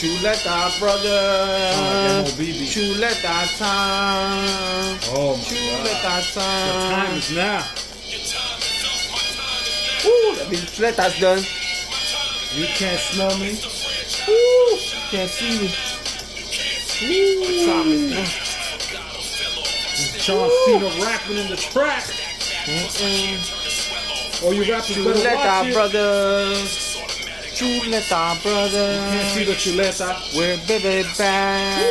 Chuleta 0.00 0.80
brother. 0.80 1.20
Oh. 1.76 2.24
Chuleta 2.72 3.36
time. 3.58 4.96
Oh 5.12 5.36
my 5.36 5.42
Chuleta 5.44 6.00
god. 6.00 6.24
The 6.24 6.72
time 6.88 7.10
time. 7.10 7.16
is 7.18 7.30
now. 7.36 7.60
Woo, 10.02 10.36
that 10.36 10.48
means 10.50 10.64
chuleta's 10.72 11.20
done. 11.20 11.44
You 12.56 12.66
can't 12.78 12.98
smell 12.98 13.36
me. 13.36 13.60
Woo, 14.26 14.78
can't 15.10 15.28
see 15.28 15.52
me. 15.60 15.68
Woo. 17.04 17.66
Time 17.66 17.92
is 17.92 18.08
done. 18.08 18.28
John 20.18 20.48
Cena 20.64 20.88
rapping 21.04 21.36
in 21.36 21.48
the 21.50 21.56
track. 21.56 22.04
Mm-mm. 22.64 23.36
Oh, 24.44 24.52
you 24.52 24.64
rapping 24.72 25.04
watch 25.04 25.12
Chuleta 25.12 25.68
it. 25.68 26.89
Chuleta 27.60 28.40
Can't 28.40 29.28
see 29.34 29.44
the 29.44 29.52
chuleta. 29.52 30.16
We're 30.34 30.56
baby 30.66 31.06
back. 31.18 31.82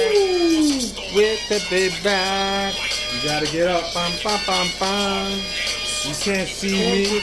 We're 1.13 1.37
baby 1.69 1.95
back. 2.03 2.73
You 3.13 3.29
gotta 3.29 3.45
get 3.45 3.67
up. 3.67 3.93
Bum, 3.93 4.11
bum, 4.23 4.39
bum, 4.47 4.67
bum. 4.79 5.31
You 5.31 6.15
can't 6.15 6.49
see 6.49 6.71
me. 6.71 7.21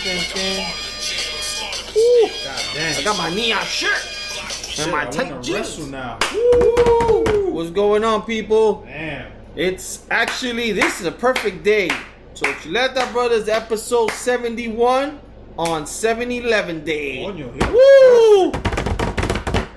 Woo. 1.96 2.28
God 2.45 2.62
damn. 2.73 3.01
I 3.01 3.02
got 3.02 3.18
my 3.18 3.34
neon 3.34 3.64
shirt 3.64 3.98
Shit, 3.98 4.78
and 4.84 4.92
my 4.92 5.09
I 5.09 5.10
tight 5.10 5.42
jeans. 5.42 5.88
now. 5.88 6.16
Woo. 6.32 7.51
What's 7.51 7.70
going 7.70 8.04
on, 8.04 8.23
people? 8.23 8.82
Damn. 8.82 9.32
It's 9.56 10.06
actually 10.09 10.70
this 10.70 11.01
is 11.01 11.06
a 11.06 11.12
perfect 11.12 11.65
day. 11.65 11.88
So 12.34 12.46
Chuleta 12.46 13.12
Brothers 13.12 13.48
episode 13.48 14.13
71 14.13 15.18
on 15.59 15.85
7-Eleven 15.85 16.85
day. 16.85 17.24
Woo! 17.24 18.52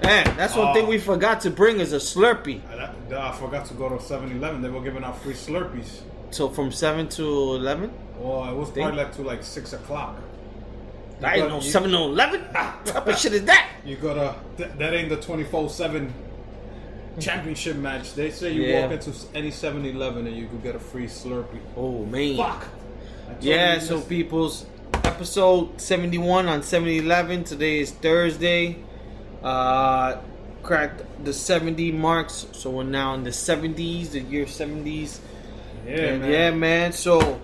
Man, 0.04 0.26
that's 0.38 0.56
one 0.56 0.68
Oh. 0.70 0.74
thing 0.74 0.86
ah. 0.86 0.90
we 0.90 0.98
forgot 0.98 1.42
to 1.42 1.50
bring 1.50 1.80
is 1.80 1.94
a 1.94 1.98
Slurpee. 1.98 2.62
Ah, 2.72 2.92
I, 3.12 3.30
I 3.30 3.32
forgot 3.36 3.66
to 3.68 3.74
go 3.76 3.90
to 3.90 3.96
7-Eleven. 3.96 4.62
They 4.62 4.70
were 4.70 4.82
giving 4.82 5.04
out 5.04 5.22
free 5.22 5.34
Slurpees. 5.34 6.02
So 6.32 6.50
from 6.50 6.72
7 6.72 7.08
to 7.10 7.24
11? 7.24 7.92
Oh, 8.22 8.50
it 8.50 8.56
was 8.56 8.70
probably 8.72 8.98
like 8.98 9.14
to 9.16 9.22
like 9.22 9.44
six 9.44 9.74
o'clock. 9.74 10.18
You 11.22 11.28
I 11.28 11.36
ain't 11.36 11.50
no 11.50 11.60
7 11.60 11.90
to 11.92 11.98
11. 11.98 12.46
Ah, 12.56 12.78
what 12.84 12.94
type 12.94 13.08
of 13.08 13.18
shit 13.18 13.34
is 13.34 13.46
that? 13.46 13.70
You 13.86 13.96
gotta. 13.98 14.36
Th- 14.58 14.70
that 14.78 14.94
ain't 14.94 15.10
the 15.10 15.18
twenty 15.18 15.44
four 15.46 15.70
seven 15.70 16.14
championship 17.20 17.76
match. 17.78 18.14
They 18.14 18.30
say 18.32 18.52
you 18.52 18.64
Yeah. 18.64 18.84
walk 18.84 18.92
into 18.92 19.12
any 19.36 19.52
7-Eleven 19.52 20.28
and 20.28 20.36
you 20.36 20.48
could 20.48 20.64
get 20.64 20.76
a 20.76 20.80
free 20.80 21.08
Slurpee. 21.08 21.60
Oh, 21.76 22.06
man. 22.06 22.38
Fuck. 22.38 22.68
Yeah, 23.42 23.80
so 23.80 24.02
people's 24.02 24.66
episode 25.10 25.82
71 25.82 26.48
on 26.48 26.62
7-Eleven. 26.62 27.44
Today 27.44 27.80
is 27.80 27.92
Thursday. 27.92 28.78
Uh 29.42 30.18
cracked 30.62 31.02
the 31.26 31.34
70 31.34 31.92
marks. 31.94 32.46
So 32.52 32.70
we're 32.70 32.84
now 32.84 33.16
in 33.16 33.24
the 33.24 33.32
70s, 33.32 34.12
the 34.12 34.20
year 34.20 34.46
70s. 34.46 35.20
yeah, 35.88 35.96
and 35.96 36.22
man. 36.22 36.32
yeah, 36.32 36.52
man. 36.52 36.92
So 36.92 37.42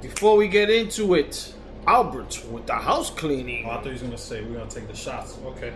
before 0.00 0.36
we 0.36 0.46
get 0.46 0.70
into 0.70 1.14
it, 1.14 1.54
Albert 1.88 2.44
with 2.52 2.66
the 2.66 2.74
house 2.74 3.10
cleaning. 3.10 3.66
Oh, 3.66 3.70
I 3.70 3.76
thought 3.76 3.86
you 3.86 3.92
was 3.92 4.02
gonna 4.02 4.18
say 4.18 4.42
we're 4.44 4.58
gonna 4.58 4.70
take 4.70 4.86
the 4.86 4.94
shots. 4.94 5.36
Okay. 5.44 5.72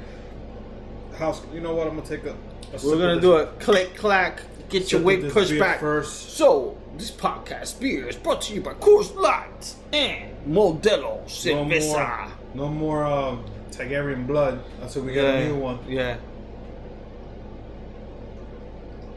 House. 1.18 1.42
You 1.52 1.60
know 1.60 1.74
what? 1.74 1.88
I'm 1.88 1.96
gonna 1.96 2.06
take 2.06 2.24
a. 2.24 2.34
a 2.34 2.86
We're 2.86 2.98
gonna 2.98 3.20
do 3.20 3.32
a 3.36 3.46
click 3.58 3.96
clack, 3.96 4.42
get 4.68 4.92
your 4.92 5.00
of 5.00 5.06
weight 5.06 5.28
pushed 5.30 5.58
back. 5.58 5.80
first. 5.80 6.36
So 6.36 6.76
this 6.98 7.10
podcast 7.10 7.80
beer 7.80 8.06
is 8.06 8.16
brought 8.16 8.42
to 8.42 8.54
you 8.54 8.60
by 8.60 8.74
Coors 8.74 9.12
Light 9.16 9.74
and 9.92 10.31
Modelo 10.46 11.22
No 11.46 11.64
more. 11.64 11.70
Cerveza. 11.70 12.30
No 12.54 12.68
more 12.68 13.04
uh, 13.06 13.36
Targaryen 13.70 14.26
blood 14.26 14.62
until 14.80 15.02
we 15.02 15.12
get 15.14 15.24
a 15.24 15.48
new 15.48 15.56
one. 15.56 15.78
Yeah. 15.88 16.16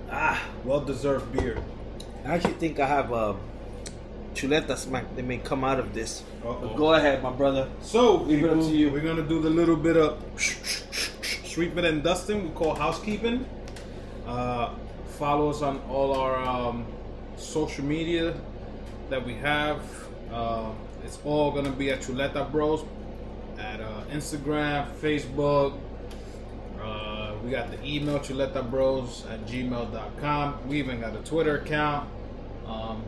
Ah, 0.09 0.41
well 0.63 0.79
deserved 0.81 1.31
beer. 1.33 1.57
I 2.23 2.35
actually 2.35 2.53
think 2.53 2.79
I 2.79 2.87
have 2.87 3.11
a 3.11 3.35
chuleta 4.33 4.77
smack 4.77 5.15
that 5.15 5.25
may 5.25 5.37
come 5.37 5.63
out 5.63 5.79
of 5.79 5.93
this. 5.93 6.23
Go 6.43 6.93
ahead, 6.93 7.21
my 7.23 7.31
brother. 7.31 7.67
So, 7.81 8.17
Leave 8.21 8.43
it 8.43 8.49
up 8.49 8.59
to 8.59 8.65
you. 8.75 8.89
we're 8.91 9.01
gonna 9.01 9.27
do 9.27 9.41
the 9.41 9.49
little 9.49 9.75
bit 9.75 9.97
of 9.97 10.21
sweeping 11.45 11.85
and 11.85 12.03
dusting 12.03 12.43
we 12.43 12.49
call 12.51 12.75
housekeeping. 12.75 13.45
Uh, 14.27 14.69
follow 15.17 15.49
us 15.49 15.61
on 15.61 15.79
all 15.89 16.13
our 16.15 16.35
um, 16.37 16.85
social 17.37 17.83
media 17.83 18.35
that 19.09 19.25
we 19.25 19.33
have. 19.35 19.81
Uh, 20.31 20.71
it's 21.05 21.19
all 21.23 21.51
gonna 21.51 21.71
be 21.71 21.91
at 21.91 21.99
Chuleta 22.01 22.51
Bros 22.51 22.83
at 23.59 23.79
uh, 23.79 24.01
Instagram, 24.11 24.87
Facebook. 25.01 25.77
Uh, 26.81 27.33
we 27.43 27.51
got 27.51 27.71
the 27.71 27.83
email 27.85 28.19
Chuleta 28.19 28.69
Bros 28.69 29.23
at 29.29 29.45
gmail.com. 29.45 30.67
We 30.67 30.79
even 30.79 30.99
got 30.99 31.15
a 31.15 31.19
Twitter 31.19 31.57
account. 31.57 32.09
Um, 32.67 33.03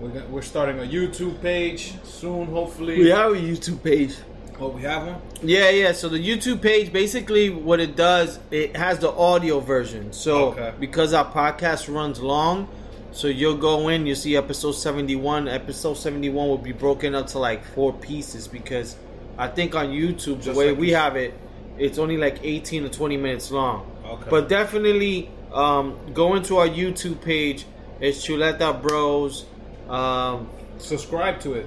we're, 0.00 0.08
gonna, 0.08 0.26
we're 0.26 0.42
starting 0.42 0.78
a 0.80 0.82
YouTube 0.82 1.40
page 1.40 1.94
soon, 2.04 2.46
hopefully. 2.46 2.98
We 2.98 3.08
have 3.10 3.32
a 3.32 3.36
YouTube 3.36 3.82
page. 3.82 4.16
Oh, 4.58 4.68
we 4.68 4.82
have 4.82 5.06
one? 5.06 5.20
Yeah, 5.42 5.70
yeah. 5.70 5.92
So 5.92 6.08
the 6.08 6.18
YouTube 6.18 6.62
page, 6.62 6.92
basically, 6.92 7.50
what 7.50 7.80
it 7.80 7.96
does, 7.96 8.38
it 8.50 8.76
has 8.76 8.98
the 9.00 9.10
audio 9.10 9.60
version. 9.60 10.12
So 10.12 10.50
Okay. 10.52 10.72
because 10.78 11.12
our 11.12 11.24
podcast 11.30 11.92
runs 11.92 12.20
long, 12.20 12.68
so 13.14 13.28
you'll 13.28 13.56
go 13.56 13.88
in, 13.88 14.06
you 14.06 14.14
see 14.14 14.36
episode 14.36 14.72
seventy-one. 14.72 15.48
Episode 15.48 15.94
seventy-one 15.94 16.48
will 16.48 16.58
be 16.58 16.72
broken 16.72 17.14
up 17.14 17.28
to 17.28 17.38
like 17.38 17.64
four 17.64 17.92
pieces 17.92 18.48
because 18.48 18.96
I 19.38 19.48
think 19.48 19.74
on 19.74 19.86
YouTube 19.88 20.42
the 20.42 20.52
way 20.52 20.70
like 20.70 20.78
we 20.78 20.90
have 20.90 21.16
it, 21.16 21.32
it's 21.78 21.96
only 21.98 22.16
like 22.16 22.40
eighteen 22.42 22.82
to 22.82 22.90
twenty 22.90 23.16
minutes 23.16 23.50
long. 23.50 23.90
Okay. 24.04 24.28
But 24.28 24.48
definitely 24.48 25.30
um, 25.52 25.96
go 26.12 26.34
into 26.34 26.58
our 26.58 26.68
YouTube 26.68 27.22
page. 27.22 27.64
It's 28.00 28.26
Chuleta 28.26 28.82
Bros. 28.82 29.46
Um, 29.88 30.50
Subscribe 30.78 31.38
to 31.40 31.54
it. 31.54 31.66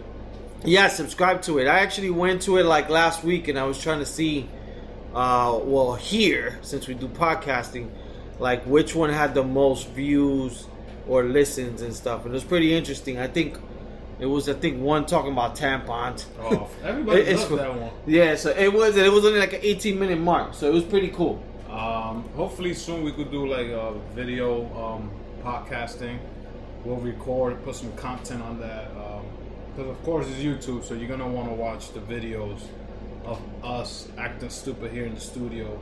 yeah, 0.65 0.89
subscribe 0.89 1.41
to 1.43 1.59
it. 1.59 1.67
I 1.67 1.79
actually 1.79 2.09
went 2.09 2.41
to 2.43 2.57
it 2.57 2.65
like 2.65 2.89
last 2.89 3.23
week, 3.23 3.47
and 3.47 3.57
I 3.57 3.63
was 3.63 3.81
trying 3.81 3.99
to 3.99 4.05
see, 4.05 4.49
uh, 5.15 5.57
well, 5.63 5.95
here 5.95 6.59
since 6.61 6.87
we 6.87 6.93
do 6.93 7.07
podcasting, 7.07 7.89
like 8.37 8.63
which 8.65 8.93
one 8.93 9.09
had 9.09 9.33
the 9.33 9.43
most 9.43 9.87
views 9.91 10.67
or 11.07 11.23
listens 11.23 11.81
and 11.81 11.93
stuff, 11.93 12.25
and 12.25 12.31
it 12.31 12.35
was 12.35 12.43
pretty 12.43 12.73
interesting. 12.75 13.17
I 13.19 13.27
think 13.27 13.57
it 14.19 14.25
was, 14.25 14.49
I 14.49 14.53
think 14.53 14.81
one 14.81 15.05
talking 15.05 15.31
about 15.31 15.55
tampons. 15.55 16.25
Oh, 16.41 16.69
everybody 16.83 17.21
It- 17.21 17.37
loves 17.37 17.49
that 17.49 17.75
one. 17.79 17.91
Yeah, 18.05 18.35
so 18.35 18.49
it 18.51 18.71
was, 18.73 18.97
it 18.97 19.11
was 19.11 19.25
only 19.25 19.39
like 19.39 19.53
an 19.53 19.59
18 19.61 19.97
minute 19.99 20.19
mark, 20.19 20.53
so 20.53 20.67
it 20.67 20.73
was 20.73 20.83
pretty 20.83 21.09
cool. 21.09 21.41
Um, 21.69 22.23
hopefully 22.35 22.73
soon 22.73 23.03
we 23.03 23.11
could 23.11 23.29
do 23.31 23.45
like 23.47 23.67
a 23.67 23.93
video 24.15 24.65
um, 24.75 25.11
podcasting. 25.43 26.17
We'll 26.83 26.95
record, 26.97 27.63
put 27.63 27.75
some 27.75 27.91
content 27.95 28.41
on 28.41 28.59
that. 28.61 28.91
Because 29.75 29.91
of 29.91 30.03
course 30.03 30.25
it's 30.27 30.39
YouTube, 30.39 30.83
so 30.83 30.95
you're 30.95 31.07
gonna 31.09 31.27
want 31.27 31.49
to 31.49 31.53
watch 31.53 31.91
the 31.93 31.99
videos 31.99 32.61
of 33.25 33.39
us 33.63 34.07
acting 34.17 34.49
stupid 34.49 34.91
here 34.91 35.05
in 35.05 35.13
the 35.13 35.19
studio. 35.19 35.79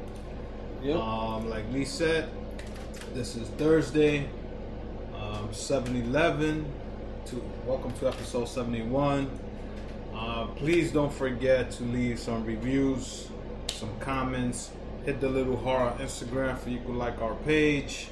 Yep. 0.84 0.98
Um, 0.98 1.50
like 1.50 1.64
Lee 1.72 1.86
said, 1.86 2.28
this 3.14 3.38
is 3.38 3.48
Thursday, 3.50 4.28
um, 5.36 5.50
7-Eleven. 5.50 6.66
To 7.28 7.44
welcome 7.66 7.92
to 7.94 8.08
episode 8.08 8.48
71. 8.48 9.30
Uh, 10.14 10.46
please 10.48 10.92
don't 10.92 11.12
forget 11.12 11.72
to 11.72 11.84
leave 11.84 12.20
some 12.20 12.46
reviews, 12.46 13.30
some 13.72 13.90
comments. 14.00 14.72
Hit 15.06 15.20
the 15.20 15.30
little 15.30 15.58
heart 15.58 15.94
on 15.94 16.00
Instagram 16.00 16.58
for 16.58 16.70
you 16.70 16.80
could 16.80 16.96
like 16.96 17.22
our 17.22 17.36
page. 17.36 18.10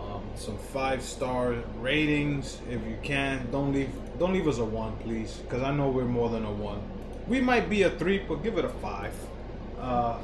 Um, 0.00 0.22
some 0.34 0.58
five 0.58 1.02
star 1.02 1.54
ratings 1.78 2.58
if 2.68 2.84
you 2.86 2.98
can. 3.02 3.50
Don't 3.52 3.72
leave 3.72 3.90
don't 4.18 4.32
leave 4.32 4.48
us 4.48 4.58
a 4.58 4.64
one, 4.64 4.96
please, 4.98 5.32
because 5.42 5.62
I 5.62 5.72
know 5.72 5.88
we're 5.88 6.04
more 6.04 6.28
than 6.28 6.44
a 6.44 6.52
one. 6.52 6.82
We 7.28 7.40
might 7.40 7.70
be 7.70 7.82
a 7.84 7.90
three, 7.90 8.18
but 8.18 8.42
give 8.42 8.58
it 8.58 8.64
a 8.64 8.68
five. 8.68 9.14
Uh, 9.78 10.18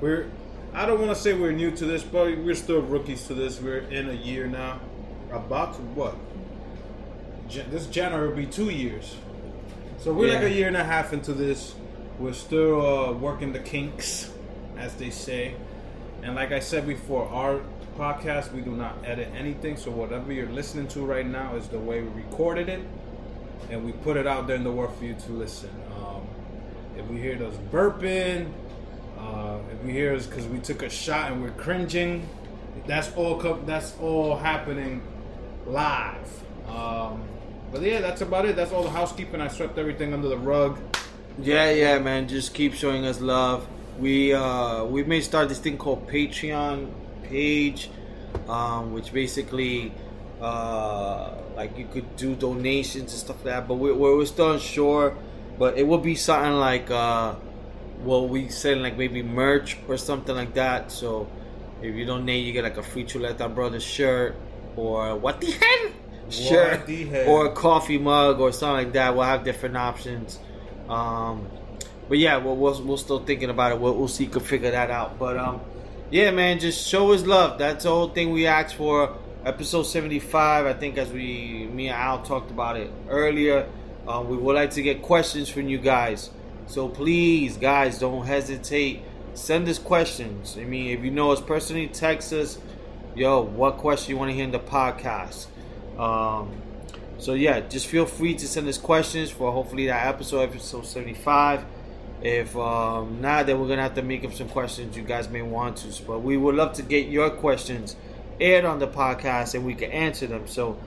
we're 0.00 0.28
I 0.76 0.84
don't 0.84 1.00
want 1.00 1.16
to 1.16 1.16
say 1.16 1.32
we're 1.32 1.52
new 1.52 1.70
to 1.70 1.86
this, 1.86 2.02
but 2.02 2.36
we're 2.36 2.54
still 2.54 2.82
rookies 2.82 3.26
to 3.28 3.34
this. 3.34 3.60
We're 3.60 3.78
in 3.78 4.10
a 4.10 4.12
year 4.12 4.46
now, 4.46 4.78
about 5.32 5.74
to 5.74 5.80
what? 5.80 6.16
This 7.70 7.86
January 7.86 8.28
will 8.28 8.36
be 8.36 8.46
two 8.46 8.70
years. 8.70 9.16
So 9.98 10.12
we're 10.12 10.32
like 10.32 10.42
a 10.42 10.50
year 10.50 10.68
and 10.68 10.76
a 10.76 10.84
half 10.84 11.12
into 11.12 11.32
this. 11.32 11.74
We're 12.18 12.32
still 12.32 12.84
uh, 12.84 13.12
working 13.12 13.52
the 13.52 13.60
kinks, 13.60 14.30
as 14.76 14.94
they 14.94 15.10
say. 15.10 15.54
And 16.22 16.34
like 16.34 16.52
I 16.52 16.60
said 16.60 16.86
before, 16.86 17.28
our 17.28 17.60
podcast 17.96 18.52
we 18.52 18.60
do 18.60 18.72
not 18.72 18.96
edit 19.04 19.28
anything. 19.34 19.76
So 19.76 19.90
whatever 19.90 20.32
you're 20.32 20.48
listening 20.48 20.88
to 20.88 21.00
right 21.00 21.26
now 21.26 21.56
is 21.56 21.68
the 21.68 21.78
way 21.78 22.02
we 22.02 22.22
recorded 22.22 22.68
it, 22.68 22.80
and 23.70 23.84
we 23.84 23.92
put 23.92 24.16
it 24.16 24.26
out 24.26 24.46
there 24.46 24.56
in 24.56 24.64
the 24.64 24.72
world 24.72 24.96
for 24.96 25.04
you 25.04 25.14
to 25.14 25.32
listen. 25.32 25.70
Um, 25.96 26.22
if 26.96 27.06
we 27.06 27.18
hear 27.18 27.36
those 27.36 27.56
burping, 27.70 28.52
uh, 29.18 29.58
if 29.72 29.82
we 29.84 29.92
hear 29.92 30.14
us 30.14 30.26
because 30.26 30.46
we 30.46 30.58
took 30.58 30.82
a 30.82 30.90
shot 30.90 31.32
and 31.32 31.42
we're 31.42 31.50
cringing, 31.50 32.28
that's 32.86 33.12
all. 33.14 33.40
Co- 33.40 33.62
that's 33.64 33.94
all 34.00 34.36
happening 34.36 35.00
live. 35.66 36.44
Um, 36.68 37.22
but 37.72 37.82
yeah, 37.82 38.00
that's 38.00 38.20
about 38.20 38.46
it. 38.46 38.56
That's 38.56 38.72
all 38.72 38.82
the 38.82 38.90
housekeeping. 38.90 39.40
I 39.40 39.48
swept 39.48 39.78
everything 39.78 40.14
under 40.14 40.28
the 40.28 40.38
rug. 40.38 40.78
Yeah, 41.38 41.70
yeah, 41.70 41.98
man. 41.98 42.28
Just 42.28 42.54
keep 42.54 42.74
showing 42.74 43.04
us 43.04 43.20
love. 43.20 43.66
we 43.98 44.32
uh, 44.32 44.84
we 44.84 45.04
may 45.04 45.20
start 45.20 45.48
this 45.48 45.58
thing 45.58 45.76
called 45.76 46.08
Patreon 46.08 46.90
page, 47.24 47.90
um, 48.48 48.92
which 48.92 49.12
basically 49.12 49.92
uh, 50.40 51.34
like 51.54 51.76
you 51.76 51.86
could 51.86 52.16
do 52.16 52.34
donations 52.34 53.12
and 53.12 53.20
stuff 53.20 53.36
like 53.36 53.44
that. 53.44 53.68
But 53.68 53.74
we're, 53.74 53.94
we're 53.94 54.24
still 54.26 54.52
unsure. 54.52 55.16
But 55.58 55.78
it 55.78 55.86
will 55.86 55.98
be 55.98 56.14
something 56.14 56.54
like 56.54 56.90
uh, 56.90 57.34
well, 58.02 58.28
we 58.28 58.48
sell 58.48 58.78
like 58.78 58.96
maybe 58.96 59.22
merch 59.22 59.76
or 59.88 59.96
something 59.96 60.34
like 60.34 60.54
that. 60.54 60.92
So 60.92 61.28
if 61.82 61.94
you 61.94 62.04
donate, 62.04 62.44
you 62.44 62.52
get 62.52 62.64
like 62.64 62.76
a 62.76 62.82
free 62.82 63.04
Chuleta 63.04 63.52
Brothers 63.52 63.84
shirt 63.84 64.36
or 64.76 65.16
what 65.16 65.40
the 65.40 65.50
hell 65.50 65.92
shirt 66.30 66.86
the 66.86 67.04
hell? 67.04 67.28
or 67.28 67.46
a 67.46 67.52
coffee 67.52 67.98
mug 67.98 68.40
or 68.40 68.52
something 68.52 68.86
like 68.86 68.92
that. 68.94 69.14
We'll 69.14 69.24
have 69.24 69.44
different 69.44 69.76
options. 69.76 70.38
Um, 70.88 71.48
but 72.08 72.18
yeah, 72.18 72.36
we'll, 72.36 72.56
we'll 72.56 72.82
we're 72.82 72.96
still 72.96 73.24
thinking 73.24 73.50
about 73.50 73.72
it. 73.72 73.80
We'll, 73.80 73.94
we'll 73.94 74.08
see. 74.08 74.26
Could 74.26 74.42
figure 74.42 74.70
that 74.70 74.90
out. 74.90 75.18
But 75.18 75.36
um, 75.36 75.60
yeah, 76.10 76.30
man, 76.30 76.58
just 76.58 76.86
show 76.86 77.12
us 77.12 77.24
love. 77.24 77.58
That's 77.58 77.84
the 77.84 77.90
whole 77.90 78.08
thing 78.08 78.32
we 78.32 78.46
asked 78.46 78.76
for. 78.76 79.16
Episode 79.44 79.84
seventy 79.84 80.18
five. 80.18 80.66
I 80.66 80.72
think 80.72 80.98
as 80.98 81.10
we 81.10 81.68
me 81.72 81.88
and 81.88 81.96
Al 81.96 82.22
talked 82.22 82.50
about 82.50 82.76
it 82.76 82.90
earlier. 83.08 83.68
Uh, 84.06 84.22
we 84.22 84.36
would 84.36 84.54
like 84.54 84.70
to 84.70 84.82
get 84.82 85.02
questions 85.02 85.48
from 85.48 85.68
you 85.68 85.78
guys. 85.78 86.30
So 86.66 86.88
please, 86.88 87.56
guys, 87.56 87.98
don't 87.98 88.24
hesitate. 88.24 89.02
Send 89.34 89.68
us 89.68 89.78
questions. 89.78 90.56
I 90.58 90.64
mean, 90.64 90.96
if 90.96 91.04
you 91.04 91.10
know 91.10 91.32
us 91.32 91.40
personally, 91.40 91.88
text 91.88 92.32
us. 92.32 92.58
Yo, 93.16 93.40
what 93.40 93.78
question 93.78 94.10
you 94.10 94.18
want 94.18 94.28
to 94.28 94.34
hear 94.34 94.44
in 94.44 94.50
the 94.50 94.58
podcast? 94.58 95.46
Um, 95.98 96.52
so 97.16 97.32
yeah, 97.32 97.60
just 97.60 97.86
feel 97.86 98.04
free 98.04 98.34
to 98.34 98.46
send 98.46 98.68
us 98.68 98.76
questions 98.76 99.30
for 99.30 99.50
hopefully 99.50 99.86
that 99.86 100.06
episode, 100.06 100.40
episode 100.40 100.84
seventy-five. 100.84 101.64
If 102.20 102.54
um, 102.58 103.22
not, 103.22 103.46
then 103.46 103.58
we're 103.58 103.68
gonna 103.68 103.80
have 103.80 103.94
to 103.94 104.02
make 104.02 104.22
up 104.26 104.34
some 104.34 104.50
questions 104.50 104.98
you 104.98 105.02
guys 105.02 105.30
may 105.30 105.40
want 105.40 105.78
to. 105.78 106.02
But 106.02 106.18
we 106.18 106.36
would 106.36 106.56
love 106.56 106.74
to 106.74 106.82
get 106.82 107.08
your 107.08 107.30
questions 107.30 107.96
aired 108.38 108.66
on 108.66 108.80
the 108.80 108.86
podcast 108.86 109.54
and 109.54 109.64
we 109.64 109.74
can 109.74 109.90
answer 109.92 110.26
them. 110.26 110.46
So, 110.46 110.78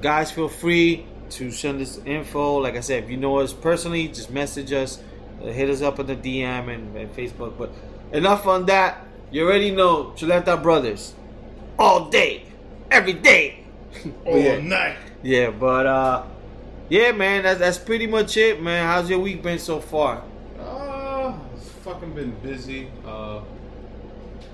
guys, 0.00 0.30
feel 0.30 0.48
free 0.48 1.04
to 1.28 1.50
send 1.50 1.82
us 1.82 2.00
info. 2.06 2.56
Like 2.56 2.76
I 2.76 2.80
said, 2.80 3.04
if 3.04 3.10
you 3.10 3.18
know 3.18 3.40
us 3.40 3.52
personally, 3.52 4.08
just 4.08 4.30
message 4.30 4.72
us, 4.72 5.02
uh, 5.42 5.48
hit 5.48 5.68
us 5.68 5.82
up 5.82 5.98
on 5.98 6.06
the 6.06 6.16
DM 6.16 6.74
and, 6.74 6.96
and 6.96 7.14
Facebook. 7.14 7.58
But 7.58 7.70
enough 8.12 8.46
on 8.46 8.64
that. 8.64 9.04
You 9.30 9.44
already 9.44 9.72
know 9.72 10.14
Chuleta 10.16 10.62
Brothers 10.62 11.12
all 11.78 12.08
day, 12.08 12.44
every 12.90 13.12
day. 13.14 13.64
All 14.26 14.38
yeah. 14.38 14.60
night. 14.60 14.96
Yeah, 15.22 15.50
but 15.50 15.86
uh, 15.86 16.24
yeah, 16.88 17.12
man, 17.12 17.42
that's 17.42 17.58
that's 17.58 17.78
pretty 17.78 18.06
much 18.06 18.36
it, 18.36 18.62
man. 18.62 18.86
How's 18.86 19.08
your 19.10 19.18
week 19.18 19.42
been 19.42 19.58
so 19.58 19.80
far? 19.80 20.22
Uh, 20.60 21.32
it's 21.56 21.68
fucking 21.70 22.14
been 22.14 22.30
busy. 22.42 22.88
Uh, 23.04 23.40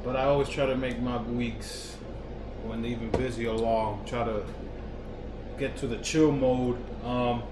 but 0.04 0.16
I 0.16 0.24
always 0.24 0.48
try 0.48 0.66
to 0.66 0.76
make 0.76 1.00
my 1.00 1.20
weeks 1.22 1.96
when 2.64 2.82
they 2.82 2.88
even 2.88 3.10
busy 3.10 3.46
or 3.46 3.56
long. 3.56 4.04
Try 4.06 4.24
to 4.24 4.44
get 5.58 5.76
to 5.78 5.86
the 5.86 5.98
chill 5.98 6.32
mode. 6.32 6.78
Um, 7.04 7.42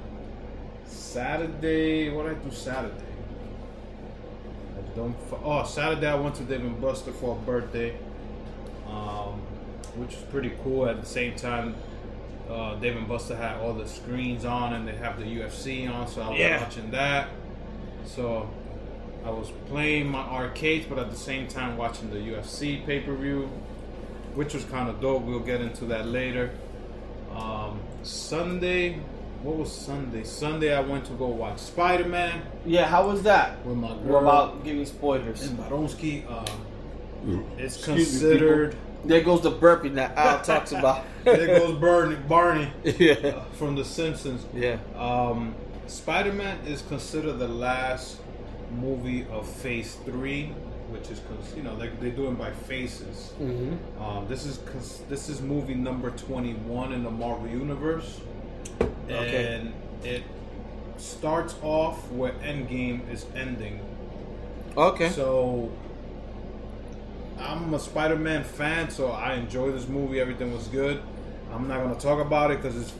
Saturday, 0.87 2.09
what 2.11 2.27
did 2.27 2.37
I 2.37 2.41
do 2.49 2.55
Saturday? 2.55 2.95
I 4.79 4.97
don't. 4.97 5.15
fu- 5.29 5.37
Oh, 5.45 5.65
Saturday 5.65 6.07
I 6.07 6.15
went 6.15 6.37
to 6.37 6.45
Dave 6.45 6.61
and 6.61 6.81
Buster 6.81 7.13
for 7.13 7.37
a 7.37 7.39
birthday, 7.41 7.97
um, 8.89 9.41
which 9.97 10.15
was 10.15 10.25
pretty 10.31 10.53
cool. 10.63 10.87
At 10.89 11.01
the 11.01 11.07
same 11.07 11.35
time, 11.37 11.75
uh, 12.51 12.75
Dave 12.77 12.97
and 12.97 13.07
Buster 13.09 13.37
had 13.37 13.59
all 13.61 13.73
the 13.73 13.87
screens 13.87 14.45
on, 14.45 14.73
and 14.73 14.87
they 14.87 14.95
have 14.97 15.19
the 15.19 15.25
UFC 15.27 15.87
on, 15.87 16.09
so 16.09 16.23
I 16.23 16.31
was 16.31 16.39
Yeah. 16.39 16.61
watching 16.63 16.91
that. 16.91 17.29
So 18.05 18.49
I 19.25 19.31
was 19.31 19.51
playing 19.69 20.09
my 20.09 20.21
arcades, 20.23 20.87
but 20.89 20.99
at 20.99 21.11
the 21.11 21.17
same 21.17 21.47
time 21.47 21.77
watching 21.77 22.11
the 22.11 22.19
UFC 22.19 22.83
pay 22.87 23.01
per 23.01 23.15
view, 23.15 23.49
which 24.35 24.55
was 24.55 24.65
kind 24.65 24.89
of 24.89 25.01
dope. 25.01 25.23
We'll 25.25 25.41
get 25.41 25.61
into 25.61 25.85
that 25.87 26.07
later. 26.07 26.51
Um, 27.37 27.79
Sunday, 28.03 28.95
what 29.43 29.57
was 29.57 29.71
Sunday? 29.71 30.25
Sunday 30.25 30.75
I 30.75 30.81
went 30.81 31.05
to 31.07 31.13
go 31.13 31.27
watch 31.27 31.59
Spider 31.59 32.09
Man 32.09 32.43
Yeah, 32.67 32.87
how 32.87 33.07
was 33.07 33.23
that? 33.23 33.65
with 33.65 33.77
my 33.77 33.93
We're 33.95 34.19
about 34.19 34.65
giving 34.65 34.85
spoilers. 34.87 35.47
in 35.49 35.57
Baronsky. 35.57 36.25
Um, 36.31 37.45
it's 37.59 37.77
Excuse 37.77 37.97
me, 37.97 38.03
considered. 38.31 38.77
There 39.05 39.23
goes 39.23 39.43
the 39.43 39.51
burping 39.53 39.95
that 39.95 40.17
Al 40.17 40.41
talks 40.45 40.73
about. 40.73 41.05
there 41.25 41.59
goes 41.59 41.79
Barney, 41.79 42.17
Barney 42.17 42.71
yeah, 42.85 43.13
uh, 43.13 43.45
from 43.53 43.75
The 43.75 43.85
Simpsons. 43.85 44.45
yeah. 44.55 44.79
Um, 44.97 45.55
Spider 45.87 46.33
Man 46.33 46.59
is 46.67 46.83
considered 46.83 47.35
the 47.39 47.49
last 47.49 48.19
movie 48.81 49.27
of 49.33 49.49
Phase 49.49 49.97
Three, 50.05 50.47
which 50.91 51.11
is 51.11 51.19
because 51.21 51.57
you 51.57 51.63
know 51.63 51.77
they 51.77 51.89
they're 52.01 52.11
doing 52.11 52.35
by 52.37 52.51
phases. 52.53 53.33
Mm-hmm. 53.41 54.03
Um, 54.03 54.29
this 54.29 54.45
is 54.47 54.59
this 55.09 55.29
is 55.29 55.41
movie 55.41 55.75
number 55.75 56.11
twenty 56.11 56.53
one 56.55 56.93
in 56.93 57.03
the 57.03 57.11
Marvel 57.11 57.49
universe, 57.49 58.21
Okay. 59.11 59.55
and 59.55 59.73
it 60.05 60.23
starts 60.99 61.55
off 61.63 62.09
where 62.13 62.33
Endgame 62.45 63.11
is 63.11 63.27
ending. 63.35 63.81
Okay. 64.77 65.09
So 65.09 65.71
I'm 67.41 67.73
a 67.73 67.81
Spider-Man 67.81 68.45
fan, 68.45 68.91
so 68.91 69.13
I 69.13 69.35
enjoy 69.35 69.73
this 69.73 69.89
movie. 69.89 70.21
Everything 70.21 70.53
was 70.53 70.69
good. 70.69 71.01
I'm 71.53 71.67
not 71.69 71.83
gonna 71.83 71.99
talk 71.99 72.25
about 72.25 72.51
it 72.51 72.61
because 72.61 72.77
it's 72.77 72.93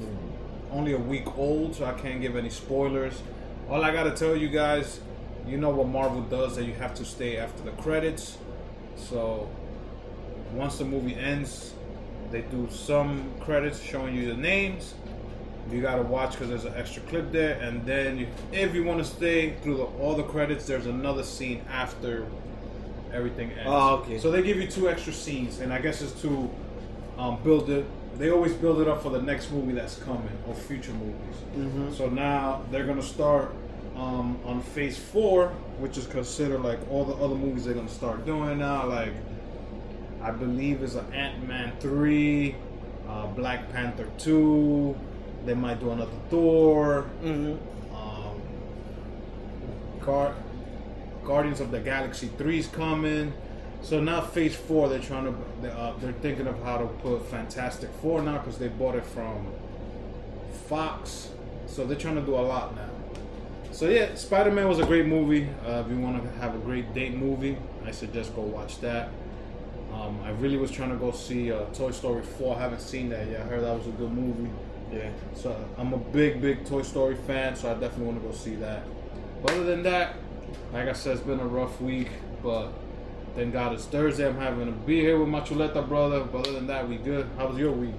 only 0.73 0.95
a 0.95 0.99
week 0.99 1.37
old, 1.37 1.77
so 1.77 1.85
I 1.85 1.93
can't 1.93 2.23
give 2.23 2.37
any 2.37 2.49
spoilers. 2.49 3.23
All 3.69 3.85
I 3.85 3.93
gotta 3.93 4.13
tell 4.13 4.35
you 4.35 4.49
guys, 4.49 5.01
you 5.47 5.59
know 5.59 5.69
what 5.69 5.89
Marvel 5.89 6.23
does 6.23 6.57
that 6.57 6.65
you 6.65 6.73
have 6.75 6.95
to 6.95 7.05
stay 7.05 7.37
after 7.37 7.63
the 7.63 7.73
credits. 7.83 8.39
So 8.97 9.49
once 10.55 10.79
the 10.79 10.85
movie 10.85 11.15
ends, 11.15 11.75
they 12.31 12.41
do 12.41 12.67
some 12.71 13.33
credits 13.41 13.83
showing 13.83 14.15
you 14.15 14.27
the 14.27 14.41
names. 14.41 14.95
You 15.71 15.83
gotta 15.83 16.03
watch 16.03 16.33
because 16.33 16.49
there's 16.49 16.65
an 16.65 16.75
extra 16.77 17.03
clip 17.03 17.31
there, 17.31 17.61
and 17.61 17.85
then 17.85 18.19
you, 18.19 18.27
if 18.53 18.75
you 18.75 18.85
want 18.85 19.01
to 19.01 19.05
stay 19.05 19.57
through 19.63 19.77
the, 19.77 19.85
all 19.85 20.15
the 20.15 20.23
credits, 20.23 20.67
there's 20.67 20.87
another 20.87 21.23
scene 21.23 21.63
after 21.71 22.27
everything 23.13 23.51
ends. 23.53 23.63
Oh, 23.67 23.97
okay. 23.99 24.19
So 24.19 24.31
they 24.31 24.43
give 24.43 24.59
you 24.59 24.67
two 24.67 24.89
extra 24.89 25.13
scenes, 25.13 25.61
and 25.61 25.73
I 25.73 25.81
guess 25.81 26.03
it's 26.03 26.21
to 26.23 26.51
um, 27.19 27.43
build 27.43 27.71
it. 27.71 27.85
They 28.19 28.31
always 28.31 28.53
build 28.53 28.81
it 28.81 28.89
up 28.89 29.03
for 29.03 29.11
the 29.11 29.23
next 29.23 29.51
movie 29.51 29.73
that's 29.73 29.97
coming 29.97 30.37
or 30.47 30.55
future 30.55 30.93
movies. 30.93 31.37
Mhm. 31.57 31.95
So 31.97 32.09
now 32.09 32.63
they're 32.71 32.85
gonna 32.87 33.03
start 33.03 33.53
um, 33.97 34.39
on 34.45 34.61
Phase 34.63 34.99
Four, 34.99 35.49
which 35.79 35.97
is 35.99 36.07
considered 36.07 36.61
like 36.63 36.79
all 36.91 37.05
the 37.05 37.15
other 37.15 37.35
movies 37.35 37.65
they're 37.65 37.75
gonna 37.75 37.89
start 37.89 38.27
doing 38.27 38.59
now. 38.59 38.87
Like 38.87 39.13
I 40.23 40.31
believe 40.33 40.83
is 40.83 40.97
an 40.97 41.11
Ant 41.15 41.47
Man 41.49 41.73
three, 41.81 42.55
uh, 43.09 43.27
Black 43.29 43.71
Panther 43.73 44.07
two. 44.19 44.95
They 45.47 45.55
might 45.55 45.81
do 45.81 45.91
another 45.91 46.11
Thor. 46.29 47.07
Mm-hmm. 47.23 47.95
Um, 47.97 48.41
Gar- 50.05 50.35
Guardians 51.31 51.61
of 51.61 51.71
the 51.71 51.79
Galaxy 51.79 52.27
3 52.39 52.59
is 52.59 52.67
coming. 52.67 53.33
So 53.83 54.01
now 54.01 54.21
Phase 54.21 54.57
4, 54.57 54.89
they're 54.89 54.99
trying 54.99 55.33
to, 55.33 55.73
uh, 55.73 55.97
they're 56.01 56.11
thinking 56.11 56.49
of 56.49 56.61
how 56.65 56.79
to 56.79 56.87
put 56.87 57.25
Fantastic 57.27 57.89
Four 58.03 58.21
now 58.21 58.39
because 58.39 58.59
they 58.59 58.67
bought 58.67 58.97
it 58.97 59.07
from 59.07 59.47
Fox. 60.69 61.31
So 61.69 61.87
they're 61.87 61.97
trying 61.97 62.17
to 62.17 62.23
do 62.23 62.35
a 62.35 62.43
lot 62.43 62.75
now. 62.75 62.91
So 63.71 63.89
yeah, 63.89 64.13
Spider 64.17 64.51
Man 64.51 64.67
was 64.67 64.81
a 64.81 64.85
great 64.85 65.07
movie. 65.07 65.49
Uh, 65.65 65.85
if 65.87 65.89
you 65.89 66.01
want 66.01 66.21
to 66.21 66.31
have 66.41 66.57
a 66.57 66.59
great 66.59 66.93
date 66.95 67.15
movie, 67.15 67.57
I 67.87 67.93
suggest 67.93 68.35
go 68.35 68.43
watch 68.43 68.81
that. 68.81 69.11
Um, 69.95 70.19
I 70.25 70.31
really 70.31 70.57
was 70.57 70.73
trying 70.73 70.91
to 70.91 70.97
go 70.97 71.13
see 71.13 71.53
uh, 71.53 71.61
Toy 71.67 71.93
Story 71.93 72.25
4. 72.25 72.57
I 72.57 72.59
haven't 72.59 72.81
seen 72.81 73.09
that 73.11 73.29
yet. 73.29 73.43
I 73.43 73.45
heard 73.45 73.63
that 73.63 73.79
was 73.79 73.87
a 73.87 73.91
good 73.91 74.11
movie. 74.11 74.51
Yeah. 74.93 75.11
So 75.37 75.57
I'm 75.79 75.93
a 75.93 75.99
big, 75.99 76.43
big 76.43 76.67
Toy 76.67 76.83
Story 76.83 77.15
fan, 77.15 77.55
so 77.55 77.71
I 77.71 77.75
definitely 77.75 78.07
want 78.07 78.21
to 78.21 78.29
go 78.29 78.35
see 78.35 78.57
that. 78.57 78.83
But 79.43 79.53
other 79.53 79.65
than 79.65 79.85
that, 79.85 80.17
like 80.73 80.89
I 80.89 80.93
said, 80.93 81.17
it's 81.17 81.27
been 81.27 81.41
a 81.41 81.47
rough 81.47 81.81
week, 81.81 82.09
but 82.43 82.69
thank 83.35 83.53
God 83.53 83.73
it's 83.73 83.85
Thursday. 83.85 84.27
I'm 84.27 84.37
having 84.37 84.67
to 84.67 84.73
be 84.73 85.01
here 85.01 85.19
with 85.19 85.29
my 85.29 85.41
Chuleta 85.41 85.87
brother. 85.89 86.21
But 86.25 86.41
other 86.41 86.53
than 86.53 86.67
that, 86.69 86.89
we 86.89 86.97
good. 86.97 87.29
How 87.37 87.49
was 87.49 87.59
your 87.59 87.73
week? 87.73 87.95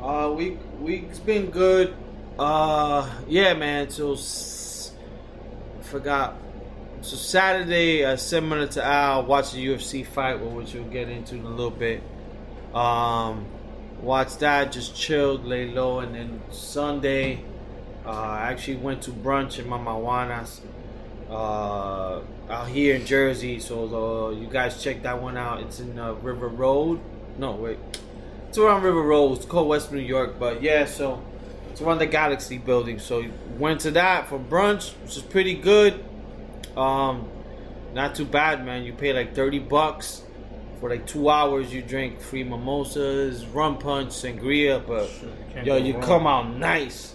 Uh, 0.00 0.32
week 0.36 0.58
week's 0.80 1.18
been 1.18 1.50
good. 1.50 1.94
Uh, 2.38 3.08
yeah, 3.28 3.54
man. 3.54 3.90
So 3.90 4.14
s- 4.14 4.92
forgot. 5.82 6.36
So 7.02 7.16
Saturday, 7.16 8.04
uh, 8.04 8.16
similar 8.16 8.66
to 8.68 8.84
Al, 8.84 9.26
watched 9.26 9.54
the 9.54 9.66
UFC 9.66 10.06
fight, 10.06 10.40
which 10.40 10.72
we'll 10.74 10.84
get 10.84 11.08
into 11.08 11.34
in 11.34 11.44
a 11.44 11.48
little 11.48 11.70
bit. 11.70 12.02
Um, 12.74 13.44
watched 14.00 14.38
that, 14.40 14.72
just 14.72 14.94
chilled, 14.94 15.44
lay 15.44 15.68
low, 15.70 15.98
and 16.00 16.14
then 16.14 16.40
Sunday, 16.50 17.44
uh, 18.06 18.10
I 18.10 18.50
actually 18.52 18.76
went 18.76 19.02
to 19.02 19.10
brunch 19.10 19.58
in 19.58 19.68
Mama 19.68 19.98
Juana's 19.98 20.60
uh, 21.32 22.20
out 22.50 22.68
here 22.68 22.94
in 22.94 23.06
Jersey. 23.06 23.58
So 23.58 24.28
uh, 24.28 24.30
you 24.30 24.46
guys 24.46 24.82
check 24.82 25.02
that 25.02 25.20
one 25.20 25.36
out. 25.36 25.60
It's 25.60 25.80
in 25.80 25.98
uh, 25.98 26.12
River 26.14 26.48
Road. 26.48 27.00
No, 27.38 27.52
wait. 27.52 27.78
It's 28.48 28.58
around 28.58 28.82
River 28.82 29.02
Road. 29.02 29.38
It's 29.38 29.46
called 29.46 29.68
West 29.68 29.90
New 29.92 29.98
York. 30.00 30.38
But 30.38 30.62
yeah, 30.62 30.84
so 30.84 31.22
it's 31.70 31.80
around 31.80 31.98
the 31.98 32.06
Galaxy 32.06 32.58
building. 32.58 32.98
So 32.98 33.24
went 33.58 33.80
to 33.82 33.90
that 33.92 34.28
for 34.28 34.38
brunch, 34.38 34.92
which 35.02 35.16
is 35.16 35.22
pretty 35.22 35.54
good. 35.54 36.04
Um, 36.76 37.28
not 37.94 38.14
too 38.14 38.26
bad, 38.26 38.64
man. 38.64 38.84
You 38.84 38.92
pay 38.92 39.12
like 39.12 39.34
thirty 39.34 39.58
bucks 39.58 40.22
for 40.80 40.90
like 40.90 41.06
two 41.06 41.30
hours. 41.30 41.72
You 41.72 41.80
drink 41.80 42.20
free 42.20 42.44
mimosas, 42.44 43.46
rum 43.46 43.78
punch, 43.78 44.10
sangria, 44.10 44.86
but 44.86 45.08
Shit, 45.54 45.66
yo, 45.66 45.76
you 45.76 45.94
wrong. 45.94 46.02
come 46.02 46.26
out 46.26 46.54
nice. 46.56 47.14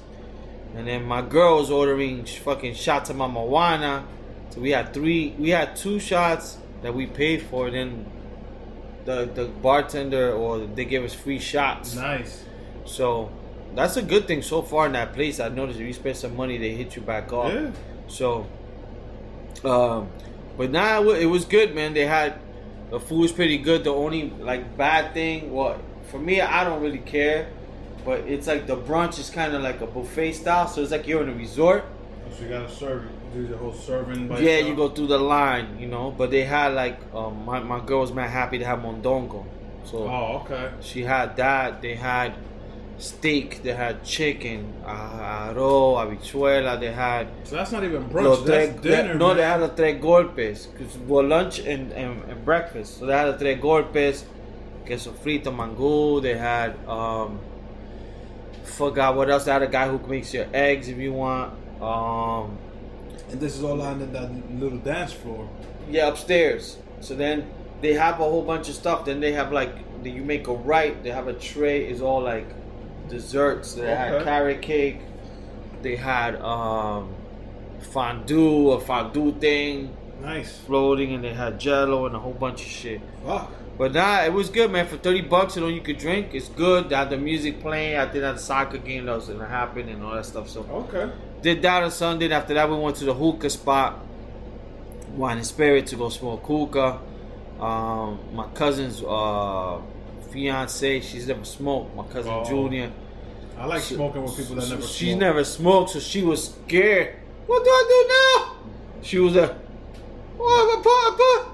And 0.76 0.88
then 0.88 1.04
my 1.06 1.22
girl 1.22 1.58
was 1.58 1.72
ordering 1.72 2.26
fucking 2.26 2.76
shots 2.76 3.10
of 3.10 3.16
mamajuana. 3.16 4.06
So 4.50 4.62
we 4.62 4.72
had 4.72 4.94
three, 4.94 5.36
we 5.38 5.50
had 5.50 5.76
two 5.76 6.00
shots 6.00 6.58
that 6.82 6.94
we 6.94 7.08
paid 7.08 7.44
for. 7.44 7.70
Then 7.72 8.06
the 9.06 9.26
the 9.26 9.46
bartender 9.46 10.34
or 10.34 10.60
they 10.60 10.86
gave 10.86 11.04
us 11.04 11.14
free 11.14 11.40
shots. 11.40 11.96
Nice. 11.96 12.44
So 12.86 13.32
that's 13.76 13.98
a 13.98 14.02
good 14.02 14.28
thing 14.28 14.42
so 14.42 14.62
far 14.62 14.86
in 14.86 14.94
that 14.94 15.14
place. 15.14 15.40
I 15.40 15.50
noticed 15.50 15.80
if 15.80 15.88
you 15.88 15.94
spend 15.94 16.18
some 16.18 16.36
money, 16.36 16.58
they 16.58 16.72
hit 16.72 16.96
you 16.96 17.02
back 17.02 17.32
off. 17.34 17.54
Yeah. 17.54 17.72
So, 18.08 18.48
um, 19.64 20.10
but 20.58 20.72
now 20.72 21.02
nah, 21.02 21.12
it 21.12 21.26
was 21.26 21.46
good, 21.46 21.74
man. 21.74 21.94
They 21.94 22.06
had 22.06 22.40
the 22.90 23.00
food 23.00 23.20
was 23.20 23.32
pretty 23.32 23.58
good. 23.58 23.84
The 23.84 23.94
only 23.94 24.30
like 24.30 24.78
bad 24.78 25.14
thing, 25.14 25.54
well, 25.54 25.80
for 26.10 26.20
me, 26.20 26.42
I 26.42 26.64
don't 26.64 26.82
really 26.82 27.00
care, 27.00 27.50
but 28.08 28.20
it's 28.34 28.48
like 28.48 28.64
the 28.74 28.78
brunch 28.90 29.16
is 29.20 29.30
kind 29.30 29.52
of 29.54 29.62
like 29.70 29.80
a 29.82 29.88
buffet 29.96 30.32
style, 30.42 30.68
so 30.72 30.82
it's 30.82 30.92
like 30.96 31.06
you're 31.10 31.22
in 31.24 31.30
a 31.30 31.38
resort. 31.46 31.84
So 32.36 32.44
you 32.44 32.50
gotta 32.50 32.72
serve, 32.84 33.02
do 33.34 33.46
the 33.48 33.58
whole 33.58 33.74
serving. 33.74 34.28
By 34.30 34.40
yeah, 34.40 34.44
yourself? 34.52 34.70
you 34.70 34.76
go 34.84 34.88
through 34.96 35.08
the 35.16 35.18
line, 35.36 35.68
you 35.82 35.88
know. 35.96 36.06
But 36.20 36.32
they 36.32 36.44
had 36.56 36.70
like 36.84 36.98
um, 37.14 37.34
my 37.46 37.60
my 37.74 37.80
girl 37.90 38.02
was 38.06 38.14
mad 38.14 38.30
happy 38.42 38.58
to 38.60 38.66
have 38.72 38.80
mondongo, 38.80 39.42
so 39.90 39.98
Oh, 40.18 40.42
okay. 40.46 40.66
she 40.90 41.04
had 41.04 41.36
that. 41.38 41.82
They 41.82 41.96
had 41.96 42.34
steak. 43.10 43.62
They 43.64 43.74
had 43.74 44.04
chicken, 44.04 44.60
arroz, 44.86 45.98
habichuela. 46.00 46.80
They 46.80 46.92
had 46.92 47.28
So 47.44 47.56
that's 47.58 47.72
not 47.72 47.84
even 47.84 48.04
brunch. 48.10 48.46
tres, 48.46 48.70
That's 48.72 48.82
dinner. 48.82 49.16
no, 49.16 49.34
they 49.34 49.44
had 49.44 49.60
the 49.66 49.70
tres 49.80 50.02
golpes. 50.02 50.60
Cause, 50.78 50.98
well, 51.10 51.26
lunch 51.26 51.60
and, 51.60 51.92
and, 51.94 52.24
and 52.30 52.46
breakfast. 52.46 53.00
So 53.00 53.06
they 53.06 53.14
had 53.14 53.28
the 53.34 53.38
tres 53.38 53.58
golpes, 53.60 54.24
queso 54.86 55.12
frito, 55.12 55.52
mango. 55.56 56.20
They 56.20 56.38
had, 56.38 56.72
um, 56.88 57.40
forgot 58.68 59.16
what 59.16 59.30
else. 59.30 59.46
They 59.46 59.52
had 59.52 59.64
a 59.64 59.68
guy 59.68 59.88
who 59.88 59.98
makes 60.08 60.34
your 60.34 60.46
eggs 60.54 60.88
if 60.88 60.98
you 60.98 61.14
want. 61.14 61.54
Um, 61.82 62.58
And 63.32 63.40
this 63.40 63.56
is 63.58 63.64
all 63.64 63.82
on 63.82 64.00
that 64.14 64.30
little 64.60 64.78
dance 64.80 65.14
floor. 65.14 65.50
yeah, 65.90 66.08
upstairs. 66.08 66.78
So 67.02 67.16
then 67.16 67.50
they 67.82 67.94
have 67.94 68.16
a 68.16 68.24
whole 68.24 68.44
bunch 68.44 68.70
of 68.70 68.76
stuff. 68.76 69.06
Then 69.06 69.20
they 69.20 69.32
have 69.34 69.52
like, 69.52 69.74
you 70.04 70.24
make 70.24 70.48
a 70.48 70.54
right. 70.54 71.02
They 71.04 71.12
have 71.12 71.28
a 71.28 71.34
tray. 71.34 71.90
Is 71.90 72.02
all 72.02 72.22
like 72.22 72.48
desserts. 73.10 73.74
They 73.74 73.88
had 73.94 74.24
carrot 74.24 74.62
cake. 74.62 75.00
They 75.82 75.96
had 75.96 76.36
um, 76.42 77.14
fondue, 77.92 78.72
a 78.72 78.80
fondue 78.80 79.34
thing. 79.40 79.96
Nice. 80.22 80.58
floating 80.60 81.14
and 81.14 81.24
they 81.24 81.34
had 81.34 81.60
jello 81.60 82.08
and 82.08 82.16
a 82.16 82.20
whole 82.20 82.34
bunch 82.34 82.62
of 82.62 82.68
shit. 82.68 83.02
Fuck. 83.26 83.52
But 83.78 83.94
nah, 83.94 84.24
it 84.24 84.34
was 84.34 84.50
good, 84.50 84.72
man. 84.72 84.88
For 84.88 84.98
30 84.98 85.22
bucks, 85.22 85.56
you 85.56 85.62
know, 85.62 85.68
you 85.68 85.82
could 85.82 85.98
drink. 86.00 86.34
It's 86.34 86.50
good. 86.50 86.90
That 86.90 87.10
the 87.12 87.18
music 87.18 87.60
playing. 87.60 87.98
I 87.98 88.06
did 88.12 88.24
that 88.24 88.40
soccer 88.40 88.80
game 88.80 89.06
that 89.06 89.16
was 89.16 89.28
to 89.28 89.46
happen 89.46 89.88
and 89.90 90.04
all 90.04 90.16
that 90.16 90.26
stuff. 90.26 90.50
So 90.50 90.62
Okay. 90.72 91.12
did 91.42 91.62
that 91.62 91.84
on 91.84 91.92
Sunday. 91.92 92.32
After 92.32 92.54
that, 92.56 92.68
we 92.70 92.76
went 92.76 92.96
to 92.98 93.06
the 93.06 93.14
hookah 93.14 93.50
spot, 93.52 94.00
Wine 95.16 95.38
and 95.38 95.46
Spirit, 95.46 95.86
to 95.88 95.96
go 95.96 96.10
smoke 96.10 96.44
hookah. 96.46 97.00
Um, 97.60 98.20
my 98.34 98.48
cousin's 98.56 99.04
uh, 99.04 99.80
fiance, 100.32 101.00
she's 101.02 101.28
never 101.28 101.46
smoked. 101.46 101.96
My 101.96 102.04
cousin 102.06 102.32
Oh. 102.34 102.44
Junior. 102.46 102.92
I 103.60 103.66
like 103.66 103.82
smoking 103.82 104.24
with 104.24 104.38
people 104.38 104.56
that 104.56 104.70
never 104.70 104.82
She's 104.84 105.10
smoke. 105.10 105.20
never 105.20 105.44
smoked, 105.44 105.90
so 105.92 106.00
she 106.00 106.22
was 106.24 106.50
scared. 106.54 107.16
What 107.48 107.64
do 107.64 107.70
I 107.70 107.86
do 107.90 108.08
now? 108.44 109.02
She 109.02 109.18
was 109.20 109.36
a. 109.36 109.48
What, 110.38 110.86
what, 110.86 111.18
what? 111.18 111.48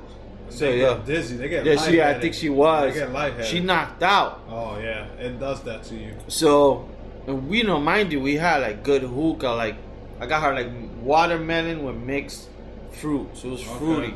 So 0.53 0.65
They 0.65 0.81
yeah, 0.81 0.93
get 0.95 1.05
dizzy. 1.05 1.37
They 1.37 1.49
get 1.49 1.65
yeah. 1.65 1.75
She, 1.77 2.01
I 2.01 2.19
think 2.19 2.33
she 2.33 2.49
was. 2.49 2.93
They 2.93 2.99
get 2.99 3.11
lightheaded. 3.11 3.45
She 3.47 3.59
knocked 3.59 4.03
out. 4.03 4.41
Oh 4.49 4.77
yeah, 4.79 5.05
it 5.19 5.39
does 5.39 5.61
that 5.63 5.83
to 5.85 5.95
you. 5.95 6.13
So, 6.27 6.87
and 7.27 7.47
we 7.49 7.63
don't 7.63 7.83
mind 7.83 8.11
you. 8.11 8.19
We 8.21 8.35
had 8.35 8.61
like 8.61 8.83
good 8.83 9.01
hookah. 9.01 9.49
Like 9.49 9.75
I 10.19 10.25
got 10.27 10.43
her 10.43 10.53
like 10.53 10.69
watermelon 11.01 11.83
with 11.83 11.95
mixed 11.95 12.49
fruit, 12.91 13.29
so 13.33 13.47
it 13.47 13.51
was 13.51 13.67
Okay. 13.67 13.77
fruity. 13.79 14.13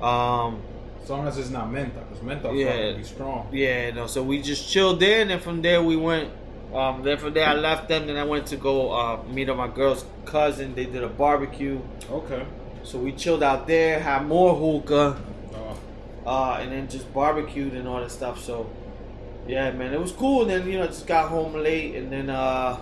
Um, 0.00 0.60
As 1.02 1.10
long 1.10 1.26
as 1.28 1.36
it's 1.38 1.50
not 1.50 1.68
menta, 1.70 2.00
because 2.08 2.18
menta 2.24 2.58
Yeah. 2.58 2.96
be 2.96 3.04
strong. 3.04 3.48
yeah, 3.52 3.90
no. 3.90 4.06
So 4.06 4.22
we 4.22 4.40
just 4.40 4.68
chilled 4.70 5.00
there, 5.00 5.20
and 5.20 5.30
then 5.30 5.40
from 5.40 5.60
there 5.62 5.82
we 5.82 5.96
went. 5.96 6.30
Um, 6.72 7.02
then 7.02 7.18
from 7.18 7.34
there 7.34 7.46
I 7.46 7.54
left 7.54 7.88
them. 7.88 8.06
Then 8.06 8.16
I 8.16 8.24
went 8.24 8.46
to 8.48 8.56
go 8.56 8.90
uh, 8.90 9.22
meet 9.28 9.48
up 9.48 9.56
my 9.56 9.68
girl's 9.68 10.04
cousin. 10.24 10.74
They 10.74 10.86
did 10.86 11.04
a 11.04 11.08
barbecue. 11.08 11.80
Okay. 12.10 12.44
So 12.82 12.98
we 12.98 13.12
chilled 13.12 13.42
out 13.42 13.66
there, 13.66 14.00
had 14.00 14.26
more 14.26 14.54
hookah, 14.54 15.16
uh, 16.26 16.58
and 16.60 16.72
then 16.72 16.88
just 16.88 17.12
barbecued 17.12 17.74
and 17.74 17.86
all 17.86 18.00
that 18.00 18.10
stuff. 18.10 18.42
So, 18.42 18.70
yeah, 19.46 19.70
man, 19.72 19.92
it 19.92 20.00
was 20.00 20.12
cool. 20.12 20.42
And 20.42 20.50
then 20.50 20.68
you 20.68 20.78
know, 20.78 20.86
just 20.86 21.06
got 21.06 21.28
home 21.28 21.54
late, 21.54 21.96
and 21.96 22.10
then 22.10 22.30
uh, 22.30 22.78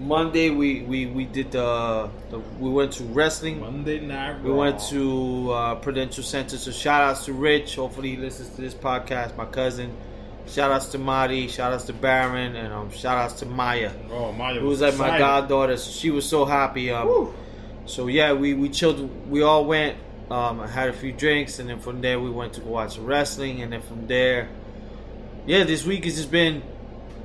Monday 0.00 0.50
we 0.50 0.82
we 0.82 1.06
we 1.06 1.24
did 1.24 1.52
the, 1.52 2.10
the 2.30 2.38
we 2.38 2.70
went 2.70 2.92
to 2.92 3.04
wrestling. 3.04 3.60
Monday 3.60 4.00
night. 4.00 4.42
We 4.42 4.52
went 4.52 4.80
to 4.90 5.50
uh, 5.52 5.74
Prudential 5.76 6.22
Center. 6.22 6.56
So 6.56 6.70
shout 6.70 7.02
outs 7.02 7.24
to 7.26 7.32
Rich. 7.32 7.76
Hopefully 7.76 8.10
he 8.10 8.16
listens 8.16 8.48
to 8.50 8.60
this 8.60 8.74
podcast. 8.74 9.36
My 9.36 9.46
cousin. 9.46 9.96
Shout 10.46 10.70
outs 10.70 10.86
to 10.92 10.98
Marty. 10.98 11.46
Shout 11.46 11.74
outs 11.74 11.84
to 11.84 11.92
Baron, 11.92 12.56
and 12.56 12.72
um, 12.72 12.90
shout 12.90 13.18
outs 13.18 13.34
to 13.40 13.46
Maya. 13.46 13.92
Oh, 14.10 14.32
Maya 14.32 14.58
Who 14.60 14.68
was 14.68 14.80
like 14.80 14.96
my 14.96 15.18
goddaughter. 15.18 15.76
So 15.76 15.90
she 15.90 16.10
was 16.10 16.26
so 16.26 16.46
happy. 16.46 16.90
Um, 16.90 17.34
so 17.84 18.06
yeah, 18.06 18.32
we 18.32 18.54
we 18.54 18.70
chilled. 18.70 19.28
We 19.28 19.42
all 19.42 19.66
went. 19.66 19.98
Um, 20.30 20.60
I 20.60 20.66
had 20.66 20.88
a 20.88 20.92
few 20.92 21.12
drinks, 21.12 21.58
and 21.58 21.68
then 21.68 21.80
from 21.80 22.02
there 22.02 22.20
we 22.20 22.30
went 22.30 22.52
to 22.54 22.60
go 22.60 22.70
watch 22.70 22.98
wrestling, 22.98 23.62
and 23.62 23.72
then 23.72 23.80
from 23.80 24.06
there, 24.06 24.48
yeah, 25.46 25.64
this 25.64 25.84
week 25.84 26.04
has 26.04 26.16
just 26.16 26.30
been 26.30 26.62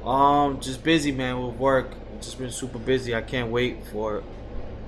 um 0.05 0.59
just 0.61 0.83
busy, 0.83 1.11
man, 1.11 1.45
with 1.45 1.55
work. 1.57 1.91
It's 2.15 2.27
just 2.27 2.37
been 2.37 2.51
super 2.51 2.79
busy. 2.79 3.13
I 3.13 3.21
can't 3.21 3.51
wait 3.51 3.85
for 3.87 4.23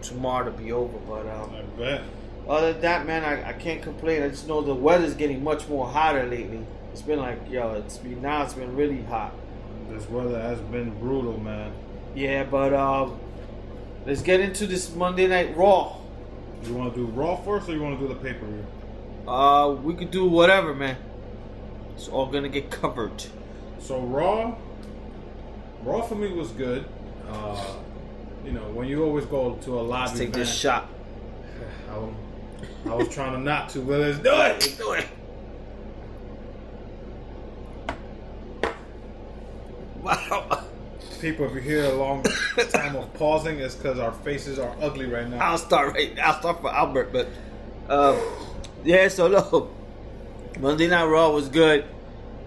tomorrow 0.02 0.46
to 0.46 0.52
be 0.52 0.72
over. 0.72 0.98
But 1.00 1.28
um, 1.28 1.54
I 1.56 1.62
bet. 1.78 2.02
other 2.48 2.72
than 2.72 2.82
that, 2.84 3.06
man, 3.06 3.24
I, 3.26 3.50
I 3.50 3.54
can't 3.54 3.82
complain. 3.82 4.24
I 4.24 4.30
just 4.30 4.48
know 4.48 4.62
the 4.62 4.74
weather's 4.74 5.16
getting 5.16 5.44
much 5.44 5.68
more 5.68 5.86
hotter 5.88 6.26
lately. 6.26 6.66
It's 6.94 7.02
been 7.02 7.20
like 7.20 7.50
yo, 7.50 7.74
it's 7.74 7.98
been 7.98 8.22
now 8.22 8.44
it's 8.44 8.54
been 8.54 8.76
really 8.76 9.04
hot. 9.04 9.34
This 9.90 10.10
weather 10.10 10.40
has 10.42 10.60
been 10.62 10.98
brutal, 11.00 11.38
man. 11.40 11.74
Yeah, 12.16 12.46
but 12.46 12.74
um, 12.74 13.20
let's 14.06 14.22
get 14.22 14.40
into 14.40 14.66
this 14.66 14.96
Monday 14.96 15.28
Night 15.28 15.56
Raw. 15.58 15.98
You 16.68 16.74
want 16.74 16.94
to 16.94 17.00
do 17.00 17.06
Raw 17.08 17.36
first, 17.36 17.70
or 17.70 17.74
you 17.74 17.82
want 17.82 18.00
to 18.00 18.08
do 18.08 18.14
the 18.14 18.20
pay 18.20 18.34
per 18.34 18.46
view? 18.46 18.66
Uh, 19.28 19.70
we 19.84 19.94
could 19.94 20.12
do 20.12 20.26
whatever, 20.26 20.74
man. 20.74 20.98
It's 21.96 22.08
all 22.08 22.28
gonna 22.28 22.50
get 22.50 22.70
covered. 22.72 23.24
So 23.80 24.02
Raw, 24.02 24.56
Raw 25.84 26.02
for 26.02 26.16
me 26.16 26.32
was 26.32 26.50
good. 26.52 26.86
Uh, 27.30 27.76
you 28.44 28.52
know, 28.52 28.64
when 28.72 28.88
you 28.88 29.04
always 29.04 29.26
go 29.26 29.56
to 29.56 29.80
a 29.80 29.82
live 29.82 30.08
Let's 30.10 30.20
take 30.20 30.34
this 30.34 30.54
shot. 30.54 30.90
I, 31.92 31.98
was- 31.98 32.14
I 32.86 32.94
was 32.94 33.10
trying 33.10 33.34
to 33.34 33.40
not 33.40 33.70
to, 33.70 33.80
but 33.80 34.00
let's 34.00 34.20
do 34.20 34.30
it. 34.30 34.34
Let's 34.34 34.78
Do 34.78 34.92
it. 34.94 35.08
Wow. 40.02 40.65
People, 41.26 41.48
if 41.48 41.56
you 41.56 41.62
hear 41.62 41.86
a 41.86 41.94
long 41.96 42.22
time 42.70 42.96
of 42.96 43.12
pausing, 43.16 43.58
it's 43.58 43.74
because 43.74 43.98
our 43.98 44.12
faces 44.12 44.60
are 44.60 44.76
ugly 44.80 45.08
right 45.08 45.28
now. 45.28 45.40
I'll 45.40 45.58
start 45.58 45.96
right. 45.96 46.16
I'll 46.20 46.38
start 46.38 46.62
for 46.62 46.72
Albert, 46.72 47.12
but 47.12 47.28
um, 47.90 48.22
yeah. 48.84 49.08
So 49.08 49.26
look, 49.26 49.74
Monday 50.60 50.86
Night 50.86 51.06
Raw 51.06 51.32
was 51.32 51.50
good. 51.50 51.84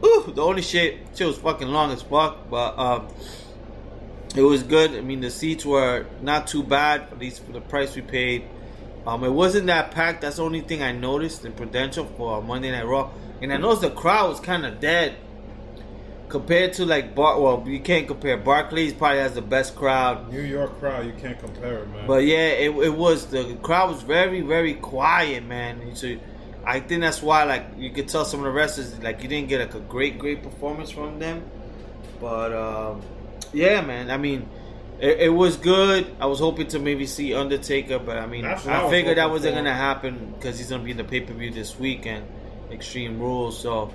Ooh, 0.07 0.33
the 0.33 0.41
only 0.41 0.63
shit, 0.63 0.99
shit 1.17 1.27
was 1.27 1.39
fucking 1.39 1.67
long 1.67 1.91
as 1.91 2.03
fuck, 2.03 2.49
but 2.49 2.79
um, 2.79 3.09
it 4.37 4.43
was 4.43 4.63
good. 4.63 4.93
I 4.93 5.01
mean, 5.01 5.23
the 5.23 5.31
seats 5.33 5.67
were 5.67 6.07
not 6.23 6.47
too 6.47 6.63
bad, 6.63 7.01
at 7.01 7.19
least 7.19 7.45
for 7.45 7.51
the 7.51 7.61
price 7.61 7.97
we 7.97 8.03
paid. 8.03 8.45
Um, 9.09 9.25
it 9.25 9.33
wasn't 9.33 9.67
that 9.67 9.91
packed. 9.91 10.21
That's 10.21 10.37
the 10.37 10.45
only 10.45 10.61
thing 10.61 10.85
I 10.85 10.93
noticed 10.93 11.45
in 11.45 11.53
Prudential 11.53 12.05
for 12.17 12.41
Monday 12.41 12.71
Night 12.71 12.87
Raw, 12.87 13.11
and 13.43 13.53
I 13.53 13.57
noticed 13.57 13.83
the 13.83 13.91
crowd 13.91 14.31
was 14.31 14.39
kind 14.39 14.65
of 14.65 14.79
dead 14.79 15.17
compared 16.29 16.75
to 16.75 16.87
like 16.87 17.15
Bar. 17.15 17.41
Well, 17.41 17.65
you 17.67 17.81
can't 17.81 18.07
compare. 18.07 18.37
Barclays 18.37 18.93
probably 18.93 19.19
has 19.19 19.35
the 19.35 19.43
best 19.43 19.75
crowd. 19.75 20.31
New 20.31 20.41
York 20.41 20.79
crowd, 20.79 21.07
you 21.07 21.13
can't 21.13 21.39
compare 21.39 21.79
it, 21.79 21.89
man. 21.91 22.07
But 22.07 22.25
yeah, 22.25 22.49
it, 22.49 22.77
it 22.77 22.95
was 22.95 23.27
the 23.27 23.57
crowd 23.63 23.91
was 23.91 24.03
very 24.03 24.41
very 24.41 24.75
quiet, 24.75 25.45
man. 25.45 25.95
So 25.95 26.17
I 26.65 26.81
think 26.81 27.01
that's 27.01 27.23
why 27.23 27.45
like 27.45 27.67
you 27.77 27.91
could 27.91 28.09
tell 28.09 28.25
some 28.25 28.41
of 28.41 28.45
the 28.45 28.53
wrestlers 28.53 28.99
like 29.01 29.23
you 29.23 29.29
didn't 29.29 29.49
get 29.49 29.61
like 29.61 29.75
a 29.75 29.81
great 29.81 30.19
great 30.19 30.43
performance 30.43 30.91
from 30.91 31.19
them. 31.19 31.43
But 32.21 32.53
um, 32.53 33.03
yeah, 33.53 33.81
man. 33.81 34.11
I 34.11 34.17
mean, 34.17 34.49
it, 35.01 35.21
it 35.21 35.29
was 35.31 35.57
good. 35.57 36.15
I 36.21 36.27
was 36.27 36.41
hoping 36.41 36.69
to 36.69 36.79
maybe 36.79 37.07
see 37.07 37.35
Undertaker, 37.35 37.99
but 37.99 38.19
I 38.19 38.27
mean, 38.27 38.45
I 38.45 38.55
I 38.55 38.91
figured 38.91 39.19
that 39.19 39.31
wasn't 39.31 39.55
gonna 39.55 39.75
happen 39.75 40.35
because 40.37 40.59
he's 40.59 40.71
gonna 40.71 40.85
be 40.85 40.91
in 40.91 40.97
the 40.97 41.05
pay 41.05 41.21
per 41.21 41.33
view 41.33 41.51
this 41.51 41.79
weekend, 41.79 42.27
Extreme 42.71 43.19
Rules. 43.19 43.59
So. 43.61 43.93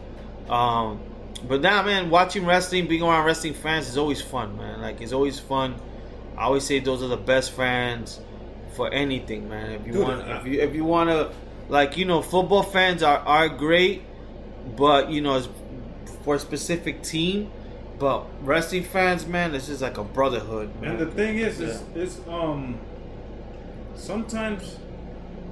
Um, 0.50 1.00
but 1.48 1.62
now, 1.62 1.84
man, 1.84 2.10
watching 2.10 2.46
wrestling, 2.46 2.88
being 2.88 3.02
around 3.04 3.26
wrestling 3.26 3.54
fans 3.54 3.88
is 3.90 3.98
always 3.98 4.22
fun, 4.22 4.58
man. 4.58 4.82
Like 4.82 5.02
it's 5.02 5.14
always 5.14 5.40
fun. 5.40 5.76
I 6.38 6.44
always 6.46 6.66
say 6.66 6.80
those 6.80 7.04
are 7.04 7.08
the 7.08 7.18
best 7.18 7.52
fans 7.52 8.20
for 8.76 8.92
anything, 8.92 9.50
man. 9.50 9.72
If 9.72 9.86
you 9.88 9.94
Dude, 9.94 10.04
want, 10.04 10.22
I- 10.28 10.40
if 10.40 10.46
you 10.48 10.62
if 10.62 10.76
you 10.76 10.86
want 10.86 11.10
to 11.10 11.32
like 11.70 11.98
you 11.98 12.06
know, 12.06 12.22
football 12.22 12.64
fans 12.64 13.04
are 13.04 13.20
are 13.20 13.50
great, 13.50 14.04
but 14.76 15.10
you 15.10 15.22
know, 15.22 15.38
it's 15.38 15.50
for 16.24 16.36
a 16.36 16.40
specific 16.40 17.04
team. 17.04 17.52
But 18.00 18.26
wrestling 18.42 18.84
fans, 18.84 19.26
man, 19.28 19.54
it's 19.54 19.68
just 19.68 19.82
like 19.82 19.98
a 19.98 20.04
brotherhood. 20.04 20.70
Man. 20.82 20.92
And 20.92 21.00
the 21.00 21.06
thing 21.12 21.38
is, 21.38 21.60
is, 21.62 21.82
is 21.96 22.20
um, 22.28 22.80
sometimes, 23.96 24.78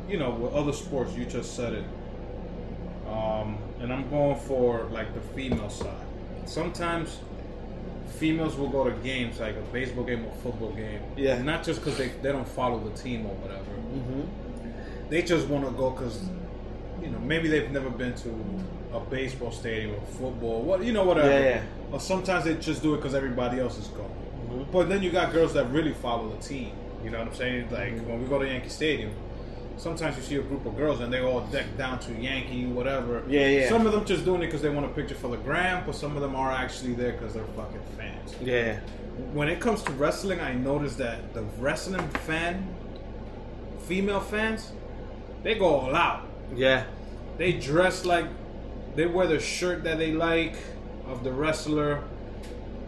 you 0.10 0.18
know, 0.18 0.32
with 0.32 0.54
other 0.54 0.74
sports, 0.74 1.14
you 1.14 1.26
just 1.26 1.56
said 1.56 1.74
it. 1.74 1.86
Um, 3.08 3.58
and 3.82 3.92
I'm 3.92 4.10
going 4.10 4.40
for 4.40 4.84
like 4.92 5.14
the 5.14 5.22
female 5.36 5.70
side. 5.70 6.06
Sometimes 6.46 7.20
females 8.18 8.56
will 8.56 8.70
go 8.70 8.84
to 8.84 8.92
games 8.98 9.40
like 9.40 9.56
a 9.56 9.62
baseball 9.74 10.04
game 10.04 10.26
or 10.26 10.32
football 10.44 10.72
game. 10.74 11.02
Yeah. 11.18 11.42
Not 11.42 11.64
just 11.64 11.80
because 11.80 11.98
they, 11.98 12.10
they 12.22 12.32
don't 12.32 12.48
follow 12.48 12.80
the 12.80 12.96
team 12.96 13.26
or 13.26 13.34
whatever. 13.36 13.64
hmm 13.64 14.22
They 15.10 15.22
just 15.24 15.48
want 15.48 15.66
to 15.66 15.72
go 15.72 15.90
because, 15.92 16.22
you 17.02 17.10
know, 17.10 17.20
maybe 17.20 17.48
they've 17.48 17.72
never 17.72 17.90
been 17.90 18.14
to 18.16 18.30
a 18.94 19.00
baseball 19.00 19.52
stadium 19.52 19.96
or 19.96 20.02
football, 20.08 20.62
what 20.62 20.84
you 20.84 20.94
know, 20.94 21.04
whatever. 21.06 21.30
Yeah, 21.30 21.40
yeah. 21.40 21.64
Or 21.92 22.00
sometimes 22.00 22.46
they 22.46 22.56
just 22.56 22.84
do 22.84 22.94
it 22.94 22.98
because 22.98 23.16
everybody 23.16 23.60
else 23.60 23.78
is 23.78 23.88
going. 23.88 24.10
Mhm. 24.50 24.72
But 24.72 24.90
then 24.90 25.02
you 25.02 25.10
got 25.12 25.32
girls 25.32 25.54
that 25.54 25.70
really 25.72 25.94
follow 25.94 26.30
the 26.30 26.38
team. 26.42 26.72
You 27.04 27.10
know 27.10 27.20
what 27.20 27.30
I'm 27.30 27.34
saying? 27.36 27.72
Like 27.72 27.94
Mm-hmm. 27.94 28.08
when 28.10 28.22
we 28.22 28.28
go 28.28 28.38
to 28.40 28.46
Yankee 28.46 28.70
Stadium, 28.70 29.12
sometimes 29.82 30.16
you 30.16 30.22
see 30.22 30.36
a 30.36 30.42
group 30.44 30.64
of 30.68 30.78
girls 30.78 31.00
and 31.00 31.12
they 31.12 31.22
all 31.22 31.42
decked 31.48 31.76
down 31.76 32.00
to 32.00 32.14
Yankee, 32.14 32.68
whatever. 32.68 33.24
Yeah, 33.28 33.48
yeah. 33.48 33.70
Some 33.70 33.88
of 33.88 33.92
them 33.92 34.06
just 34.06 34.24
doing 34.24 34.44
it 34.44 34.46
because 34.46 34.62
they 34.62 34.70
want 34.70 34.86
a 34.86 34.90
picture 34.90 35.16
for 35.16 35.30
the 35.30 35.38
gram, 35.38 35.84
but 35.86 35.96
some 35.96 36.16
of 36.16 36.22
them 36.22 36.36
are 36.36 36.52
actually 36.52 36.94
there 36.94 37.14
because 37.14 37.34
they're 37.34 37.44
fucking 37.56 37.82
fans. 37.98 38.36
Yeah. 38.40 38.80
When 39.34 39.50
it 39.50 39.60
comes 39.60 39.82
to 39.84 39.92
wrestling, 39.94 40.40
I 40.40 40.54
noticed 40.54 41.00
that 41.00 41.34
the 41.34 41.42
wrestling 41.58 42.08
fan, 42.10 42.68
female 43.88 44.20
fans, 44.20 44.72
they 45.42 45.56
go 45.56 45.66
all 45.66 45.96
out. 45.96 46.28
Yeah. 46.56 46.86
They 47.38 47.54
dress 47.54 48.06
like 48.06 48.28
they 48.96 49.08
wear 49.08 49.26
the 49.26 49.40
shirt 49.40 49.84
that 49.86 49.98
they 49.98 50.12
like 50.12 50.56
of 51.08 51.24
the 51.24 51.32
wrestler. 51.32 52.04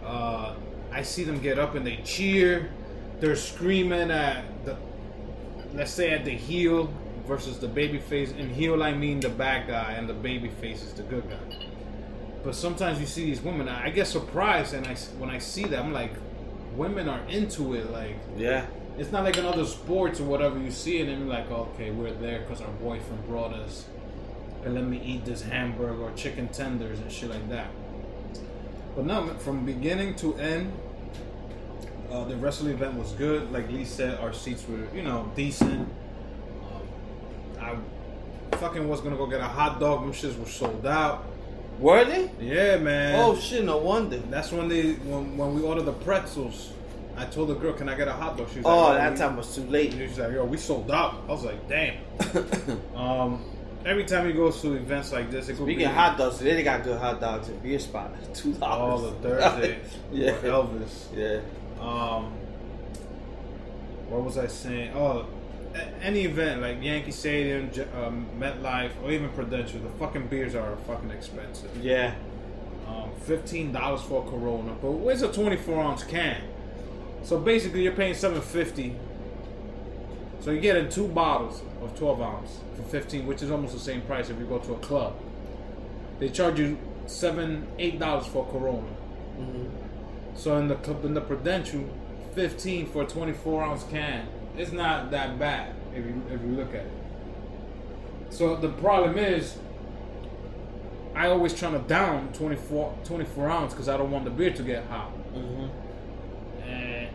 Uh, 0.05 0.53
I 0.91 1.01
see 1.01 1.23
them 1.23 1.39
get 1.39 1.57
up 1.57 1.73
and 1.73 1.87
they 1.87 1.97
cheer. 2.03 2.71
They're 3.19 3.35
screaming 3.35 4.11
at 4.11 4.43
the, 4.65 4.77
let's 5.73 5.91
say 5.91 6.11
at 6.11 6.25
the 6.25 6.31
heel 6.31 6.91
versus 7.27 7.59
the 7.59 7.67
baby 7.67 7.99
face. 7.99 8.31
And 8.31 8.51
heel, 8.51 8.81
I 8.83 8.93
mean 8.93 9.19
the 9.19 9.29
bad 9.29 9.67
guy, 9.67 9.93
and 9.93 10.07
the 10.07 10.13
baby 10.13 10.49
face 10.49 10.83
is 10.83 10.93
the 10.93 11.03
good 11.03 11.29
guy. 11.29 11.57
But 12.43 12.55
sometimes 12.55 12.99
you 12.99 13.05
see 13.05 13.25
these 13.25 13.41
women, 13.41 13.69
I 13.69 13.85
I 13.85 13.89
get 13.89 14.07
surprised, 14.07 14.73
and 14.73 14.85
I 14.85 14.95
when 15.17 15.29
I 15.29 15.39
see 15.39 15.63
them, 15.63 15.87
I'm 15.87 15.93
like, 15.93 16.11
women 16.75 17.07
are 17.07 17.21
into 17.29 17.73
it. 17.75 17.91
Like 17.91 18.15
Yeah. 18.37 18.65
it's 18.97 19.11
not 19.11 19.23
like 19.23 19.37
another 19.37 19.65
sports 19.65 20.19
or 20.19 20.25
whatever 20.25 20.57
you 20.59 20.71
see 20.71 20.99
it 20.99 21.07
and 21.07 21.19
you're 21.25 21.33
like, 21.33 21.49
okay, 21.49 21.91
we're 21.91 22.11
there 22.13 22.39
because 22.41 22.61
our 22.61 22.71
boyfriend 22.81 23.25
brought 23.27 23.53
us, 23.53 23.85
and 24.65 24.73
let 24.75 24.83
me 24.83 25.01
eat 25.03 25.23
this 25.25 25.41
hamburger 25.41 26.03
or 26.03 26.11
chicken 26.11 26.47
tenders 26.49 26.99
and 26.99 27.11
shit 27.11 27.29
like 27.29 27.47
that. 27.49 27.67
But 28.95 29.05
no, 29.05 29.27
from 29.39 29.65
beginning 29.65 30.15
to 30.17 30.35
end, 30.35 30.71
uh, 32.13 32.23
the 32.25 32.35
wrestling 32.37 32.71
event 32.73 32.93
was 32.95 33.11
good. 33.13 33.51
Like 33.51 33.69
Lee 33.71 33.85
said, 33.85 34.19
our 34.19 34.31
seats 34.33 34.63
were, 34.67 34.85
you 34.95 35.01
know, 35.01 35.31
decent. 35.35 35.89
Um, 37.59 37.83
I 38.51 38.55
fucking 38.57 38.87
was 38.87 39.01
gonna 39.01 39.15
go 39.17 39.25
get 39.25 39.39
a 39.41 39.45
hot 39.47 39.79
dog. 39.79 40.01
Them 40.01 40.13
shits 40.13 40.37
were 40.37 40.45
sold 40.45 40.85
out. 40.85 41.25
Were 41.79 42.05
they? 42.05 42.29
Yeah, 42.39 42.77
man. 42.77 43.15
Oh 43.19 43.35
shit! 43.39 43.63
No 43.65 43.77
wonder. 43.77 44.17
That's 44.17 44.51
when 44.51 44.67
they 44.67 44.93
when, 44.93 45.37
when 45.37 45.55
we 45.55 45.61
ordered 45.63 45.83
the 45.85 45.93
pretzels. 45.93 46.71
I 47.17 47.25
told 47.25 47.49
the 47.49 47.55
girl, 47.55 47.73
"Can 47.73 47.89
I 47.89 47.95
get 47.95 48.07
a 48.07 48.13
hot 48.13 48.37
dog?" 48.37 48.49
She 48.51 48.57
was 48.57 48.65
Oh, 48.65 48.89
like, 48.89 48.97
that 48.97 49.11
we- 49.13 49.17
time 49.17 49.37
was 49.37 49.55
too 49.55 49.63
late. 49.65 49.93
She's 49.93 50.17
like, 50.19 50.33
"Yo, 50.33 50.45
we 50.45 50.57
sold 50.57 50.91
out." 50.91 51.15
I 51.27 51.31
was 51.31 51.43
like, 51.43 51.67
"Damn." 51.67 51.95
um, 52.95 53.43
every 53.85 54.03
time 54.05 54.27
he 54.27 54.33
goes 54.33 54.61
to 54.61 54.73
events 54.73 55.11
like 55.11 55.29
this, 55.31 55.49
it 55.49 55.53
could 55.53 55.63
Speaking 55.65 55.79
be 55.79 55.83
hot 55.85 56.17
dogs, 56.17 56.37
today 56.37 56.53
they 56.55 56.63
got 56.63 56.83
good 56.83 56.99
hot 56.99 57.19
dogs 57.19 57.49
at 57.49 57.61
Beer 57.63 57.79
Spot. 57.79 58.11
Two 58.35 58.55
Oh, 58.57 58.59
dollars. 58.59 59.13
the 59.21 59.29
Thursday. 59.29 59.79
yeah. 60.11 60.31
Elvis. 60.43 61.05
Yeah. 61.15 61.39
Um, 61.83 62.31
what 64.09 64.23
was 64.23 64.37
I 64.37 64.47
saying? 64.47 64.93
Oh, 64.95 65.25
any 66.01 66.21
event 66.21 66.61
like 66.61 66.81
Yankee 66.81 67.11
Stadium, 67.11 67.71
J- 67.71 67.87
um, 67.95 68.27
MetLife, 68.39 68.91
or 69.03 69.11
even 69.11 69.29
Prudential, 69.29 69.79
the 69.81 69.89
fucking 69.99 70.27
beers 70.27 70.55
are 70.55 70.75
fucking 70.87 71.09
expensive. 71.11 71.75
Yeah. 71.83 72.13
Um, 72.87 73.09
Fifteen 73.25 73.71
dollars 73.71 74.01
for 74.01 74.25
a 74.25 74.29
Corona, 74.29 74.75
but 74.81 74.91
where's 74.91 75.21
a 75.23 75.31
twenty-four 75.31 75.81
ounce 75.81 76.03
can? 76.03 76.41
So 77.23 77.39
basically, 77.39 77.83
you're 77.83 77.93
paying 77.93 78.13
seven 78.13 78.41
fifty. 78.41 78.95
So 80.41 80.51
you're 80.51 80.61
getting 80.61 80.89
two 80.89 81.07
bottles 81.07 81.61
of 81.81 81.97
twelve 81.97 82.21
ounce 82.21 82.59
for 82.75 82.83
fifteen, 82.83 83.25
which 83.25 83.41
is 83.41 83.49
almost 83.49 83.73
the 83.73 83.79
same 83.79 84.01
price 84.01 84.29
if 84.29 84.37
you 84.37 84.45
go 84.45 84.59
to 84.59 84.73
a 84.73 84.79
club. 84.79 85.15
They 86.19 86.29
charge 86.29 86.59
you 86.59 86.77
seven, 87.07 87.65
eight 87.79 87.97
dollars 87.99 88.27
for 88.27 88.45
a 88.47 88.51
Corona. 88.51 88.87
Mhm. 89.39 89.69
So 90.35 90.57
in 90.57 90.67
the 90.67 90.77
in 91.03 91.13
the 91.13 91.21
Prudential, 91.21 91.83
fifteen 92.33 92.85
for 92.87 93.03
a 93.03 93.05
twenty-four 93.05 93.63
ounce 93.63 93.83
can. 93.83 94.27
It's 94.57 94.71
not 94.71 95.11
that 95.11 95.39
bad 95.39 95.75
if 95.93 96.05
you 96.05 96.21
if 96.29 96.41
you 96.41 96.47
look 96.49 96.69
at 96.69 96.85
it. 96.85 96.91
So 98.29 98.55
the 98.55 98.69
problem 98.69 99.17
is, 99.17 99.57
I 101.15 101.27
always 101.27 101.53
trying 101.53 101.73
to 101.73 101.87
down 101.87 102.33
24, 102.33 102.97
24 103.03 103.49
ounce 103.49 103.73
because 103.73 103.87
I 103.87 103.95
don't 103.95 104.09
want 104.09 104.25
the 104.25 104.31
beer 104.31 104.51
to 104.51 104.63
get 104.63 104.85
hot. 104.87 105.11
Mhm. 105.35 105.69
And 106.67 107.09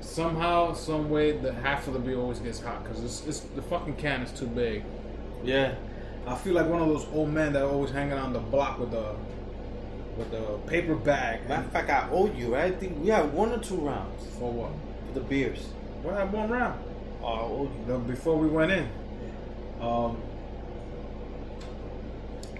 somehow, 0.00 0.72
some 0.74 1.10
way, 1.10 1.32
the 1.32 1.52
half 1.52 1.88
of 1.88 1.94
the 1.94 1.98
beer 1.98 2.18
always 2.18 2.38
gets 2.38 2.60
hot 2.60 2.84
because 2.84 3.02
it's, 3.02 3.26
it's 3.26 3.40
the 3.40 3.62
fucking 3.62 3.96
can 3.96 4.22
is 4.22 4.30
too 4.30 4.46
big. 4.46 4.84
Yeah. 5.42 5.74
I 6.26 6.36
feel 6.36 6.54
like 6.54 6.68
one 6.68 6.80
of 6.80 6.88
those 6.88 7.06
old 7.12 7.30
men 7.30 7.52
that 7.54 7.64
always 7.64 7.90
hanging 7.90 8.12
on 8.18 8.32
the 8.32 8.38
block 8.38 8.78
with 8.78 8.92
the 8.92 9.16
with 10.20 10.30
the 10.30 10.70
paper 10.70 10.94
bag. 10.94 11.48
Matter 11.48 11.62
of 11.64 11.72
fact, 11.72 11.90
I 11.90 12.08
owe 12.10 12.26
you. 12.30 12.54
Right? 12.54 12.72
I 12.72 12.76
think 12.76 13.00
we 13.02 13.08
had 13.08 13.32
one 13.32 13.50
or 13.52 13.58
two 13.58 13.76
rounds 13.76 14.26
For 14.38 14.52
what? 14.52 14.70
for 15.08 15.14
the 15.18 15.24
beers. 15.26 15.66
We 16.04 16.10
had 16.10 16.30
one 16.32 16.48
round 16.50 16.78
Oh, 17.22 17.26
I 17.26 17.40
owe 17.40 17.62
you. 17.64 17.92
the, 17.92 17.98
before 17.98 18.36
we 18.36 18.48
went 18.48 18.70
in. 18.72 18.88
Um, 19.80 20.20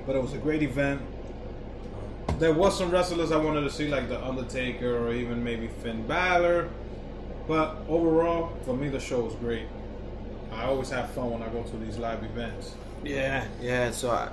but 0.06 0.16
it 0.16 0.22
was 0.22 0.32
a 0.32 0.38
great 0.38 0.62
event. 0.62 1.02
There 2.38 2.54
was 2.54 2.76
some 2.76 2.90
wrestlers 2.90 3.32
I 3.32 3.36
wanted 3.36 3.62
to 3.62 3.70
see, 3.70 3.88
like 3.88 4.08
the 4.08 4.22
Undertaker 4.24 4.96
or 4.96 5.12
even 5.12 5.44
maybe 5.44 5.68
Finn 5.82 6.06
Balor. 6.06 6.68
But 7.46 7.76
overall, 7.88 8.56
for 8.64 8.74
me, 8.74 8.88
the 8.88 9.00
show 9.00 9.20
was 9.20 9.34
great. 9.34 9.66
I 10.52 10.64
always 10.64 10.88
have 10.90 11.10
fun 11.10 11.30
when 11.30 11.42
I 11.42 11.48
go 11.48 11.62
to 11.62 11.76
these 11.76 11.98
live 11.98 12.22
events. 12.24 12.74
Yeah, 13.04 13.44
yeah. 13.60 13.90
So, 13.90 14.10
I, 14.10 14.30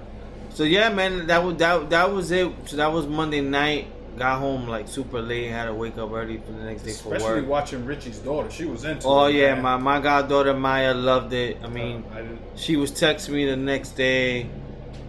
so 0.58 0.63
yeah, 0.63 0.89
man. 0.89 1.28
That 1.28 1.43
was 1.43 1.56
that. 1.58 1.89
That 1.91 2.12
was 2.12 2.32
it. 2.32 2.52
So 2.65 2.78
that 2.78 2.91
was 2.91 3.06
Monday 3.06 3.41
night. 3.41 3.86
Got 4.17 4.39
home 4.39 4.67
like 4.67 4.88
super 4.88 5.22
late. 5.22 5.50
Had 5.52 5.65
to 5.65 5.74
wake 5.76 5.98
up 6.00 6.12
early 6.12 6.38
for 6.38 6.52
the 6.52 6.63
next 6.63 6.82
day 6.82 6.91
for 6.93 7.13
Especially 7.13 7.41
work. 7.41 7.50
watching 7.50 7.86
Richie's 7.86 8.17
daughter. 8.17 8.50
She 8.50 8.65
was 8.65 8.84
into 8.84 9.06
Oh 9.08 9.26
it. 9.26 9.36
yeah, 9.36 9.54
man. 9.54 9.62
my 9.62 9.78
my 9.78 10.00
goddaughter 10.00 10.56
Maya 10.56 10.96
loved 10.96 11.34
it. 11.34 11.58
I 11.63 11.67
mean, 11.67 12.04
Uh, 12.12 12.17
I 12.20 12.26
she 12.56 12.76
was 12.78 12.91
texting 12.91 13.34
me 13.36 13.46
the 13.46 13.56
next 13.56 13.91
day. 13.91 14.50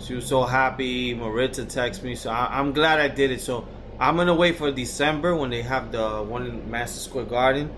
She 0.01 0.13
was 0.15 0.27
so 0.27 0.43
happy. 0.45 1.15
Maritza 1.15 1.65
texted 1.65 2.03
me, 2.03 2.15
so 2.17 2.29
I, 2.31 2.59
I'm 2.59 2.73
glad 2.75 3.01
I 3.01 3.09
did 3.09 3.31
it. 3.31 3.41
So 3.41 3.67
I'm 3.99 4.17
gonna 4.17 4.35
wait 4.35 4.57
for 4.59 4.71
December 4.71 5.35
when 5.35 5.49
they 5.49 5.63
have 5.63 5.91
the 5.91 6.23
one 6.23 6.45
in 6.47 6.71
Madison 6.71 7.01
Square 7.01 7.25
Garden, 7.27 7.71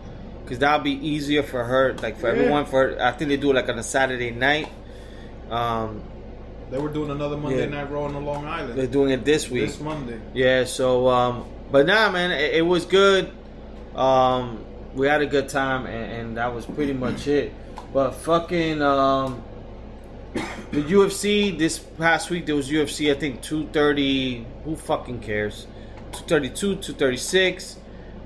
because 0.42 0.58
that'll 0.58 0.80
be 0.84 0.98
easier 1.14 1.44
for 1.44 1.62
her, 1.62 1.94
like 2.02 2.18
for 2.18 2.26
Yeah. 2.26 2.32
everyone. 2.40 2.64
For 2.66 3.00
I 3.00 3.12
think 3.12 3.28
they 3.28 3.36
do 3.36 3.50
it 3.52 3.54
like 3.54 3.68
on 3.68 3.78
a 3.78 3.84
Saturday 3.84 4.32
night. 4.32 4.68
Um, 5.48 6.02
they 6.70 6.78
were 6.78 6.88
doing 6.88 7.10
another 7.10 7.36
Monday 7.36 7.60
Yeah. 7.64 7.66
Night 7.82 7.90
Raw 7.90 8.04
on 8.04 8.24
Long 8.24 8.46
Island 8.46 8.78
they're 8.78 8.86
doing 8.86 9.10
it 9.10 9.24
this 9.24 9.50
week. 9.50 9.66
this 9.66 9.80
Monday. 9.80 10.20
Yeah, 10.34 10.64
so 10.64 11.08
um 11.08 11.44
but 11.70 11.86
nah 11.86 12.10
man, 12.10 12.30
it, 12.32 12.54
it 12.56 12.62
was 12.62 12.84
good. 12.84 13.30
Um 13.94 14.64
we 14.94 15.06
had 15.06 15.20
a 15.22 15.26
good 15.26 15.48
time 15.48 15.86
and, 15.86 16.12
and 16.12 16.36
that 16.36 16.54
was 16.54 16.66
pretty 16.66 16.92
much 16.92 17.26
it. 17.28 17.52
But 17.92 18.12
fucking 18.12 18.82
um 18.82 19.42
the 20.72 20.82
UFC 20.82 21.56
this 21.58 21.78
past 21.78 22.30
week 22.30 22.46
there 22.46 22.54
was 22.54 22.70
UFC 22.70 23.10
I 23.14 23.18
think 23.18 23.42
230 23.42 24.46
who 24.64 24.76
fucking 24.76 25.20
cares? 25.20 25.66
232, 26.12 26.76
236. 26.76 27.76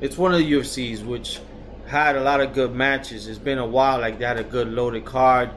It's 0.00 0.16
one 0.18 0.32
of 0.32 0.38
the 0.38 0.52
UFCs 0.52 1.04
which 1.04 1.40
had 1.86 2.16
a 2.16 2.22
lot 2.22 2.40
of 2.40 2.52
good 2.54 2.74
matches. 2.74 3.26
It's 3.28 3.38
been 3.38 3.58
a 3.58 3.66
while 3.66 4.00
like 4.00 4.18
they 4.18 4.24
had 4.24 4.38
a 4.38 4.44
good 4.44 4.68
loaded 4.68 5.04
card. 5.04 5.50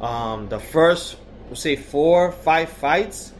Um 0.00 0.48
the 0.48 0.58
first 0.58 1.16
we'll 1.46 1.56
say 1.56 1.76
four, 1.76 2.32
five 2.32 2.68
fights 2.68 3.32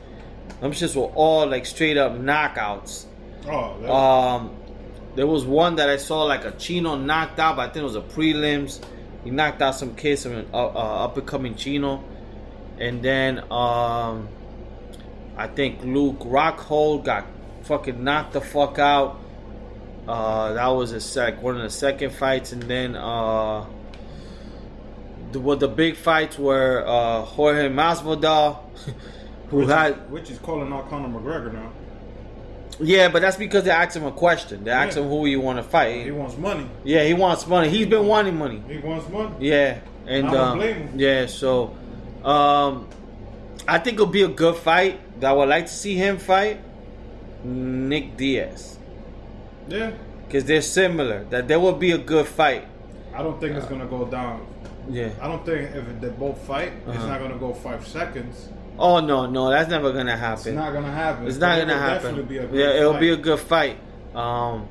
them 0.61 0.73
shits 0.73 0.97
were 0.97 1.13
all 1.15 1.47
like 1.47 1.67
straight 1.67 1.97
up 1.97 2.13
knockouts. 2.13 3.05
Oh, 3.47 3.93
Um, 3.93 4.57
there 5.15 5.27
was 5.27 5.45
one 5.45 5.77
that 5.77 5.89
I 5.89 5.97
saw 5.97 6.23
like 6.23 6.45
a 6.45 6.53
Chino 6.53 6.97
knocked 6.97 7.39
out, 7.39 7.57
but 7.57 7.71
I 7.71 7.73
think 7.73 7.83
it 7.83 7.85
was 7.85 7.97
a 7.97 8.01
prelims. 8.01 8.83
He 9.25 9.31
knocked 9.31 9.61
out 9.61 9.75
some 9.75 9.95
kid, 9.97 10.19
some 10.19 10.47
uh, 10.53 10.57
uh, 10.57 11.05
up 11.05 11.17
and 11.17 11.27
coming 11.27 11.57
Chino, 11.57 12.03
and 12.79 13.03
then 13.03 13.41
um, 13.51 14.29
I 15.37 15.49
think 15.49 15.83
Luke 15.85 16.21
Rockhold 16.21 17.05
got 17.05 17.27
fucking 17.65 18.03
knocked 18.03 18.33
the 18.33 18.41
fuck 18.41 18.79
out. 18.79 19.21
Uh, 20.07 20.53
that 20.53 20.69
was 20.69 20.93
a 20.93 21.01
sec 21.01 21.43
one 21.43 21.57
of 21.57 21.63
the 21.63 21.71
second 21.71 22.11
fights, 22.11 22.53
and 22.53 22.63
then 22.63 22.95
uh, 22.95 23.67
the, 25.37 25.41
what 25.41 25.61
the 25.61 25.69
big 25.69 25.97
fights 25.97 26.39
were 26.39 26.83
uh, 26.87 27.23
Jorge 27.23 27.69
Masvidal, 27.69 28.59
who 29.49 29.59
which, 29.59 29.69
had 29.69 29.93
is, 29.93 29.99
which 30.11 30.31
is 30.31 30.39
calling 30.39 30.73
out 30.73 30.89
Conor 30.89 31.09
McGregor 31.09 31.53
now. 31.53 31.71
yeah, 32.81 33.09
but 33.09 33.23
that's 33.23 33.37
because 33.37 33.65
they 33.65 33.71
asked 33.71 33.97
him 33.97 34.05
a 34.05 34.13
question. 34.13 34.65
They 34.65 34.71
asked 34.71 34.97
Yeah. 34.97 35.03
him 35.05 35.09
who 35.11 35.27
you 35.27 35.41
want 35.41 35.59
to 35.59 35.63
fight. 35.63 36.05
He 36.05 36.11
wants 36.11 36.37
money. 36.37 36.67
yeah, 36.85 37.05
he 37.05 37.15
wants 37.15 37.47
money. 37.47 37.69
He's 37.69 37.87
been 37.87 38.07
wanting 38.07 38.37
money. 38.37 38.63
He 38.69 38.79
wants 38.79 39.09
money. 39.09 39.35
Yeah, 39.41 39.79
and 40.07 40.29
um, 40.29 40.61
yeah, 40.97 41.27
so 41.27 41.77
um, 42.25 42.89
I 43.69 43.79
think 43.79 43.95
it'll 43.95 44.07
be 44.07 44.23
a 44.23 44.29
good 44.29 44.57
fight. 44.57 45.01
That 45.21 45.31
I 45.31 45.33
would 45.33 45.49
like 45.49 45.67
to 45.67 45.73
see 45.73 45.95
him 45.95 46.19
fight 46.19 46.61
Nick 47.45 48.17
Diaz 48.19 48.79
Yeah. 49.69 49.93
because 50.27 50.45
they're 50.45 50.61
similar. 50.63 51.25
That 51.31 51.49
there 51.49 51.59
will 51.61 51.73
be 51.75 51.93
a 51.93 51.99
good 51.99 52.27
fight. 52.27 52.67
I 53.15 53.23
don't 53.23 53.41
think 53.41 53.57
it's 53.57 53.65
gonna 53.67 53.87
go 53.87 54.05
down. 54.05 54.47
Yeah. 54.89 55.09
I 55.21 55.27
don't 55.29 55.45
think 55.45 55.75
if 55.75 56.01
they 56.01 56.09
both 56.09 56.39
fight, 56.47 56.73
it's 56.87 56.97
Uh-huh. 56.97 57.07
not 57.09 57.21
gonna 57.21 57.37
go 57.39 57.53
five 57.53 57.87
seconds. 57.87 58.49
Oh 58.79 59.01
no, 59.01 59.27
no, 59.27 59.51
that's 59.51 59.71
never 59.71 59.93
gonna 59.93 60.17
happen. 60.17 60.49
It's 60.49 60.57
not 60.57 60.73
gonna 60.73 60.93
happen. 60.93 61.27
It's 61.27 61.39
not 61.39 61.59
But 61.59 61.67
gonna 61.69 61.79
happen. 61.79 62.03
Definitely 62.15 62.23
be 62.25 62.39
a 62.39 62.47
good 62.47 62.61
yeah, 62.61 62.71
it'll 62.81 62.93
fight. 62.93 63.01
be 63.01 63.11
a 63.11 63.17
good 63.17 63.39
fight. 63.41 63.77
Um, 64.15 64.69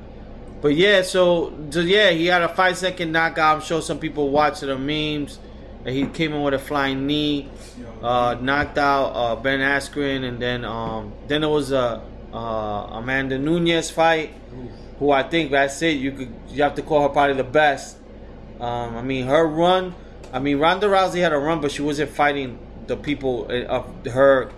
but 0.62 0.74
yeah, 0.74 1.02
so, 1.02 1.52
so 1.70 1.80
yeah, 1.80 2.10
he 2.10 2.26
had 2.26 2.42
a 2.42 2.48
five 2.48 2.76
second 2.76 3.12
knockout. 3.12 3.56
I'm 3.56 3.62
sure 3.62 3.82
some 3.82 3.98
people 3.98 4.30
watched 4.30 4.60
the 4.62 4.76
memes. 4.78 5.38
And 5.84 5.94
he 5.94 6.04
came 6.06 6.32
in 6.32 6.42
with 6.42 6.52
a 6.52 6.58
flying 6.58 7.06
knee, 7.06 7.48
uh, 8.02 8.36
knocked 8.40 8.76
out 8.76 9.04
uh, 9.14 9.36
Ben 9.36 9.60
Askren, 9.60 10.24
and 10.24 10.42
then 10.42 10.64
um, 10.64 11.12
then 11.28 11.44
it 11.44 11.48
was 11.48 11.70
a 11.70 12.02
uh, 12.34 12.36
Amanda 12.98 13.38
Nunes 13.38 13.88
fight, 13.88 14.34
who 14.98 15.12
I 15.12 15.22
think 15.22 15.52
that's 15.52 15.80
it. 15.82 15.90
You 15.98 16.10
could 16.10 16.34
you 16.48 16.64
have 16.64 16.74
to 16.74 16.82
call 16.82 17.02
her 17.02 17.08
probably 17.08 17.36
the 17.36 17.44
best. 17.44 17.98
Um, 18.60 18.96
I 18.96 19.02
mean, 19.02 19.26
her 19.26 19.46
run. 19.46 19.94
I 20.32 20.38
mean, 20.38 20.58
Ronda 20.58 20.86
Rousey 20.86 21.20
had 21.20 21.32
a 21.32 21.38
run, 21.38 21.60
but 21.60 21.70
she 21.72 21.82
wasn't 21.82 22.10
fighting 22.10 22.58
the 22.86 22.96
people 22.96 23.46
uh, 23.50 23.64
of 23.64 24.06
her, 24.06 24.50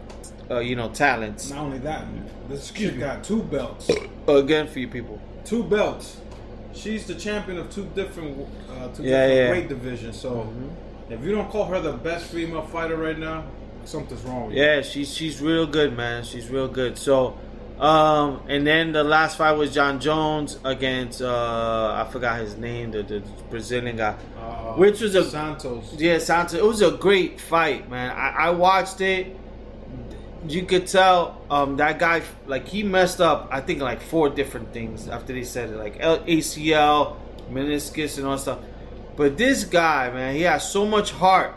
uh, 0.51 0.59
you 0.59 0.77
know, 0.77 0.89
talents. 0.91 1.51
Not 1.51 1.61
only 1.61 1.79
that, 1.79 2.07
this 2.49 2.71
chick 2.71 2.99
got 2.99 3.23
two 3.25 3.43
belts. 3.43 3.91
Again, 4.29 4.67
for 4.67 4.79
you 4.79 4.89
people. 4.89 5.21
Two 5.45 5.63
belts. 5.63 6.21
She's 6.75 7.07
the 7.07 7.15
champion 7.15 7.59
of 7.59 7.71
two 7.71 7.85
different, 7.95 8.47
uh, 8.71 8.89
two 8.89 9.03
Yeah, 9.03 9.27
different 9.27 9.35
yeah. 9.35 9.51
weight 9.51 9.69
divisions. 9.69 10.19
So 10.21 10.53
if 11.11 11.23
you 11.23 11.33
don't 11.33 11.51
call 11.51 11.65
her 11.67 11.81
the 11.81 11.93
best 11.93 12.27
female 12.27 12.63
fighter 12.63 12.97
right 12.97 13.19
now, 13.19 13.45
something's 13.85 14.23
wrong 14.23 14.47
with 14.47 14.57
you. 14.57 14.63
Yeah, 14.63 14.83
she's 14.83 15.13
she's 15.15 15.41
real 15.41 15.67
good, 15.67 15.97
man. 15.97 16.23
She's 16.25 16.49
real 16.51 16.69
good. 16.69 16.99
So, 16.99 17.37
um, 17.81 18.43
and 18.49 18.67
then 18.67 18.93
the 18.93 19.05
last 19.05 19.37
fight 19.39 19.53
was 19.53 19.73
Jon 19.73 20.01
Jones 20.01 20.59
against 20.65 21.23
uh, 21.23 22.05
I 22.07 22.11
forgot 22.11 22.41
his 22.41 22.57
name, 22.57 22.91
the, 22.91 23.03
the 23.03 23.21
Brazilian 23.51 23.97
guy. 23.97 24.17
Uh, 24.39 24.75
Which 24.75 25.01
was 25.01 25.15
a- 25.15 25.31
Santos. 25.31 25.95
Yeah, 25.97 26.19
Santos. 26.19 26.59
It 26.59 26.65
was 26.65 26.83
a 26.83 26.91
great 26.93 27.41
fight, 27.41 27.89
man. 27.89 28.11
I, 28.17 28.47
I 28.47 28.51
watched 28.51 29.01
it. 29.01 29.37
You 30.49 30.65
could 30.65 30.87
tell 30.87 31.41
um, 31.51 31.77
that 31.77 31.99
guy 31.99 32.23
like 32.47 32.67
he 32.69 32.83
messed 32.83 33.21
up. 33.21 33.49
I 33.51 33.61
think 33.61 33.81
like 33.81 34.01
four 34.01 34.29
different 34.29 34.73
things 34.73 35.09
after 35.09 35.33
they 35.33 35.43
said 35.45 35.71
it, 35.71 35.77
like 35.77 36.01
ACL, 36.01 37.17
meniscus, 37.51 38.19
and 38.19 38.27
all 38.27 38.39
stuff. 38.39 38.59
But 39.17 39.37
this 39.37 39.65
guy, 39.65 40.11
man, 40.11 40.35
he 40.37 40.43
has 40.43 40.71
so 40.71 40.87
much 40.87 41.11
heart. 41.11 41.55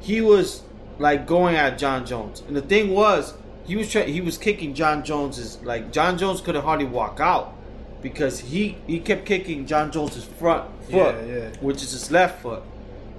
He 0.00 0.20
was 0.20 0.62
like 0.98 1.26
going 1.26 1.56
at 1.56 1.78
Jon 1.78 2.06
Jones, 2.06 2.42
and 2.46 2.56
the 2.56 2.62
thing 2.62 2.90
was, 2.90 3.34
he 3.64 3.76
was 3.76 3.90
try- 3.90 4.04
he 4.04 4.20
was 4.20 4.38
kicking 4.38 4.74
Jon 4.74 5.04
Jones's 5.04 5.58
like 5.62 5.92
Jon 5.92 6.18
Jones 6.18 6.40
couldn't 6.40 6.62
hardly 6.64 6.84
walk 6.86 7.20
out 7.20 7.54
because 8.02 8.40
he 8.40 8.76
he 8.86 8.98
kept 8.98 9.24
kicking 9.26 9.66
Jon 9.66 9.90
Jones's 9.92 10.24
front 10.24 10.68
foot, 10.90 11.14
Yeah, 11.26 11.34
yeah. 11.34 11.48
which 11.60 11.76
is 11.82 11.92
his 11.92 12.10
left 12.10 12.42
foot. 12.42 12.62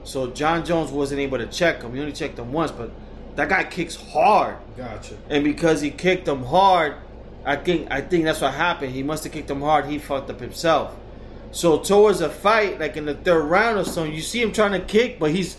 So 0.04 0.28
Jon 0.32 0.66
Jones 0.66 0.92
wasn't 0.92 1.22
able 1.22 1.38
to 1.38 1.48
check 1.48 1.82
him. 1.82 1.94
He 1.94 2.00
only 2.02 2.12
checked 2.12 2.38
him 2.38 2.52
once, 2.52 2.72
but 2.72 2.92
that 3.36 3.48
guy 3.50 3.64
kicks 3.64 3.96
hard, 3.96 4.58
Gotcha. 4.78 5.16
and 5.30 5.44
because 5.44 5.80
he 5.82 5.90
kicked 5.90 6.28
him 6.28 6.44
hard, 6.44 6.96
I 7.46 7.56
think 7.56 7.88
I 7.90 8.02
think 8.02 8.26
that's 8.26 8.42
what 8.42 8.54
happened. 8.54 8.94
He 8.94 9.04
must 9.04 9.24
have 9.24 9.32
kicked 9.34 9.50
him 9.50 9.62
hard. 9.62 9.86
He 9.86 9.98
fucked 9.98 10.30
up 10.30 10.40
himself. 10.42 10.94
So 11.52 11.78
towards 11.80 12.20
a 12.22 12.30
fight, 12.30 12.80
like 12.80 12.98
in 12.98 13.06
the 13.06 13.14
third 13.14 13.44
round 13.44 13.78
or 13.78 13.86
something, 13.86 14.14
you 14.14 14.22
see 14.22 14.42
him 14.42 14.52
trying 14.52 14.72
to 14.74 14.80
kick, 14.82 15.20
but 15.20 15.32
he's 15.32 15.56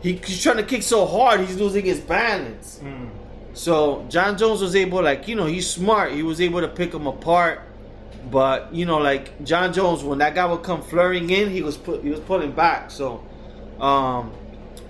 he, 0.00 0.14
he's 0.24 0.42
trying 0.42 0.56
to 0.58 0.62
kick 0.62 0.82
so 0.82 1.04
hard, 1.06 1.40
he's 1.40 1.56
losing 1.56 1.84
his 1.84 2.00
balance. 2.00 2.80
Mm. 2.82 3.10
So 3.54 4.04
Jon 4.08 4.36
Jones 4.36 4.60
was 4.60 4.74
able, 4.76 5.02
like 5.02 5.26
you 5.28 5.36
know, 5.36 5.46
he's 5.46 5.68
smart. 5.68 6.12
He 6.12 6.22
was 6.22 6.40
able 6.40 6.60
to 6.60 6.68
pick 6.68 6.92
him 6.92 7.06
apart. 7.06 7.60
But 8.30 8.74
you 8.74 8.84
know, 8.86 8.98
like 8.98 9.42
Jon 9.44 9.72
Jones, 9.72 10.02
when 10.02 10.18
that 10.18 10.34
guy 10.34 10.44
would 10.46 10.62
come 10.62 10.82
flurrying 10.82 11.30
in, 11.30 11.50
he 11.50 11.62
was 11.62 11.76
put, 11.76 12.02
he 12.02 12.10
was 12.10 12.20
pulling 12.20 12.52
back. 12.52 12.90
So, 12.90 13.24
um, 13.80 14.32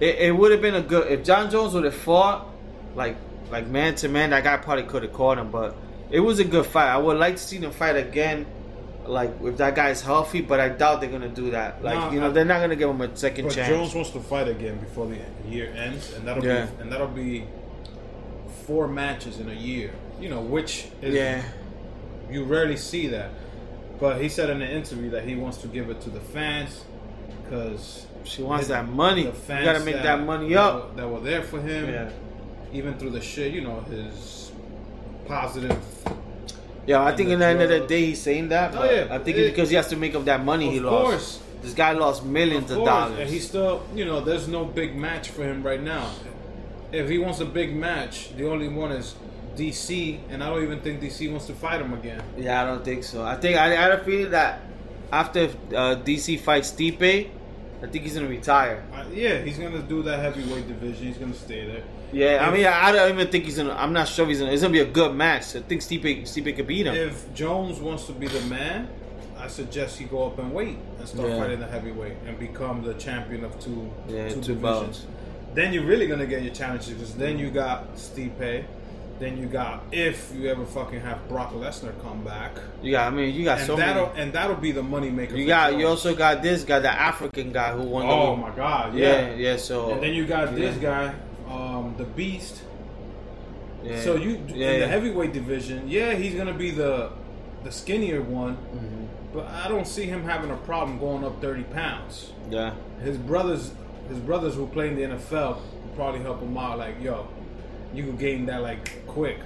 it, 0.01 0.17
it 0.17 0.37
would 0.37 0.53
have 0.53 0.61
been 0.63 0.75
a 0.77 0.83
good 0.83 1.11
if 1.11 1.25
Jon 1.25 1.51
Jones 1.51 1.75
would 1.75 1.85
have 1.85 1.95
fought 1.97 2.47
like 2.95 3.17
like 3.51 3.67
man 3.67 3.95
to 3.97 4.09
man. 4.09 4.31
That 4.31 4.45
guy 4.45 4.57
probably 4.57 4.85
could 4.85 5.03
have 5.03 5.13
caught 5.13 5.39
him. 5.39 5.51
But 5.51 5.77
it 6.11 6.21
was 6.21 6.39
a 6.39 6.45
good 6.45 6.65
fight. 6.65 6.89
I 6.89 6.97
would 6.97 7.19
like 7.19 7.37
to 7.37 7.43
see 7.43 7.59
them 7.59 7.73
fight 7.73 7.97
again. 7.97 8.47
Like 9.05 9.33
if 9.43 9.59
that 9.59 9.75
guy's 9.75 10.01
healthy, 10.01 10.41
but 10.41 10.61
I 10.61 10.71
doubt 10.71 11.01
they're 11.03 11.11
gonna 11.11 11.29
do 11.29 11.51
that. 11.51 11.83
Like 11.85 11.99
No, 11.99 12.11
you 12.13 12.21
know, 12.21 12.29
I- 12.29 12.33
they're 12.33 12.45
not 12.47 12.61
gonna 12.61 12.77
give 12.77 12.89
him 12.89 13.01
a 13.03 13.15
second 13.17 13.47
But 13.49 13.55
chance. 13.55 13.69
Jones 13.69 13.95
wants 13.95 14.11
to 14.11 14.21
fight 14.21 14.49
again 14.49 14.79
before 14.79 15.07
the 15.09 15.19
year 15.47 15.71
ends, 15.77 16.15
and 16.15 16.27
that'll 16.27 16.43
Yeah. 16.43 16.67
be 16.67 16.83
and 16.83 16.91
that'll 16.93 17.09
be 17.09 17.45
four 18.67 18.89
matches 18.89 19.39
in 19.41 19.49
a 19.51 19.55
year. 19.55 19.93
You 20.21 20.29
know, 20.29 20.41
which 20.41 20.87
is 21.03 21.15
yeah, 21.15 21.43
you 22.31 22.45
rarely 22.45 22.77
see 22.77 23.09
that. 23.09 23.31
But 24.01 24.21
he 24.21 24.29
said 24.29 24.51
in 24.51 24.61
an 24.63 24.71
interview 24.71 25.11
that 25.11 25.25
he 25.25 25.37
wants 25.37 25.59
to 25.59 25.69
give 25.69 25.89
it 25.91 26.01
to 26.03 26.11
the 26.11 26.21
fans 26.21 26.85
because 27.43 28.07
she 28.25 28.43
wants 28.43 28.69
that 28.69 28.89
money. 28.89 29.25
The 29.25 29.59
You 29.59 29.65
gotta 29.65 29.81
make 29.81 30.03
that 30.03 30.21
money 30.25 30.51
that 30.51 30.59
up. 30.61 30.91
were- 30.91 30.97
that 30.97 31.09
were 31.09 31.21
there 31.21 31.43
for 31.43 31.61
him, 31.61 31.89
Yeah. 31.89 32.11
even 32.73 32.95
through 32.95 33.11
the 33.11 33.21
shit. 33.21 33.53
You 33.53 33.61
know 33.63 33.81
his 33.91 34.51
positive. 35.27 35.77
Yeah, 36.87 37.03
I 37.03 37.17
think 37.17 37.31
in 37.31 37.39
the 37.39 37.47
end 37.47 37.63
of 37.63 37.69
the 37.71 37.81
day 37.81 38.07
he's 38.07 38.21
saying 38.21 38.49
that. 38.51 38.75
Oh, 38.75 38.79
But 38.81 38.95
yeah. 38.95 39.07
I 39.11 39.19
think 39.19 39.37
It- 39.39 39.41
it's 39.43 39.51
because 39.55 39.71
he 39.71 39.77
has 39.77 39.89
to 39.89 39.97
make 39.97 40.15
up 40.15 40.25
that 40.27 40.45
money 40.45 40.71
he 40.71 40.81
lost. 40.81 40.95
Of 41.03 41.09
course. 41.11 41.39
This 41.63 41.73
guy 41.73 41.93
lost 41.93 42.25
millions 42.27 42.71
of, 42.71 42.79
Of 42.81 42.85
dollars. 42.85 43.19
and 43.21 43.31
he's 43.31 43.47
still, 43.49 43.83
you 43.95 44.05
know, 44.05 44.21
there's 44.21 44.49
no 44.49 44.65
big 44.67 44.95
match 44.95 45.31
for 45.31 45.45
him 45.45 45.63
right 45.63 45.83
now. 45.83 46.11
If 46.95 47.09
he 47.09 47.19
wants 47.19 47.41
a 47.41 47.45
big 47.45 47.75
match, 47.75 48.35
the 48.37 48.49
only 48.49 48.69
one 48.69 48.93
is 48.93 49.15
DC, 49.57 50.19
and 50.31 50.43
I 50.43 50.49
don't 50.49 50.63
even 50.63 50.81
think 50.81 51.01
DC 51.01 51.31
wants 51.31 51.47
to 51.47 51.55
fight 51.55 51.81
him 51.81 51.93
again. 51.95 52.23
yeah, 52.37 52.63
I 52.63 52.67
don't 52.67 52.85
think 52.85 53.05
so. 53.05 53.25
I 53.25 53.37
think 53.37 53.57
I, 53.59 53.67
I 53.73 53.81
had 53.87 53.93
a 53.93 54.05
feeling 54.05 54.31
that 54.31 54.61
after 55.13 55.45
uh, 55.75 55.97
DC 56.07 56.41
fights 56.41 56.73
Stipe, 56.73 57.31
I 57.83 57.87
think 57.87 58.05
he's 58.05 58.15
gonna 58.15 58.29
retire. 58.29 58.85
Uh, 58.93 59.05
yeah, 59.13 59.39
he's 59.43 59.59
gonna 59.59 59.83
do 59.83 60.03
that 60.03 60.19
heavyweight 60.21 60.69
division. 60.69 61.07
He's 61.09 61.19
gonna 61.19 61.35
stay 61.35 61.67
there. 61.67 61.83
Yeah, 62.13 62.47
I 62.47 62.53
mean, 62.55 62.65
I, 62.65 62.89
I 62.89 62.93
don't 62.93 63.13
even 63.13 63.29
think 63.29 63.45
he's 63.45 63.57
gonna. 63.57 63.75
I'm 63.75 63.93
not 63.93 64.07
sure 64.09 64.25
if 64.25 64.29
he's 64.31 64.39
gonna. 64.41 64.53
It's 64.53 64.63
gonna 64.63 64.73
be 64.73 64.81
a 64.81 64.85
good 65.01 65.15
match. 65.15 65.57
I 65.57 65.61
think 65.61 65.83
Stipe 65.83 66.23
Stipe 66.23 66.55
could 66.57 66.67
beat 66.67 66.87
him. 66.87 66.95
If 66.95 67.33
Jones 67.35 67.81
wants 67.81 68.07
to 68.07 68.13
be 68.13 68.29
the 68.29 68.41
man, 68.43 68.89
I 69.37 69.49
suggest 69.49 69.99
he 69.99 70.05
go 70.05 70.27
up 70.27 70.39
and 70.39 70.53
wait 70.55 70.79
and 70.99 71.09
start 71.09 71.29
Yeah. 71.29 71.39
fighting 71.39 71.61
the 71.61 71.67
heavyweight 71.67 72.17
and 72.27 72.39
become 72.39 72.83
the 72.83 72.95
champion 72.95 73.45
of 73.45 73.59
two 73.61 73.91
Yeah, 74.09 74.29
two, 74.29 74.35
two 74.37 74.55
divisions. 74.55 74.63
belts. 74.63 75.07
Then 75.55 75.73
you're 75.73 75.85
really 75.85 76.07
gonna 76.07 76.27
get 76.27 76.43
your 76.43 76.53
challenges 76.55 76.89
because 76.91 77.15
then 77.15 77.39
you 77.39 77.51
got 77.51 77.95
Stipe. 77.97 78.65
Then 79.21 79.39
you 79.39 79.47
got 79.47 79.85
if 79.93 80.33
you 80.35 80.49
ever 80.49 80.65
fucking 80.67 81.01
have 81.01 81.29
Brock 81.29 81.53
Lesnar 81.53 81.93
come 82.03 82.25
back, 82.25 82.51
You 82.83 82.91
got. 82.93 83.13
I 83.13 83.15
mean, 83.15 83.33
you 83.33 83.45
got 83.45 83.59
and 83.59 83.67
so 83.69 83.77
that'll 83.77 84.09
many. 84.09 84.21
and 84.23 84.33
that'll 84.33 84.57
be 84.57 84.73
the 84.73 84.83
money 84.83 85.09
maker. 85.11 85.37
You 85.37 85.47
got. 85.47 85.79
You 85.79 85.87
also 85.87 86.17
got 86.17 86.43
this 86.43 86.65
guy, 86.65 86.81
the 86.81 86.91
African 86.91 87.53
guy 87.53 87.73
who 87.77 87.83
won. 87.85 88.07
Oh 88.07 88.35
my 88.35 88.51
god, 88.51 88.95
Yeah, 88.97 89.29
yeah. 89.29 89.35
yeah. 89.37 89.57
So. 89.57 89.93
And 89.93 90.03
then 90.03 90.15
you 90.15 90.27
got 90.27 90.57
this 90.57 90.77
guy, 90.79 91.15
um, 91.49 91.95
the 91.97 92.05
Beast. 92.05 92.63
yeah, 93.85 94.01
So 94.03 94.17
you 94.17 94.31
yeah, 94.49 94.55
in 94.55 94.57
yeah. 94.59 94.79
the 94.81 94.89
heavyweight 94.89 95.33
division, 95.33 95.89
yeah, 95.89 96.15
he's 96.15 96.35
gonna 96.35 96.53
be 96.55 96.73
the 96.73 97.11
the 97.63 97.71
skinnier 97.71 98.21
one, 98.21 98.57
Mhm. 98.75 99.07
but 99.33 99.47
I 99.47 99.69
don't 99.69 99.87
see 99.87 100.07
him 100.07 100.25
having 100.25 100.51
a 100.51 100.57
problem 100.57 100.99
going 100.99 101.25
up 101.25 101.41
thirty 101.41 101.63
pounds. 101.63 102.33
Yeah. 102.51 102.73
His 103.03 103.17
brothers, 103.17 103.71
his 104.09 104.19
brothers 104.19 104.55
who 104.55 104.67
play 104.67 104.89
in 104.89 104.97
the 104.97 105.03
NFL, 105.03 105.57
will 105.57 105.93
probably 105.97 106.21
help 106.21 106.41
him 106.41 106.57
out. 106.57 106.79
Like, 106.79 107.01
yo, 107.03 107.27
you 107.95 108.03
can 108.05 108.17
gain 108.17 108.47
that 108.47 108.63
like 108.63 109.07
quick, 109.07 109.39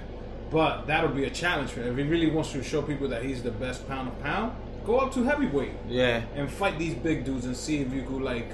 but 0.51 0.85
that'll 0.87 1.09
be 1.11 1.25
a 1.25 1.29
challenge 1.29 1.69
for 1.71 1.81
him 1.81 1.97
if 1.99 2.05
he 2.05 2.11
really 2.11 2.29
wants 2.29 2.51
to 2.53 2.63
show 2.63 2.81
people 2.81 3.07
that 3.09 3.23
he's 3.23 3.41
the 3.43 3.51
best 3.51 3.87
pound 3.87 4.07
of 4.07 4.19
pound. 4.21 4.53
Go 4.85 4.97
up 4.97 5.13
to 5.13 5.23
heavyweight 5.23 5.71
Yeah. 5.87 6.23
and 6.35 6.49
fight 6.49 6.79
these 6.79 6.95
big 6.95 7.23
dudes 7.25 7.45
and 7.45 7.55
see 7.55 7.81
if 7.81 7.93
you 7.93 8.01
could 8.03 8.21
like 8.23 8.49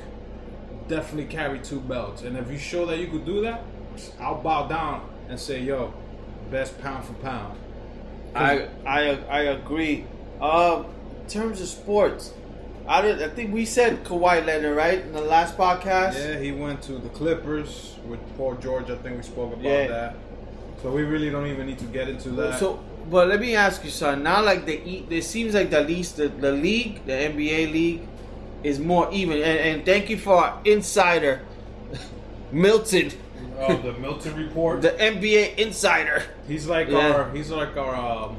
definitely 0.88 1.32
carry 1.32 1.60
two 1.60 1.80
belts. 1.80 2.22
And 2.24 2.38
if 2.38 2.52
you 2.52 2.58
show 2.58 2.86
that 2.88 3.00
you 3.00 3.08
could 3.08 3.26
do 3.26 3.42
that, 3.42 3.64
I'll 4.20 4.42
bow 4.42 4.68
down 4.68 5.08
and 5.30 5.40
say, 5.40 5.62
yo, 5.62 5.94
best 6.52 6.80
pound 6.82 7.06
for 7.06 7.14
pound. 7.14 7.58
I 8.36 8.68
I 8.86 9.18
I 9.30 9.40
agree. 9.44 10.06
Um, 10.42 10.86
in 11.22 11.28
terms 11.30 11.62
of 11.62 11.68
sports, 11.68 12.34
I 12.88 13.02
did, 13.02 13.22
I 13.24 13.30
think 13.30 13.54
we 13.54 13.66
said 13.66 14.04
Kawhi 14.04 14.46
Leonard 14.46 14.76
right 14.78 15.00
in 15.02 15.12
the 15.12 15.22
last 15.22 15.58
podcast. 15.58 16.14
Yeah, 16.16 16.38
he 16.40 16.52
went 16.52 16.82
to 16.84 16.94
the 16.94 17.10
Clippers 17.10 17.96
with 18.08 18.20
Paul 18.38 18.56
George. 18.56 18.90
I 18.92 18.96
think 18.98 19.18
we 19.18 19.24
spoke 19.24 19.54
about 19.54 19.64
Yeah. 19.64 19.88
that. 19.88 20.16
So 20.84 20.92
we 20.92 21.02
really 21.02 21.32
don't 21.32 21.48
even 21.48 21.66
need 21.66 21.80
to 21.80 21.86
get 21.86 22.08
into 22.10 22.30
that. 22.32 22.60
So, 22.60 22.80
but 23.10 23.28
let 23.28 23.40
me 23.40 23.56
ask 23.56 23.84
you, 23.84 23.90
son. 23.90 24.22
Now, 24.22 24.44
like 24.44 24.66
the 24.68 24.78
e- 24.88 25.06
it 25.10 25.24
seems 25.24 25.56
like 25.56 25.72
the 25.72 25.82
least 25.82 26.18
the, 26.18 26.28
the 26.28 26.52
league, 26.52 27.04
the 27.08 27.14
NBA 27.14 27.72
league, 27.72 28.02
is 28.64 28.80
more 28.80 29.12
even. 29.12 29.38
And, 29.38 29.60
and 29.60 29.86
thank 29.86 30.10
you 30.12 30.18
for 30.18 30.36
our 30.36 30.62
insider 30.64 31.42
Milton, 32.52 33.12
Oh, 33.58 33.76
the 33.78 33.94
Milton 33.94 34.36
report. 34.36 34.82
the 34.82 34.90
NBA 34.92 35.56
insider. 35.58 36.24
he's 36.48 36.68
like 36.68 36.90
Yeah. 36.90 37.14
our. 37.14 37.32
He's 37.32 37.50
like 37.50 37.76
our. 37.78 37.96
Um, 37.96 38.38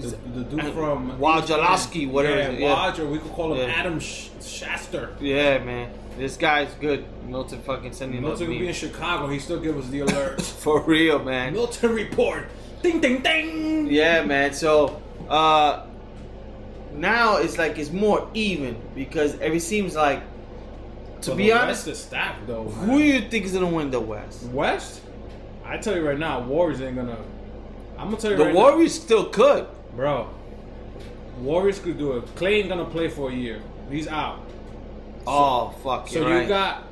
the, 0.00 0.16
the 0.40 0.44
dude 0.44 0.72
from 0.74 1.18
Wojciechowski, 1.18 2.10
whatever, 2.10 2.52
Yeah, 2.52 2.58
yeah. 2.58 2.74
Woj, 2.92 2.98
or 3.00 3.06
we 3.06 3.18
could 3.18 3.32
call 3.32 3.54
him 3.54 3.68
Yeah. 3.68 3.74
Adam 3.74 4.00
Sh- 4.00 4.28
Shaster. 4.40 5.10
Yeah, 5.20 5.58
man. 5.58 5.92
This 6.16 6.36
guy's 6.36 6.72
good. 6.74 7.04
Milton 7.26 7.60
fucking 7.62 7.92
sending 7.92 8.20
me. 8.20 8.26
Milton 8.26 8.46
could 8.48 8.58
be 8.58 8.66
in. 8.68 8.74
Chicago. 8.74 9.28
He 9.28 9.38
still 9.38 9.60
gives 9.60 9.84
us 9.84 9.90
the 9.90 10.00
alert. 10.06 10.40
For 10.42 10.82
real, 10.82 11.18
man. 11.22 11.52
Milton 11.52 11.94
report. 11.94 12.46
Ding 12.82 13.00
ding 13.00 13.22
ding. 13.22 13.86
Yeah, 13.88 14.24
man. 14.24 14.52
So 14.52 15.00
uh 15.28 15.84
now 16.94 17.36
it's 17.36 17.58
like 17.58 17.78
it's 17.78 17.90
more 17.92 18.28
even 18.34 18.76
because 18.94 19.34
it 19.34 19.60
seems 19.62 19.94
like 19.94 20.22
to 21.22 21.34
be 21.34 21.52
honest, 21.52 21.86
West 21.86 21.88
is 21.88 21.98
stacked 21.98 22.46
though. 22.46 22.64
who 22.64 22.98
do 22.98 23.04
you 23.04 23.20
think 23.28 23.44
is 23.44 23.52
gonna 23.52 23.66
win 23.68 23.90
the 23.90 24.00
West? 24.00 24.44
West? 24.44 25.00
I 25.64 25.76
tell 25.76 25.94
you 25.96 26.06
right 26.06 26.18
now, 26.18 26.40
Warriors 26.40 26.80
ain't 26.80 26.96
gonna. 26.96 27.18
I'm 27.98 28.06
gonna 28.06 28.16
tell 28.16 28.30
you 28.30 28.36
The 28.36 28.44
right 28.46 28.54
Warriors 28.54 28.94
still 28.94 29.26
could. 29.26 29.66
Bro. 29.94 30.28
Warriors 31.40 31.78
could 31.78 31.98
do 31.98 32.16
it. 32.18 32.26
Clay 32.36 32.60
ain't 32.60 32.68
gonna 32.68 32.84
play 32.84 33.08
for 33.08 33.30
a 33.30 33.34
year. 33.34 33.60
He's 33.90 34.08
out. 34.08 34.40
Oh 35.26 35.70
fuck! 35.84 36.08
So 36.08 36.26
you 36.26 36.34
right. 36.34 36.48
got 36.48 36.84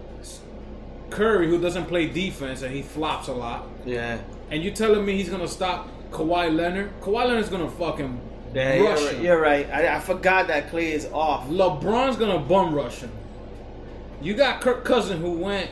Curry, 1.11 1.49
who 1.49 1.61
doesn't 1.61 1.87
play 1.87 2.07
defense 2.09 2.63
and 2.63 2.75
he 2.75 2.83
flops 2.83 3.29
a 3.29 3.33
lot. 3.33 3.67
yeah. 3.85 4.19
And 4.51 4.63
you 4.63 4.71
telling 4.71 5.05
me 5.05 5.17
he's 5.17 5.29
gonna 5.29 5.49
stop 5.49 5.89
Kawhi 6.13 6.55
Leonard? 6.55 7.01
Kawhi 7.01 7.27
Leonard's 7.27 7.49
gonna 7.49 7.69
fucking 7.71 8.21
Yeah, 8.55 8.79
rush 8.81 9.01
you're, 9.01 9.11
him. 9.13 9.25
you're 9.25 9.41
right. 9.41 9.69
I, 9.71 9.97
I 9.97 10.01
forgot 10.01 10.47
that 10.49 10.71
Clay 10.71 10.93
is 10.93 11.07
off. 11.07 11.49
LeBron's 11.49 12.17
gonna 12.17 12.39
bum 12.39 12.73
rush 12.75 12.99
him. 13.01 13.11
You 14.23 14.35
got 14.35 14.61
Kirk 14.61 14.85
Cousin 14.85 15.21
who 15.21 15.33
went 15.33 15.71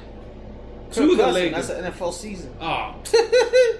to 0.94 1.16
the 1.16 1.26
Lakers. 1.32 1.68
That's 1.68 1.80
an 1.80 1.92
NFL 1.92 2.12
season. 2.12 2.54
Ah, 2.60 2.94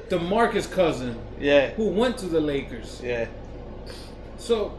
DeMarcus 0.08 0.70
Cousin 0.70 1.18
yeah, 1.40 1.70
who 1.70 1.88
went 1.88 2.18
to 2.18 2.26
the 2.26 2.40
Lakers. 2.40 3.00
yeah. 3.02 3.26
So 4.38 4.72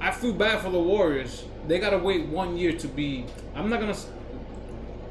I 0.00 0.10
feel 0.10 0.32
bad 0.32 0.60
for 0.60 0.70
the 0.70 0.80
Warriors. 0.80 1.44
They 1.68 1.78
gotta 1.78 1.98
wait 1.98 2.26
one 2.26 2.56
year 2.56 2.72
to 2.78 2.88
be. 2.88 3.24
I'm 3.54 3.68
not 3.70 3.80
gonna. 3.80 3.96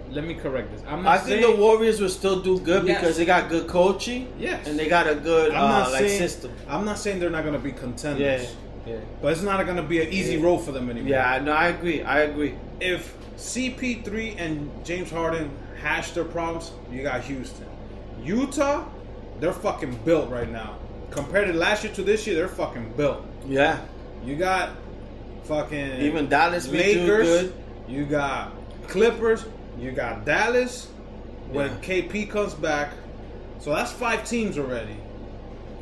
Let 0.10 0.26
me 0.26 0.34
correct 0.34 0.72
this. 0.74 0.84
I'm 0.88 1.04
not 1.04 1.16
I 1.16 1.18
think 1.20 1.42
the 1.46 1.56
Warriors 1.56 2.02
will 2.02 2.10
still 2.10 2.42
do 2.42 2.60
good 2.60 2.86
Yes. 2.86 3.00
because 3.00 3.16
they 3.18 3.24
got 3.24 3.50
good 3.50 3.68
coaching. 3.68 4.28
Yes. 4.38 4.68
and 4.68 4.78
they 4.78 4.90
got 4.90 5.08
a 5.08 5.16
good 5.16 5.54
I'm 5.54 5.64
uh, 5.64 5.80
not 5.80 5.92
like 5.94 6.02
saying. 6.02 6.20
system. 6.20 6.52
I'm 6.68 6.84
not 6.84 7.00
saying 7.00 7.20
they're 7.22 7.30
not 7.30 7.46
gonna 7.46 7.60
be 7.60 7.72
contenders. 7.72 8.54
Yeah, 8.86 8.94
yeah, 8.96 9.00
But 9.22 9.32
it's 9.32 9.42
not 9.42 9.66
gonna 9.66 9.84
be 9.84 10.02
an 10.02 10.10
easy 10.12 10.36
Yeah. 10.36 10.44
road 10.44 10.58
for 10.58 10.74
them 10.74 10.90
anymore. 10.90 11.10
yeah. 11.12 11.40
No, 11.42 11.54
I 11.54 11.68
agree. 11.70 12.04
I 12.04 12.22
agree. 12.24 12.56
If 12.82 13.16
CP3 13.38 14.36
and 14.38 14.70
James 14.84 15.10
Harden 15.10 15.50
hash 15.82 16.12
their 16.12 16.24
problems, 16.26 16.72
you 16.92 17.02
got 17.04 17.22
Houston. 17.22 17.66
Utah, 18.24 18.86
they're 19.40 19.54
fucking 19.54 19.96
built 20.06 20.30
right 20.30 20.50
now. 20.50 20.78
Compared 21.10 21.48
to 21.48 21.54
last 21.54 21.84
year 21.84 21.94
to 21.94 22.04
this 22.04 22.26
year, 22.28 22.36
they're 22.36 22.48
fucking 22.48 22.94
built. 22.96 23.26
Yeah, 23.48 23.80
You 24.24 24.36
got 24.36 24.70
fucking 25.46 26.02
even 26.02 26.30
Dallas 26.30 26.68
Lakers. 26.68 27.26
good. 27.28 27.54
You 27.88 28.06
got 28.06 28.54
Clippers. 28.88 29.46
You 29.80 29.92
got 29.92 30.26
Dallas 30.26 30.88
when 31.52 31.70
Yeah. 31.70 31.78
KP 31.82 32.30
comes 32.30 32.54
back. 32.54 32.92
So 33.60 33.74
that's 33.74 33.92
five 33.92 34.24
teams 34.30 34.58
already. 34.58 34.96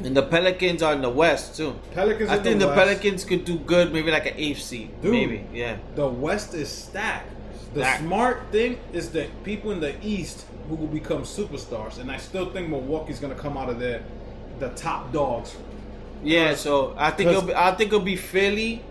And 0.03 0.15
the 0.15 0.23
Pelicans 0.23 0.81
are 0.81 0.93
in 0.93 1.01
the 1.01 1.09
West 1.09 1.57
too. 1.57 1.75
Pelicans. 1.93 2.29
I 2.29 2.37
in 2.37 2.43
think 2.43 2.59
the, 2.61 2.67
West. 2.67 2.77
Pelicans 2.79 3.25
could 3.25 3.43
do 3.43 3.57
good, 3.59 3.91
maybe 3.91 4.09
like 4.11 4.25
an 4.25 4.35
eighth 4.37 4.61
seed. 4.61 4.89
Dude. 5.01 5.11
Maybe, 5.11 5.45
yeah. 5.53 5.75
The 5.95 6.07
West 6.07 6.53
is 6.53 6.69
stacked. 6.69 7.29
The 7.73 7.81
Stacked. 7.81 8.01
smart 8.01 8.51
thing 8.51 8.79
is 8.93 9.11
that 9.11 9.43
people 9.43 9.71
in 9.71 9.79
the 9.79 9.95
East 10.05 10.45
who 10.67 10.75
will 10.75 10.87
become 10.87 11.23
superstars, 11.23 11.99
and 11.99 12.11
I 12.11 12.17
still 12.17 12.49
think 12.51 12.69
Milwaukee's 12.69 13.19
gonna 13.19 13.35
come 13.35 13.57
out 13.57 13.69
of 13.69 13.79
there 13.79 14.03
the 14.59 14.69
top 14.69 15.11
dogs. 15.13 15.55
Yeah, 16.23 16.55
so 16.55 16.93
I 16.97 17.11
think 17.11 17.29
it'll 17.29 17.41
be, 17.43 17.55
I 17.55 17.73
think 17.75 17.89
it'll 17.89 17.99
be 18.01 18.15
Philly, 18.15 18.81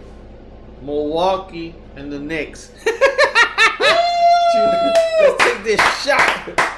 Milwaukee, 0.80 1.74
and 1.96 2.12
the 2.12 2.18
Knicks. 2.18 2.70
Let's 5.20 5.44
take 5.44 5.64
this 5.64 5.80
shot. 6.04 6.77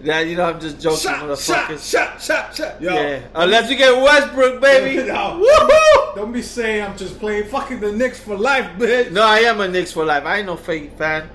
Yeah, 0.00 0.20
you 0.20 0.36
know 0.36 0.44
I'm 0.44 0.60
just 0.60 0.80
joking, 0.80 0.98
Shot, 0.98 1.18
shot, 1.18 1.28
motherfuckers. 1.70 1.90
shot, 1.90 2.22
shot, 2.22 2.54
shot. 2.54 2.80
Yo, 2.80 2.94
Yeah, 2.94 3.20
unless 3.34 3.68
you 3.68 3.76
get 3.76 4.00
Westbrook, 4.00 4.60
baby. 4.60 5.02
No. 5.08 5.42
Woohoo! 5.44 6.14
don't 6.14 6.32
be 6.32 6.40
saying 6.42 6.84
I'm 6.84 6.96
just 6.96 7.18
playing 7.18 7.48
fucking 7.48 7.80
the 7.80 7.90
Knicks 7.92 8.20
for 8.20 8.36
life, 8.36 8.66
bitch. 8.78 9.10
No, 9.10 9.22
I 9.26 9.38
am 9.40 9.60
a 9.60 9.66
Knicks 9.68 9.90
for 9.92 10.04
life. 10.04 10.24
I 10.24 10.36
ain't 10.38 10.46
no 10.46 10.56
fake 10.56 10.92
fan. 10.96 11.28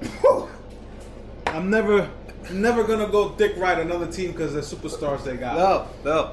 I'm 1.46 1.70
never, 1.70 2.08
never 2.52 2.84
gonna 2.84 3.08
go 3.08 3.30
dick 3.30 3.54
right 3.56 3.78
another 3.78 4.10
team 4.10 4.32
because 4.32 4.52
they're 4.52 4.62
superstars 4.62 5.24
they 5.24 5.36
got. 5.36 5.56
No, 5.56 5.86
no. 6.04 6.32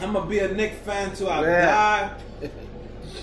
I'm 0.00 0.12
gonna 0.12 0.26
be 0.28 0.40
a 0.40 0.48
Knicks 0.52 0.78
fan 0.84 1.12
till 1.14 1.30
I 1.30 1.42
Yeah. 1.42 1.66
die. 1.66 2.50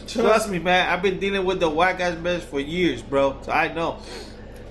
Trust 0.07 0.49
me, 0.49 0.59
man. 0.59 0.89
I've 0.89 1.01
been 1.01 1.19
dealing 1.19 1.45
with 1.45 1.59
the 1.59 1.69
white 1.69 1.97
guys 1.97 2.15
best 2.15 2.47
for 2.47 2.59
years, 2.59 3.01
bro. 3.01 3.37
So 3.43 3.51
I 3.51 3.71
know. 3.73 3.99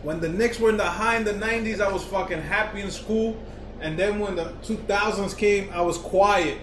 When 0.03 0.21
the 0.21 0.29
Knicks 0.29 0.59
were 0.61 0.71
in 0.71 0.77
the 0.77 0.85
high 0.85 1.17
in 1.17 1.25
the 1.25 1.33
90s, 1.33 1.81
I 1.81 1.91
was 1.93 2.05
fucking 2.05 2.41
happy 2.41 2.81
in 2.81 2.91
school. 2.91 3.37
And 3.81 3.99
then 3.99 4.19
when 4.19 4.37
the 4.37 4.47
2000s 4.63 5.37
came, 5.37 5.71
I 5.73 5.83
was 5.83 5.99
quiet. 5.99 6.59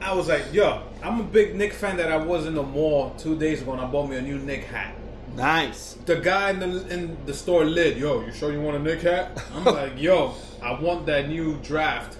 I 0.00 0.12
was 0.14 0.28
like, 0.28 0.52
yo, 0.52 0.82
I'm 1.02 1.20
a 1.20 1.24
big 1.24 1.54
Knick 1.56 1.72
fan 1.72 1.96
that 1.96 2.10
I 2.12 2.16
was 2.16 2.46
in 2.46 2.54
the 2.54 2.62
mall 2.62 3.14
two 3.18 3.36
days 3.38 3.62
ago 3.62 3.72
and 3.72 3.80
I 3.80 3.86
bought 3.86 4.08
me 4.08 4.16
a 4.16 4.22
new 4.22 4.38
Knick 4.38 4.64
hat. 4.64 4.94
Nice. 5.34 5.94
The 6.06 6.16
guy 6.16 6.50
in 6.50 6.60
the 6.60 6.86
in 6.88 7.16
the 7.26 7.34
store 7.34 7.64
lid, 7.64 7.96
yo, 7.98 8.24
you 8.24 8.32
sure 8.32 8.52
you 8.52 8.60
want 8.60 8.76
a 8.76 8.80
Knick 8.80 9.00
hat? 9.00 9.42
I'm 9.54 9.64
like, 9.80 10.00
yo, 10.00 10.34
I 10.62 10.78
want 10.78 11.06
that 11.06 11.28
new 11.28 11.56
draft 11.62 12.18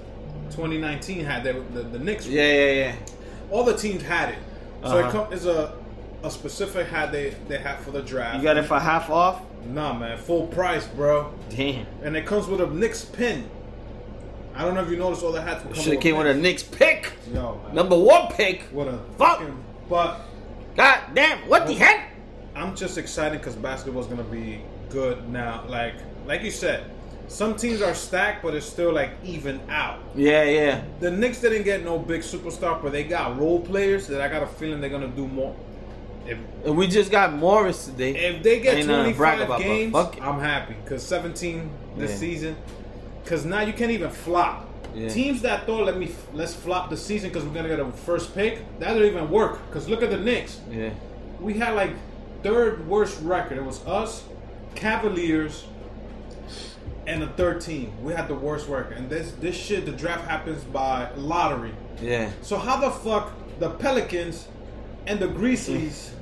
2019 0.51 1.25
hat 1.25 1.45
that 1.45 1.75
the, 1.75 1.83
the 1.83 1.99
Knicks. 1.99 2.27
Yeah, 2.27 2.43
yeah, 2.53 2.71
yeah. 2.73 2.97
All 3.51 3.65
the 3.65 3.77
teams 3.77 4.03
had 4.03 4.31
it. 4.31 4.39
So 4.83 4.99
Uh-huh. 4.99 5.09
it 5.09 5.13
come, 5.13 5.33
it's 5.33 5.45
a 5.45 5.75
a 6.25 6.31
specific 6.31 6.87
hat 6.89 7.13
they, 7.13 7.31
they 7.49 7.59
have 7.59 7.81
for 7.81 7.91
the 7.91 8.01
draft. 8.03 8.39
You 8.39 8.43
got 8.43 8.57
it 8.57 8.65
for 8.65 8.81
half 8.81 9.11
off? 9.11 9.43
Nah, 9.67 9.93
man, 9.99 10.19
full 10.19 10.47
price, 10.49 10.87
bro. 10.87 11.33
Damn. 11.51 11.87
And 12.03 12.17
it 12.17 12.27
comes 12.27 12.47
with 12.47 12.61
a 12.61 12.67
Knicks 12.67 13.05
pin. 13.05 13.49
I 14.55 14.63
don't 14.63 14.75
know 14.75 14.83
if 14.83 14.91
you 14.91 14.97
noticed 14.97 15.23
all 15.25 15.33
the 15.33 15.43
hats 15.43 15.65
Should 15.81 15.95
have 15.95 16.03
came 16.03 16.17
with 16.17 16.29
a 16.29 16.35
Knicks 16.35 16.63
pick. 16.63 17.13
Yo, 17.33 17.61
man. 17.65 17.75
Number 17.75 17.99
one 17.99 18.29
pick. 18.29 18.63
What 18.71 18.87
a 18.87 18.99
Fuck. 19.19 19.43
But 19.89 20.21
God 20.77 21.01
damn. 21.15 21.49
What 21.49 21.67
the 21.67 21.75
heck? 21.75 22.11
I'm 22.55 22.77
just 22.77 22.99
excited 22.99 23.41
because 23.41 23.57
basketball's 23.57 24.07
gonna 24.07 24.23
be 24.23 24.61
good 24.91 25.29
now. 25.29 25.65
Like 25.69 25.95
like 26.25 26.43
you 26.43 26.53
said, 26.53 26.89
some 27.27 27.57
teams 27.57 27.83
are 27.83 27.95
stacked, 27.95 28.43
but 28.45 28.55
it's 28.55 28.67
still 28.67 28.93
like 28.93 29.11
even 29.25 29.61
out. 29.69 29.99
Yeah, 30.15 30.45
yeah. 30.45 30.85
The 31.01 31.11
Knicks 31.11 31.41
didn't 31.41 31.65
get 31.65 31.83
no 31.85 31.99
big 31.99 32.21
superstar, 32.21 32.81
but 32.81 32.93
they 32.93 33.03
got 33.03 33.39
role 33.39 33.61
players 33.61 34.07
that 34.07 34.21
I 34.21 34.29
got 34.29 34.43
a 34.43 34.47
feeling 34.47 34.81
they're 34.81 34.91
gonna 34.91 35.09
do 35.09 35.27
more. 35.27 35.57
If 36.27 36.39
And 36.65 36.77
we 36.77 36.87
just 36.87 37.11
got 37.11 37.35
Morris 37.35 37.87
today. 37.87 38.15
if 38.17 38.43
they 38.43 38.61
get 38.61 38.79
Ain't 38.79 38.89
nothing 38.89 39.13
to 39.13 39.17
brag 39.17 39.47
25 39.47 39.61
games. 39.61 39.95
I'm 40.23 40.41
happy 40.41 40.75
because 40.85 41.03
17 41.07 41.71
this 41.97 42.13
Yeah. 42.13 42.17
season. 42.17 42.57
Because 43.23 43.45
now 43.45 43.61
you 43.63 43.73
can't 43.73 43.91
even 43.91 44.11
flop. 44.11 44.69
Yeah. 44.95 45.09
Teams 45.09 45.43
that 45.43 45.67
thought 45.67 45.85
let 45.87 45.99
me 45.99 46.11
let's 46.33 46.55
flop 46.55 46.89
the 46.89 46.97
season 46.97 47.31
because 47.31 47.45
we're 47.45 47.55
gonna 47.55 47.69
get 47.69 47.81
a 47.81 47.91
first 47.91 48.35
pick 48.35 48.61
that 48.79 48.95
don't 48.95 49.05
even 49.05 49.29
work. 49.31 49.59
Because 49.69 49.89
look 49.89 50.03
at 50.03 50.11
the 50.11 50.17
Knicks. 50.19 50.61
Yeah. 50.71 50.91
We 51.41 51.55
had 51.55 51.75
like 51.75 51.91
third 52.43 52.87
worst 52.89 53.21
record. 53.23 53.59
It 53.59 53.65
was 53.65 53.85
us, 53.87 54.23
Cavaliers, 54.75 55.65
and 57.07 57.21
the 57.23 57.27
third 57.29 57.61
team. 57.61 57.93
We 58.03 58.13
had 58.13 58.29
the 58.29 58.35
worst 58.35 58.69
record. 58.69 58.97
And 58.97 59.11
this 59.11 59.33
this 59.41 59.57
shit, 59.57 59.85
the 59.85 59.93
draft 59.93 60.27
happens 60.29 60.63
by 60.65 61.09
lottery. 61.17 61.73
Yeah. 62.01 62.31
So 62.43 62.57
how 62.57 62.77
the 62.81 62.91
fuck 62.91 63.33
the 63.59 63.71
Pelicans 63.71 64.47
and 65.07 65.19
the 65.19 65.29
Grizzlies 65.29 66.13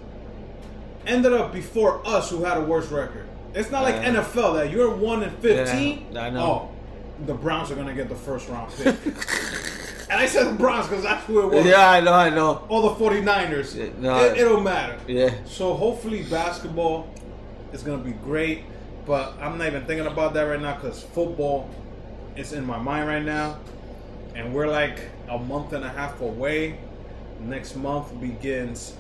ended 1.07 1.33
up 1.33 1.53
before 1.53 2.07
us, 2.07 2.31
who 2.31 2.45
had 2.45 2.59
a 2.59 2.61
worse 2.61 2.89
record? 2.89 3.29
It's 3.55 3.71
not 3.71 3.83
like. 3.83 3.97
NFL 3.97 4.55
that 4.55 4.71
you're 4.71 4.95
one 4.95 5.23
and 5.23 5.37
fifteen. 5.39 6.07
Yeah, 6.11 6.23
I 6.23 6.31
know. 6.31 6.41
Oh, 6.41 6.71
the 7.27 7.35
Browns 7.35 7.71
are 7.71 7.77
gonna 7.77 7.95
get 7.95 8.09
the 8.09 8.15
first 8.15 8.49
round 8.49 8.73
pick. 8.73 8.97
and 10.11 10.21
I 10.21 10.27
said 10.27 10.49
the 10.49 10.55
Browns 10.55 10.89
because 10.89 11.05
that's 11.05 11.25
who 11.27 11.41
it 11.41 11.55
was. 11.55 11.67
Yeah, 11.67 11.91
I 11.91 12.01
know, 12.01 12.13
I 12.13 12.31
know. 12.31 12.65
All 12.69 12.95
the 12.95 13.05
49ers. 13.05 13.77
Yeah, 13.77 13.91
no, 13.99 14.25
it, 14.25 14.39
it'll 14.39 14.61
matter. 14.61 14.99
Yeah. 15.07 15.35
So 15.45 15.75
hopefully 15.75 16.23
basketball 16.25 17.13
is 17.73 17.83
gonna 17.83 18.03
be 18.03 18.13
great, 18.13 18.65
but 19.07 19.35
I'm 19.41 19.59
not 19.59 19.67
even 19.69 19.85
thinking 19.85 20.07
about 20.07 20.35
that 20.35 20.43
right 20.43 20.61
now 20.61 20.75
because 20.75 21.03
football 21.03 21.71
is 22.37 22.53
in 22.53 22.65
my 22.65 22.79
mind 22.79 23.09
right 23.09 23.25
now, 23.25 23.59
and 24.35 24.55
we're 24.55 24.69
like 24.69 24.99
a 25.29 25.39
month 25.39 25.73
and 25.73 25.85
a 25.85 25.89
half 25.89 26.21
away. 26.21 26.79
Next 27.45 27.77
month 27.77 28.19
begins 28.21 28.95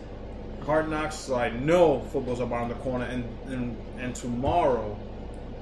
Hard 0.67 0.89
Knocks, 0.91 1.17
so 1.17 1.37
I 1.37 1.51
know 1.51 2.01
football's 2.13 2.41
around 2.41 2.69
the 2.69 2.75
corner, 2.77 3.05
and 3.05 3.25
and 3.49 3.77
and 3.99 4.15
tomorrow, 4.15 4.97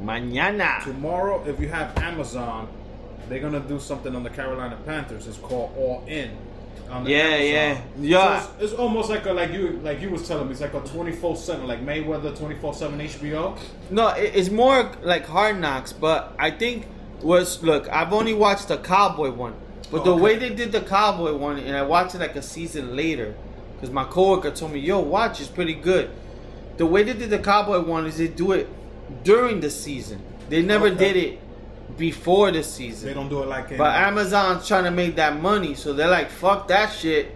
Mañana. 0.02 0.82
tomorrow 0.84 1.42
if 1.46 1.60
you 1.60 1.68
have 1.68 1.96
Amazon, 1.98 2.68
they're 3.28 3.40
gonna 3.40 3.60
do 3.60 3.78
something 3.78 4.14
on 4.14 4.22
the 4.22 4.30
Carolina 4.30 4.78
Panthers. 4.86 5.26
It's 5.26 5.38
called 5.38 5.72
All 5.76 6.04
In. 6.06 6.30
Yeah, 6.88 6.96
Amazon. 6.96 7.10
yeah. 7.12 7.80
Yeah. 8.00 8.40
So 8.40 8.50
it's, 8.58 8.64
it's 8.64 8.80
almost 8.80 9.10
like 9.10 9.24
a, 9.26 9.32
like 9.32 9.52
you 9.52 9.78
like 9.84 10.00
you 10.00 10.10
was 10.10 10.26
telling 10.26 10.46
me. 10.46 10.52
It's 10.52 10.60
like 10.60 10.74
a 10.74 10.80
twenty 10.80 11.12
four 11.12 11.36
seven, 11.36 11.66
like 11.66 11.84
Mayweather 11.84 12.36
twenty 12.36 12.56
four 12.56 12.74
seven 12.74 12.98
HBO. 12.98 13.56
No, 13.90 14.08
it- 14.08 14.32
it's 14.34 14.50
more 14.50 14.90
like 15.02 15.24
Hard 15.26 15.60
Knocks, 15.60 15.92
but 15.92 16.34
I 16.38 16.50
think 16.50 16.86
was 17.22 17.62
look. 17.62 17.88
I've 17.90 18.12
only 18.12 18.32
watched 18.34 18.68
the 18.68 18.78
Cowboy 18.78 19.30
one, 19.30 19.54
but 19.90 20.04
the 20.04 20.12
Okay. 20.12 20.20
way 20.22 20.36
they 20.36 20.50
did 20.50 20.72
the 20.72 20.80
Cowboy 20.80 21.34
one, 21.34 21.58
and 21.58 21.76
I 21.76 21.82
watched 21.82 22.14
it 22.14 22.20
like 22.20 22.36
a 22.36 22.42
season 22.42 22.96
later, 22.96 23.34
because 23.74 23.90
my 23.92 24.04
coworker 24.04 24.50
told 24.50 24.72
me, 24.72 24.80
"Yo, 24.80 24.98
watch, 25.00 25.40
it's 25.40 25.48
pretty 25.48 25.74
good." 25.74 26.10
The 26.76 26.86
way 26.86 27.02
they 27.02 27.12
did 27.12 27.30
the 27.30 27.38
Cowboy 27.38 27.80
one 27.80 28.06
is 28.06 28.16
they 28.18 28.28
do 28.28 28.52
it 28.52 28.68
during 29.24 29.60
the 29.60 29.70
season. 29.70 30.20
They 30.48 30.62
never 30.62 30.86
Okay. 30.86 30.96
did 31.12 31.16
it 31.16 31.38
before 31.98 32.50
the 32.50 32.62
season. 32.62 33.08
They 33.08 33.14
don't 33.14 33.28
do 33.28 33.42
it 33.42 33.48
like 33.48 33.76
But 33.76 33.94
Amazon's 33.96 34.66
trying 34.66 34.84
to 34.84 34.90
make 34.90 35.16
that 35.16 35.40
money, 35.42 35.74
so 35.74 35.92
they're 35.92 36.08
like, 36.08 36.30
"Fuck 36.30 36.68
that 36.68 36.92
shit." 36.92 37.34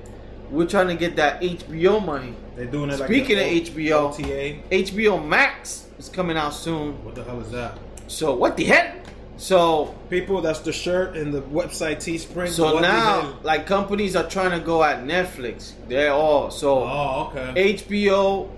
We're 0.50 0.66
trying 0.66 0.88
to 0.88 0.94
get 0.94 1.16
that 1.16 1.42
HBO 1.42 1.98
money. 2.00 2.34
they're 2.56 2.66
doing 2.66 2.88
it 2.90 3.00
like 3.00 3.08
Speaking 3.08 3.36
the 3.36 3.42
of 3.44 3.50
HBO. 3.50 4.08
OTA. 4.10 4.62
HBO 4.70 5.18
Max 5.18 5.86
is 5.98 6.08
coming 6.08 6.36
out 6.36 6.54
soon. 6.54 6.92
What 7.04 7.16
the 7.16 7.24
hell 7.24 7.40
is 7.40 7.50
that? 7.50 7.76
So 8.06 8.32
what 8.34 8.56
the 8.56 8.62
heck? 8.64 9.03
So 9.36 9.94
People, 10.10 10.40
that's 10.42 10.60
the 10.60 10.72
shirt 10.72 11.16
and 11.16 11.34
the 11.34 11.42
website 11.42 11.96
Teespring. 11.96 12.48
so 12.48 12.78
now 12.78 13.36
like 13.42 13.66
companies 13.66 14.14
are 14.14 14.28
trying 14.28 14.52
to 14.52 14.64
go 14.64 14.82
at 14.84 15.04
Netflix. 15.04 15.72
They're 15.88 16.12
all 16.12 16.50
so 16.50 16.84
Oh, 16.84 17.32
okay. 17.34 17.74
HBO, 17.74 18.48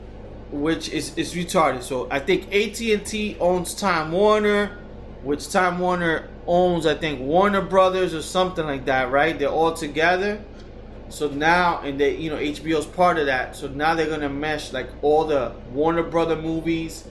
which 0.50 0.88
is 0.90 1.16
is 1.16 1.34
retarded. 1.34 1.82
So 1.82 2.08
I 2.10 2.18
think 2.20 2.52
AT 2.54 2.80
and 2.80 3.04
T 3.06 3.36
owns 3.40 3.74
Time 3.74 4.12
Warner, 4.12 4.76
which 5.22 5.50
Time 5.50 5.78
Warner 5.78 6.28
owns 6.46 6.84
I 6.86 6.94
think 6.94 7.20
Warner 7.20 7.62
Brothers 7.62 8.14
or 8.14 8.22
something 8.22 8.64
like 8.66 8.84
that, 8.84 9.10
right? 9.10 9.38
They're 9.38 9.48
all 9.48 9.72
together. 9.72 10.40
So 11.08 11.28
now 11.28 11.80
and 11.80 11.98
they 11.98 12.16
you 12.16 12.28
know 12.28 12.36
HBO's 12.36 12.84
part 12.86 13.16
of 13.16 13.26
that. 13.26 13.56
So 13.56 13.68
now 13.68 13.94
they're 13.94 14.10
gonna 14.10 14.28
mesh 14.28 14.72
like 14.74 14.90
all 15.00 15.24
the 15.24 15.52
Warner 15.72 16.02
Brother 16.02 16.36
movies. 16.36 17.04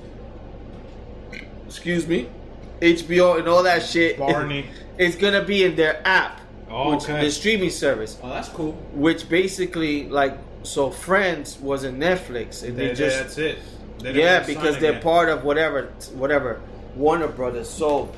Excuse 1.66 2.08
me, 2.08 2.30
HBO 2.82 3.40
and 3.40 3.48
all 3.48 3.64
that 3.64 3.84
shit. 3.84 4.18
Barney. 4.18 4.66
It's 4.98 5.16
gonna 5.16 5.44
be 5.44 5.64
in 5.64 5.76
their 5.76 6.02
app, 6.08 6.42
Oh, 6.70 6.92
which 6.96 7.04
okay. 7.04 7.22
the 7.22 7.32
streaming 7.32 7.70
service 7.70 8.18
Oh, 8.24 8.30
that's 8.30 8.50
cool. 8.50 8.74
which 8.94 9.28
basically 9.30 10.08
like 10.10 10.38
so 10.64 10.90
Friends 10.90 11.58
was 11.60 11.84
in 11.84 11.98
Netflix 12.00 12.64
and 12.64 12.78
they, 12.78 12.88
They- 12.88 12.94
just 12.96 13.18
that's 13.20 13.38
it. 13.38 13.58
They 14.00 14.14
yeah 14.14 14.40
because 14.46 14.78
they're 14.80 14.92
again. 14.92 15.02
part 15.02 15.30
of 15.30 15.44
whatever 15.44 15.90
whatever 16.14 16.60
Warner 16.96 17.28
Brothers 17.28 17.70
so 17.70 18.10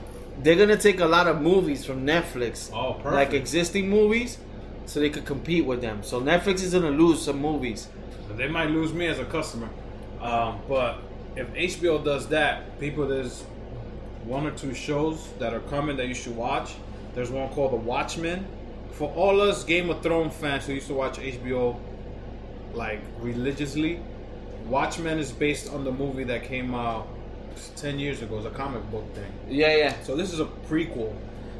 they're 0.43 0.55
gonna 0.55 0.77
take 0.77 0.99
a 0.99 1.05
lot 1.05 1.27
of 1.27 1.41
movies 1.41 1.83
from 1.85 2.05
Netflix 2.05 2.71
Oh, 2.73 2.93
perfect. 2.93 3.13
like 3.13 3.33
existing 3.33 3.89
movies 3.89 4.37
so 4.85 4.99
they 4.99 5.09
could 5.09 5.25
compete 5.25 5.65
with 5.65 5.81
them 5.81 5.99
so 6.03 6.21
Netflix 6.21 6.63
is 6.63 6.73
gonna 6.73 6.89
lose 6.91 7.21
some 7.21 7.39
movies 7.41 7.87
They 8.35 8.47
might 8.47 8.69
lose 8.69 8.93
me 8.93 9.07
as 9.07 9.17
a 9.19 9.25
customer. 9.25 9.69
Um, 10.21 10.59
but 10.69 10.99
if 11.35 11.47
HBO 11.53 12.03
does 12.03 12.27
that, 12.27 12.79
people, 12.79 13.07
there's 13.07 13.43
one 14.27 14.45
or 14.45 14.51
two 14.51 14.73
shows 14.73 15.29
that 15.39 15.53
are 15.53 15.61
coming 15.61 15.97
that 15.97 16.07
you 16.07 16.13
should 16.13 16.35
watch. 16.35 16.75
There's 17.15 17.31
one 17.31 17.49
called 17.49 17.71
The 17.71 17.77
Watchmen. 17.77 18.45
For 18.91 19.09
all 19.13 19.41
us 19.41 19.63
Game 19.63 19.89
of 19.89 20.01
Thrones 20.01 20.33
fans 20.35 20.65
who 20.65 20.73
used 20.73 20.87
to 20.87 20.93
watch 20.93 21.17
HBO 21.17 21.77
like 22.73 23.01
religiously, 23.19 23.99
Watchmen 24.65 25.17
is 25.19 25.31
based 25.31 25.71
on 25.71 25.83
the 25.83 25.91
movie 25.91 26.23
that 26.25 26.43
came 26.43 26.75
out 26.75 27.07
10 27.77 27.99
years 27.99 28.21
ago. 28.21 28.37
It's 28.37 28.45
a 28.45 28.49
comic 28.51 28.89
book 28.91 29.05
thing. 29.15 29.31
yeah 29.49 29.75
yeah 29.75 29.93
So 30.03 30.15
this 30.15 30.33
is 30.33 30.39
a 30.39 30.45
prequel. 30.45 31.13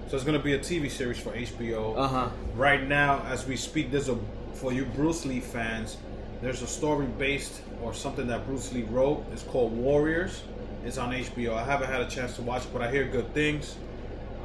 So 0.10 0.16
it's 0.16 0.24
going 0.26 0.38
to 0.38 0.44
be 0.44 0.54
a 0.54 0.60
TV 0.60 0.90
series 0.90 1.20
for 1.20 1.32
HBO 1.32 1.98
uh-huh 1.98 2.30
right 2.56 2.88
now 2.88 3.22
as 3.28 3.46
we 3.46 3.56
speak 3.56 3.92
there's 3.92 4.10
a 4.10 4.18
for 4.54 4.72
you 4.74 4.86
bruce 4.86 5.26
lee 5.26 5.40
fans 5.42 5.98
there's 6.42 6.62
a 6.62 6.68
story 6.68 7.06
based 7.06 7.62
or 7.84 7.94
something 7.94 8.26
that 8.28 8.46
bruce 8.48 8.72
lee 8.74 8.84
wrote 8.84 9.26
it's 9.34 9.44
called 9.44 9.74
warriors 9.74 10.44
it's 10.86 10.98
on 10.98 11.12
hbo 11.12 11.54
i 11.56 11.64
haven't 11.64 11.88
had 11.90 12.02
a 12.02 12.08
chance 12.10 12.36
to 12.36 12.42
watch 12.42 12.64
it 12.64 12.70
but 12.74 12.82
i 12.82 12.90
hear 12.92 13.06
good 13.06 13.34
things 13.34 13.76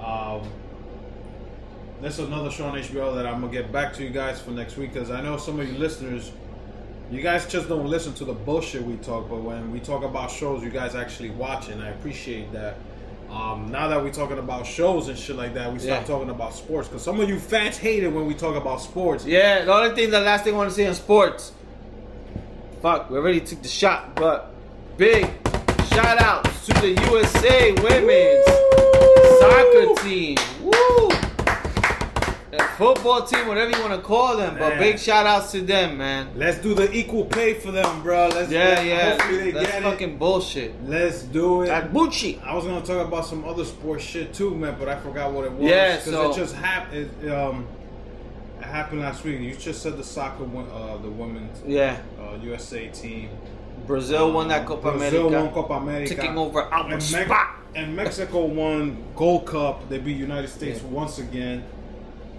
um, 0.05 0.43
there's 2.01 2.19
another 2.19 2.51
show 2.51 2.67
on 2.67 2.75
hbo 2.79 3.15
that 3.15 3.27
i'm 3.27 3.41
gonna 3.41 3.53
get 3.53 3.71
back 3.73 3.93
to 3.93 4.03
you 4.03 4.11
guys 4.11 4.41
for 4.41 4.51
next 4.51 4.77
week 4.77 4.93
because 4.93 5.11
i 5.11 5.21
know 5.21 5.37
some 5.37 5.61
of 5.61 5.71
you 5.71 5.79
listeners 5.79 6.33
you 7.11 7.21
guys 7.23 7.47
just 7.47 7.69
don't 7.69 7.87
listen 7.87 8.13
to 8.15 8.25
the 8.25 8.33
bullshit 8.33 8.83
we 8.83 8.97
talk 8.97 9.29
but 9.29 9.41
when 9.43 9.71
we 9.71 9.79
talk 9.79 10.03
about 10.03 10.31
shows 10.31 10.63
you 10.63 10.71
guys 10.71 10.95
actually 10.95 11.31
watch 11.31 11.69
and 11.69 11.83
i 11.83 11.89
appreciate 11.89 12.51
that 12.53 12.77
um, 13.31 13.71
now 13.71 13.89
that 13.89 14.03
we're 14.03 14.13
talking 14.13 14.37
about 14.39 14.67
shows 14.67 15.09
and 15.09 15.17
shit 15.19 15.37
like 15.37 15.55
that, 15.55 15.73
we 15.73 15.79
start 15.79 16.03
Yeah. 16.03 16.07
talking 16.07 16.29
about 16.29 16.53
sports 16.53 16.87
because 16.89 17.03
some 17.03 17.19
of 17.19 17.31
you 17.31 17.39
fans 17.39 17.79
hate 17.79 18.03
it 18.03 18.09
when 18.09 18.27
we 18.27 18.35
talk 18.35 18.57
about 18.57 18.83
sports. 18.83 19.25
yeah 19.25 19.65
the 19.65 19.73
only 19.73 19.95
thing 19.95 20.11
the 20.11 20.21
last 20.21 20.45
thing 20.45 20.53
I 20.53 20.57
want 20.59 20.69
to 20.69 20.75
say 20.77 20.85
in 20.85 20.93
sports 20.95 21.53
fuck 22.83 23.09
we 23.09 23.17
already 23.17 23.41
took 23.41 23.63
the 23.63 23.69
shot 23.69 24.15
but 24.17 24.53
big 24.99 25.31
shout 25.95 26.21
out 26.21 26.45
to 26.45 26.73
the 26.81 26.91
USA 27.11 27.73
women's 27.83 28.47
soccer 29.41 30.03
team. 30.09 30.37
Woo! 30.63 31.09
That 32.51 32.75
football 32.77 33.25
team, 33.27 33.47
whatever 33.49 33.71
you 33.71 33.81
want 33.83 33.95
to 33.95 34.01
call 34.07 34.37
them, 34.37 34.59
but 34.59 34.79
big 34.79 34.99
shout 34.99 35.27
outs 35.27 35.53
to 35.53 35.61
them, 35.63 35.97
man. 35.99 36.29
Let's 36.37 36.59
do 36.59 36.75
the 36.75 36.91
equal 36.93 37.25
pay 37.25 37.55
for 37.55 37.71
them, 37.73 38.03
bro. 38.03 38.29
Let's 38.29 38.51
Yeah, 38.51 38.65
let- 38.69 38.87
yeah. 38.87 39.11
Hopefully 39.13 39.39
they 39.39 39.51
That's 39.53 39.73
get 39.73 39.83
fucking 39.83 40.19
bullshit. 40.19 40.75
Let's 40.87 41.23
do 41.23 41.63
it. 41.63 41.69
Bucci. 41.93 42.43
I 42.45 42.55
was 42.55 42.65
gonna 42.65 42.85
talk 42.85 43.07
about 43.07 43.27
some 43.27 43.45
other 43.45 43.65
sports 43.65 44.05
shit 44.05 44.35
too, 44.35 44.55
man, 44.55 44.77
but 44.79 44.89
I 44.89 44.97
forgot 44.97 45.33
what 45.33 45.45
it 45.45 45.53
was. 45.53 45.69
Yeah, 45.71 45.99
so- 45.99 46.31
it 46.31 46.37
just 46.37 46.55
happened. 46.55 47.11
It, 47.23 47.31
um, 47.31 47.67
it 48.61 48.65
happened 48.65 49.01
last 49.01 49.25
week. 49.25 49.41
You 49.41 49.55
just 49.55 49.83
said 49.83 49.97
the 49.97 50.05
soccer, 50.05 50.45
uh, 50.45 50.97
the 50.99 51.11
women's 51.11 51.63
Yeah. 51.67 51.97
uh, 52.21 52.37
USA 52.43 52.89
team. 52.89 53.31
Brazil 53.87 54.33
won 54.33 54.49
that 54.49 54.67
Copa 54.67 54.93
Brazil 54.93 55.29
America. 55.29 55.45
won 55.45 55.55
Copa 55.55 55.75
America. 55.75 56.15
Taking 56.15 56.39
over 56.39 56.63
Albert 56.73 56.93
and, 56.95 57.03
Spot. 57.03 57.47
and 57.75 57.97
Mexico 57.97 58.45
won 58.45 59.03
Gold 59.17 59.47
Cup. 59.47 59.89
They 59.89 59.99
beat 59.99 60.17
United 60.17 60.49
States 60.49 60.81
Yeah. 60.83 60.89
once 60.89 61.19
again. 61.19 61.65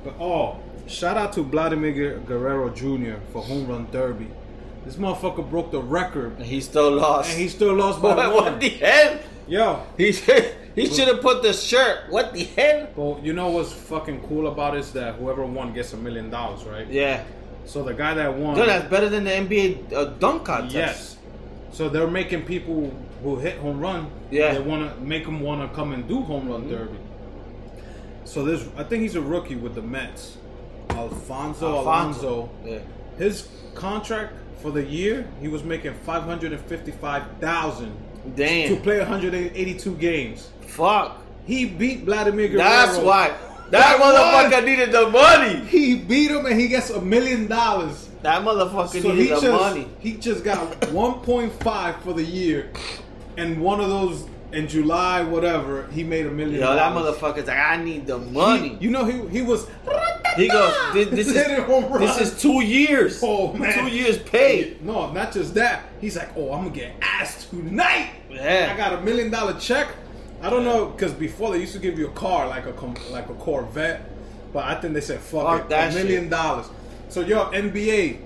But 0.04 0.16
oh, 0.20 0.58
shout 0.88 1.18
out 1.18 1.34
to 1.34 1.44
Vladimir 1.44 2.20
Guerrero 2.26 2.70
Jr. 2.70 3.20
for 3.32 3.42
home 3.42 3.68
run 3.68 3.88
derby. 3.92 4.28
This 4.86 4.96
motherfucker 4.96 5.50
broke 5.50 5.72
the 5.72 5.82
record, 5.82 6.36
And 6.38 6.46
he 6.46 6.60
still 6.60 6.92
lost. 6.92 7.32
and 7.32 7.40
he 7.40 7.48
still 7.48 7.74
lost 7.74 8.02
by 8.02 8.16
what, 8.16 8.34
one. 8.34 8.44
what 8.46 8.60
the 8.60 8.70
hell? 8.70 9.20
Yo, 9.48 9.84
He 9.98 10.12
should 10.12 10.56
he 10.76 10.88
should 10.88 11.08
have 11.08 11.22
put 11.22 11.44
the 11.44 11.54
shirt. 11.54 12.10
What 12.10 12.34
the 12.34 12.44
hell? 12.46 12.88
but 12.96 13.24
you 13.24 13.34
know 13.34 13.50
what's 13.50 13.72
fucking 13.72 14.22
cool 14.28 14.48
about 14.48 14.76
it 14.76 14.80
is 14.80 14.92
that 14.94 15.16
whoever 15.16 15.46
won 15.46 15.72
gets 15.74 15.94
a 15.94 15.98
million 15.98 16.30
dollars, 16.30 16.64
right? 16.64 16.88
Yeah. 16.88 17.24
So 17.66 17.84
the 17.84 17.94
guy 17.94 18.14
that 18.16 18.34
won, 18.36 18.56
Dude, 18.56 18.68
that's 18.68 18.90
better 18.90 19.08
than 19.08 19.24
the 19.24 19.32
NBA 19.32 19.94
uh, 19.94 20.06
dunk 20.20 20.44
contest. 20.46 20.74
yes. 20.76 21.13
So 21.74 21.90
they're 21.90 22.08
making 22.08 22.44
people 22.44 22.96
who 23.24 23.36
hit 23.38 23.58
home 23.58 23.80
run, 23.80 24.10
Yeah. 24.32 24.54
Mm-hmm. 24.54 24.54
they 24.64 24.70
want 24.70 24.96
to 24.96 25.02
make 25.02 25.26
them 25.26 25.42
want 25.42 25.68
to 25.70 25.76
come 25.76 25.92
and 25.92 26.08
do 26.08 26.22
home 26.22 26.48
run 26.48 26.70
derby. 26.70 26.98
So 28.26 28.46
there's, 28.46 28.66
I 28.78 28.84
think 28.84 29.02
he's 29.02 29.16
a 29.16 29.22
rookie 29.22 29.56
with 29.56 29.76
the 29.76 29.82
Mets, 29.82 30.38
Alfonso, 30.92 31.82
Alonso. 31.82 32.50
Yeah. 32.64 32.80
His 33.18 33.48
contract 33.76 34.34
for 34.62 34.72
the 34.72 34.84
year, 34.84 35.28
he 35.42 35.48
was 35.48 35.64
making 35.64 35.94
five 36.06 36.24
hundred 36.24 36.54
and 36.54 36.62
fifty-five 36.66 37.24
thousand 37.42 37.96
Damn. 38.36 38.76
to 38.76 38.82
play 38.82 39.00
one 39.00 39.08
hundred 39.08 39.34
and 39.34 39.52
eighty-two 39.56 39.96
games. 39.96 40.50
Fuck. 40.62 41.20
He 41.46 41.66
beat 41.66 42.02
Vladimir 42.02 42.48
Guerrero. 42.48 42.64
That's 42.64 42.98
why. 42.98 43.30
That 43.72 43.98
That 43.98 44.52
motherfucker 44.52 44.64
needed 44.66 44.92
the 44.92 45.10
money. 45.10 45.66
He 45.66 45.96
beat 45.96 46.32
him 46.32 46.46
and 46.46 46.58
he 46.60 46.68
gets 46.68 46.90
a 46.92 47.02
million 47.02 47.48
dollars. 47.48 48.10
That 48.24 48.42
motherfucker 48.44 49.02
So 49.02 49.12
he 49.12 49.24
the 49.28 49.30
just 49.30 49.44
money. 49.46 49.88
he 50.00 50.14
just 50.14 50.44
got 50.44 50.80
1.5 50.82 52.02
for 52.02 52.14
the 52.14 52.24
year, 52.24 52.72
and 53.38 53.62
one 53.62 53.80
of 53.80 53.90
those 53.90 54.26
in 54.54 54.68
July, 54.68 55.24
whatever, 55.24 55.88
he 55.88 56.04
made 56.04 56.26
a 56.26 56.32
million. 56.32 56.62
Yo, 56.62 56.76
that 56.76 56.90
dollars. 56.94 57.18
motherfucker's 57.18 57.48
like, 57.48 57.58
I 57.58 57.76
need 57.78 58.06
the 58.08 58.20
money. 58.20 58.78
You 58.80 58.92
know, 58.92 59.04
he 59.06 59.28
he 59.30 59.42
was. 59.42 59.68
He 60.38 60.48
goes, 60.48 60.74
this, 60.94 61.10
this 61.10 61.28
is 61.28 61.34
this 61.36 62.22
is 62.22 62.42
two 62.42 62.62
years. 62.64 63.20
Oh 63.24 63.54
man, 63.54 63.74
two 63.74 63.88
years 63.94 64.18
paid. 64.20 64.84
No, 64.84 65.12
not 65.12 65.32
just 65.34 65.54
that. 65.56 65.84
He's 66.02 66.16
like, 66.16 66.30
oh, 66.36 66.54
I'm 66.54 66.64
gonna 66.66 66.76
get 66.76 66.96
ass 67.02 67.48
tonight. 67.50 68.12
Yeah. 68.30 68.72
I 68.74 68.78
got 68.78 68.94
a 68.94 69.02
million 69.02 69.30
dollar 69.32 69.60
check. 69.60 69.90
I 70.42 70.50
don't 70.50 70.64
know 70.66 70.88
because 70.88 71.14
before 71.14 71.52
they 71.52 71.60
used 71.60 71.74
to 71.74 71.80
give 71.80 71.98
you 72.00 72.08
a 72.08 72.12
car 72.12 72.48
like 72.48 72.66
a 72.66 72.72
like 73.12 73.30
a 73.30 73.34
Corvette, 73.36 74.10
but 74.54 74.66
I 74.66 74.76
think 74.80 74.94
they 74.94 75.02
said 75.02 75.20
fuck, 75.20 75.44
Fuck 75.46 75.62
it, 75.62 75.70
that 75.70 75.92
a 75.92 75.96
million 75.96 76.24
shit. 76.24 76.30
dollars. 76.32 76.68
So 77.14 77.22
yo, 77.22 77.52
NBA, 77.52 78.18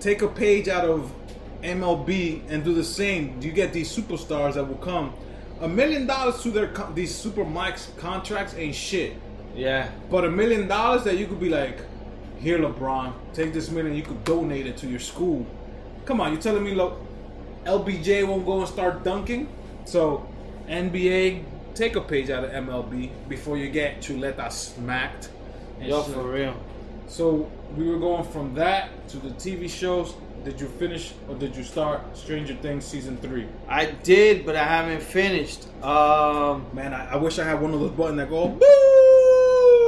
take 0.00 0.22
a 0.22 0.26
page 0.26 0.66
out 0.66 0.84
of 0.84 1.12
MLB 1.62 2.42
and 2.48 2.64
do 2.64 2.74
the 2.74 2.82
same. 2.82 3.40
You 3.40 3.52
get 3.52 3.72
these 3.72 3.88
superstars 3.96 4.54
that 4.54 4.64
will 4.64 4.82
come. 4.82 5.14
A 5.60 5.68
million 5.68 6.04
dollars 6.04 6.42
to 6.42 6.50
their 6.50 6.66
co- 6.66 6.90
these 6.92 7.14
super 7.14 7.44
max 7.44 7.92
contracts 7.96 8.56
ain't 8.56 8.74
shit. 8.74 9.12
Yeah. 9.54 9.92
But 10.10 10.24
a 10.24 10.28
million 10.28 10.66
dollars 10.66 11.04
that 11.04 11.18
you 11.18 11.28
could 11.28 11.38
be 11.38 11.48
like, 11.48 11.82
here, 12.40 12.58
LeBron, 12.58 13.12
take 13.32 13.52
this 13.52 13.70
million, 13.70 13.94
you 13.94 14.02
could 14.02 14.24
donate 14.24 14.66
it 14.66 14.76
to 14.78 14.88
your 14.88 14.98
school. 14.98 15.46
Come 16.04 16.20
on, 16.20 16.32
you 16.32 16.38
telling 16.38 16.64
me, 16.64 16.74
look, 16.74 17.00
LBJ 17.64 18.26
won't 18.26 18.44
go 18.44 18.58
and 18.58 18.68
start 18.68 19.04
dunking? 19.04 19.46
So, 19.84 20.28
NBA, 20.66 21.44
take 21.76 21.94
a 21.94 22.00
page 22.00 22.28
out 22.28 22.42
of 22.42 22.50
MLB 22.50 23.12
before 23.28 23.56
you 23.56 23.70
get 23.70 24.00
Chuleta 24.00 24.50
smacked. 24.50 25.30
Yo, 25.80 26.02
shit. 26.02 26.12
for 26.12 26.24
real. 26.24 26.56
So 27.06 27.50
we 27.76 27.88
were 27.88 27.98
going 27.98 28.24
from 28.24 28.54
that 28.54 29.08
to 29.10 29.18
the 29.18 29.30
TV 29.30 29.68
shows. 29.68 30.14
Did 30.44 30.60
you 30.60 30.68
finish 30.68 31.14
or 31.28 31.34
did 31.36 31.56
you 31.56 31.62
start 31.64 32.00
Stranger 32.16 32.54
Things 32.56 32.84
season 32.84 33.16
three? 33.18 33.46
I 33.68 33.86
did, 33.86 34.44
but 34.44 34.56
I 34.56 34.64
haven't 34.64 35.02
finished. 35.02 35.64
Um, 35.82 36.66
Man, 36.74 36.92
I, 36.92 37.12
I 37.12 37.16
wish 37.16 37.38
I 37.38 37.44
had 37.44 37.60
one 37.62 37.72
of 37.72 37.80
those 37.80 37.92
buttons 37.92 38.18
that 38.18 38.28
go. 38.28 38.48
Boo! 38.48 38.60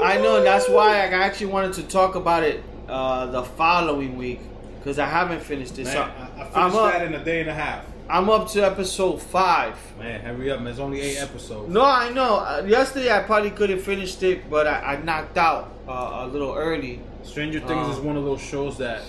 I 0.03 0.19
know 0.23 0.43
that's 0.43 0.69
why 0.69 0.95
I 0.97 1.07
actually 1.09 1.47
wanted 1.47 1.75
to 1.75 1.83
talk 1.83 2.15
about 2.15 2.43
it 2.43 2.63
uh, 2.89 3.27
the 3.27 3.43
following 3.43 4.17
week 4.17 4.41
because 4.79 4.99
I 4.99 5.07
haven't 5.07 5.41
finished 5.43 5.79
it. 5.79 5.85
Man, 5.85 5.93
so 5.93 6.01
I, 6.03 6.05
I 6.05 6.37
finished 6.37 6.57
I'm 6.57 6.75
up. 6.77 6.93
that 6.93 7.03
in 7.07 7.15
a 7.15 7.25
day 7.25 7.41
and 7.41 7.51
a 7.51 7.55
half. 7.55 7.85
I'm 8.09 8.31
up 8.31 8.49
to 8.51 8.61
episode 8.65 9.21
five. 9.21 9.77
Man, 9.99 10.21
hurry 10.21 10.51
up, 10.51 10.59
man. 10.59 10.67
There's 10.67 10.79
only 10.79 11.01
eight 11.01 11.17
episodes. 11.19 11.73
No, 11.73 11.83
I 11.85 12.11
know. 12.11 12.37
Uh, 12.37 12.65
yesterday 12.67 13.11
I 13.13 13.23
probably 13.25 13.51
could 13.51 13.69
have 13.71 13.83
finished 13.83 14.23
it, 14.23 14.49
but 14.49 14.67
I, 14.67 14.95
I 14.95 15.03
knocked 15.03 15.37
out 15.37 15.73
uh, 15.89 16.21
a 16.21 16.27
little 16.29 16.55
early. 16.55 17.01
Stranger 17.25 17.59
Things 17.61 17.89
Uh. 17.89 17.93
is 17.93 17.99
one 17.99 18.17
of 18.17 18.25
those 18.25 18.41
shows 18.41 18.79
that 18.79 19.03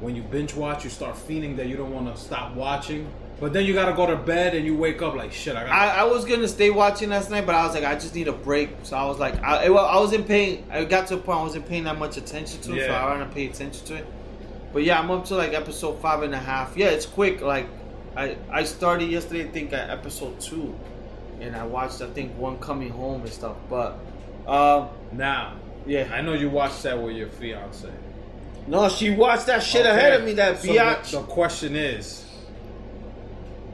when 0.00 0.16
you 0.16 0.22
binge 0.22 0.54
watch, 0.54 0.82
you 0.84 0.90
start 0.90 1.16
feeling 1.16 1.56
that 1.56 1.66
you 1.66 1.76
don't 1.76 1.92
want 1.92 2.14
to 2.14 2.20
stop 2.20 2.54
watching. 2.54 3.06
But 3.38 3.52
then 3.52 3.66
you 3.66 3.74
gotta 3.74 3.92
go 3.92 4.06
to 4.06 4.16
bed 4.16 4.54
and 4.54 4.64
you 4.64 4.74
wake 4.74 5.02
up 5.02 5.14
like 5.14 5.30
shit. 5.30 5.54
I 5.54 5.64
got. 5.64 5.72
I, 5.72 5.88
I 6.00 6.04
was 6.04 6.24
gonna 6.24 6.48
stay 6.48 6.70
watching 6.70 7.10
last 7.10 7.30
night, 7.30 7.44
but 7.44 7.54
I 7.54 7.66
was 7.66 7.74
like, 7.74 7.84
I 7.84 7.94
just 7.94 8.14
need 8.14 8.28
a 8.28 8.32
break. 8.32 8.70
So 8.82 8.96
I 8.96 9.04
was 9.04 9.18
like, 9.18 9.42
I, 9.42 9.68
well, 9.68 9.84
I 9.84 9.96
wasn't 10.00 10.26
paying. 10.26 10.66
I 10.70 10.84
got 10.86 11.06
to 11.08 11.14
a 11.14 11.18
point 11.18 11.38
I 11.40 11.42
wasn't 11.42 11.68
paying 11.68 11.84
that 11.84 11.98
much 11.98 12.16
attention 12.16 12.62
to, 12.62 12.72
it, 12.74 12.80
so 12.80 12.86
Yeah. 12.86 13.04
I 13.04 13.14
want 13.14 13.28
to 13.28 13.34
pay 13.34 13.44
attention 13.46 13.84
to 13.88 13.96
it. 13.96 14.06
But 14.72 14.84
yeah, 14.84 14.98
I'm 14.98 15.10
up 15.10 15.26
to 15.26 15.34
like 15.34 15.52
episode 15.52 16.00
five 16.00 16.22
and 16.22 16.34
a 16.34 16.38
half. 16.38 16.78
Yeah, 16.78 16.86
it's 16.86 17.04
quick. 17.04 17.42
Like 17.42 17.66
I 18.16 18.36
I 18.50 18.64
started 18.64 19.10
yesterday, 19.10 19.44
I 19.48 19.52
think 19.52 19.72
at 19.72 19.90
episode 19.90 20.40
two, 20.40 20.74
and 21.40 21.54
I 21.56 21.64
watched 21.66 22.00
I 22.02 22.08
think 22.10 22.36
one 22.36 22.58
coming 22.58 22.90
home 22.90 23.22
and 23.22 23.30
stuff. 23.32 23.56
But 23.68 23.98
um, 24.46 24.88
now, 25.12 25.56
yeah, 25.86 26.08
I 26.12 26.20
know 26.22 26.32
you 26.34 26.48
watched 26.50 26.82
that 26.84 27.00
with 27.00 27.16
your 27.16 27.28
fiance. 27.28 27.90
no, 28.66 28.88
she 28.88 29.10
watched 29.10 29.46
that 29.46 29.62
shit 29.62 29.82
Okay, 29.86 29.90
ahead 29.90 30.12
of 30.20 30.24
me. 30.24 30.34
That 30.34 30.58
so 30.60 30.68
biatch. 30.68 31.10
The, 31.10 31.18
the 31.18 31.24
question 31.24 31.76
is, 31.76 32.24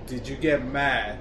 did 0.06 0.26
you 0.28 0.36
get 0.36 0.64
mad 0.64 1.18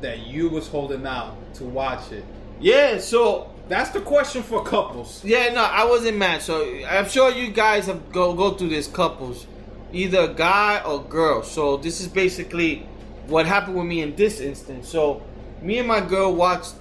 that 0.00 0.26
you 0.26 0.48
was 0.48 0.68
holding 0.68 1.06
out 1.06 1.36
to 1.54 1.64
watch 1.64 2.12
it? 2.12 2.24
yeah, 2.60 2.98
so 2.98 3.50
That's 3.68 3.90
the 3.90 4.00
question 4.00 4.42
for 4.42 4.64
couples. 4.64 5.22
Yeah, 5.24 5.52
no, 5.52 5.62
I 5.62 5.84
wasn't 5.84 6.16
mad. 6.18 6.40
So 6.42 6.64
I'm 6.88 7.06
sure 7.08 7.30
you 7.30 7.50
guys 7.52 7.86
have 7.86 8.10
go 8.12 8.32
go 8.34 8.52
through 8.54 8.70
this 8.70 8.86
couples, 8.88 9.46
either 9.92 10.28
guy 10.28 10.82
or 10.84 11.02
girl. 11.02 11.42
So 11.42 11.76
this 11.76 12.00
is 12.00 12.08
basically 12.08 12.86
what 13.26 13.46
happened 13.46 13.76
with 13.76 13.86
me 13.86 14.02
in 14.02 14.16
this 14.16 14.40
instance. 14.40 14.88
So 14.88 15.22
me 15.62 15.78
and 15.78 15.88
my 15.88 16.00
girl 16.00 16.34
watched. 16.34 16.74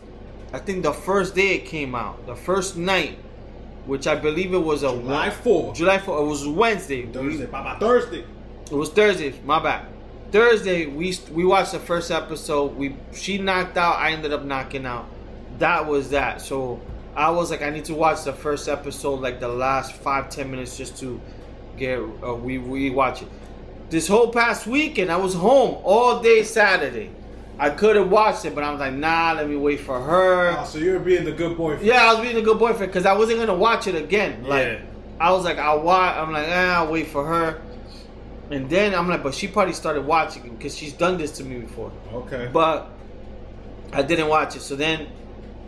I 0.54 0.60
think 0.60 0.84
the 0.84 0.94
first 0.94 1.36
day 1.36 1.56
it 1.56 1.66
came 1.66 1.94
out, 1.94 2.26
the 2.26 2.36
first 2.36 2.78
night, 2.78 3.20
which 3.86 4.08
I 4.08 4.16
believe 4.16 4.54
it 4.54 4.60
was 4.60 4.84
a 4.84 4.90
July 4.90 5.30
4th. 5.30 5.76
July 5.76 5.98
4th. 5.98 6.22
It 6.22 6.26
was 6.26 6.48
Wednesday. 6.48 7.06
Thursday, 7.06 7.48
Papa. 7.48 7.80
Thursday. 7.80 8.24
It 8.72 8.76
was 8.76 8.90
Thursday. 8.90 9.34
My 9.46 9.62
bad. 9.62 9.86
Thursday 10.32 10.88
we 10.88 11.18
we 11.32 11.46
watched 11.46 11.72
the 11.72 11.80
first 11.80 12.12
episode. 12.12 12.76
We 12.76 12.96
she 13.14 13.38
knocked 13.38 13.78
out. 13.78 13.96
I 13.98 14.12
ended 14.12 14.34
up 14.34 14.44
knocking 14.44 14.86
out. 14.86 15.08
That 15.60 15.88
was 15.88 16.10
that. 16.10 16.42
So 16.42 16.82
I 17.16 17.32
was 17.32 17.50
like, 17.50 17.62
I 17.62 17.70
need 17.70 17.86
to 17.86 17.96
watch 17.96 18.24
the 18.26 18.34
first 18.34 18.68
episode, 18.68 19.22
like 19.22 19.40
the 19.40 19.48
last 19.48 19.94
five 19.94 20.30
ten 20.30 20.52
minutes, 20.52 20.78
just 20.78 20.98
to 21.00 21.22
get 21.78 22.00
uh, 22.00 22.34
we 22.36 22.58
we 22.58 22.90
watch 22.90 23.22
it. 23.22 23.28
This 23.90 24.08
whole 24.08 24.32
past 24.32 24.68
weekend, 24.68 25.12
I 25.12 25.18
was 25.18 25.34
home 25.34 25.78
all 25.84 26.22
day 26.22 26.44
Saturday. 26.44 27.12
I 27.60 27.70
could 27.72 27.96
have 27.96 28.12
watched 28.12 28.46
it, 28.46 28.54
but 28.54 28.64
I 28.64 28.70
was 28.72 28.80
like, 28.80 28.94
nah, 28.94 29.34
let 29.36 29.50
me 29.50 29.56
wait 29.56 29.80
for 29.80 30.00
her. 30.00 30.56
Oh, 30.60 30.66
so 30.66 30.78
you're 30.78 31.00
being 31.00 31.24
the 31.24 31.32
good 31.32 31.58
boyfriend. 31.58 31.86
Yeah, 31.86 32.06
I 32.06 32.14
was 32.14 32.22
being 32.22 32.38
a 32.38 32.42
good 32.42 32.60
boyfriend 32.60 32.92
because 32.92 33.06
I 33.06 33.14
wasn't 33.14 33.40
gonna 33.40 33.56
watch 33.56 33.88
it 33.88 33.96
again. 33.96 34.44
Like 34.44 34.68
Yeah. 34.68 34.82
I 35.20 35.32
was 35.32 35.44
like, 35.46 35.58
I'll 35.58 35.82
watch. 35.82 36.16
I'm 36.16 36.32
like, 36.32 36.48
ah, 36.50 36.84
I'll 36.84 36.92
wait 36.92 37.08
for 37.08 37.26
her. 37.26 37.62
And 38.52 38.70
then 38.70 38.94
I'm 38.94 39.10
like, 39.10 39.24
but 39.24 39.34
she 39.34 39.48
probably 39.48 39.74
started 39.74 40.06
watching 40.06 40.46
it 40.46 40.58
because 40.58 40.78
she's 40.78 40.94
done 40.94 41.18
this 41.18 41.32
to 41.34 41.44
me 41.44 41.60
before. 41.60 41.92
Okay. 42.14 42.50
But 42.54 42.90
I 43.92 44.04
didn't 44.04 44.28
watch 44.28 44.56
it. 44.56 44.62
So 44.62 44.76
then 44.76 45.08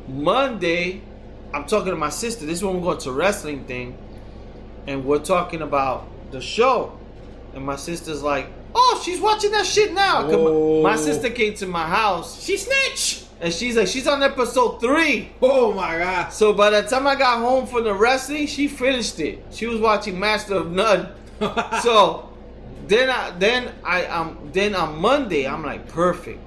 Monday, 0.08 1.02
I'm 1.54 1.66
talking 1.66 1.92
to 1.92 1.98
my 1.98 2.10
sister. 2.10 2.46
This 2.46 2.60
is 2.60 2.64
when 2.64 2.76
we're 2.76 2.82
going 2.82 3.00
to 3.00 3.12
wrestling 3.12 3.66
thing, 3.66 3.98
and 4.88 5.06
we're 5.06 5.20
talking 5.20 5.62
about 5.62 6.08
the 6.32 6.42
show. 6.42 6.98
And 7.54 7.66
my 7.66 7.76
sister's 7.76 8.22
like, 8.22 8.48
"Oh, 8.76 9.02
she's 9.04 9.20
watching 9.20 9.52
that 9.52 9.66
shit 9.66 9.94
now." 9.94 10.28
Whoa. 10.28 10.84
My, 10.84 10.92
my 10.92 10.96
sister 10.96 11.30
came 11.30 11.54
to 11.56 11.66
my 11.66 11.88
house. 11.88 12.44
She 12.44 12.58
snitched, 12.58 13.26
and 13.42 13.54
she's 13.54 13.78
like, 13.78 13.88
she's 13.88 14.08
on 14.08 14.22
episode 14.22 14.80
three. 14.82 15.32
oh 15.42 15.74
my 15.74 15.98
god. 15.98 16.30
So 16.34 16.54
by 16.54 16.70
the 16.70 16.82
time 16.84 17.08
I 17.08 17.16
got 17.16 17.40
home 17.40 17.66
from 17.66 17.86
the 17.86 17.94
wrestling, 17.94 18.48
she 18.48 18.68
finished 18.68 19.20
it. 19.20 19.44
She 19.52 19.66
was 19.66 19.80
watching 19.80 20.20
Master 20.20 20.56
of 20.56 20.72
None. 20.72 21.10
so 21.82 22.30
then 22.88 23.10
I 23.10 23.32
then 23.38 23.72
I 23.84 24.06
um 24.06 24.50
then 24.52 24.76
on 24.76 25.00
Monday 25.00 25.48
I'm 25.48 25.64
like 25.64 25.88
perfect. 25.88 26.40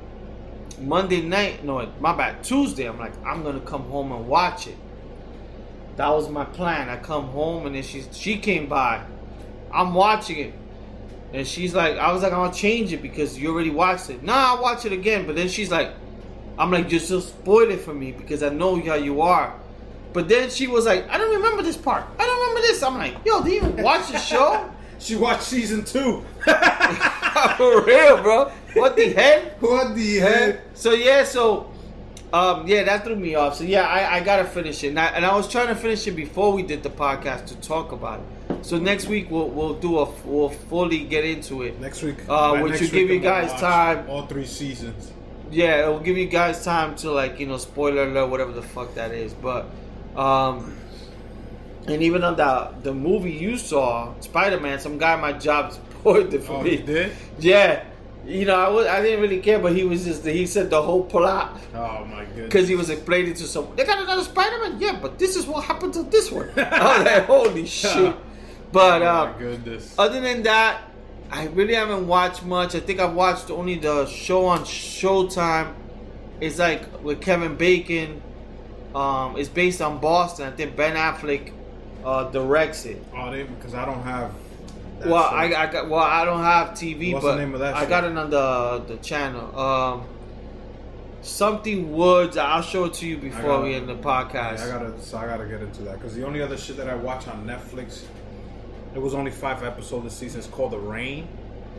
Monday 0.78 1.22
night, 1.22 1.64
no, 1.64 1.88
my 2.00 2.14
bad. 2.14 2.42
Tuesday, 2.42 2.86
I'm 2.86 2.98
like 2.98 3.12
I'm 3.24 3.42
gonna 3.42 3.60
come 3.60 3.84
home 3.84 4.12
and 4.12 4.26
watch 4.28 4.66
it. 4.66 4.76
That 5.96 6.08
was 6.08 6.28
my 6.28 6.44
plan. 6.44 6.88
I 6.88 6.96
come 6.96 7.28
home 7.28 7.66
and 7.66 7.74
then 7.74 7.82
she 7.82 8.04
she 8.12 8.38
came 8.38 8.68
by. 8.68 9.04
I'm 9.72 9.94
watching 9.94 10.38
it. 10.38 10.54
And 11.32 11.46
she's 11.46 11.74
like, 11.74 11.96
I 11.96 12.12
was 12.12 12.22
like, 12.22 12.32
I'll 12.32 12.52
change 12.52 12.92
it 12.92 13.00
because 13.00 13.38
you 13.38 13.52
already 13.52 13.70
watched 13.70 14.10
it. 14.10 14.22
Nah, 14.22 14.54
I'll 14.54 14.62
watch 14.62 14.84
it 14.84 14.92
again. 14.92 15.26
But 15.26 15.34
then 15.34 15.48
she's 15.48 15.70
like, 15.70 15.92
I'm 16.58 16.70
like, 16.70 16.88
just 16.88 17.06
still 17.06 17.22
spoil 17.22 17.70
it 17.70 17.80
for 17.80 17.94
me 17.94 18.12
because 18.12 18.42
I 18.42 18.50
know 18.50 18.78
how 18.82 18.94
you 18.94 19.22
are. 19.22 19.54
But 20.12 20.28
then 20.28 20.50
she 20.50 20.66
was 20.66 20.84
like, 20.84 21.08
I 21.08 21.16
don't 21.16 21.34
remember 21.34 21.62
this 21.62 21.78
part. 21.78 22.04
I 22.18 22.26
don't 22.26 22.40
remember 22.40 22.60
this. 22.60 22.82
I'm 22.82 22.98
like, 22.98 23.16
yo, 23.24 23.42
do 23.42 23.50
you 23.50 23.56
even 23.56 23.82
watch 23.82 24.10
the 24.10 24.18
show? 24.18 24.70
she 24.98 25.16
watched 25.16 25.44
season 25.44 25.84
two. 25.84 26.22
For 27.56 27.82
real, 27.82 28.22
bro. 28.22 28.52
What 28.74 28.96
the 28.96 29.12
heck? 29.12 29.60
what 29.62 29.94
the 29.94 30.16
heck? 30.18 30.60
So 30.74 30.92
yeah, 30.92 31.24
so 31.24 31.71
um, 32.32 32.66
yeah, 32.66 32.82
that 32.84 33.04
threw 33.04 33.16
me 33.16 33.34
off. 33.34 33.56
So 33.56 33.64
yeah, 33.64 33.82
I, 33.86 34.16
I 34.16 34.20
gotta 34.20 34.44
finish 34.44 34.82
it, 34.84 34.88
and 34.88 34.98
I, 35.00 35.06
and 35.08 35.24
I 35.26 35.34
was 35.36 35.48
trying 35.48 35.68
to 35.68 35.74
finish 35.76 36.06
it 36.06 36.12
before 36.12 36.52
we 36.52 36.62
did 36.62 36.82
the 36.82 36.90
podcast 36.90 37.46
to 37.46 37.56
talk 37.56 37.92
about 37.92 38.20
it. 38.20 38.64
So 38.64 38.78
next 38.78 39.08
week 39.08 39.30
we'll 39.30 39.48
we'll 39.48 39.74
do 39.74 39.98
a 39.98 40.10
we'll 40.24 40.48
fully 40.50 41.04
get 41.04 41.24
into 41.24 41.62
it. 41.62 41.80
Next 41.80 42.02
week. 42.02 42.16
Uh, 42.28 42.58
which 42.60 42.80
will 42.80 42.88
give 42.88 43.10
you 43.10 43.18
guys 43.20 43.52
time. 43.60 44.08
All 44.08 44.26
three 44.26 44.46
seasons. 44.46 45.12
Yeah, 45.50 45.84
it 45.84 45.88
will 45.88 46.00
give 46.00 46.16
you 46.16 46.26
guys 46.26 46.64
time 46.64 46.94
to 46.96 47.10
like 47.10 47.38
you 47.40 47.46
know 47.46 47.58
spoiler 47.58 48.04
alert 48.04 48.28
whatever 48.30 48.52
the 48.52 48.62
fuck 48.62 48.94
that 48.94 49.10
is. 49.12 49.34
But 49.34 49.66
um, 50.16 50.76
and 51.86 52.02
even 52.02 52.22
on 52.24 52.36
the 52.36 52.72
the 52.82 52.94
movie 52.94 53.32
you 53.32 53.58
saw 53.58 54.14
Spider 54.20 54.60
Man, 54.60 54.78
some 54.78 54.96
guy 54.98 55.14
at 55.14 55.20
my 55.20 55.32
job 55.32 55.72
spoiled 56.00 56.32
it 56.32 56.44
for 56.44 56.54
Oh, 56.58 56.62
me. 56.62 56.76
did? 56.78 57.12
Yeah, 57.38 57.84
you 58.26 58.44
know 58.44 58.54
I 58.54 58.68
was 58.68 58.86
I 58.86 59.02
didn't 59.02 59.20
really 59.20 59.40
care, 59.40 59.58
but 59.58 59.74
he 59.74 59.84
was 59.84 60.04
just 60.04 60.24
he 60.24 60.46
said 60.46 60.70
the 60.70 60.80
whole 60.82 61.04
plot. 61.04 61.60
Oh 61.74 62.04
my 62.04 62.24
goodness. 62.24 62.44
Because 62.46 62.68
he 62.68 62.76
was 62.76 62.90
explaining 62.90 63.34
to 63.34 63.44
someone, 63.44 63.76
they 63.76 63.84
got 63.84 64.00
another 64.02 64.22
Spider-Man. 64.22 64.80
Yeah, 64.80 64.98
but 65.00 65.18
this 65.18 65.36
is 65.36 65.46
what 65.46 65.64
happened 65.64 65.94
to 65.94 66.02
this 66.04 66.30
one. 66.30 66.50
I 66.56 66.98
was 66.98 67.06
like, 67.06 67.24
holy 67.26 67.66
shit! 67.80 68.14
But 68.70 69.02
oh 69.02 69.06
uh, 69.06 69.32
my 69.32 69.38
goodness. 69.38 69.94
other 69.98 70.20
than 70.20 70.42
that, 70.44 70.82
I 71.30 71.46
really 71.46 71.74
haven't 71.74 72.06
watched 72.06 72.44
much. 72.44 72.74
I 72.74 72.80
think 72.80 73.00
I've 73.00 73.14
watched 73.14 73.50
only 73.50 73.76
the 73.76 74.06
show 74.06 74.46
on 74.46 74.60
Showtime. 74.60 75.74
It's 76.40 76.58
like 76.58 77.02
with 77.02 77.20
Kevin 77.20 77.56
Bacon. 77.56 78.22
Um, 78.94 79.38
it's 79.38 79.48
based 79.48 79.80
on 79.80 80.00
Boston. 80.00 80.46
I 80.46 80.50
think 80.50 80.76
Ben 80.76 80.96
Affleck 80.96 81.52
uh, 82.04 82.30
directs 82.30 82.84
it. 82.84 83.02
oh, 83.14 83.30
they 83.30 83.44
because 83.44 83.74
I 83.74 83.84
don't 83.86 84.02
have. 84.02 84.32
That 85.02 85.10
Well. 85.10 85.24
I, 85.24 85.44
I 85.54 85.66
got 85.66 85.88
well, 85.88 86.00
I 86.02 86.24
don't 86.24 86.42
have 86.42 86.70
TV, 86.70 87.12
What's 87.12 87.24
the 87.24 87.32
but 87.32 87.38
name 87.38 87.54
of 87.54 87.60
that 87.60 87.74
I 87.76 87.82
show? 87.84 87.88
got 87.88 88.04
it 88.04 88.16
on 88.16 88.30
the 88.30 88.78
the 88.86 88.96
channel. 89.02 89.58
Um, 89.58 90.04
something 91.22 91.92
Woods. 91.92 92.36
I'll 92.36 92.62
show 92.62 92.84
it 92.86 92.94
to 92.94 93.06
you 93.06 93.16
before 93.18 93.42
gotta- 93.42 93.62
we 93.64 93.74
end 93.74 93.88
the 93.88 93.96
podcast. 93.96 94.60
I 94.60 94.68
gotta, 94.78 95.00
so 95.02 95.18
I 95.18 95.26
gotta 95.26 95.46
get 95.46 95.60
into 95.62 95.82
that 95.82 95.98
because 95.98 96.14
the 96.14 96.26
only 96.26 96.40
other 96.42 96.56
shit 96.56 96.76
that 96.78 96.88
I 96.88 96.94
watch 96.94 97.28
on 97.28 97.46
Netflix, 97.46 98.02
it 98.94 98.98
was 99.00 99.14
only 99.14 99.30
five 99.30 99.62
episodes 99.62 100.04
this 100.04 100.16
season. 100.16 100.40
It's 100.40 100.48
called 100.48 100.72
The 100.72 100.78
Rain. 100.78 101.28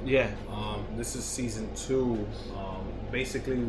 yeah. 0.05 0.29
Um, 0.51 0.85
this 0.97 1.15
is 1.15 1.23
season 1.23 1.69
two. 1.75 2.25
Um, 2.57 2.85
basically, 3.11 3.67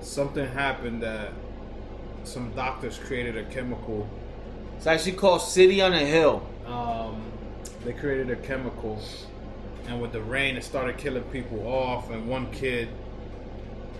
something 0.00 0.46
happened 0.46 1.02
that 1.02 1.32
some 2.24 2.52
doctors 2.52 2.98
created 2.98 3.36
a 3.36 3.44
chemical. 3.44 4.06
It's 4.76 4.86
actually 4.86 5.12
called 5.12 5.40
City 5.42 5.80
on 5.80 5.92
a 5.92 5.98
Hill. 6.04 6.46
Um, 6.66 7.27
they 7.84 7.92
created 7.92 8.30
a 8.30 8.36
chemical, 8.36 9.00
and 9.86 10.00
with 10.00 10.12
the 10.12 10.20
rain, 10.20 10.56
it 10.56 10.64
started 10.64 10.98
killing 10.98 11.22
people 11.24 11.66
off. 11.66 12.10
And 12.10 12.28
one 12.28 12.50
kid 12.52 12.88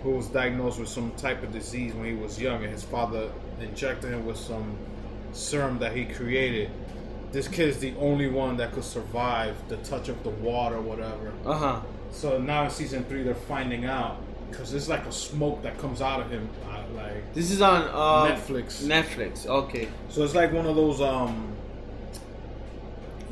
who 0.03 0.11
was 0.11 0.29
diagnosed 0.29 0.79
with 0.79 0.89
some 0.89 1.11
type 1.13 1.43
of 1.43 1.53
disease 1.53 1.93
when 1.95 2.07
he 2.07 2.15
was 2.15 2.41
young, 2.41 2.63
and 2.63 2.73
his 2.73 2.85
father 2.85 3.31
injected 3.61 4.13
him 4.13 4.25
with 4.27 4.37
some 4.37 4.77
serum 5.33 5.79
that 5.79 5.95
he 5.97 6.05
created. 6.05 6.71
This 7.33 7.49
kid 7.49 7.69
is 7.69 7.79
the 7.79 7.95
only 7.99 8.29
one 8.29 8.57
that 8.57 8.73
could 8.73 8.85
survive 8.85 9.57
the 9.69 9.77
touch 9.79 10.09
of 10.09 10.23
the 10.23 10.31
water, 10.31 10.81
whatever. 10.81 11.33
Uh 11.45 11.55
huh. 11.55 11.81
So 12.11 12.39
now 12.39 12.65
in 12.65 12.71
season 12.71 13.05
three, 13.05 13.23
they're 13.23 13.35
finding 13.35 13.85
out 13.85 14.17
because 14.51 14.71
there's 14.71 14.89
like 14.89 15.05
a 15.05 15.13
smoke 15.13 15.63
that 15.63 15.79
comes 15.79 16.01
out 16.01 16.21
of 16.21 16.31
him, 16.31 16.49
uh, 16.71 16.83
like 16.95 17.35
This 17.35 17.51
is 17.51 17.61
on 17.61 17.83
uh, 17.83 18.35
Netflix. 18.35 18.83
Netflix. 18.83 19.47
Okay. 19.47 19.89
so 20.09 20.23
it's 20.25 20.35
like 20.35 20.53
one 20.53 20.65
of 20.65 20.75
those 20.75 21.03
um 21.03 21.53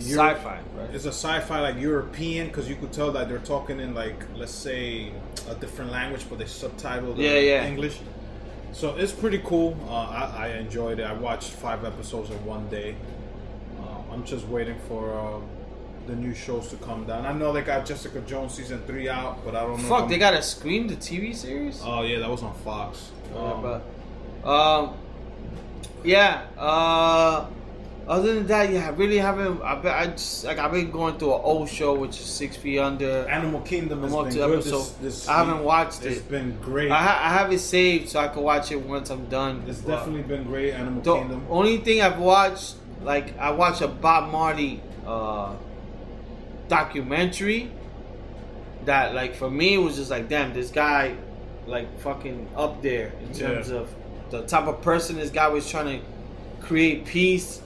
Euro- 0.00 0.34
Sci-fi, 0.34 0.60
right? 0.76 0.90
It's 0.94 1.04
a 1.06 1.08
sci-fi 1.12 1.60
like 1.60 1.76
European 1.78 2.48
because 2.48 2.68
you 2.68 2.76
could 2.76 2.92
tell 2.92 3.10
that 3.12 3.28
they're 3.28 3.38
talking 3.38 3.80
in 3.80 3.94
like 3.94 4.24
let's 4.36 4.52
say 4.52 5.12
a 5.48 5.54
different 5.54 5.90
language, 5.92 6.26
but 6.28 6.38
they 6.38 6.44
subtitled 6.44 7.16
Yeah, 7.18 7.38
yeah. 7.38 7.66
English. 7.66 7.98
So 8.72 8.94
it's 8.96 9.12
pretty 9.12 9.38
cool. 9.44 9.76
Uh, 9.88 9.92
I, 9.94 10.32
I 10.38 10.48
enjoyed 10.58 10.98
it. 10.98 11.04
I 11.04 11.14
watched 11.14 11.50
five 11.50 11.84
episodes 11.84 12.28
in 12.30 12.44
one 12.44 12.68
day. 12.68 12.94
Uh, 13.80 14.12
I'm 14.12 14.24
just 14.24 14.46
waiting 14.48 14.78
for 14.86 15.14
uh, 15.18 15.40
the 16.06 16.14
new 16.14 16.34
shows 16.34 16.68
to 16.68 16.76
come 16.76 17.06
down. 17.06 17.24
I 17.24 17.32
know 17.32 17.52
they 17.54 17.62
got 17.62 17.86
Jessica 17.86 18.20
Jones 18.20 18.52
season 18.54 18.82
three 18.86 19.08
out, 19.08 19.42
but 19.46 19.56
I 19.56 19.62
don't 19.62 19.82
know. 19.82 19.88
Fuck, 19.88 20.08
they 20.10 20.18
got 20.18 20.34
a 20.34 20.42
Scream 20.42 20.88
the 20.88 20.96
TV 20.96 21.34
series. 21.34 21.80
Oh 21.82 22.02
yeah, 22.02 22.18
that 22.18 22.28
was 22.30 22.42
on 22.42 22.54
Fox. 22.64 23.12
Yeah, 23.32 23.40
Um, 23.40 23.62
but 23.62 24.46
um, 24.48 24.94
yeah. 26.04 26.42
Other 28.08 28.34
than 28.36 28.46
that, 28.46 28.70
yeah, 28.70 28.86
I 28.86 28.90
really 28.90 29.18
haven't. 29.18 29.60
I, 29.62 29.74
be- 29.80 29.88
I 29.88 30.06
just 30.06 30.44
like 30.44 30.58
I've 30.58 30.70
been 30.70 30.92
going 30.92 31.18
through 31.18 31.34
an 31.34 31.40
old 31.42 31.68
show, 31.68 31.92
which 31.94 32.10
is 32.10 32.24
Six 32.24 32.56
Feet 32.56 32.78
Under. 32.78 33.26
Animal 33.28 33.60
Kingdom 33.62 34.02
has 34.02 34.12
been 34.14 34.32
good. 34.32 34.62
This, 34.62 34.90
this 35.02 35.28
I 35.28 35.38
haven't 35.44 35.64
watched 35.64 35.96
It's 35.98 36.06
it. 36.06 36.12
It's 36.12 36.20
been 36.22 36.56
great. 36.60 36.92
I, 36.92 37.02
ha- 37.02 37.20
I 37.24 37.30
have 37.30 37.52
it 37.52 37.58
saved 37.58 38.08
so 38.08 38.20
I 38.20 38.28
can 38.28 38.42
watch 38.42 38.70
it 38.70 38.76
once 38.80 39.10
I'm 39.10 39.26
done. 39.26 39.64
it's 39.66 39.80
But 39.80 39.96
definitely 39.96 40.22
been 40.22 40.44
great. 40.44 40.72
Animal 40.72 41.02
Kingdom. 41.02 41.28
the 41.28 41.34
Kingdom. 41.34 41.46
only 41.50 41.78
thing 41.78 42.00
I've 42.00 42.18
watched, 42.20 42.76
like 43.02 43.36
I 43.38 43.50
watched 43.50 43.80
a 43.82 43.88
Bob 43.88 44.30
Marley 44.30 44.80
uh, 45.04 45.54
documentary. 46.68 47.70
That 48.84 49.14
like 49.16 49.34
for 49.34 49.50
me 49.50 49.78
was 49.78 49.96
just 49.96 50.10
like 50.12 50.28
damn 50.28 50.54
this 50.54 50.70
guy, 50.70 51.16
like 51.66 51.98
fucking 52.00 52.50
up 52.56 52.82
there 52.82 53.12
in 53.20 53.32
terms 53.34 53.68
Yeah. 53.68 53.78
of 53.78 53.92
the 54.30 54.42
type 54.46 54.68
of 54.68 54.80
person 54.82 55.16
this 55.16 55.30
guy 55.30 55.48
was 55.48 55.68
trying 55.68 56.00
to 56.00 56.06
create 56.64 57.04
peace, 57.04 57.60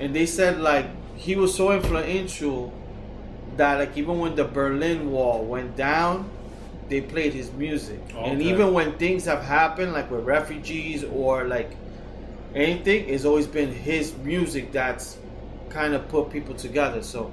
and 0.00 0.14
they 0.14 0.26
said 0.26 0.60
like 0.60 0.86
he 1.16 1.36
was 1.36 1.54
so 1.54 1.72
influential 1.72 2.72
that 3.56 3.78
like 3.78 3.96
even 3.96 4.18
when 4.18 4.34
the 4.34 4.44
Berlin 4.44 5.10
Wall 5.10 5.44
went 5.44 5.76
down, 5.76 6.30
they 6.88 7.00
played 7.00 7.32
his 7.32 7.52
music, 7.52 8.00
and 8.16 8.42
even 8.42 8.72
when 8.72 8.98
things 8.98 9.24
have 9.24 9.42
happened 9.42 9.92
like 9.92 10.10
with 10.10 10.24
refugees 10.24 11.04
or 11.04 11.44
like 11.44 11.76
anything, 12.54 13.08
it's 13.08 13.24
always 13.24 13.46
been 13.46 13.72
his 13.72 14.16
music 14.18 14.72
that's 14.72 15.16
kind 15.70 15.94
of 15.94 16.08
put 16.08 16.30
people 16.30 16.54
together. 16.54 17.02
So. 17.02 17.32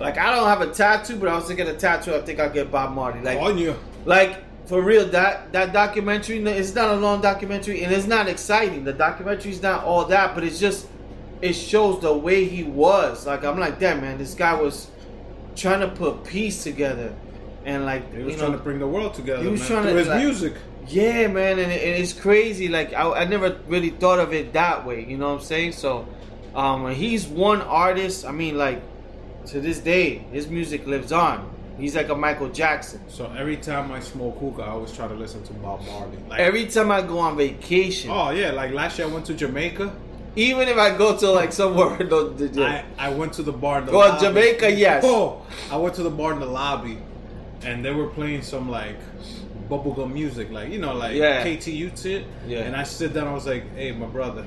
Like 0.00 0.18
I 0.18 0.34
don't 0.34 0.46
have 0.48 0.62
a 0.62 0.72
tattoo, 0.72 1.16
but 1.16 1.28
I 1.28 1.36
was 1.36 1.46
thinking 1.46 1.68
a 1.68 1.74
tattoo. 1.74 2.14
I 2.14 2.22
think 2.22 2.40
I'll 2.40 2.50
get 2.50 2.72
Bob 2.72 2.92
Marley. 2.94 3.20
Like 3.20 3.38
on 3.38 3.58
you. 3.58 3.76
like 4.04 4.42
for 4.66 4.80
real, 4.80 5.06
that 5.08 5.52
that 5.52 5.72
documentary, 5.72 6.38
it's 6.38 6.74
not 6.74 6.90
a 6.90 6.96
long 6.96 7.20
documentary, 7.20 7.84
and 7.84 7.92
it's 7.92 8.06
not 8.06 8.28
exciting. 8.28 8.84
The 8.84 8.92
documentary's 8.92 9.62
not 9.62 9.84
all 9.84 10.04
that, 10.06 10.34
but 10.34 10.44
it's 10.44 10.58
just 10.58 10.86
it 11.42 11.52
shows 11.54 12.00
the 12.00 12.12
way 12.16 12.44
he 12.44 12.62
was. 12.64 13.26
Like 13.26 13.44
I'm 13.44 13.58
like, 13.58 13.78
damn 13.78 14.00
man, 14.00 14.16
this 14.18 14.34
guy 14.34 14.54
was 14.54 14.88
trying 15.56 15.80
to 15.80 15.88
put 15.88 16.24
peace 16.24 16.62
together, 16.62 17.14
and 17.64 17.84
like 17.84 18.12
He 18.14 18.22
was 18.22 18.36
trying 18.36 18.52
know, 18.52 18.58
to 18.58 18.62
bring 18.64 18.78
the 18.78 18.86
world 18.86 19.14
together. 19.14 19.42
he 19.42 19.48
was 19.48 19.60
man, 19.60 19.68
trying 19.68 19.84
to, 19.86 19.94
his 19.94 20.08
like- 20.08 20.22
music. 20.22 20.54
yeah, 20.88 21.26
man, 21.26 21.58
and, 21.58 21.70
it, 21.70 21.82
and 21.82 22.02
it's 22.02 22.12
crazy. 22.14 22.68
Like 22.68 22.94
I, 22.94 23.10
I 23.22 23.24
never 23.24 23.58
really 23.66 23.90
thought 23.90 24.18
of 24.18 24.32
it 24.32 24.52
that 24.54 24.86
way. 24.86 25.04
You 25.04 25.18
know 25.18 25.28
what 25.34 25.40
I'm 25.40 25.46
saying? 25.46 25.72
So, 25.72 26.06
um, 26.54 26.90
he's 26.92 27.26
one 27.26 27.60
artist. 27.62 28.24
I 28.24 28.32
mean, 28.32 28.56
like 28.56 28.80
to 29.46 29.60
this 29.60 29.78
day, 29.80 30.18
his 30.32 30.48
music 30.48 30.86
lives 30.86 31.12
on. 31.12 31.50
He's 31.78 31.96
like 31.96 32.10
a 32.10 32.14
Michael 32.14 32.50
Jackson. 32.50 33.00
So 33.08 33.32
every 33.36 33.56
time 33.56 33.90
I 33.90 33.98
smoke 33.98 34.38
hookah, 34.38 34.62
I 34.62 34.68
always 34.68 34.92
try 34.92 35.08
to 35.08 35.14
listen 35.14 35.42
to 35.44 35.52
Bob 35.54 35.84
Marley. 35.86 36.18
Like, 36.28 36.38
Every 36.38 36.66
time 36.66 36.90
I 36.92 37.00
go 37.02 37.18
on 37.18 37.36
vacation, 37.36 38.10
oh 38.10 38.30
yeah, 38.30 38.52
like 38.52 38.72
last 38.72 38.98
year 38.98 39.08
I 39.08 39.10
went 39.10 39.26
to 39.26 39.34
Jamaica. 39.34 39.92
Even 40.36 40.68
if 40.68 40.76
I 40.78 40.96
go 40.96 41.16
to 41.16 41.30
like 41.30 41.52
somewhere, 41.52 41.96
the- 41.98 42.84
I, 42.98 43.06
I 43.06 43.10
went 43.10 43.32
to 43.34 43.42
the 43.42 43.52
bar 43.52 43.80
in 43.80 43.86
the 43.86 43.92
Well, 43.92 44.08
lobby. 44.08 44.26
Jamaica, 44.26 44.70
yes. 44.72 45.04
Oh, 45.06 45.42
I 45.70 45.76
went 45.76 45.94
to 45.96 46.02
the 46.02 46.10
bar 46.10 46.32
in 46.32 46.40
the 46.40 46.46
lobby, 46.46 46.98
and 47.62 47.84
they 47.84 47.92
were 47.92 48.08
playing 48.08 48.42
some 48.42 48.70
like 48.70 48.96
bubblegum 49.68 50.12
music, 50.12 50.50
like 50.50 50.70
you 50.70 50.78
know, 50.78 50.94
like 50.94 51.14
Yeah. 51.16 51.44
KTU 51.44 52.00
shit. 52.00 52.26
Yeah. 52.46 52.60
And 52.60 52.74
I 52.76 52.82
sit 52.84 53.12
down, 53.14 53.26
I 53.28 53.32
was 53.34 53.46
like, 53.46 53.64
"Hey, 53.76 53.92
my 53.92 54.06
brother, 54.06 54.44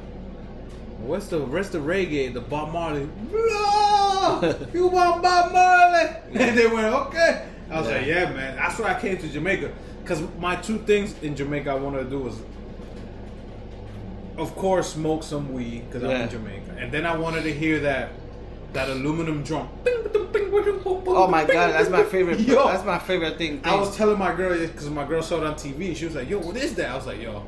what's 1.00 1.28
the 1.28 1.40
where's 1.40 1.70
the 1.70 1.80
reggae, 1.80 2.34
the 2.34 2.42
Bob 2.42 2.72
Marley? 2.74 3.08
No, 3.32 4.56
you 4.74 4.88
want 4.88 5.22
Bob 5.22 5.52
Marley?" 5.52 6.10
And 6.34 6.58
they 6.58 6.68
went, 6.68 6.88
"Okay." 6.94 7.46
I 7.72 7.80
was 7.80 7.88
Yeah. 7.90 7.98
like, 7.98 8.06
"Yeah, 8.08 8.34
man." 8.34 8.56
That's 8.56 8.80
why 8.80 8.94
I 8.96 9.00
came 9.00 9.18
to 9.18 9.28
Jamaica, 9.28 9.72
because 10.02 10.22
my 10.40 10.56
two 10.58 10.80
things 10.80 11.16
in 11.22 11.36
Jamaica 11.36 11.72
I 11.72 11.76
wanted 11.76 12.04
to 12.06 12.10
do 12.10 12.20
was. 12.20 12.36
Of 14.38 14.56
course, 14.56 14.94
smoke 14.94 15.24
some 15.24 15.54
weed 15.54 15.84
because 15.88 16.04
I'm 16.04 16.12
in 16.12 16.30
Jamaica, 16.30 16.76
and 16.80 16.92
then 16.92 17.06
I 17.06 17.16
wanted 17.18 17.44
to 17.44 17.54
hear 17.54 17.80
that 17.82 18.10
that 18.74 18.90
aluminum 18.90 19.44
drum. 19.44 19.70
oh 19.86 21.28
my 21.30 21.46
god, 21.46 21.72
that's 21.74 21.90
my 21.90 22.04
favorite. 22.04 22.40
Yo. 22.42 22.68
That's 22.68 22.84
my 22.86 23.00
favorite 23.00 23.38
thing. 23.38 23.62
I 23.64 23.76
was 23.76 23.96
telling 23.96 24.20
my 24.20 24.34
girl 24.36 24.58
because 24.58 24.90
my 24.90 25.06
girl 25.06 25.22
saw 25.22 25.38
it 25.38 25.46
on 25.46 25.56
TV. 25.56 25.96
She 25.96 26.06
was 26.06 26.16
like, 26.16 26.30
"Yo, 26.30 26.40
what 26.40 26.58
is 26.58 26.76
that?" 26.76 26.90
I 26.92 26.96
was 26.96 27.06
like, 27.06 27.22
"Yo, 27.22 27.44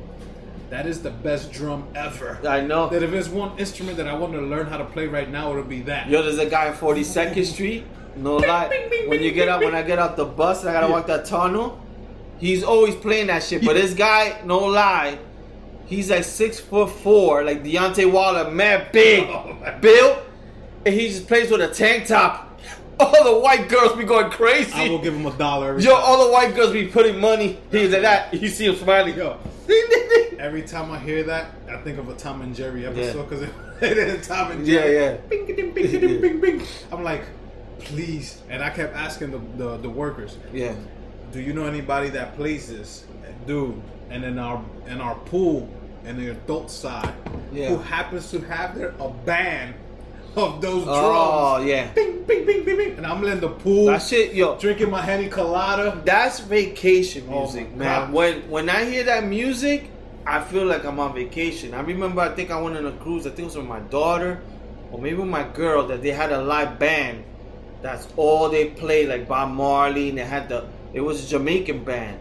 that 0.70 0.86
is 0.86 1.02
the 1.02 1.10
best 1.10 1.52
drum 1.52 1.86
ever." 1.94 2.38
I 2.48 2.60
know. 2.62 2.88
That 2.88 3.02
if 3.02 3.10
there's 3.10 3.28
one 3.28 3.58
instrument 3.58 3.96
that 3.98 4.08
I 4.08 4.14
want 4.14 4.32
to 4.32 4.40
learn 4.40 4.66
how 4.66 4.78
to 4.78 4.84
play 4.84 5.06
right 5.06 5.30
now, 5.30 5.50
it'll 5.50 5.64
be 5.64 5.82
that. 5.82 6.08
Yo, 6.08 6.22
there's 6.22 6.38
a 6.38 6.46
guy 6.48 6.68
on 6.68 6.74
42nd 6.74 7.44
Street. 7.54 7.84
No 8.16 8.36
lie. 8.36 8.88
When 9.06 9.22
you 9.22 9.30
get 9.32 9.48
out, 9.48 9.60
when. 9.62 9.74
I 9.74 9.82
get 9.82 9.98
out 9.98 10.16
the 10.16 10.24
bus, 10.24 10.60
and 10.62 10.70
I 10.70 10.72
gotta 10.72 10.86
Yeah. 10.86 10.92
walk 10.92 11.06
that 11.08 11.26
tunnel. 11.26 11.78
He's 12.38 12.62
always 12.62 12.94
playing 12.94 13.26
that 13.26 13.42
shit. 13.42 13.64
But 13.64 13.74
this 13.74 13.94
guy, 13.94 14.40
no 14.44 14.58
lie, 14.60 15.18
he's 15.88 16.10
like 16.10 16.24
six 16.24 16.60
foot 16.60 16.90
four, 16.90 17.42
like 17.44 17.64
Deontay 17.64 18.10
Waller, 18.10 18.50
mad 18.50 18.92
big, 18.92 19.24
Oh, 19.28 19.56
built, 19.80 20.18
and 20.86 20.94
he 20.94 21.08
just 21.08 21.26
plays 21.26 21.50
with 21.50 21.60
a 21.60 21.68
tank 21.68 22.06
top. 22.06 22.44
All 23.00 23.24
the 23.24 23.38
white 23.40 23.68
girls 23.68 23.92
be 23.96 24.04
going 24.04 24.30
crazy. 24.30 24.72
I 24.74 24.88
will 24.88 24.98
give 25.00 25.14
him 25.14 25.24
a 25.26 25.32
dollar. 25.36 25.70
Every 25.70 25.84
Yo, 25.84 25.94
time. 25.94 26.02
all 26.04 26.26
the 26.26 26.32
white 26.32 26.56
girls 26.56 26.72
be 26.72 26.88
putting 26.88 27.20
money. 27.20 27.56
He's 27.70 27.92
like 27.92 28.02
that. 28.02 28.34
You 28.42 28.48
see 28.48 28.66
him 28.66 28.74
smiling. 28.74 29.16
Yo, 29.16 29.38
every 30.38 30.62
time 30.62 30.90
I 30.90 30.98
hear 30.98 31.22
that, 31.24 31.52
I 31.70 31.76
think 31.78 31.98
of 31.98 32.08
a 32.08 32.14
Tom 32.14 32.42
and 32.42 32.54
Jerry 32.54 32.86
episode 32.86 33.28
because 33.28 33.42
it 33.82 33.98
is 33.98 34.26
Tom 34.26 34.50
and 34.50 34.66
Jerry. 34.66 34.94
yeah. 34.96 35.10
yeah. 35.12 35.16
Bing, 35.28 35.46
bing, 35.46 35.72
bing, 35.74 36.00
bing, 36.00 36.20
bing, 36.20 36.40
bing. 36.40 36.66
I'm 36.90 37.04
like, 37.04 37.22
please, 37.78 38.42
and 38.50 38.64
I 38.64 38.70
kept 38.70 38.96
asking 38.96 39.30
the, 39.30 39.38
the 39.64 39.76
the 39.76 39.90
workers, 39.90 40.36
Yeah. 40.52 40.74
do 41.30 41.40
you 41.40 41.52
know 41.52 41.66
anybody 41.66 42.08
that 42.10 42.34
plays 42.34 42.68
this 42.68 43.04
dude 43.46 43.80
and 44.10 44.24
in 44.24 44.38
our 44.38 44.62
in 44.86 45.00
our 45.00 45.14
pool 45.30 45.68
in 46.04 46.16
the 46.16 46.30
adult 46.30 46.70
side 46.70 47.12
Yeah. 47.52 47.68
who 47.68 47.78
happens 47.78 48.30
to 48.30 48.40
have 48.40 48.76
there 48.76 48.94
a 48.98 49.08
band 49.10 49.74
of 50.36 50.60
those 50.60 50.84
oh, 50.86 51.00
drums 51.00 51.64
Oh 51.64 51.66
yeah. 51.66 51.92
bing 51.92 52.22
bing 52.24 52.46
bing 52.46 52.64
bing 52.64 52.76
bing 52.76 52.96
and 52.96 53.06
i'm 53.06 53.24
in 53.24 53.40
the 53.40 53.48
pool 53.48 53.86
That 53.86 54.02
shit, 54.02 54.34
yo. 54.34 54.56
drinking 54.58 54.90
my 54.90 55.00
henny 55.02 55.28
colada 55.28 56.00
That's 56.04 56.40
vacation 56.40 57.26
Oh 57.30 57.42
music, 57.42 57.70
my 57.72 57.78
man. 57.84 58.00
God. 58.06 58.12
When 58.12 58.50
when 58.50 58.70
I 58.70 58.84
hear 58.84 59.04
that 59.04 59.24
music, 59.24 59.90
I 60.26 60.42
feel 60.42 60.66
like 60.66 60.84
I'm 60.84 61.00
on 61.00 61.14
vacation. 61.14 61.72
I 61.74 61.80
remember 61.80 62.20
I 62.20 62.28
think 62.34 62.50
I 62.50 62.60
went 62.60 62.76
on 62.76 62.86
a 62.86 62.92
cruise, 62.92 63.26
I 63.26 63.30
think 63.30 63.40
it 63.40 63.44
was 63.46 63.56
with 63.56 63.66
my 63.66 63.80
daughter 63.80 64.40
or 64.92 64.98
maybe 65.00 65.16
with 65.16 65.28
my 65.28 65.42
girl 65.42 65.86
that 65.88 66.02
they 66.02 66.10
had 66.12 66.32
a 66.32 66.40
live 66.42 66.78
band. 66.78 67.24
That's 67.82 68.06
all 68.16 68.48
they 68.48 68.70
played, 68.70 69.08
like 69.08 69.28
Bob 69.28 69.50
Marley, 69.52 70.08
and 70.08 70.18
they 70.18 70.24
had 70.24 70.48
the 70.48 70.66
it 70.92 71.00
was 71.00 71.24
a 71.24 71.28
Jamaican 71.28 71.84
band. 71.84 72.18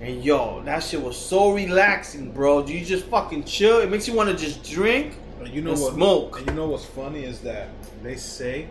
And 0.00 0.22
yo, 0.24 0.62
that 0.64 0.82
shit 0.82 1.00
was 1.02 1.16
so 1.16 1.52
relaxing, 1.52 2.30
bro. 2.32 2.66
You 2.66 2.84
just 2.84 3.06
fucking 3.06 3.44
chill. 3.44 3.80
It 3.80 3.90
makes 3.90 4.06
you 4.06 4.14
want 4.14 4.28
to 4.30 4.36
just 4.36 4.62
drink. 4.62 5.14
And 5.40 5.48
you 5.54 5.62
know 5.62 5.72
And 5.72 5.80
what 5.80 5.94
smoke. 5.94 6.38
and 6.38 6.46
you 6.48 6.54
know 6.54 6.66
what's 6.68 6.84
funny 6.84 7.24
is 7.24 7.40
that 7.40 7.68
they 8.02 8.16
say 8.16 8.68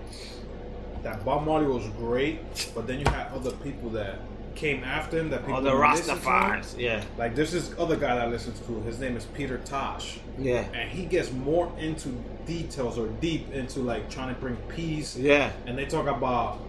that 1.03 1.23
bob 1.23 1.45
marley 1.45 1.67
was 1.67 1.85
great 1.99 2.39
but 2.73 2.87
then 2.87 2.99
you 2.99 3.05
had 3.05 3.27
other 3.27 3.51
people 3.51 3.89
that 3.91 4.19
came 4.55 4.83
after 4.83 5.19
him 5.19 5.29
that 5.29 5.41
people 5.41 5.55
All 5.55 5.61
the 5.61 5.69
didn't 5.69 5.91
listen 5.91 6.15
to. 6.15 6.21
Rastafari's. 6.21 6.75
Yeah. 6.75 7.03
like 7.19 7.35
there's 7.35 7.51
this 7.51 7.71
other 7.77 7.95
guy 7.95 8.15
that 8.15 8.25
I 8.25 8.27
listen 8.27 8.53
to 8.53 8.81
his 8.81 8.99
name 8.99 9.15
is 9.15 9.25
peter 9.35 9.59
tosh 9.59 10.17
Yeah. 10.39 10.65
and 10.73 10.89
he 10.89 11.05
gets 11.05 11.31
more 11.31 11.71
into 11.77 12.09
details 12.47 12.97
or 12.97 13.07
deep 13.21 13.51
into 13.53 13.81
like 13.81 14.09
trying 14.09 14.33
to 14.33 14.41
bring 14.41 14.55
peace 14.67 15.15
Yeah. 15.15 15.51
and 15.67 15.77
they 15.77 15.85
talk 15.85 16.07
about 16.07 16.59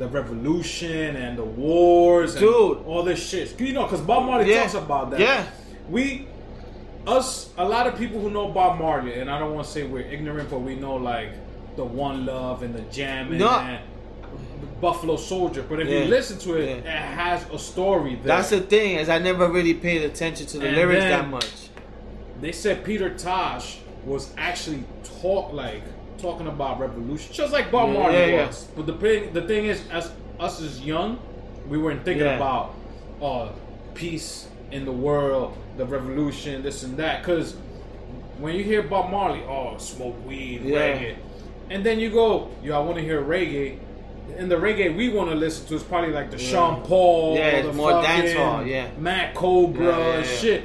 the 0.00 0.08
revolution 0.08 1.14
and 1.16 1.36
the 1.38 1.44
wars 1.44 2.34
and 2.34 2.40
Dude. 2.40 2.78
all 2.86 3.02
this 3.02 3.20
shit 3.28 3.60
you 3.60 3.72
know 3.74 3.84
because 3.84 4.00
bob 4.00 4.24
marley 4.26 4.50
Yeah. 4.50 4.62
talks 4.62 4.74
about 4.74 5.10
that 5.12 5.20
Yeah. 5.20 5.46
we 5.88 6.26
us 7.06 7.50
a 7.58 7.64
lot 7.74 7.86
of 7.86 7.96
people 7.98 8.18
who 8.20 8.30
know 8.30 8.48
bob 8.48 8.78
marley 8.80 9.14
and 9.20 9.30
i 9.30 9.38
don't 9.38 9.54
want 9.54 9.66
to 9.66 9.72
say 9.72 9.82
we're 9.84 10.00
ignorant 10.16 10.48
but 10.50 10.60
we 10.60 10.74
know 10.74 10.94
like 10.96 11.30
the 11.76 11.84
one 11.84 12.24
love 12.26 12.62
and 12.62 12.74
the 12.74 12.80
jam 12.96 13.28
and, 13.30 13.38
No. 13.38 13.50
and 13.50 13.78
buffalo 14.80 15.16
soldier 15.16 15.62
but 15.68 15.80
if 15.80 15.88
Yeah. 15.88 15.98
you 16.00 16.04
listen 16.06 16.38
to 16.46 16.54
it 16.56 16.78
it 16.78 16.84
has 16.86 17.44
a 17.52 17.58
story 17.58 18.14
there. 18.14 18.24
That's 18.36 18.50
the 18.50 18.60
thing, 18.62 18.96
is 18.96 19.08
I 19.10 19.18
never 19.18 19.48
really 19.48 19.74
paid 19.74 20.02
attention 20.02 20.46
to 20.46 20.58
the 20.58 20.68
And 20.68 20.76
lyrics 20.76 21.04
that 21.04 21.28
much. 21.28 21.50
they 22.40 22.52
said 22.52 22.84
Peter 22.84 23.10
Tosh 23.14 23.78
was 24.06 24.32
actually 24.38 24.84
taught 25.20 25.52
like 25.54 25.82
talking 26.20 26.46
about 26.46 26.78
revolution, 26.80 27.32
just 27.32 27.52
like 27.52 27.70
Bob 27.70 27.88
Yeah, 27.88 27.94
Marley 27.98 28.18
yeah, 28.18 28.26
yeah. 28.26 28.46
was. 28.46 28.64
But 28.76 28.86
the 28.86 28.94
thing, 28.94 29.32
the 29.32 29.42
thing 29.42 29.66
is, 29.66 29.82
as 29.90 30.10
us 30.38 30.60
as 30.60 30.80
young, 30.80 31.18
we 31.68 31.78
weren't 31.78 32.04
thinking 32.04 32.26
Yeah. 32.26 32.36
about 32.36 32.74
uh, 33.22 33.48
peace 33.94 34.48
in 34.70 34.84
the 34.84 34.92
world, 34.92 35.56
the 35.76 35.84
revolution, 35.84 36.62
this 36.62 36.82
and 36.82 36.96
that. 36.96 37.22
Because 37.22 37.54
when 38.38 38.54
you 38.54 38.64
hear 38.64 38.82
Bob 38.82 39.10
Marley, 39.10 39.42
oh, 39.48 39.76
smoke 39.78 40.16
weed, 40.26 40.62
Yeah. 40.64 40.78
reggae. 40.78 41.16
And 41.70 41.84
then 41.84 42.00
you 42.00 42.10
go, 42.10 42.48
yo, 42.62 42.76
I 42.76 42.82
want 42.84 42.96
to 42.96 43.02
hear 43.02 43.22
reggae. 43.22 43.78
And 44.38 44.50
the 44.50 44.56
reggae 44.56 44.96
we 44.96 45.08
want 45.10 45.28
to 45.30 45.36
listen 45.36 45.66
to 45.68 45.74
is 45.74 45.82
probably 45.82 46.12
like 46.12 46.30
the 46.30 46.38
Yeah. 46.38 46.50
Sean 46.50 46.82
Paul, 46.82 47.36
Yeah, 47.36 47.46
or 47.46 47.48
it's 47.58 47.66
the 47.68 47.72
more 47.74 47.92
dancehall, 47.92 48.66
yeah. 48.66 48.86
Mad 48.98 49.34
Cobra, 49.34 49.84
Yeah, 49.86 49.98
yeah, 49.98 50.12
and 50.14 50.24
yeah. 50.26 50.32
shit. 50.36 50.62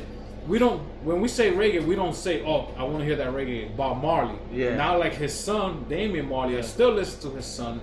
We 0.48 0.60
don't 0.60 0.80
when 1.04 1.22
we 1.22 1.28
say 1.28 1.52
reggae, 1.52 1.84
we 1.86 1.96
don't 1.96 2.16
say, 2.16 2.44
oh, 2.46 2.70
I 2.78 2.84
want 2.84 3.00
to 3.00 3.06
hear 3.06 3.16
that 3.16 3.30
reggae, 3.30 3.76
Bob 3.76 4.02
Marley. 4.02 4.38
Yeah. 4.54 4.76
Now, 4.76 4.98
like 4.98 5.14
his 5.14 5.34
son, 5.34 5.86
Damian 5.90 6.30
Marley, 6.30 6.58
I 6.58 6.62
still 6.62 6.92
listen 6.92 7.30
to 7.32 7.36
his 7.36 7.46
son, 7.46 7.82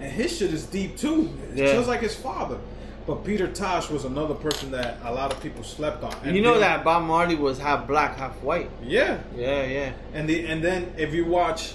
and 0.00 0.10
his 0.10 0.36
shit 0.36 0.52
is 0.52 0.64
deep 0.66 0.96
too, 0.96 1.30
Yeah. 1.54 1.72
just 1.72 1.88
like 1.88 2.00
his 2.00 2.14
father. 2.16 2.58
But 3.06 3.24
Peter 3.24 3.48
Tosh 3.48 3.90
was 3.90 4.04
another 4.04 4.34
person 4.34 4.70
that 4.72 4.98
a 5.04 5.12
lot 5.12 5.32
of 5.32 5.40
people 5.42 5.64
slept 5.64 6.04
on. 6.04 6.14
And 6.24 6.36
you 6.36 6.42
know 6.42 6.58
that 6.60 6.84
Bob 6.84 7.02
Marley 7.04 7.34
was 7.36 7.58
half 7.58 7.86
black, 7.88 8.16
half 8.16 8.40
white. 8.42 8.70
Yeah, 8.82 9.18
Yeah, 9.36 9.64
yeah, 9.64 9.92
and 10.14 10.28
the 10.28 10.46
and 10.46 10.62
then 10.62 10.92
if 10.96 11.12
you 11.14 11.24
watch 11.24 11.74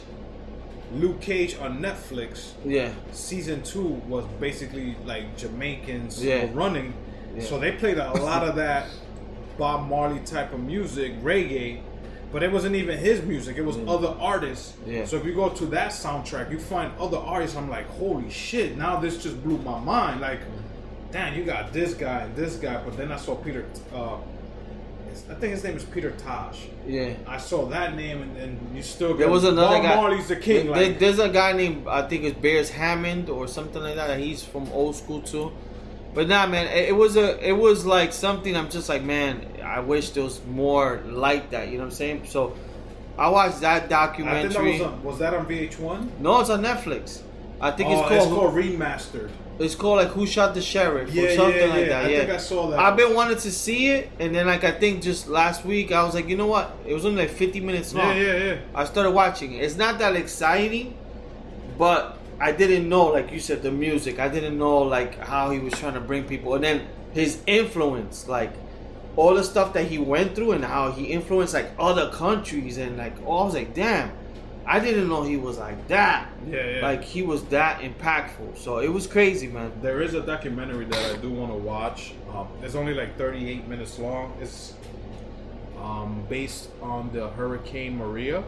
Luke 0.93 1.19
Cage 1.21 1.57
on 1.59 1.79
Netflix, 1.81 2.51
yeah. 2.65 2.91
season 3.11 3.61
two 3.63 4.01
was 4.07 4.23
basically 4.39 4.95
like 5.05 5.37
Jamaicans 5.37 6.23
Yeah. 6.23 6.47
running, 6.53 6.93
Yeah. 7.35 7.43
so 7.43 7.59
they 7.59 7.71
played 7.73 7.97
a 7.97 8.11
lot 8.13 8.47
of 8.47 8.55
that 8.55 8.85
Bob 9.57 9.87
Marley 9.89 10.19
type 10.19 10.53
of 10.53 10.59
music, 10.59 11.19
reggae. 11.21 11.81
But 12.31 12.43
it 12.43 12.51
wasn't 12.51 12.75
even 12.75 12.97
his 12.97 13.21
music; 13.21 13.55
it 13.57 13.61
was 13.63 13.77
other 13.87 14.13
artists. 14.19 14.73
Yeah. 14.85 15.05
So 15.05 15.15
if 15.15 15.25
you 15.25 15.33
go 15.33 15.47
to 15.49 15.65
that 15.67 15.91
soundtrack, 15.91 16.51
you 16.51 16.59
find 16.59 16.91
other 16.99 17.17
artists. 17.17 17.55
I'm 17.55 17.69
like, 17.69 17.87
holy 17.91 18.29
shit! 18.29 18.77
Now 18.77 18.99
this 18.99 19.23
just 19.23 19.41
blew 19.43 19.57
my 19.59 19.79
mind. 19.79 20.19
Like, 20.19 20.41
damn, 21.11 21.37
you 21.37 21.45
got 21.45 21.71
this 21.71 21.93
guy 21.93 22.23
and 22.23 22.35
this 22.35 22.57
guy. 22.57 22.83
But 22.83 22.97
then 22.97 23.13
I 23.13 23.17
saw 23.17 23.35
Peter. 23.35 23.65
Uh, 23.93 24.17
I 25.29 25.33
think 25.35 25.53
his 25.53 25.63
name 25.63 25.77
is 25.77 25.83
Peter 25.85 26.11
Tosh. 26.11 26.67
Yeah. 26.85 27.13
I 27.25 27.37
saw 27.37 27.65
that 27.67 27.95
name, 27.95 28.21
and, 28.21 28.37
and 28.37 28.75
you 28.75 28.83
still. 28.83 29.15
There 29.15 29.27
got- 29.27 29.31
was 29.33 29.45
another 29.45 29.77
Bob 29.77 29.83
guy. 29.83 29.95
Marley's 29.95 30.27
the 30.27 30.35
king. 30.35 30.67
There- 30.67 30.75
like, 30.75 30.99
there's 30.99 31.19
a 31.19 31.29
guy 31.29 31.53
named 31.53 31.87
I 31.87 32.07
think 32.09 32.23
it's 32.25 32.37
Beres 32.37 32.69
Hammond 32.69 33.29
or 33.29 33.47
something 33.47 33.81
like 33.81 33.95
that. 33.95 34.19
He's 34.19 34.43
from 34.43 34.69
old 34.73 34.95
school 34.97 35.21
too. 35.21 35.53
But 36.13 36.27
nah, 36.27 36.47
man, 36.47 36.67
it, 36.67 36.89
it 36.89 36.95
was 36.95 37.15
a 37.15 37.37
it 37.47 37.53
was 37.53 37.85
like 37.85 38.13
something. 38.13 38.55
I'm 38.55 38.69
just 38.69 38.89
like, 38.89 39.03
man, 39.03 39.45
I 39.63 39.79
wish 39.81 40.11
there 40.11 40.23
was 40.23 40.43
more 40.45 41.01
like 41.05 41.51
that. 41.51 41.67
You 41.67 41.77
know 41.77 41.83
what 41.83 41.91
I'm 41.91 41.95
saying? 41.95 42.25
So 42.27 42.55
I 43.17 43.29
watched 43.29 43.61
that 43.61 43.75
I 43.75 43.79
think 43.79 43.89
that 43.89 43.89
documentary. 43.89 44.71
was 44.73 44.81
on, 44.81 45.03
was 45.03 45.19
that 45.19 45.33
on 45.33 45.45
VH1? 45.45 46.19
no, 46.19 46.39
it's 46.39 46.49
on 46.49 46.63
Netflix. 46.63 47.21
I 47.59 47.71
think 47.71 47.89
oh, 47.89 48.07
it's 48.07 48.25
called 48.27 48.53
remastered. 48.53 49.31
it's 49.59 49.73
called 49.73 49.97
like 49.97 50.09
Who 50.09 50.27
Shot 50.27 50.53
the 50.53 50.61
Sheriff 50.61 51.11
Yeah, 51.11 51.23
or 51.23 51.35
something 51.35 51.59
yeah, 51.59 51.65
like 51.67 51.79
yeah. 51.79 51.87
that. 51.87 52.05
I 52.05 52.09
yeah, 52.09 52.19
think 52.19 52.31
I 52.31 52.37
saw 52.37 52.69
that. 52.69 52.79
I've 52.79 52.95
been 52.95 53.15
wanting 53.15 53.37
to 53.37 53.51
see 53.51 53.87
it, 53.87 54.11
and 54.19 54.35
then 54.35 54.45
like 54.45 54.63
I 54.63 54.71
think 54.71 55.01
just 55.01 55.27
last 55.27 55.65
week 55.65 55.91
I 55.91 56.03
was 56.03 56.13
like, 56.13 56.29
you 56.29 56.37
know 56.37 56.45
what? 56.45 56.75
It 56.85 56.93
was 56.93 57.05
only 57.05 57.23
like 57.25 57.31
50 57.31 57.59
minutes 57.61 57.93
long. 57.95 58.15
Yeah, 58.15 58.23
yeah, 58.23 58.43
yeah. 58.43 58.57
I 58.75 58.85
started 58.85 59.11
watching 59.11 59.53
it. 59.53 59.63
It's 59.63 59.75
not 59.75 59.97
that 59.99 60.15
exciting, 60.15 60.95
but 61.79 62.16
I 62.39 62.51
didn't 62.51 62.87
know, 62.87 63.07
like 63.07 63.31
you 63.31 63.39
said, 63.39 63.63
the 63.63 63.71
music. 63.71 64.19
I 64.19 64.27
didn't 64.27 64.57
know 64.57 64.79
like 64.79 65.17
how 65.19 65.49
he 65.49 65.59
was 65.59 65.73
trying 65.73 65.95
to 65.95 65.99
bring 65.99 66.25
people, 66.25 66.55
and 66.55 66.63
then 66.63 66.87
his 67.13 67.41
influence, 67.47 68.27
like 68.27 68.53
all 69.15 69.33
the 69.33 69.43
stuff 69.43 69.73
that 69.73 69.85
he 69.85 69.97
went 69.97 70.35
through, 70.35 70.51
and 70.51 70.63
how 70.63 70.91
he 70.91 71.05
influenced 71.05 71.53
like 71.53 71.71
other 71.79 72.11
countries, 72.11 72.77
and 72.77 72.97
like 72.97 73.15
oh, 73.25 73.39
I 73.39 73.45
was 73.45 73.53
like, 73.55 73.73
damn, 73.73 74.11
I 74.67 74.79
didn't 74.79 75.07
know 75.07 75.23
he 75.23 75.37
was 75.37 75.57
like 75.57 75.87
that. 75.87 76.29
Yeah, 76.47 76.69
yeah. 76.69 76.81
Like 76.81 77.03
he 77.03 77.23
was 77.23 77.43
that 77.45 77.81
impactful. 77.81 78.57
So 78.57 78.79
it 78.79 78.89
was 78.89 79.07
crazy, 79.07 79.47
man. 79.47 79.71
There 79.81 80.01
is 80.01 80.13
a 80.13 80.21
documentary 80.21 80.85
that 80.85 81.15
I 81.15 81.17
do 81.19 81.31
want 81.31 81.51
to 81.51 81.57
watch. 81.57 82.13
Um, 82.33 82.49
it's 82.61 82.75
only 82.75 82.93
like 82.93 83.17
38 83.17 83.67
minutes 83.67 83.97
long. 83.97 84.37
It's 84.41 84.75
um, 85.81 86.25
based 86.29 86.69
on 86.81 87.11
the 87.13 87.29
Hurricane 87.29 87.97
Maria 87.97 88.43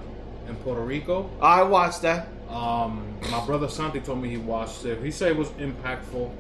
in 0.48 0.56
Puerto 0.58 0.82
Rico. 0.82 1.30
I 1.42 1.64
watched 1.64 2.02
that. 2.02 2.28
Um, 2.50 3.16
my 3.32 3.46
brother 3.46 3.68
Santi 3.70 4.00
told 4.00 4.22
me 4.22 4.30
he 4.30 4.38
watched 4.38 4.84
it. 4.86 5.04
He 5.04 5.12
said 5.12 5.32
it 5.32 5.38
was 5.38 5.50
impactful. 5.50 6.32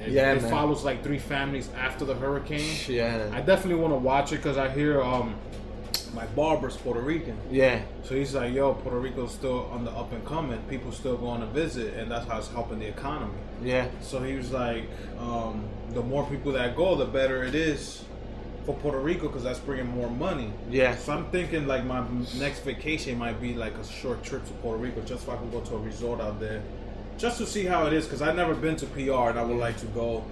It, 0.00 0.10
Yeah, 0.12 0.32
it 0.32 0.42
man. 0.42 0.50
follows 0.50 0.84
like 0.84 1.02
three 1.02 1.18
families 1.18 1.68
after 1.76 2.04
the 2.04 2.14
hurricane. 2.14 2.76
Yeah. 2.88 3.28
I 3.32 3.40
definitely 3.40 3.80
want 3.82 3.92
to 3.92 3.98
watch 3.98 4.32
it 4.32 4.36
because 4.36 4.56
I 4.56 4.68
hear 4.68 5.00
um, 5.02 5.34
my 6.14 6.26
barber's 6.26 6.76
Puerto 6.76 7.00
Rican. 7.00 7.36
Yeah. 7.50 7.82
So 8.04 8.14
he's 8.14 8.34
like, 8.34 8.52
yo, 8.52 8.74
Puerto 8.74 8.98
Rico's 8.98 9.32
still 9.32 9.66
on 9.72 9.84
the 9.84 9.90
up 9.92 10.12
and 10.12 10.24
coming. 10.26 10.60
People 10.68 10.92
still 10.92 11.16
going 11.16 11.40
to 11.40 11.46
visit, 11.46 11.94
and 11.94 12.10
that's 12.10 12.26
how 12.26 12.38
it's 12.38 12.48
helping 12.48 12.78
the 12.78 12.86
economy. 12.86 13.34
Yeah. 13.62 13.88
So 14.00 14.22
he 14.22 14.34
was 14.36 14.50
like, 14.52 14.84
um, 15.18 15.64
the 15.90 16.02
more 16.02 16.24
people 16.26 16.52
that 16.52 16.76
go, 16.76 16.94
the 16.96 17.04
better 17.04 17.42
it 17.44 17.54
is 17.54 18.04
for 18.64 18.74
Puerto 18.76 18.98
Rico 19.00 19.26
because 19.26 19.42
that's 19.42 19.58
bringing 19.58 19.86
more 19.88 20.10
money. 20.10 20.52
Yeah. 20.70 20.96
So 20.96 21.12
I'm 21.12 21.26
thinking 21.30 21.66
like 21.66 21.84
my 21.84 22.04
next 22.38 22.60
vacation 22.60 23.18
might 23.18 23.40
be 23.40 23.54
like 23.54 23.74
a 23.76 23.84
short 23.84 24.22
trip 24.22 24.44
to 24.46 24.52
Puerto 24.54 24.78
Rico 24.78 25.00
just 25.02 25.26
so 25.26 25.32
I 25.32 25.36
can 25.36 25.50
go 25.50 25.60
to 25.60 25.74
a 25.74 25.78
resort 25.78 26.20
out 26.20 26.38
there, 26.40 26.62
just 27.18 27.38
to 27.38 27.46
see 27.46 27.64
how 27.64 27.86
it 27.86 27.92
is 27.92 28.04
because 28.04 28.22
I've 28.22 28.36
never 28.36 28.54
been 28.54 28.76
to 28.76 28.86
PR 28.86 29.30
and 29.30 29.38
I 29.38 29.42
would 29.42 29.58
like 29.58 29.76
to 29.78 29.86
go. 29.86 30.24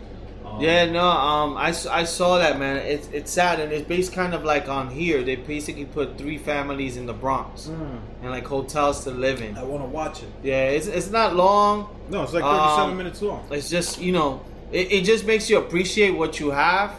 Um, 0.44 0.60
Yeah, 0.60 0.86
no, 0.86 1.04
um, 1.06 1.56
I, 1.58 1.68
I 1.90 2.04
saw 2.04 2.38
that 2.38 2.58
man. 2.58 2.76
It's 2.78 3.08
it's 3.08 3.30
sad 3.30 3.60
and 3.60 3.72
it's 3.72 3.86
based 3.86 4.12
kind 4.12 4.32
of 4.32 4.42
like 4.44 4.68
on 4.68 4.88
here. 4.88 5.22
They 5.22 5.36
basically 5.36 5.84
put 5.84 6.16
three 6.16 6.38
families 6.38 6.96
in 6.96 7.04
the 7.06 7.12
Bronx 7.12 7.66
mm, 7.66 7.98
and 8.22 8.30
like 8.30 8.46
hotels 8.46 9.04
to 9.04 9.10
live 9.10 9.42
in. 9.42 9.58
I 9.58 9.64
want 9.64 9.82
to 9.82 9.88
watch 9.88 10.22
it. 10.22 10.30
Yeah, 10.42 10.64
it's 10.70 10.86
it's 10.86 11.10
not 11.10 11.36
long. 11.36 11.88
No, 12.08 12.22
it's 12.22 12.32
like 12.32 12.44
37 12.44 12.90
Um, 12.90 12.96
minutes 12.96 13.20
long. 13.22 13.44
It's 13.50 13.68
just 13.68 14.00
you 14.00 14.12
know, 14.12 14.40
it, 14.72 14.90
it 14.92 15.04
just 15.04 15.26
makes 15.26 15.50
you 15.50 15.58
appreciate 15.58 16.12
what 16.12 16.40
you 16.40 16.50
have 16.52 16.92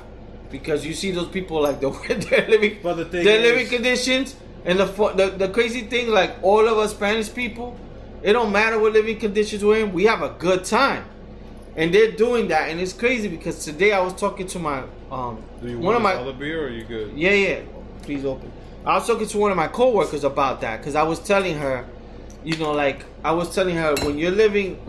because 0.51 0.85
you 0.85 0.93
see 0.93 1.11
those 1.11 1.27
people 1.27 1.61
like 1.61 1.79
the 1.79 1.89
they're 2.29 2.47
living, 2.47 2.79
But 2.83 2.95
the 2.95 3.05
thing 3.05 3.23
their 3.23 3.39
is- 3.39 3.43
living 3.51 3.67
conditions, 3.67 4.35
and 4.65 4.79
the, 4.79 4.85
the 4.85 5.33
the 5.37 5.49
crazy 5.49 5.81
thing 5.81 6.09
like 6.09 6.35
all 6.43 6.67
of 6.67 6.77
us 6.77 6.91
Spanish 6.91 7.33
people, 7.33 7.77
it 8.21 8.33
don't 8.33 8.51
matter 8.51 8.77
what 8.79 8.93
living 8.93 9.19
conditions 9.19 9.63
we're 9.63 9.79
in, 9.85 9.93
we 9.93 10.05
have 10.05 10.21
a 10.21 10.29
good 10.37 10.63
time, 10.65 11.05
and 11.75 11.93
they're 11.93 12.11
doing 12.11 12.47
that, 12.49 12.69
and 12.69 12.79
it's 12.79 12.93
crazy 12.93 13.27
because 13.27 13.63
today 13.65 13.93
I 13.93 13.99
was 14.01 14.13
talking 14.13 14.47
to 14.47 14.59
my 14.59 14.83
um 15.11 15.41
Do 15.61 15.67
you 15.69 15.77
one 15.77 15.85
want 15.85 15.97
of 15.97 16.01
my 16.03 16.13
other 16.15 16.33
beer 16.33 16.63
or 16.63 16.67
are 16.67 16.69
you 16.69 16.83
good? 16.83 17.13
yeah, 17.15 17.31
yeah. 17.31 17.59
Please 18.03 18.25
open. 18.25 18.51
I 18.85 18.95
was 18.95 19.05
talking 19.05 19.27
to 19.27 19.37
one 19.37 19.51
of 19.51 19.57
my 19.57 19.67
coworkers 19.67 20.23
about 20.23 20.61
that 20.61 20.77
because 20.79 20.95
I 20.95 21.03
was 21.03 21.19
telling 21.19 21.55
her, 21.57 21.85
you 22.43 22.57
know, 22.57 22.71
like 22.71 23.05
I 23.23 23.31
was 23.31 23.53
telling 23.53 23.75
her 23.77 23.93
when 24.03 24.17
you're 24.17 24.31
living 24.31 24.79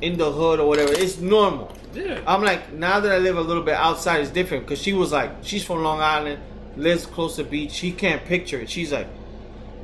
in 0.00 0.16
the 0.16 0.30
hood 0.32 0.60
or 0.60 0.66
whatever, 0.68 0.92
it's 0.94 1.18
normal. 1.18 1.70
Yeah. 1.94 2.20
I'm 2.26 2.42
like, 2.42 2.72
now 2.72 3.00
that 3.00 3.12
I 3.12 3.18
live 3.18 3.36
a 3.36 3.40
little 3.40 3.62
bit 3.62 3.74
outside, 3.74 4.20
it's 4.20 4.30
different 4.30 4.64
because 4.64 4.80
she 4.80 4.92
was 4.92 5.12
like, 5.12 5.30
she's 5.42 5.64
from 5.64 5.82
Long 5.82 6.00
Island, 6.00 6.40
lives 6.76 7.06
close 7.06 7.36
to 7.36 7.44
beach. 7.44 7.72
She 7.72 7.92
can't 7.92 8.24
picture 8.24 8.60
it. 8.60 8.70
She's 8.70 8.92
like, 8.92 9.08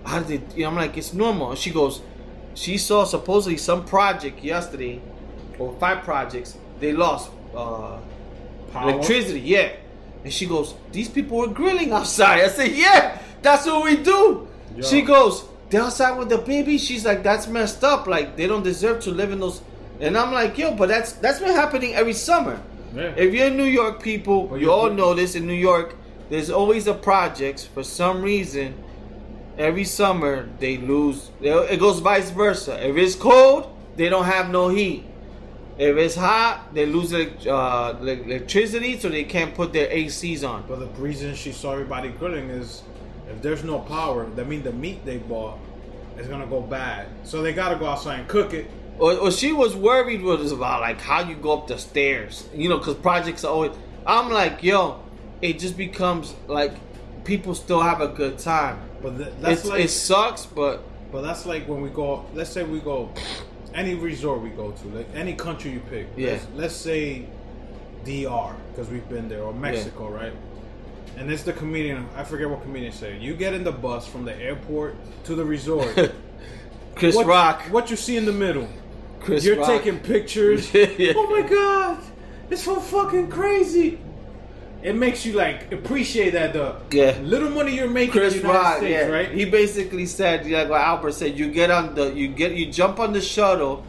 how 0.05 0.21
did? 0.21 0.43
You 0.55 0.65
know, 0.65 0.71
I'm 0.71 0.77
like, 0.77 0.97
it's 0.97 1.13
normal. 1.13 1.51
And 1.51 1.59
she 1.59 1.71
goes, 1.71 2.03
she 2.55 2.79
saw 2.79 3.05
supposedly 3.05 3.57
some 3.57 3.85
project 3.85 4.43
yesterday, 4.43 5.01
or 5.59 5.75
five 5.79 6.05
projects. 6.05 6.57
They 6.81 6.93
lost 6.93 7.31
uh, 7.55 7.99
Power? 8.73 8.91
electricity. 8.91 9.41
Yeah, 9.41 9.73
and 10.25 10.33
she 10.33 10.47
goes, 10.47 10.75
these 10.93 11.09
people 11.09 11.39
were 11.39 11.49
grilling 11.49 11.93
outside. 11.93 12.41
I 12.41 12.49
said, 12.49 12.73
yeah, 12.73 13.19
that's 13.43 13.67
what 13.67 13.85
we 13.85 13.97
do. 13.97 14.49
Yo. 14.77 14.83
She 14.83 15.03
goes, 15.03 15.45
they're 15.71 15.83
outside 15.83 16.19
with 16.19 16.29
the 16.29 16.39
baby. 16.39 16.79
She's 16.79 17.05
like, 17.05 17.23
that's 17.23 17.47
messed 17.47 17.85
up. 17.85 18.07
Like 18.07 18.37
they 18.37 18.47
don't 18.47 18.63
deserve 18.63 19.01
to 19.05 19.11
live 19.11 19.33
in 19.33 19.41
those. 19.41 19.61
And 20.01 20.17
I'm 20.17 20.33
like, 20.33 20.57
yo, 20.59 20.75
but 20.75 20.89
that's 20.89 21.13
that's 21.13 21.39
been 21.41 21.55
happening 21.55 21.95
every 21.95 22.13
summer. 22.15 22.61
Yeah. 22.95 23.13
If 23.17 23.35
you're 23.35 23.47
in 23.49 23.57
New 23.57 23.65
York, 23.65 24.03
people, 24.03 24.47
Well, 24.49 24.61
you 24.61 24.73
all 24.73 24.89
put- 24.89 24.97
know 24.97 25.15
this. 25.15 25.35
In 25.35 25.47
New 25.47 25.53
York, 25.71 25.95
there's 26.31 26.51
always 26.51 26.87
a 26.87 26.95
projects 26.95 27.65
for 27.65 27.83
some 27.85 28.23
reason. 28.23 28.75
Every 29.59 29.85
summer 29.85 30.49
they 30.59 30.79
lose. 30.79 31.31
It 31.43 31.79
goes 31.79 31.99
vice 32.01 32.31
versa. 32.31 32.75
If 32.89 32.97
it's 32.97 33.15
cold, 33.15 33.71
they 33.97 34.09
don't 34.09 34.25
have 34.25 34.49
no 34.51 34.69
heat. 34.69 35.05
If 35.77 35.97
it's 35.97 36.15
hot, 36.15 36.75
they 36.75 36.87
lose 36.87 37.13
uh, 37.15 37.97
electricity, 38.01 38.99
so 38.99 39.09
they 39.09 39.25
can't 39.25 39.55
put 39.55 39.73
their 39.73 39.89
ACs 39.89 40.49
on. 40.49 40.65
But 40.69 40.79
the 40.81 40.87
reason 41.01 41.35
she 41.35 41.53
saw 41.53 41.73
everybody 41.73 42.09
grilling 42.11 42.49
is 42.51 42.83
if 43.31 43.41
there's 43.43 43.63
no 43.65 43.79
power, 43.81 44.27
that 44.37 44.47
means 44.47 44.65
the 44.65 44.73
meat 44.73 45.05
they 45.05 45.19
bought 45.19 45.59
is 46.19 46.27
gonna 46.27 46.47
go 46.47 46.61
bad. 46.61 47.09
So 47.25 47.43
they 47.43 47.53
gotta 47.53 47.77
go 47.77 47.87
outside 47.87 48.21
and 48.21 48.29
cook 48.29 48.53
it. 48.55 48.71
Or, 49.01 49.15
or 49.15 49.31
she 49.31 49.53
was 49.53 49.75
worried 49.75 50.23
was 50.23 50.53
about 50.53 50.81
like 50.83 51.01
how 51.01 51.21
you 51.21 51.35
go 51.35 51.59
up 51.59 51.67
the 51.67 51.79
stairs, 51.79 52.47
you 52.55 52.69
know, 52.69 52.79
because 52.79 52.95
projects 52.95 53.45
are 53.45 53.53
always. 53.53 53.73
I'm 54.07 54.31
like, 54.31 54.63
yo, 54.63 55.03
it 55.41 55.59
just 55.59 55.77
becomes 55.77 56.35
like 56.49 56.73
people 57.25 57.55
still 57.55 57.81
have 57.81 58.01
a 58.01 58.09
good 58.09 58.39
time. 58.39 58.81
But 59.03 59.17
th- 59.17 59.33
that's 59.41 59.61
It's, 59.61 59.69
like, 59.69 59.85
it 59.85 59.89
sucks, 59.89 60.47
but 60.47 60.83
but 61.11 61.23
that's 61.23 61.47
like 61.47 61.67
when 61.67 61.81
we 61.81 61.89
go. 61.89 62.27
Let's 62.35 62.51
say 62.51 62.63
we 62.63 62.81
go 62.81 63.11
any 63.75 63.95
resort 63.95 64.41
we 64.41 64.51
go 64.51 64.73
to, 64.73 64.89
like 64.89 65.07
any 65.15 65.35
country 65.35 65.71
you 65.71 65.81
pick. 65.81 66.09
Yeah. 66.17 66.33
Let's, 66.33 66.47
let's 66.55 66.77
say 66.77 67.27
DR 68.05 68.55
because 68.71 68.89
we've 68.89 69.09
been 69.09 69.29
there, 69.29 69.43
or 69.43 69.53
Mexico, 69.53 70.09
right? 70.09 70.33
And 71.17 71.31
it's 71.31 71.43
the 71.43 71.53
comedian. 71.53 72.07
I 72.17 72.25
forget 72.25 72.49
what 72.49 72.63
comedian 72.63 72.93
said. 72.93 73.21
You 73.21 73.35
get 73.35 73.53
in 73.53 73.65
the 73.65 73.73
bus 73.73 74.07
from 74.07 74.25
the 74.25 74.37
airport 74.37 74.97
to 75.25 75.35
the 75.35 75.45
resort. 75.45 76.13
Chris 76.95 77.15
what, 77.15 77.27
Rock, 77.27 77.63
What 77.71 77.91
you 77.91 77.97
see 77.97 78.17
in 78.17 78.25
the 78.25 78.33
middle? 78.33 78.69
Chris 79.21 79.45
You're 79.45 79.57
Rock. 79.57 79.69
taking 79.69 79.99
pictures. 80.01 80.73
Yeah. 80.75 81.13
Oh 81.17 81.29
my 81.31 81.43
god, 81.43 81.99
it's 82.51 82.63
so 82.65 82.77
fucking 82.81 83.29
crazy. 83.29 83.99
it 84.83 84.95
makes 84.97 85.27
you 85.27 85.35
like 85.35 85.71
appreciate 85.73 86.31
that 86.33 86.53
the 86.55 86.75
Yeah. 86.91 87.19
little 87.23 87.51
money 87.51 87.77
you're 87.77 87.91
making 87.91 88.13
Chris 88.13 88.35
in 88.35 88.41
the 88.43 88.47
United 88.49 88.65
Rock, 88.65 88.77
States, 88.79 88.91
yeah, 88.93 89.07
right? 89.17 89.31
He 89.31 89.45
basically 89.45 90.07
said, 90.07 90.47
like 90.51 90.69
what 90.71 90.81
Albert 90.81 91.13
said, 91.13 91.39
you 91.39 91.51
get 91.53 91.71
on 91.71 91.95
the, 91.95 92.13
you 92.15 92.29
get, 92.29 92.53
you 92.53 92.67
jump 92.73 92.99
on 92.99 93.13
the 93.13 93.21
shuttle, 93.21 93.85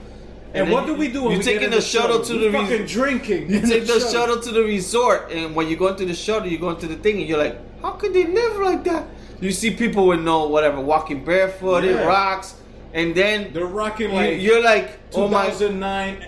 and 0.54 0.68
then 0.68 0.74
what 0.74 0.86
do 0.86 0.94
we 0.94 1.08
do? 1.08 1.24
When 1.24 1.32
You 1.32 1.38
we 1.38 1.44
taking 1.46 1.64
in 1.64 1.72
the, 1.72 1.80
shuttle, 1.82 2.20
to 2.20 2.34
We 2.34 2.40
the 2.48 2.52
fucking 2.52 2.82
res- 2.82 2.92
drinking. 2.92 3.50
You 3.50 3.62
take 3.62 3.88
the 3.88 4.00
shuttle 4.12 4.40
to 4.42 4.52
the 4.52 4.64
resort, 4.64 5.32
and 5.32 5.56
when 5.56 5.70
you 5.70 5.78
go 5.78 5.88
into 5.88 6.04
the 6.06 6.14
shuttle, 6.14 6.50
you 6.50 6.58
go 6.58 6.72
into 6.72 6.88
the 6.88 6.98
thing, 6.98 7.20
and 7.20 7.26
you're 7.30 7.38
like, 7.40 7.58
how 7.82 7.92
could 7.92 8.14
they 8.14 8.26
live 8.28 8.58
like 8.60 8.84
that? 8.84 9.08
You 9.40 9.52
see 9.54 9.72
people 9.72 10.08
with 10.08 10.20
no 10.20 10.48
whatever, 10.50 10.82
walking 10.82 11.24
barefooted, 11.24 11.96
Yeah. 11.96 12.04
rocks, 12.06 12.56
and 12.94 13.16
then 13.16 13.54
They're 13.54 13.66
rocking 13.66 14.10
you, 14.10 14.16
like 14.16 14.42
you're 14.42 14.64
like, 14.64 15.00
oh 15.14 15.28
my, 15.28 15.46
2009 15.48 16.26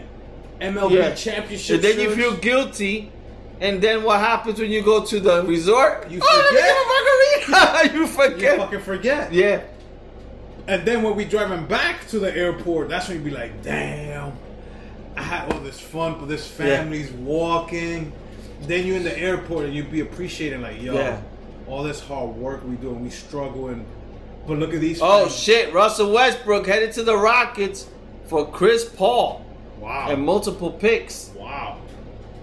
MLB 0.62 0.92
Yeah. 0.92 1.14
championship. 1.16 1.76
and 1.76 1.84
then 1.84 2.00
you 2.00 2.16
feel 2.16 2.36
guilty. 2.38 3.12
And 3.60 3.82
then 3.82 4.04
what 4.04 4.20
happens 4.20 4.60
when 4.60 4.72
you 4.72 4.82
go 4.82 5.04
to 5.06 5.20
the 5.20 5.44
resort? 5.44 6.10
You 6.10 6.20
oh, 6.22 7.42
let 7.48 7.48
me 7.48 7.48
get 7.48 7.56
a 7.56 7.86
margarita. 7.86 7.94
you 7.96 8.02
you 8.02 8.08
forget. 8.08 8.58
fucking 8.58 8.80
forget. 8.82 9.32
yeah. 9.34 9.62
And 10.68 10.86
then 10.86 11.04
when 11.04 11.16
we 11.16 11.26
driving 11.26 11.66
back 11.66 12.08
to 12.10 12.20
the 12.20 12.34
airport, 12.36 12.90
that's 12.90 13.08
when 13.10 13.18
you 13.18 13.24
be 13.24 13.32
like, 13.32 13.62
damn, 13.64 14.34
I 15.16 15.22
had 15.22 15.52
all 15.52 15.60
this 15.60 15.80
fun, 15.80 16.16
but 16.20 16.28
this 16.28 16.48
family's 16.48 17.12
walking. 17.12 18.12
Then 18.62 18.88
you're 18.88 18.96
in 18.98 19.04
the 19.04 19.18
airport 19.18 19.66
and 19.66 19.74
you'd 19.76 19.92
be 19.92 20.00
appreciating 20.00 20.62
like, 20.62 20.82
yo, 20.82 20.94
Yeah. 20.94 21.22
all 21.68 21.84
this 21.84 22.00
hard 22.00 22.30
work 22.36 22.64
we 22.66 22.76
do 22.78 22.90
and 22.90 23.02
we 23.02 23.10
struggling. 23.10 23.86
But 24.48 24.60
look 24.60 24.74
at 24.74 24.82
these. 24.82 25.00
Oh 25.02 25.30
shit! 25.30 25.74
Russell 25.74 26.12
Westbrook 26.12 26.68
headed 26.68 26.92
to 26.94 27.04
the 27.04 27.16
Rockets 27.18 27.88
for 28.28 28.50
Chris 28.52 28.84
Paul 28.86 29.46
Wow. 29.80 30.10
and 30.10 30.26
multiple 30.26 30.72
picks. 30.72 31.30
wow. 31.38 31.78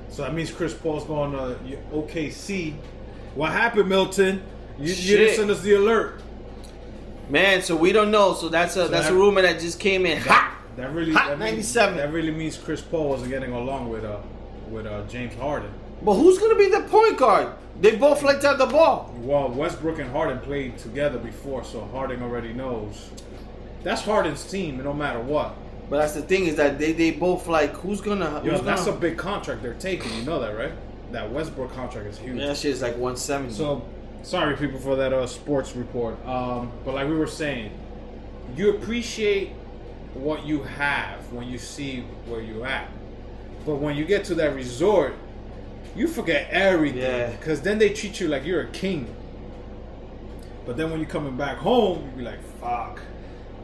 So 0.09 0.23
that 0.23 0.35
means 0.35 0.51
Chris 0.51 0.75
Paul's 0.75 1.05
going 1.05 1.33
to 1.33 1.57
OKC. 1.93 2.75
What 3.35 3.53
happened, 3.53 3.89
Milton? 3.89 4.43
You, 4.79 4.93
you 4.93 5.17
didn't 5.19 5.37
send 5.37 5.51
us 5.51 5.61
the 5.63 5.75
alert. 5.75 6.21
Man, 7.29 7.63
so 7.63 7.77
we 7.77 7.93
don't 7.93 8.11
know. 8.11 8.35
So 8.35 8.49
that's 8.49 8.77
a 8.77 8.89
that's 8.89 9.07
that- 9.07 9.13
a 9.13 9.17
rumor 9.17 9.43
that 9.43 9.61
just 9.61 9.79
came 9.79 10.05
in. 10.07 10.19
Ha! 10.23 10.57
That 10.77 10.93
really, 10.95 11.13
Hot 11.13 11.29
that 11.29 11.39
means- 11.39 11.75
97. 11.75 11.97
that 11.99 12.13
really 12.13 12.31
means 12.31 12.57
Chris 12.57 12.81
Paul 12.81 13.09
wasn't 13.11 13.31
getting 13.31 13.53
along 13.53 13.89
with 13.91 14.05
uh 14.05 14.19
with 14.69 14.87
uh, 14.87 15.03
James 15.07 15.35
Harden. 15.35 15.71
But 16.03 16.15
who's 16.15 16.39
gonna 16.39 16.55
be 16.57 16.69
the 16.71 16.81
point 16.83 17.17
guard? 17.19 17.49
They 17.81 17.97
both 17.97 18.23
like 18.23 18.41
to 18.41 18.49
have 18.49 18.59
the 18.59 18.67
ball. 18.67 19.15
Well, 19.21 19.49
Westbrook 19.49 19.99
and 19.99 20.11
Harden 20.11 20.39
played 20.41 20.77
together 20.79 21.19
before, 21.19 21.65
so 21.65 21.81
Harden 21.87 22.23
already 22.23 22.53
knows. 22.53 23.11
That's 23.83 24.03
Harden's 24.03 24.45
team, 24.45 24.83
no 24.83 24.93
matter 24.93 25.21
what. 25.21 25.55
But 25.89 25.99
that's 25.99 26.13
the 26.13 26.23
thing 26.23 26.47
is 26.47 26.57
that 26.57 26.79
they, 26.79 26.93
they 26.93 27.11
both 27.11 27.49
like 27.49 27.73
who's 27.73 28.01
gonna 28.01 28.43
Yo, 28.45 28.53
who's 28.53 28.63
that's 28.63 28.83
a 28.83 28.91
gonna 28.91 29.01
big 29.01 29.17
contract 29.19 29.63
they're 29.63 29.75
taking. 29.75 30.13
You 30.15 30.23
know 30.23 30.41
that, 30.41 30.57
right? 30.57 30.73
That 31.11 31.33
Westbrook 31.33 31.73
contract 31.75 32.07
is 32.07 32.19
huge. 32.19 32.39
yeah, 32.39 32.49
that 32.49 32.57
shit 32.57 32.73
is 32.73 32.83
like 32.83 32.97
one 32.97 33.17
seventy. 33.17 33.53
So, 33.55 33.85
sorry 34.23 34.57
people 34.57 34.79
for 34.79 34.95
that 34.97 35.13
uh, 35.13 35.27
sports 35.27 35.75
report. 35.75 36.25
Um, 36.27 36.71
but 36.85 36.95
like 36.95 37.09
we 37.09 37.17
were 37.17 37.27
saying, 37.27 37.73
you 38.57 38.71
appreciate 38.77 39.49
what 40.15 40.45
you 40.47 40.63
have 40.63 41.33
when 41.33 41.49
you 41.49 41.59
see 41.59 42.03
where 42.27 42.41
you're 42.41 42.67
at. 42.67 42.89
But 43.67 43.77
when 43.77 43.97
you 43.97 44.05
get 44.05 44.25
to 44.27 44.35
that 44.37 44.55
resort, 44.55 45.15
you 45.97 46.07
forget 46.09 46.49
everything. 46.51 47.01
Yeah. 47.03 47.31
Because 47.31 47.61
then 47.63 47.79
they 47.79 47.91
treat 47.93 48.21
you 48.21 48.29
like 48.29 48.45
you're 48.45 48.63
a 48.63 48.71
king. 48.71 49.15
But 50.67 50.77
then 50.77 50.91
when 50.91 51.01
you're 51.01 51.09
coming 51.09 51.37
back 51.37 51.57
home, 51.59 52.05
you 52.11 52.19
be 52.19 52.23
like, 52.23 52.43
fuck, 52.61 53.01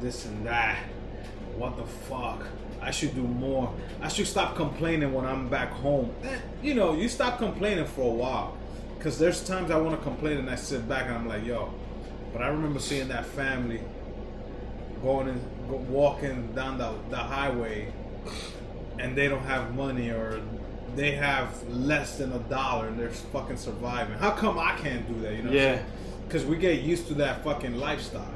this 0.01 0.25
and 0.27 0.47
that. 0.47 0.79
What 1.57 1.77
the 1.77 1.85
fuck? 1.85 2.43
I 2.81 2.91
should 2.91 3.15
do 3.15 3.23
more. 3.23 3.73
I 4.01 4.09
should 4.09 4.27
stop 4.27 4.57
complaining 4.57 5.13
when 5.13 5.25
I'm 5.25 5.49
back 5.49 5.71
home. 5.71 6.13
Eh, 6.25 6.37
You 6.63 6.75
know, 6.75 6.95
you 6.95 7.09
stop 7.09 7.39
complaining 7.39 7.87
for 7.87 8.03
a 8.03 8.15
while. 8.15 8.57
Because 8.97 9.19
there's 9.19 9.43
times 9.47 9.71
I 9.71 9.79
want 9.79 9.97
to 9.97 10.03
complain 10.03 10.39
and 10.39 10.51
I 10.51 10.57
sit 10.57 10.89
back 10.89 11.07
and 11.07 11.15
I'm 11.15 11.29
like, 11.29 11.45
yo. 11.45 11.73
But 12.33 12.43
I 12.43 12.49
remember 12.49 12.81
seeing 12.81 13.09
that 13.09 13.25
family 13.27 13.81
going 15.03 15.29
and 15.29 15.41
go, 15.69 15.77
walking 15.77 16.53
down 16.55 16.79
the, 16.79 16.93
the 17.11 17.17
highway 17.17 17.93
and 18.99 19.17
they 19.17 19.29
don't 19.29 19.45
have 19.45 19.75
money 19.75 20.11
or 20.11 20.41
they 20.97 21.13
have 21.13 21.63
less 21.69 22.19
than 22.19 22.33
a 22.33 22.39
dollar 22.41 22.89
and 22.89 22.99
they're 22.99 23.11
fucking 23.11 23.57
surviving. 23.57 24.17
How 24.19 24.31
come 24.33 24.59
I 24.59 24.77
can't 24.77 25.07
do 25.07 25.21
that? 25.21 25.35
You 25.37 25.43
know? 25.45 25.53
Yeah. 25.53 25.83
Because 26.27 26.45
we 26.45 26.57
get 26.57 26.81
used 26.83 27.07
to 27.09 27.15
that 27.15 27.45
fucking 27.45 27.77
lifestyle. 27.77 28.35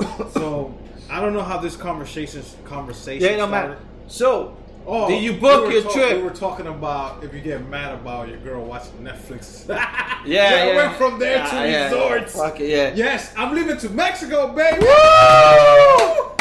so 0.32 0.76
I 1.10 1.20
don't 1.20 1.32
know 1.32 1.42
how 1.42 1.58
this 1.58 1.76
conversation 1.76 2.42
conversation. 2.64 3.28
yeah, 3.28 3.36
no 3.36 3.46
started. 3.46 3.68
matter. 3.68 3.80
So 4.08 4.56
Oh, 4.88 5.08
did 5.08 5.22
you 5.22 5.32
book 5.32 5.66
we 5.66 5.80
your 5.80 5.90
trip? 5.90 6.16
We 6.18 6.22
were 6.22 6.30
talking 6.30 6.68
about 6.68 7.24
if 7.24 7.34
you 7.34 7.40
get 7.40 7.66
mad 7.68 7.94
about 7.94 8.28
your 8.28 8.38
girl 8.38 8.64
watching 8.64 8.92
Netflix. 9.02 9.68
yeah, 9.68 10.24
yeah, 10.24 10.42
I 10.42 10.66
yeah. 10.68 10.76
went 10.76 10.96
from 10.96 11.18
there 11.18 11.38
Yeah, 11.38 11.50
to 11.50 11.68
yeah. 11.68 11.84
resorts. 11.86 12.36
Fuck 12.36 12.60
it, 12.60 12.68
yeah. 12.70 12.92
Yes, 12.94 13.34
I'm 13.36 13.52
leaving 13.52 13.78
to 13.78 13.88
Mexico, 13.90 14.52
baby. 14.52 14.78
Woo! 14.86 16.35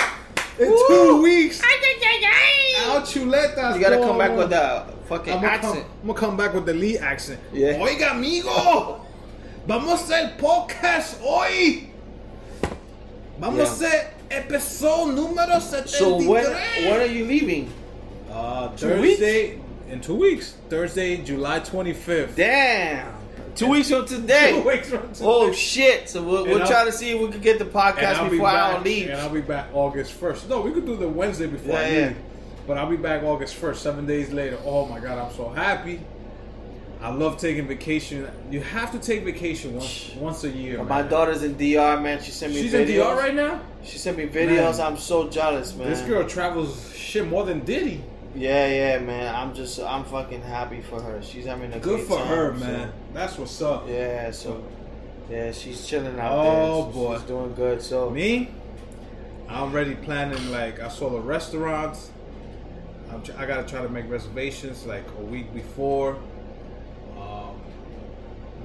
In 0.60 0.70
Woo! 0.70 0.88
two 0.88 1.22
weeks. 1.22 1.62
Al 1.62 3.02
chuletas. 3.02 3.76
You 3.76 3.82
gotta 3.82 3.98
boy. 3.98 4.04
come 4.08 4.18
back 4.18 4.38
with 4.38 4.50
that 4.52 4.88
fucking 5.08 5.34
I'm 5.34 5.42
gonna, 5.42 5.54
accent. 5.54 5.74
come, 5.76 5.84
I'm 6.02 6.08
gonna 6.08 6.20
come 6.20 6.38
back 6.38 6.54
with 6.54 6.66
the 6.66 6.74
Lee 6.74 6.98
accent. 6.98 7.40
Yeah. 7.52 7.74
Oiga, 7.80 8.12
amigo. 8.12 9.02
Vamos 9.68 10.10
a 10.10 10.14
hacer 10.14 10.38
podcast 10.38 11.20
hoy. 11.22 11.90
Vamos 13.40 13.58
Yeah. 13.58 13.64
a 13.64 13.90
hacer 13.90 14.14
episodio 14.30 15.14
número 15.14 15.60
73. 15.62 15.88
So 16.00 16.18
when 16.18 16.46
when 16.46 17.02
are 17.02 17.06
you 17.06 17.26
leaving? 17.26 17.72
Uh, 18.32 18.70
Two 18.76 18.88
Thursday. 18.90 19.60
In 19.90 20.02
two 20.02 20.16
weeks. 20.16 20.56
Thursday, 20.70 21.18
July 21.18 21.60
25th. 21.60 22.36
Damn. 22.36 23.15
Two 23.56 23.70
weeks 23.70 23.90
from 23.90 24.06
today. 24.06 24.52
Two 24.52 24.68
weeks 24.68 24.90
from 24.90 25.14
today. 25.14 25.26
Oh 25.26 25.52
shit! 25.54 26.10
So 26.10 26.22
we'll, 26.22 26.46
we'll 26.46 26.68
try 26.68 26.84
to 26.84 26.92
see 26.92 27.12
if 27.12 27.22
we 27.22 27.30
can 27.30 27.40
get 27.40 27.58
the 27.58 27.66
podcast 27.66 28.16
I'll 28.16 28.26
be 28.26 28.32
before 28.32 28.48
back, 28.48 28.86
Al. 28.86 28.88
And 28.88 29.14
I'll 29.14 29.30
be 29.30 29.42
back 29.42 29.70
August 29.74 30.20
1st. 30.20 30.50
No, 30.50 30.62
we 30.62 30.72
could 30.72 30.86
do 30.86 30.98
the 30.98 31.08
Wednesday 31.08 31.48
before 31.48 31.78
I 31.78 31.88
Yeah, 31.88 32.00
yeah. 32.00 32.14
But 32.68 32.78
I'll 32.78 32.90
be 32.90 32.98
back 32.98 33.24
August 33.24 33.60
1st, 33.62 33.76
seven 33.78 34.06
days 34.06 34.32
later. 34.32 34.60
Oh 34.66 34.86
my 34.88 35.00
God, 35.00 35.18
I'm 35.20 35.34
so 35.36 35.50
happy. 35.50 36.02
I 37.02 37.10
love 37.10 37.38
taking 37.38 37.68
vacation. 37.68 38.28
You 38.50 38.62
have 38.62 38.92
to 38.92 39.00
take 39.00 39.24
vacation 39.24 39.76
once 39.76 40.12
once 40.16 40.44
a 40.44 40.50
year. 40.50 40.84
My 40.84 41.02
man. 41.02 41.12
daughter's 41.12 41.44
in 41.44 41.56
DR, 41.56 42.02
man. 42.02 42.22
She 42.22 42.32
sent 42.32 42.54
me 42.54 42.62
She's 42.62 42.74
videos. 42.74 42.90
in 42.90 42.96
DR 42.96 43.16
right 43.16 43.36
now? 43.36 43.62
She 43.84 43.98
sent 43.98 44.18
me 44.18 44.28
videos. 44.28 44.80
Man. 44.80 44.88
I'm 44.88 44.98
so 44.98 45.30
jealous, 45.30 45.76
man. 45.76 45.90
This 45.90 46.02
girl 46.02 46.28
travels 46.28 46.94
shit 46.96 47.28
more 47.28 47.46
than 47.46 47.64
Diddy. 47.64 48.04
Yeah, 48.36 48.68
yeah, 48.68 49.00
man. 49.00 49.34
I'm 49.34 49.54
just, 49.54 49.80
I'm 49.80 50.04
fucking 50.04 50.42
happy 50.42 50.82
for 50.82 51.02
her. 51.02 51.22
She's 51.24 51.46
having 51.46 51.72
a 51.74 51.80
Good 51.80 52.06
for 52.06 52.18
time, 52.18 52.28
her, 52.28 52.54
so- 52.60 52.66
man. 52.66 52.92
That's 53.14 53.38
what's 53.38 53.62
up. 53.62 53.88
Yeah, 53.88 54.30
so 54.32 54.64
yeah, 55.30 55.52
she's 55.54 55.86
chilling 55.88 56.20
out 56.20 56.32
Oh, 56.34 56.84
there. 56.84 56.94
boy. 56.94 57.18
she's 57.18 57.28
doing 57.28 57.54
good. 57.56 57.82
So 57.82 58.10
Me, 58.10 58.50
I'm 59.48 59.64
already 59.72 59.96
planning. 59.96 60.52
Like 60.52 60.80
I 60.82 60.90
saw 60.90 61.10
the 61.10 61.20
restaurants. 61.20 62.12
I'm 63.12 63.24
tr- 63.24 63.32
I 63.38 63.46
gotta 63.46 63.64
try 63.64 63.82
to 63.82 63.90
make 63.90 64.10
reservations 64.10 64.86
like 64.86 65.06
a 65.18 65.22
week 65.24 65.54
before. 65.54 66.18
Um, 67.18 67.56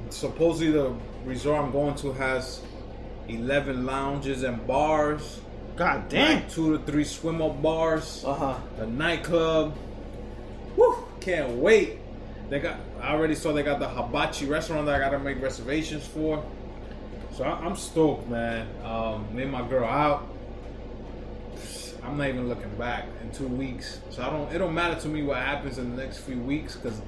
supposedly 0.09 0.73
the 0.73 0.93
resort 1.25 1.63
I'm 1.63 1.71
going 1.71 1.95
to 1.97 2.13
has 2.15 2.61
11 3.29 3.87
lounges 3.87 4.43
and 4.43 4.67
bars. 4.67 5.41
God 5.81 6.11
damn. 6.11 6.43
Like 6.43 6.51
two 6.51 6.77
to 6.77 6.85
three 6.85 7.05
swim 7.05 7.41
up 7.41 7.63
bars. 7.63 8.23
Uh 8.23 8.35
huh. 8.35 8.59
The 8.77 8.87
nightclub. 8.87 9.75
Woo! 10.77 11.07
Can't 11.21 11.53
wait. 11.53 11.97
They 12.51 12.61
got. 12.61 12.77
I 13.01 13.15
already 13.15 13.35
saw 13.35 13.55
they 13.55 13.63
got 13.63 13.79
the 13.79 13.89
hibachi 13.89 14.45
restaurant 14.45 14.85
that 14.85 14.97
I 14.97 14.99
gotta 14.99 15.19
make 15.19 15.41
reservations 15.41 16.07
for. 16.07 16.45
So 17.33 17.45
I, 17.45 17.53
I'm 17.53 17.77
stoked, 17.77 18.29
man. 18.29 18.69
Um, 18.85 19.35
me 19.35 19.45
and 19.45 19.53
my 19.53 19.67
girl 19.67 19.87
out. 19.87 20.29
I'm 22.05 22.19
not 22.19 22.29
even 22.29 22.47
looking 22.47 22.77
back 22.77 23.07
in 23.23 23.33
two 23.33 23.49
weeks. 23.49 24.01
So 24.11 24.23
I 24.23 24.29
don't. 24.29 24.55
It 24.55 24.59
don't 24.59 24.75
matter 24.75 25.01
to 25.01 25.09
me 25.09 25.23
what 25.23 25.39
happens 25.39 25.79
in 25.79 25.97
the 25.97 26.03
next 26.05 26.19
few 26.19 26.41
weeks 26.41 26.77
because 26.77 27.01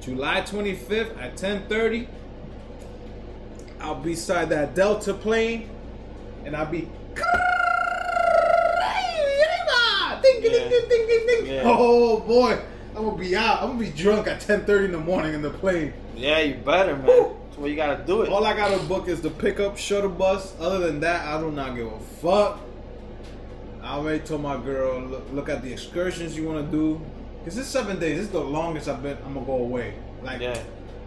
July 0.00 0.40
25th 0.40 1.20
at 1.20 1.36
10:30, 1.36 2.06
I'll 3.78 3.96
be 3.96 4.12
beside 4.12 4.48
that 4.48 4.74
Delta 4.74 5.12
plane, 5.12 5.68
and 6.46 6.56
I'll 6.56 6.64
be. 6.64 6.88
Ding, 10.22 10.40
ding, 10.42 10.52
Yeah. 10.52 10.68
ding, 10.68 10.88
ding, 10.88 11.06
ding, 11.08 11.26
ding. 11.26 11.46
Yeah. 11.54 11.62
Oh 11.64 12.20
boy, 12.20 12.58
I'm 12.96 13.04
gonna 13.04 13.16
be 13.16 13.34
out. 13.36 13.62
I'm 13.62 13.68
gonna 13.70 13.80
be 13.80 13.90
drunk 13.90 14.26
at 14.26 14.40
10:30 14.40 14.86
in 14.86 14.92
the 14.92 14.98
morning 14.98 15.34
in 15.34 15.42
the 15.42 15.50
plane. 15.50 15.92
Yeah, 16.16 16.40
you 16.40 16.54
better, 16.56 16.96
man. 16.96 17.06
Woo. 17.06 17.36
That's 17.46 17.58
where 17.58 17.70
you 17.70 17.76
gotta 17.76 18.02
do 18.04 18.22
it. 18.22 18.28
All 18.30 18.44
I 18.44 18.54
gotta 18.56 18.78
book 18.84 19.08
is 19.08 19.20
the 19.20 19.30
pickup 19.30 19.78
shuttle 19.78 20.10
bus. 20.10 20.54
Other 20.60 20.78
than 20.80 21.00
that, 21.00 21.26
I 21.26 21.40
do 21.40 21.50
not 21.50 21.74
give 21.76 21.86
a 21.86 21.98
fuck. 22.20 22.60
I 23.82 23.94
already 23.94 24.20
told 24.20 24.42
my 24.42 24.56
girl, 24.58 25.00
look, 25.00 25.26
look 25.32 25.48
at 25.48 25.62
the 25.62 25.72
excursions 25.72 26.36
you 26.36 26.46
want 26.46 26.64
to 26.70 26.70
do. 26.76 27.00
Cause 27.44 27.56
this 27.56 27.66
seven 27.66 27.98
days. 27.98 28.18
This 28.18 28.26
is 28.26 28.32
the 28.32 28.40
longest 28.40 28.88
I've 28.88 29.02
been. 29.02 29.16
I'm 29.24 29.32
gonna 29.34 29.46
go 29.46 29.54
away. 29.54 29.94
Like 30.22 30.40
Yeah. 30.42 30.58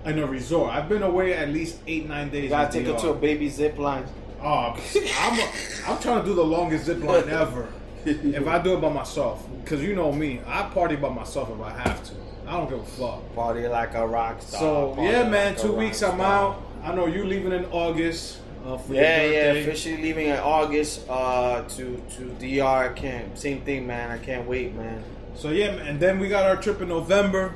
in 0.05 0.17
a 0.19 0.25
resort. 0.25 0.73
I've 0.73 0.89
been 0.89 1.03
away 1.03 1.33
at 1.35 1.49
least 1.49 1.77
eight 1.85 2.07
nine 2.09 2.29
days. 2.31 2.45
You 2.45 2.49
gotta 2.49 2.71
take 2.73 2.87
her 2.87 2.93
DR. 2.93 2.99
to 3.01 3.09
a 3.11 3.15
baby 3.15 3.47
zip 3.49 3.77
line. 3.77 4.05
Oh, 4.41 4.75
I'm, 5.21 5.39
a, 5.39 5.49
I'm 5.87 5.99
trying 6.01 6.21
to 6.21 6.25
do 6.27 6.33
the 6.33 6.43
longest 6.43 6.85
zip 6.85 7.01
line 7.03 7.29
ever. 7.29 7.67
if 8.35 8.47
I 8.47 8.61
do 8.61 8.75
it 8.75 8.81
by 8.81 8.91
myself, 8.91 9.47
because 9.63 9.83
you 9.83 9.95
know 9.95 10.11
me, 10.11 10.41
I 10.45 10.63
party 10.63 10.95
by 10.95 11.09
myself 11.09 11.49
if 11.49 11.61
I 11.61 11.71
have 11.71 12.03
to. 12.05 12.13
I 12.47 12.57
don't 12.57 12.69
give 12.69 12.79
a 12.79 12.85
fuck. 12.85 13.35
Party 13.35 13.67
like 13.67 13.93
a 13.93 14.05
rock 14.05 14.41
star. 14.41 14.59
So 14.59 14.93
Party 14.95 15.11
yeah, 15.11 15.29
man. 15.29 15.53
like 15.53 15.59
a 15.59 15.67
Two 15.67 15.73
weeks 15.73 16.03
I'm 16.03 16.19
out. 16.19 16.61
I 16.83 16.93
know 16.93 17.07
you 17.07 17.23
leaving 17.23 17.53
in 17.53 17.65
August 17.65 18.39
uh, 18.65 18.77
for 18.77 18.93
Yeah, 18.93 19.23
yeah. 19.25 19.51
Officially 19.53 20.01
leaving 20.01 20.27
in 20.27 20.37
August 20.37 21.01
uh, 21.09 21.63
to 21.63 22.01
to 22.17 22.23
DR. 22.39 22.91
I 22.91 22.93
can't. 22.93 23.37
Same 23.37 23.61
thing, 23.61 23.87
man. 23.87 24.11
I 24.11 24.17
can't 24.17 24.47
wait, 24.47 24.75
man. 24.75 25.03
So 25.35 25.49
yeah, 25.49 25.71
and 25.71 25.99
then 25.99 26.19
we 26.19 26.29
got 26.29 26.45
our 26.45 26.61
trip 26.61 26.81
in 26.81 26.89
November. 26.89 27.53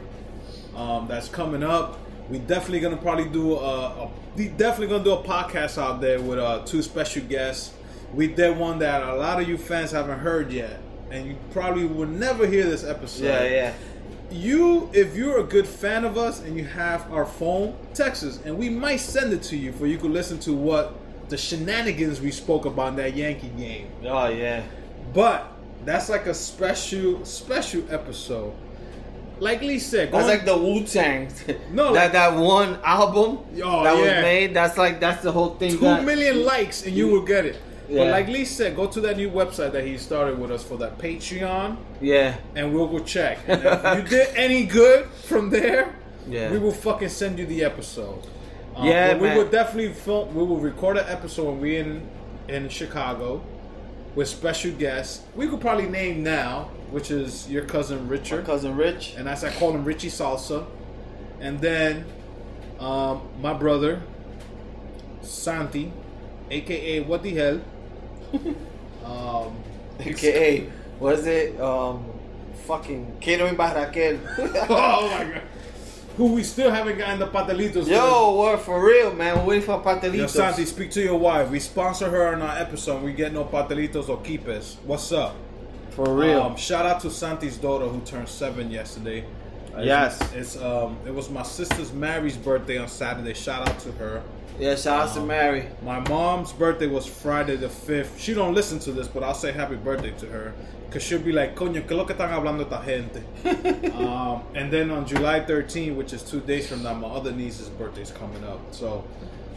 Um, 0.75 1.07
that's 1.07 1.27
coming 1.27 1.63
up. 1.63 1.99
We 2.29 2.39
definitely 2.39 2.79
gonna 2.81 2.97
probably 2.97 3.29
do 3.29 3.55
a, 3.55 4.03
a 4.03 4.11
we 4.35 4.49
definitely 4.49 4.87
gonna 4.87 5.03
do 5.03 5.13
a 5.13 5.23
podcast 5.23 5.81
out 5.81 6.01
there 6.01 6.21
with 6.21 6.39
uh, 6.39 6.63
two 6.65 6.81
special 6.81 7.23
guests. 7.23 7.73
We 8.13 8.27
did 8.27 8.57
one 8.57 8.79
that 8.79 9.03
a 9.03 9.15
lot 9.15 9.41
of 9.41 9.47
you 9.47 9.57
fans 9.57 9.91
haven't 9.91 10.19
heard 10.19 10.51
yet, 10.51 10.79
and 11.11 11.27
you 11.27 11.35
probably 11.51 11.85
will 11.85 12.07
never 12.07 12.47
hear 12.47 12.63
this 12.63 12.83
episode. 12.83 13.25
Yeah, 13.25 13.43
yeah. 13.43 13.73
You, 14.29 14.89
if 14.93 15.15
you're 15.15 15.39
a 15.39 15.43
good 15.43 15.67
fan 15.67 16.03
of 16.03 16.17
us 16.17 16.41
and 16.41 16.57
you 16.57 16.65
have 16.65 17.11
our 17.13 17.25
phone, 17.25 17.75
text 17.93 18.23
us, 18.23 18.39
and 18.45 18.57
we 18.57 18.69
might 18.69 18.97
send 18.97 19.31
it 19.33 19.41
to 19.43 19.57
you 19.57 19.71
for 19.71 19.87
you 19.87 19.97
could 19.97 20.11
listen 20.11 20.37
to 20.39 20.53
what 20.53 20.95
the 21.29 21.37
shenanigans 21.37 22.19
we 22.21 22.31
spoke 22.31 22.65
about 22.65 22.89
in 22.89 22.95
that 22.97 23.15
Yankee 23.15 23.49
game. 23.57 23.89
Oh 24.05 24.27
yeah. 24.27 24.63
But 25.13 25.49
that's 25.85 26.09
like 26.09 26.25
a 26.25 26.33
special, 26.33 27.23
special 27.25 27.83
episode. 27.89 28.53
Like 29.39 29.61
Lee 29.61 29.77
said, 29.79 30.11
That's 30.11 30.27
like 30.27 30.45
the 30.45 30.57
Wu 30.57 30.83
Tang. 30.83 31.29
No, 31.71 31.93
that 31.93 32.05
like- 32.05 32.11
that 32.13 32.35
one 32.35 32.79
album 32.83 33.39
Oh, 33.63 33.83
that 33.83 33.95
yeah. 33.95 34.01
was 34.01 34.11
made. 34.23 34.53
That's 34.53 34.77
like 34.77 34.99
that's 34.99 35.21
the 35.23 35.31
whole 35.31 35.55
thing. 35.55 35.71
two 35.71 35.77
that- 35.79 36.03
million 36.03 36.43
likes 36.43 36.85
and 36.85 36.95
you 36.95 37.07
will 37.07 37.21
get 37.23 37.45
it. 37.45 37.57
But 37.89 38.07
like 38.07 38.27
Lee 38.27 38.43
said, 38.45 38.75
go 38.75 38.87
to 38.87 38.99
that 39.01 39.15
new 39.17 39.29
website 39.31 39.71
that 39.71 39.85
he 39.85 39.97
started 39.97 40.37
with 40.37 40.51
us 40.51 40.63
for 40.63 40.77
that 40.77 40.97
Patreon, 40.97 41.77
Yeah, 42.01 42.35
and 42.55 42.73
we'll 42.73 42.87
go 42.87 42.99
check. 42.99 43.39
And 43.47 43.61
if 43.63 44.03
you 44.03 44.09
did 44.17 44.35
any 44.35 44.65
good 44.65 45.05
from 45.23 45.49
there, 45.49 45.95
Yeah. 46.27 46.51
we 46.51 46.59
will 46.59 46.73
fucking 46.73 47.09
send 47.09 47.39
you 47.39 47.45
the 47.45 47.63
episode. 47.63 48.19
Um, 48.75 48.87
Yeah, 48.87 49.15
we 49.17 49.29
will 49.29 49.47
definitely 49.49 49.93
film. 49.93 50.35
We 50.35 50.43
will 50.43 50.59
record 50.59 50.97
an 50.97 51.05
episode 51.07 51.45
when 51.45 51.61
we 51.61 51.77
in 51.77 52.01
in 52.49 52.67
Chicago 52.69 53.41
with 54.15 54.27
special 54.27 54.71
guests. 54.71 55.23
We 55.35 55.47
could 55.47 55.61
probably 55.61 55.87
name 55.87 56.23
now, 56.23 56.69
which 56.91 57.09
is 57.11 57.49
your 57.49 57.63
cousin 57.65 58.03
my 58.03 58.09
Richard. 58.09 58.45
cousin 58.45 58.75
Rich. 58.75 59.15
and 59.17 59.27
as 59.29 59.43
I 59.43 59.51
call 59.51 59.71
him 59.71 59.83
Richie 59.85 60.09
Salsa, 60.09 60.65
and 61.39 61.59
then 61.61 62.03
um, 62.79 63.21
my 63.41 63.53
brother 63.53 64.01
Santi, 65.21 65.91
aka 66.51 66.99
what 67.01 67.23
the 67.23 67.33
hell, 67.35 67.61
um, 69.05 69.55
AKA, 69.99 70.69
was 70.99 71.25
it 71.25 71.59
um, 71.59 72.05
fucking 72.65 73.17
catering 73.19 73.55
by 73.55 73.73
Raquel? 73.73 74.19
oh 74.69 75.09
my 75.09 75.33
god, 75.33 75.41
who 76.17 76.33
we 76.33 76.43
still 76.43 76.71
haven't 76.71 76.97
gotten 76.97 77.19
the 77.19 77.27
patelitos. 77.27 77.87
Yo, 77.87 78.39
word 78.39 78.59
for 78.59 78.83
real, 78.83 79.13
man. 79.13 79.37
We're 79.37 79.45
waiting 79.45 79.65
for. 79.65 79.81
Patelitos. 79.81 80.17
Yo, 80.17 80.27
Santi, 80.27 80.65
speak 80.65 80.91
to 80.91 81.01
your 81.01 81.17
wife. 81.17 81.49
We 81.49 81.59
sponsor 81.59 82.09
her 82.09 82.33
on 82.33 82.41
our 82.41 82.57
episode. 82.57 83.03
We 83.03 83.13
get 83.13 83.33
no 83.33 83.45
patelitos 83.45 84.09
or 84.09 84.19
keepers. 84.21 84.77
What's 84.83 85.11
up? 85.11 85.35
for 85.97 86.13
real. 86.13 86.43
Um, 86.43 86.55
shout 86.55 86.85
out 86.85 86.99
to 87.01 87.09
Santi's 87.09 87.57
daughter 87.57 87.87
who 87.87 87.99
turned 88.01 88.29
seven 88.29 88.69
yesterday. 88.69 89.25
Yes. 89.79 90.21
it's, 90.21 90.55
it's 90.55 90.57
um, 90.57 90.95
it 91.07 91.13
was 91.13 91.27
my 91.31 91.41
sister's 91.41 91.91
Mary's 91.91 92.37
birthday 92.37 92.77
on 92.77 92.87
Saturday. 92.87 93.33
Shout 93.33 93.67
out 93.67 93.79
to 93.79 93.91
her. 93.93 94.21
Yeah, 94.59 94.75
shout 94.75 95.07
out 95.09 95.13
to 95.15 95.21
Mary. 95.21 95.67
My 95.83 95.99
mom's 96.09 96.51
birthday 96.51 96.87
was 96.87 97.05
Friday 97.05 97.55
the 97.57 97.67
5th. 97.67 98.17
She 98.17 98.33
don't 98.33 98.53
listen 98.53 98.79
to 98.79 98.91
this, 98.91 99.07
but 99.07 99.23
I'll 99.23 99.33
say 99.35 99.51
happy 99.51 99.75
birthday 99.75 100.11
to 100.19 100.25
her. 100.27 100.53
Because 100.87 101.03
she'll 101.03 101.19
be 101.19 101.33
like, 101.33 101.55
coño, 101.55 101.81
¿qué 101.85 101.91
es 101.91 101.97
lo 101.97 102.05
que 102.05 102.15
están 102.15 102.31
hablando 102.31 102.63
esta 102.63 102.81
gente? 102.81 103.21
um, 103.93 104.43
and 104.55 104.71
then 104.71 104.89
on 104.89 105.05
July 105.05 105.41
13, 105.41 105.95
which 105.97 106.13
is 106.13 106.23
two 106.23 106.39
days 106.39 106.67
from 106.69 106.81
now, 106.81 106.93
my 106.93 107.07
other 107.07 107.31
niece's 107.31 107.69
birthday's 107.69 108.11
coming 108.11 108.43
up. 108.45 108.59
So 108.71 109.03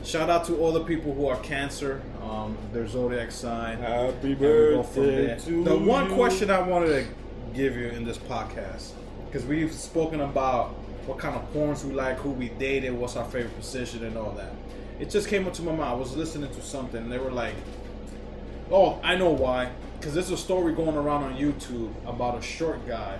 shout 0.04 0.28
out 0.28 0.44
to 0.46 0.56
all 0.56 0.72
the 0.72 0.84
people 0.84 1.14
who 1.14 1.28
are 1.28 1.36
Cancer, 1.36 2.02
um, 2.22 2.58
their 2.72 2.86
zodiac 2.88 3.30
sign. 3.30 3.78
Happy 3.78 4.08
And 4.08 4.22
we 4.22 4.34
go 4.34 4.82
from 4.82 5.04
birthday 5.04 5.38
to 5.44 5.64
The 5.64 5.78
one 5.78 6.10
you. 6.10 6.16
question 6.16 6.50
I 6.50 6.60
wanted 6.60 6.88
to 6.88 7.06
give 7.54 7.76
you 7.76 7.88
in 7.88 8.04
this 8.04 8.18
podcast, 8.18 8.90
because 9.26 9.46
we've 9.46 9.72
spoken 9.72 10.20
about 10.20 10.70
what 11.06 11.18
kind 11.18 11.36
of 11.36 11.52
porns 11.54 11.84
we 11.84 11.92
like, 11.92 12.18
who 12.18 12.30
we 12.30 12.48
dated, 12.50 12.92
what's 12.92 13.16
our 13.16 13.24
favorite 13.24 13.56
position, 13.56 14.04
and 14.04 14.16
all 14.18 14.32
that. 14.32 14.52
It 15.00 15.10
just 15.10 15.28
came 15.28 15.46
into 15.46 15.62
my 15.62 15.72
mind. 15.72 15.82
I 15.90 15.94
was 15.94 16.14
listening 16.16 16.52
to 16.54 16.62
something, 16.62 17.02
and 17.02 17.10
they 17.10 17.18
were 17.18 17.30
like, 17.32 17.54
"Oh, 18.70 19.00
I 19.02 19.16
know 19.16 19.30
why." 19.30 19.70
Because 19.98 20.14
there's 20.14 20.30
a 20.30 20.36
story 20.36 20.72
going 20.74 20.96
around 20.96 21.24
on 21.24 21.34
YouTube 21.36 21.90
about 22.06 22.38
a 22.38 22.42
short 22.42 22.86
guy 22.88 23.18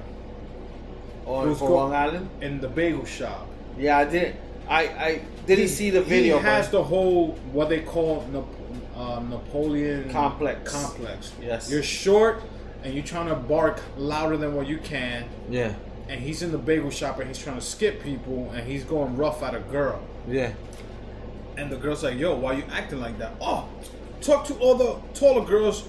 Or 1.27 1.45
Who's 1.45 1.59
for 1.59 1.69
go- 1.69 1.77
Long 1.77 1.95
Island. 1.95 2.29
in 2.41 2.61
the 2.61 2.69
bagel 2.69 3.05
shop. 3.05 3.47
Yeah, 3.79 3.99
I 3.99 4.05
didn't. 4.05 4.37
I 4.69 4.83
I 5.09 5.21
didn't 5.47 5.69
see 5.69 5.91
the 5.91 6.01
video. 6.03 6.39
He 6.39 6.45
has 6.45 6.67
but- 6.67 6.73
the 6.79 6.85
whole 6.85 7.33
what 7.53 7.69
they 7.69 7.81
call 7.81 8.25
Nap- 8.33 8.45
uh, 8.97 9.21
Napoleon 9.21 10.11
Complex. 10.11 10.73
Complex. 10.73 11.33
Yes. 11.43 11.71
You're 11.71 11.83
short 11.83 12.43
and 12.83 12.95
you're 12.95 13.05
trying 13.05 13.29
to 13.29 13.35
bark 13.35 13.81
louder 13.99 14.37
than 14.39 14.55
what 14.55 14.67
you 14.67 14.79
can, 14.79 15.25
yeah, 15.51 15.75
and 16.09 16.19
he's 16.21 16.43
in 16.43 16.51
the 16.51 16.59
bagel 16.59 16.91
shop 16.91 17.19
and 17.19 17.29
he's 17.29 17.39
trying 17.39 17.57
to 17.57 17.63
skip 17.63 18.03
people 18.03 18.51
and 18.55 18.67
he's 18.67 18.85
going 18.85 19.17
rough 19.19 19.43
at 19.43 19.55
a 19.55 19.61
girl. 19.61 20.01
yeah, 20.27 20.53
And 21.61 21.71
the 21.71 21.77
girl's 21.77 22.03
like, 22.03 22.19
"Yo, 22.19 22.35
why 22.35 22.55
you 22.55 22.65
acting 22.73 23.01
like 23.01 23.19
that?" 23.19 23.33
Oh, 23.39 23.69
talk 24.23 24.47
to 24.47 24.55
all 24.55 24.75
the 24.77 24.97
taller 25.13 25.45
girls 25.45 25.87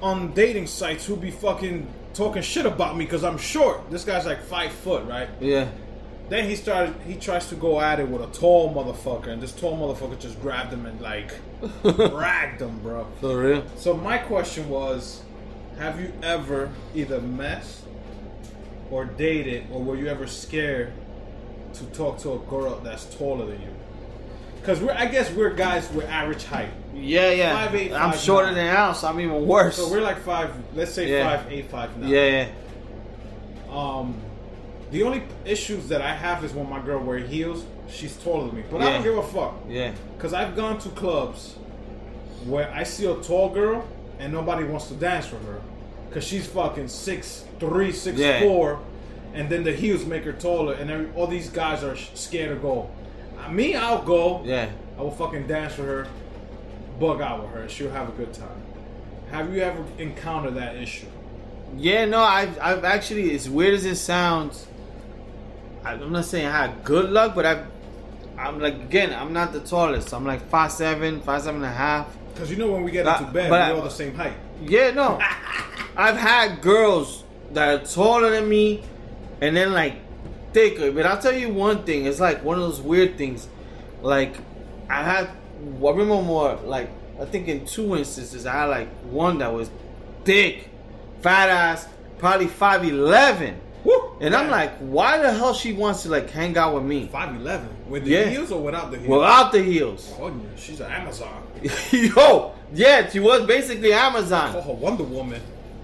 on 0.00 0.32
dating 0.32 0.66
sites 0.66 1.04
who 1.04 1.14
be 1.14 1.30
fucking 1.30 1.86
talking 2.14 2.40
shit 2.40 2.64
about 2.64 2.96
me 2.96 3.04
because 3.04 3.22
I'm 3.22 3.36
short. 3.36 3.90
This 3.90 4.02
guy's 4.02 4.24
like 4.24 4.42
five 4.42 4.72
foot, 4.72 5.06
right? 5.06 5.28
yeah. 5.40 5.68
Then 6.30 6.48
he 6.48 6.54
started. 6.56 6.94
He 7.06 7.16
tries 7.16 7.48
to 7.48 7.54
go 7.56 7.80
at 7.80 8.00
it 8.00 8.08
with 8.08 8.22
a 8.22 8.28
tall 8.28 8.72
motherfucker, 8.72 9.26
and 9.26 9.42
this 9.42 9.52
tall 9.52 9.76
motherfucker 9.76 10.18
just 10.18 10.40
grabbed 10.40 10.72
him 10.72 10.86
and 10.86 10.98
like 11.00 11.32
ragged 11.84 12.62
him, 12.62 12.78
bro. 12.78 13.06
For 13.20 13.36
real. 13.36 13.64
So 13.76 13.94
my 13.94 14.16
question 14.16 14.68
was, 14.70 15.22
have 15.78 16.00
you 16.00 16.12
ever 16.22 16.70
either 16.94 17.20
met 17.20 17.66
or 18.90 19.04
dated, 19.04 19.66
or 19.70 19.82
were 19.82 19.96
you 19.96 20.06
ever 20.06 20.26
scared 20.26 20.92
to 21.74 21.84
talk 21.86 22.18
to 22.20 22.32
a 22.32 22.38
girl 22.38 22.80
that's 22.82 23.04
taller 23.16 23.46
than 23.46 23.60
you? 23.60 23.74
Because 24.60 24.80
we're, 24.80 24.92
I 24.92 25.06
guess 25.06 25.30
we're 25.32 25.54
guys 25.54 25.90
with 25.92 26.06
average 26.06 26.44
height. 26.44 26.70
Yeah, 26.94 27.30
yeah. 27.30 27.54
Five, 27.66 27.74
eight, 27.74 27.92
I'm 27.92 28.16
shorter 28.16 28.48
nine. 28.48 28.56
than 28.56 28.94
so 28.94 29.08
I'm 29.08 29.18
even 29.20 29.46
worse. 29.46 29.76
So 29.76 29.90
we're 29.90 30.02
like 30.02 30.18
five. 30.20 30.52
Let's 30.74 30.92
say 30.92 31.10
Yeah. 31.10 31.36
five 31.38 31.50
eight, 31.52 31.70
five 31.70 31.96
nine. 31.96 32.10
yeah, 32.10 32.26
yeah. 32.26 32.48
Um, 33.70 34.14
the 34.90 35.02
only 35.04 35.22
issues 35.44 35.88
that 35.88 36.02
I 36.02 36.14
have 36.14 36.44
is 36.44 36.52
when 36.52 36.68
my 36.68 36.80
girl 36.80 37.00
wear 37.02 37.18
heels. 37.18 37.64
She's 37.88 38.16
taller 38.18 38.46
than 38.48 38.56
me, 38.56 38.64
but 38.70 38.80
I 38.82 38.92
don't 38.92 39.02
give 39.02 39.16
a 39.16 39.22
fuck. 39.22 39.54
Yeah. 39.68 39.92
Cause 40.18 40.32
I've 40.32 40.54
gone 40.54 40.78
to 40.80 40.88
clubs 40.90 41.54
where 42.44 42.70
I 42.72 42.84
see 42.84 43.06
a 43.06 43.14
tall 43.16 43.48
girl 43.50 43.86
and 44.18 44.32
nobody 44.32 44.64
wants 44.64 44.86
to 44.88 44.94
dance 44.94 45.30
with 45.32 45.44
her, 45.46 45.60
cause 46.12 46.22
she's 46.24 46.46
fucking 46.46 46.88
six 46.88 47.44
three, 47.58 47.90
six 47.92 48.18
Yeah. 48.18 48.40
four, 48.40 48.80
and 49.34 49.48
then 49.48 49.64
the 49.64 49.72
heels 49.72 50.04
make 50.04 50.24
her 50.24 50.32
taller, 50.32 50.74
and 50.74 50.90
every, 50.90 51.08
all 51.16 51.26
these 51.26 51.48
guys 51.50 51.82
are 51.82 51.96
scared 51.96 52.50
to 52.50 52.56
go. 52.60 52.90
Me, 53.48 53.74
I'll 53.74 54.02
go. 54.02 54.42
Yeah. 54.44 54.68
I 54.98 55.02
will 55.02 55.10
fucking 55.10 55.46
dance 55.46 55.76
with 55.78 55.86
her, 55.86 56.06
bug 56.98 57.20
out 57.20 57.42
with 57.42 57.50
her, 57.52 57.60
and 57.62 57.70
she'll 57.70 57.90
have 57.90 58.08
a 58.08 58.12
good 58.12 58.32
time. 58.34 58.62
Have 59.30 59.54
you 59.54 59.62
ever 59.62 59.82
encountered 59.98 60.54
that 60.56 60.76
issue? 60.76 61.06
Yeah, 61.76 62.04
no, 62.04 62.20
I've, 62.20 62.58
I've 62.60 62.84
actually, 62.84 63.34
as 63.34 63.48
weird 63.48 63.74
as 63.74 63.84
it 63.84 63.96
sounds, 63.96 64.66
I- 65.84 65.92
I'm 65.94 66.12
not 66.12 66.24
saying 66.24 66.46
I 66.46 66.66
had 66.66 66.84
good 66.84 67.10
luck, 67.10 67.34
but 67.34 67.46
I've, 67.46 67.66
I'm 68.36 68.58
like, 68.58 68.74
again, 68.74 69.12
I'm 69.14 69.32
not 69.32 69.52
the 69.52 69.60
tallest. 69.60 70.12
I'm 70.12 70.26
like 70.26 70.48
five 70.48 70.72
seven, 70.72 71.20
five 71.20 71.42
seven 71.42 71.62
and 71.62 71.70
a 71.70 71.74
half. 71.76 72.08
Cause 72.36 72.50
you 72.50 72.56
know 72.56 72.70
when 72.72 72.82
we 72.84 72.90
get 72.90 73.04
But- 73.04 73.20
into 73.20 73.32
bed, 73.32 73.50
we're 73.50 73.74
all 73.74 73.82
the 73.82 73.88
same 73.90 74.14
height. 74.14 74.32
Yeah, 74.62 74.90
no. 74.90 75.18
I've 75.96 76.16
had 76.16 76.60
girls 76.60 77.24
that 77.52 77.68
are 77.82 77.84
taller 77.86 78.30
than 78.30 78.48
me 78.48 78.82
and 79.40 79.56
then 79.56 79.72
like 79.72 79.94
thicker. 80.52 80.90
But 80.92 81.06
I'll 81.06 81.20
tell 81.20 81.34
you 81.34 81.48
one 81.50 81.84
thing, 81.84 82.06
it's 82.06 82.20
like 82.20 82.42
one 82.44 82.56
of 82.58 82.62
those 82.62 82.80
weird 82.80 83.16
things. 83.18 83.48
Like 84.02 84.36
I 84.88 85.02
had 85.02 85.26
I 85.26 85.30
remember 85.90 86.22
more 86.22 86.54
like 86.64 86.90
I 87.20 87.24
think 87.26 87.48
in 87.48 87.66
two 87.66 87.96
instances 87.96 88.46
I 88.46 88.52
had 88.52 88.64
like 88.66 88.88
one 89.04 89.38
that 89.38 89.52
was 89.52 89.70
thick, 90.24 90.68
fat 91.20 91.48
ass, 91.48 91.86
probably 92.18 92.46
five 92.46 92.84
eleven. 92.84 93.60
Woo! 93.82 94.16
And 94.20 94.34
I'm 94.34 94.50
like, 94.50 94.76
why 94.78 95.16
the 95.16 95.32
hell 95.32 95.54
she 95.54 95.72
wants 95.72 96.02
to 96.02 96.10
like 96.10 96.28
hang 96.28 96.56
out 96.58 96.74
with 96.74 96.84
me? 96.84 97.08
five 97.10 97.34
eleven 97.34 97.68
with 97.88 98.04
the 98.04 98.10
Yeah. 98.10 98.24
heels 98.26 98.52
or 98.52 98.62
without 98.62 98.90
the 98.90 98.98
heels? 98.98 99.08
Without 99.10 99.52
the 99.52 99.62
heels. 99.62 100.14
Oh, 100.20 100.28
yeah, 100.28 100.34
she's 100.56 100.80
an 100.80 100.90
Amazon. 100.92 101.42
Yo, 101.92 102.54
yeah, 102.74 103.08
she 103.08 103.20
was 103.20 103.46
basically 103.46 103.92
Amazon. 103.94 104.52
Call 104.52 104.62
her 104.62 104.72
Wonder 104.74 105.04
Woman. 105.04 105.40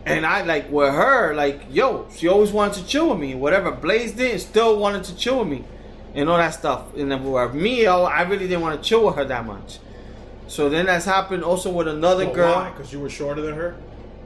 And 0.07 0.25
I 0.25 0.43
like 0.43 0.71
with 0.71 0.95
her, 0.95 1.35
like, 1.35 1.63
yo, 1.69 2.07
she 2.15 2.29
always 2.29 2.53
wanted 2.53 2.75
to 2.83 2.87
chill 2.87 3.11
with 3.11 3.19
me. 3.19 3.35
Whatever 3.35 3.73
Blaze 3.73 4.13
did, 4.13 4.41
still 4.41 4.79
wanted 4.79 5.03
to 5.05 5.17
chill 5.17 5.41
with 5.41 5.49
me. 5.49 5.65
And 6.15 6.31
all 6.31 6.39
that 6.39 6.55
stuff. 6.55 6.95
And 6.97 7.11
then 7.11 7.25
with 7.31 7.55
me, 7.55 7.87
I 7.87 8.23
really 8.23 8.47
didn't 8.47 8.63
want 8.63 8.81
to 8.81 8.89
chill 8.89 9.05
with 9.05 9.17
her 9.17 9.25
that 9.25 9.45
much. 9.45 9.79
So 10.47 10.69
then 10.69 10.87
that's 10.87 11.05
happened 11.05 11.43
also 11.43 11.71
with 11.73 11.89
another 11.89 12.25
girl. 12.31 12.71
Because 12.71 12.93
you 12.93 13.01
were 13.01 13.11
shorter 13.11 13.43
than 13.43 13.57
her. 13.57 13.77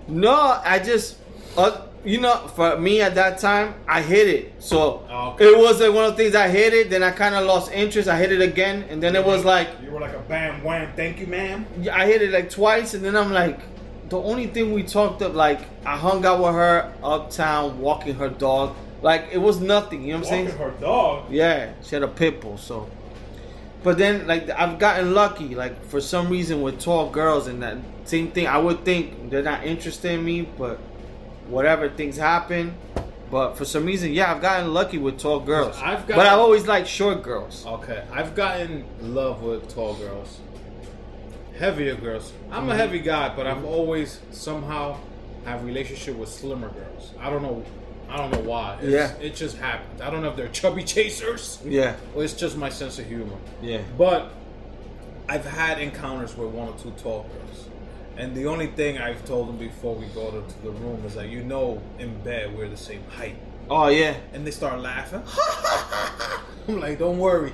No, 0.07 0.61
I 0.64 0.78
just, 0.81 1.16
uh, 1.57 1.81
you 2.05 2.20
know, 2.20 2.37
for 2.55 2.76
me 2.78 3.01
at 3.01 3.14
that 3.14 3.39
time, 3.39 3.74
I 3.89 4.03
hit 4.03 4.28
it. 4.28 4.53
So 4.59 5.05
Oh, 5.11 5.31
okay. 5.31 5.47
it 5.47 5.57
was 5.59 5.81
like 5.81 5.93
one 5.95 6.05
of 6.05 6.16
the 6.16 6.22
things 6.22 6.35
I 6.35 6.49
hit 6.49 6.74
it. 6.74 6.91
Then 6.91 7.03
I 7.03 7.11
kind 7.11 7.35
of 7.35 7.45
lost 7.47 7.72
interest. 7.72 8.07
I 8.09 8.18
hit 8.18 8.33
it 8.33 8.43
again, 8.43 8.85
and 8.91 9.03
then 9.03 9.16
it 9.16 9.24
was 9.24 9.45
like 9.45 9.68
You 9.83 9.91
were 9.91 10.01
like 10.01 10.12
a 10.14 10.18
bam 10.20 10.62
wham, 10.62 10.93
thank 10.95 11.18
you, 11.20 11.26
ma'am. 11.26 11.66
I 11.91 12.07
hit 12.07 12.20
it 12.22 12.31
like 12.33 12.51
twice, 12.51 12.93
and 12.95 13.03
then 13.05 13.16
I'm 13.16 13.33
like, 13.33 13.61
the 14.11 14.18
only 14.18 14.46
thing 14.48 14.72
we 14.74 14.82
talked 14.82 15.22
of, 15.22 15.34
like 15.34 15.61
I 15.86 15.96
hung 15.96 16.24
out 16.26 16.40
with 16.42 16.52
her 16.54 16.92
uptown, 17.02 17.78
walking 17.80 18.16
her 18.16 18.28
dog. 18.28 18.76
Like 19.02 19.28
it 19.32 19.38
was 19.38 19.61
nothing. 19.61 20.02
You 20.02 20.12
know 20.14 20.18
what 20.20 20.32
I'm 20.32 20.38
Walking 20.44 20.58
saying? 20.58 20.72
her 20.72 20.80
dog. 20.80 21.32
Yeah, 21.32 21.72
she 21.82 21.94
had 21.96 22.02
a 22.02 22.08
pit 22.08 22.40
bull. 22.42 22.58
So, 22.58 22.90
but 23.82 23.96
then 23.96 24.26
like 24.26 24.50
I've 24.50 24.78
gotten 24.78 25.14
lucky. 25.14 25.54
Like 25.54 25.82
for 25.86 26.00
some 26.00 26.28
reason 26.28 26.61
with 26.61 26.78
tall 26.80 27.08
girls 27.08 27.46
and 27.46 27.62
that 27.62 27.78
same 28.04 28.30
thing, 28.32 28.46
I 28.46 28.58
would 28.58 28.84
think 28.84 29.30
they're 29.30 29.42
not 29.42 29.64
interested 29.64 30.12
in 30.12 30.24
me, 30.24 30.42
but 30.42 30.78
whatever 31.48 31.88
things 31.88 32.16
happen. 32.18 32.74
But 33.30 33.56
for 33.56 33.64
some 33.64 33.84
reason, 33.86 34.12
yeah, 34.12 34.32
I've 34.34 34.42
gotten 34.42 34.74
lucky 34.74 34.98
with 34.98 35.18
tall 35.18 35.38
girls. 35.38 35.76
I've 35.80 36.04
got- 36.06 36.16
but 36.16 36.26
I've 36.26 36.40
always 36.40 36.66
liked 36.66 36.88
short 36.88 37.22
girls. 37.22 37.64
Okay, 37.64 38.02
I've 38.12 38.34
gotten 38.34 38.84
love 39.00 39.40
with 39.42 39.72
tall 39.72 39.94
girls, 39.94 40.40
heavier 41.61 41.94
girls. 41.94 42.32
I'm 42.50 42.62
Mm-hmm. 42.62 42.70
a 42.70 42.76
heavy 42.76 42.98
guy, 43.00 43.34
but 43.36 43.46
I've 43.46 43.64
always 43.64 44.18
somehow 44.32 44.96
have 45.44 45.64
relationship 45.64 46.16
with 46.16 46.28
slimmer 46.28 46.68
girls. 46.70 47.12
I 47.20 47.30
don't 47.30 47.42
know. 47.42 47.64
I 48.08 48.16
don't 48.16 48.32
know 48.32 48.40
why. 48.40 48.78
It's, 48.82 48.90
Yeah. 48.92 49.12
it 49.20 49.36
just 49.36 49.56
happens. 49.58 50.00
I 50.00 50.11
don't 50.11 50.22
know 50.22 50.30
if 50.30 50.36
they're 50.36 50.48
chubby 50.48 50.82
chasers 50.82 51.61
Yeah, 51.64 51.94
or 52.14 52.24
it's 52.24 52.32
just 52.34 52.56
my 52.56 52.68
sense 52.70 52.98
of 52.98 53.06
humor. 53.06 53.36
yeah. 53.62 53.82
But 53.96 54.32
I've 55.28 55.44
had 55.46 55.80
encounters 55.80 56.36
with 56.36 56.50
one 56.50 56.68
or 56.68 56.76
two 56.76 56.90
tall 57.02 57.22
girls. 57.32 57.68
And 58.16 58.34
the 58.34 58.46
only 58.48 58.66
thing 58.66 58.98
I've 58.98 59.24
told 59.24 59.48
them 59.48 59.56
before 59.58 59.94
we 59.94 60.06
go 60.06 60.30
to, 60.32 60.42
to 60.54 60.62
the 60.62 60.70
room 60.72 61.04
is 61.06 61.14
that 61.14 61.28
you 61.28 61.42
know 61.44 61.80
in 62.00 62.20
bed 62.22 62.54
we're 62.56 62.68
the 62.68 62.76
same 62.76 63.02
height. 63.16 63.36
Oh 63.70 63.86
yeah, 63.88 64.14
And 64.32 64.44
they 64.44 64.50
start 64.50 64.80
laughing. 64.80 65.22
I'm 66.68 66.80
like, 66.80 66.98
don't 66.98 67.18
worry. 67.18 67.52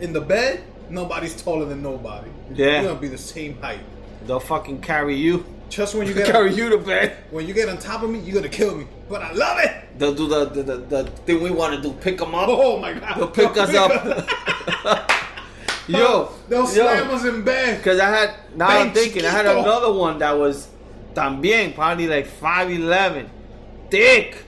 In 0.00 0.12
the 0.12 0.20
bed, 0.20 0.62
nobody's 0.90 1.40
taller 1.40 1.64
than 1.66 1.82
nobody. 1.82 2.30
Yeah. 2.54 2.82
We're 2.82 2.88
gonna 2.88 3.00
be 3.00 3.08
the 3.08 3.18
same 3.18 3.60
height. 3.60 3.80
they'll 4.26 4.40
fucking 4.40 4.80
carry 4.82 5.16
you, 5.16 5.44
Just 5.68 5.94
when 5.94 6.06
you 6.06 6.14
get 6.20 6.26
carry 6.26 6.52
you 6.54 6.68
to 6.70 6.78
bed. 6.78 7.16
when 7.30 7.46
you 7.46 7.54
get 7.54 7.68
on 7.68 7.78
top 7.78 8.02
of 8.02 8.10
me, 8.10 8.18
you're 8.20 8.34
gonna 8.34 8.48
kill 8.48 8.76
me. 8.76 8.86
But 9.08 9.22
I 9.22 9.32
love 9.32 9.58
it. 9.60 9.98
They'll 9.98 10.14
do 10.14 10.28
the 10.28 10.44
the, 10.46 10.62
the, 10.62 10.76
the 10.76 11.04
thing 11.26 11.42
we 11.42 11.50
want 11.50 11.74
to 11.74 11.80
do, 11.82 11.92
pick 11.94 12.18
them 12.18 12.34
up. 12.34 12.48
Oh 12.48 12.78
my 12.78 12.92
god. 12.94 13.16
They'll 13.16 13.28
pick 13.28 13.56
us 13.56 13.74
up. 13.74 13.90
yo, 15.88 16.30
They'll 16.48 16.60
yo. 16.60 16.66
slam 16.66 17.10
us 17.10 17.24
in 17.24 17.42
bed. 17.42 17.78
Because 17.78 17.98
I 18.00 18.08
had, 18.08 18.34
now 18.56 18.68
I'm 18.68 18.92
thinking, 18.92 19.24
I 19.24 19.30
had 19.30 19.46
another 19.46 19.92
one 19.92 20.18
that 20.18 20.32
was 20.38 20.68
también, 21.14 21.74
probably 21.74 22.06
like 22.06 22.26
5'11, 22.28 23.28
thick. 23.90 24.44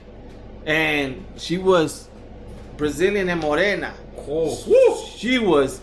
And 0.65 1.25
she 1.37 1.57
was 1.57 2.07
Brazilian 2.77 3.27
and 3.29 3.41
morena. 3.41 3.93
Oh. 4.17 4.55
She 5.17 5.37
was, 5.37 5.81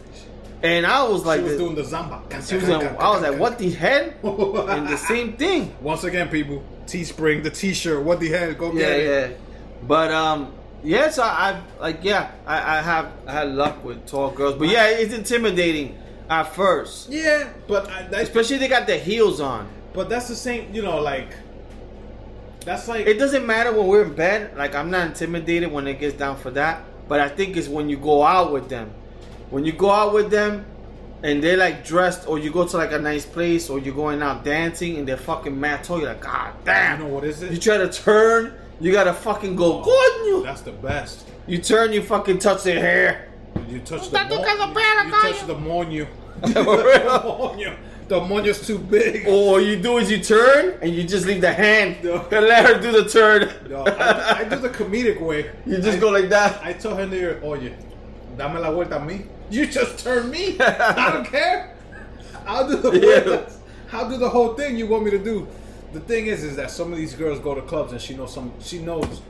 and 0.62 0.86
I 0.86 1.02
was 1.08 1.24
like, 1.24 1.38
she 1.40 1.44
was 1.44 1.52
the- 1.52 1.58
doing 1.58 1.74
the 1.74 1.82
zamba. 1.82 2.22
she 2.48 2.56
was 2.56 2.68
in- 2.68 2.82
I 2.82 3.10
was 3.10 3.22
like, 3.22 3.38
what 3.38 3.58
the 3.58 3.70
hell? 3.70 4.68
And 4.68 4.88
the 4.88 4.96
same 4.96 5.34
thing. 5.34 5.74
Once 5.80 6.04
again, 6.04 6.28
people, 6.28 6.62
Teespring, 6.86 7.42
the 7.42 7.50
T-shirt. 7.50 8.02
What 8.04 8.20
the 8.20 8.28
hell? 8.28 8.52
Go 8.54 8.72
Yeah, 8.72 8.78
get 8.80 8.98
it. 9.00 9.30
yeah. 9.30 9.36
But 9.86 10.10
um, 10.12 10.52
yes, 10.82 11.18
I, 11.18 11.28
I 11.28 11.60
like 11.80 12.00
yeah, 12.02 12.30
I, 12.46 12.78
I 12.78 12.82
have 12.82 13.12
I 13.26 13.32
had 13.32 13.48
luck 13.52 13.82
with 13.84 14.06
tall 14.06 14.30
girls, 14.30 14.56
but 14.56 14.68
yeah, 14.68 14.88
it's 14.88 15.14
intimidating 15.14 15.96
at 16.28 16.54
first, 16.54 17.08
Yeah, 17.10 17.48
but 17.66 17.88
I, 17.88 18.00
especially 18.20 18.58
they 18.58 18.68
got 18.68 18.86
their 18.86 18.98
heels 19.00 19.40
on. 19.40 19.66
but 19.94 20.08
that's 20.10 20.28
the 20.28 20.36
same. 20.36 20.72
You 20.74 20.82
know, 20.82 21.00
like 21.00 21.28
that's 22.64 22.88
like 22.88 23.06
It 23.06 23.18
doesn't 23.18 23.46
matter 23.46 23.72
when 23.72 23.86
we're 23.86 24.04
in 24.04 24.14
bed. 24.14 24.56
Like 24.56 24.74
I'm 24.74 24.90
not 24.90 25.06
intimidated 25.06 25.72
when 25.72 25.86
it 25.86 25.98
gets 25.98 26.16
down 26.16 26.36
for 26.36 26.50
that. 26.52 26.82
But 27.08 27.20
I 27.20 27.28
think 27.28 27.56
it's 27.56 27.66
when 27.68 27.88
you 27.88 27.96
go 27.96 28.22
out 28.22 28.52
with 28.52 28.68
them. 28.68 28.92
When 29.50 29.64
you 29.64 29.72
go 29.72 29.90
out 29.90 30.12
with 30.14 30.30
them 30.30 30.64
and 31.22 31.42
they're 31.42 31.56
like 31.56 31.84
dressed 31.84 32.26
or 32.28 32.38
you 32.38 32.50
go 32.50 32.66
to 32.66 32.76
like 32.76 32.92
a 32.92 32.98
nice 32.98 33.26
place 33.26 33.68
or 33.68 33.78
you're 33.78 33.94
going 33.94 34.22
out 34.22 34.44
dancing 34.44 34.96
and 34.96 35.06
they're 35.06 35.16
fucking 35.16 35.58
mad 35.58 35.84
tall, 35.84 35.98
you're 35.98 36.08
like, 36.08 36.20
God 36.22 36.54
you 36.60 36.64
damn. 36.66 36.98
know 37.00 37.06
what 37.06 37.24
is 37.24 37.42
it? 37.42 37.52
You 37.52 37.58
try 37.58 37.76
to 37.78 37.90
turn, 37.92 38.54
you 38.80 38.92
gotta 38.92 39.12
fucking 39.12 39.56
go, 39.56 39.82
coño. 39.82 40.42
That's 40.44 40.62
the 40.62 40.72
best. 40.72 41.26
You 41.46 41.58
turn, 41.58 41.92
you 41.92 42.02
fucking 42.02 42.38
touch 42.38 42.62
their 42.62 42.80
hair. 42.80 43.28
You 43.68 43.80
touch 43.80 44.08
the 44.10 44.18
Está 44.18 44.28
mo- 44.28 44.36
you, 44.36 45.06
you 45.06 45.10
touch 45.10 45.46
the 45.46 45.54
moño. 45.54 46.06
For. 46.40 47.76
The 48.08 48.18
moño's 48.18 48.66
too 48.66 48.78
big. 48.78 49.28
Or 49.28 49.52
what 49.52 49.64
you 49.64 49.80
do 49.80 49.98
is 49.98 50.10
you 50.10 50.18
turn 50.18 50.78
and 50.82 50.92
you 50.92 51.04
just 51.04 51.26
leave 51.26 51.40
the 51.40 51.52
hand 51.52 52.02
No. 52.02 52.14
and 52.32 52.46
let 52.46 52.66
her 52.66 52.80
do 52.80 52.90
the 52.90 53.08
turn. 53.08 53.48
No, 53.68 53.84
I, 53.84 54.38
I 54.40 54.44
do 54.44 54.56
the 54.56 54.68
comedic 54.68 55.20
way. 55.20 55.50
You 55.64 55.76
just 55.76 55.98
I, 55.98 56.00
go 56.00 56.08
like 56.10 56.28
that. 56.30 56.60
I 56.64 56.72
tell 56.72 56.96
her 56.96 57.02
in 57.02 57.10
the 57.10 57.16
ear, 57.16 57.40
oye, 57.44 57.72
dame 58.36 58.58
la 58.60 58.72
vuelta 58.72 58.96
a 58.96 59.00
mí. 59.00 59.26
You 59.50 59.66
just 59.66 60.04
turn 60.04 60.30
me. 60.30 60.56
I 60.60 61.12
don't 61.12 61.26
care. 61.26 61.76
I'll 62.46 62.68
do 62.68 62.76
the 62.76 62.98
Yeah. 62.98 63.56
I'll 63.92 64.08
do 64.08 64.16
the 64.16 64.28
whole 64.28 64.54
thing 64.54 64.76
you 64.76 64.86
want 64.86 65.04
me 65.04 65.10
to 65.10 65.18
do. 65.18 65.48
The 65.92 66.00
thing 66.00 66.26
is, 66.26 66.44
is 66.44 66.54
that 66.56 66.70
some 66.70 66.92
of 66.92 66.98
these 66.98 67.14
girls 67.14 67.40
go 67.40 67.54
to 67.54 67.62
clubs 67.62 67.92
and 67.92 68.00
she 68.00 68.14
knows 68.14 68.32
some. 68.32 68.52
She 68.60 68.78
knows 68.78 69.20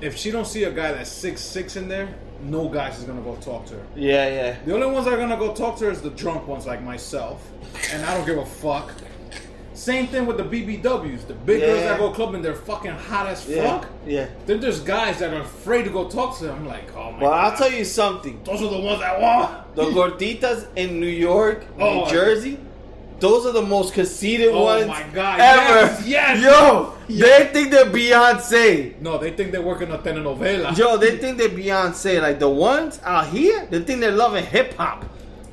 if 0.00 0.16
she 0.16 0.30
don't 0.30 0.46
see 0.46 0.64
a 0.64 0.70
guy 0.70 0.92
that's 0.92 1.10
six 1.10 1.40
six 1.40 1.76
in 1.76 1.88
there, 1.88 2.14
no 2.42 2.68
guys 2.68 2.98
is 2.98 3.04
gonna 3.04 3.22
go 3.22 3.36
talk 3.36 3.66
to 3.66 3.74
her. 3.74 3.86
Yeah, 3.96 4.28
yeah. 4.28 4.56
The 4.64 4.74
only 4.74 4.86
ones 4.86 5.06
that 5.06 5.14
are 5.14 5.18
gonna 5.18 5.36
go 5.38 5.54
talk 5.54 5.78
to 5.78 5.86
her 5.86 5.90
is 5.90 6.02
the 6.02 6.10
drunk 6.10 6.46
ones 6.46 6.66
like 6.66 6.82
myself, 6.82 7.50
and 7.92 8.04
I 8.04 8.14
don't 8.14 8.26
give 8.26 8.38
a 8.38 8.46
fuck. 8.46 8.92
Same 9.78 10.08
thing 10.08 10.26
with 10.26 10.36
the 10.38 10.42
BBWs, 10.42 11.28
the 11.28 11.34
big 11.34 11.60
girls 11.60 11.82
that 11.84 11.98
go 11.98 12.10
clubbing, 12.10 12.42
they're 12.42 12.54
fucking 12.56 12.90
hot 12.90 13.28
as 13.28 13.46
Yeah. 13.48 13.62
fuck. 13.78 13.86
Yeah. 14.04 14.26
Then 14.44 14.58
there's 14.58 14.80
guys 14.80 15.20
that 15.20 15.32
are 15.32 15.42
afraid 15.42 15.84
to 15.84 15.90
go 15.90 16.08
talk 16.08 16.36
to 16.38 16.46
them. 16.46 16.56
I'm 16.56 16.66
like, 16.66 16.90
oh 16.96 17.12
my 17.12 17.18
Well, 17.22 17.30
god. 17.30 17.52
I'll 17.52 17.56
tell 17.56 17.70
you 17.70 17.84
something. 17.84 18.40
those 18.44 18.60
are 18.60 18.68
the 18.70 18.80
ones 18.80 18.98
that 19.00 19.20
want. 19.20 19.76
The 19.76 19.84
gorditas 19.96 20.66
in 20.74 20.98
New 20.98 21.06
York, 21.06 21.64
Oh, 21.78 22.04
New 22.04 22.10
Jersey, 22.10 22.58
those 23.20 23.46
are 23.46 23.52
the 23.52 23.62
most 23.62 23.94
conceited 23.94 24.48
Oh 24.52 24.64
ones 24.64 24.88
my 24.88 25.04
God, 25.14 25.38
ever. 25.38 26.02
yes, 26.04 26.04
yes. 26.06 26.42
Yo, 26.42 26.94
they 27.08 27.44
think 27.52 27.70
they're 27.70 27.84
Beyonce. 27.86 29.00
No, 29.00 29.16
they 29.18 29.30
think 29.30 29.52
they're 29.52 29.62
working 29.62 29.92
a 29.92 29.98
telenovela. 29.98 30.76
Yo, 30.76 30.96
they 30.96 31.18
think 31.18 31.38
they're 31.38 31.48
Beyonce. 31.48 32.20
Like 32.20 32.40
the 32.40 32.48
ones 32.48 32.98
out 33.04 33.28
here, 33.28 33.64
they 33.70 33.78
think 33.80 34.00
they're 34.00 34.10
Love 34.10 34.34
& 34.34 34.44
Hip 34.54 34.74
Hop. 34.74 35.04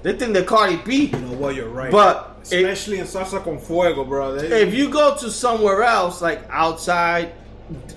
They 0.01 0.13
think 0.13 0.33
they're 0.33 0.43
Cardi 0.43 0.77
B. 0.77 1.05
You 1.13 1.19
know 1.19 1.37
what? 1.37 1.53
You're 1.55 1.69
right. 1.69 1.91
But 1.91 2.34
especially 2.51 2.99
in 2.99 3.05
salsa 3.05 3.43
con 3.43 3.59
fuego, 3.59 4.03
bro. 4.03 4.35
They, 4.35 4.63
if 4.63 4.73
you 4.73 4.89
go 4.89 5.15
to 5.17 5.29
somewhere 5.29 5.83
else, 5.83 6.21
like 6.21 6.41
outside, 6.49 7.33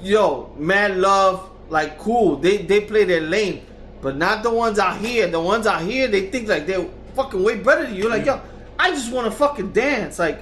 yo, 0.03 0.53
mad 0.57 0.97
love, 0.97 1.49
like 1.69 1.99
cool, 1.99 2.37
they 2.37 2.59
they 2.59 2.81
play 2.81 3.05
their 3.05 3.21
lane, 3.21 3.65
but 4.01 4.17
not 4.17 4.43
the 4.43 4.51
ones 4.51 4.79
out 4.79 4.99
here. 4.99 5.29
The 5.29 5.41
ones 5.41 5.67
out 5.67 5.83
here, 5.83 6.09
they 6.09 6.31
think 6.31 6.49
like 6.49 6.67
they're 6.67 6.87
fucking 7.15 7.43
way 7.43 7.57
better 7.57 7.85
than 7.85 7.95
you. 7.95 8.09
Like 8.09 8.27
yo, 8.27 8.41
I 8.79 8.91
just 8.91 9.13
want 9.13 9.27
to 9.27 9.31
fucking 9.31 9.73
dance. 9.73 10.19
Like, 10.19 10.41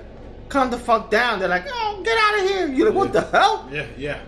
calm 0.48 0.70
the 0.70 0.78
fuck 0.78 1.10
down. 1.10 1.38
They're 1.38 1.48
like, 1.48 1.66
oh, 1.68 2.02
get 2.04 2.18
out 2.18 2.42
of 2.42 2.48
here. 2.50 2.68
You're 2.68 2.88
like, 2.88 2.96
what 2.96 3.12
the 3.12 3.22
hell? 3.22 3.68
yeah, 3.72 3.86
yeah. 3.96 4.20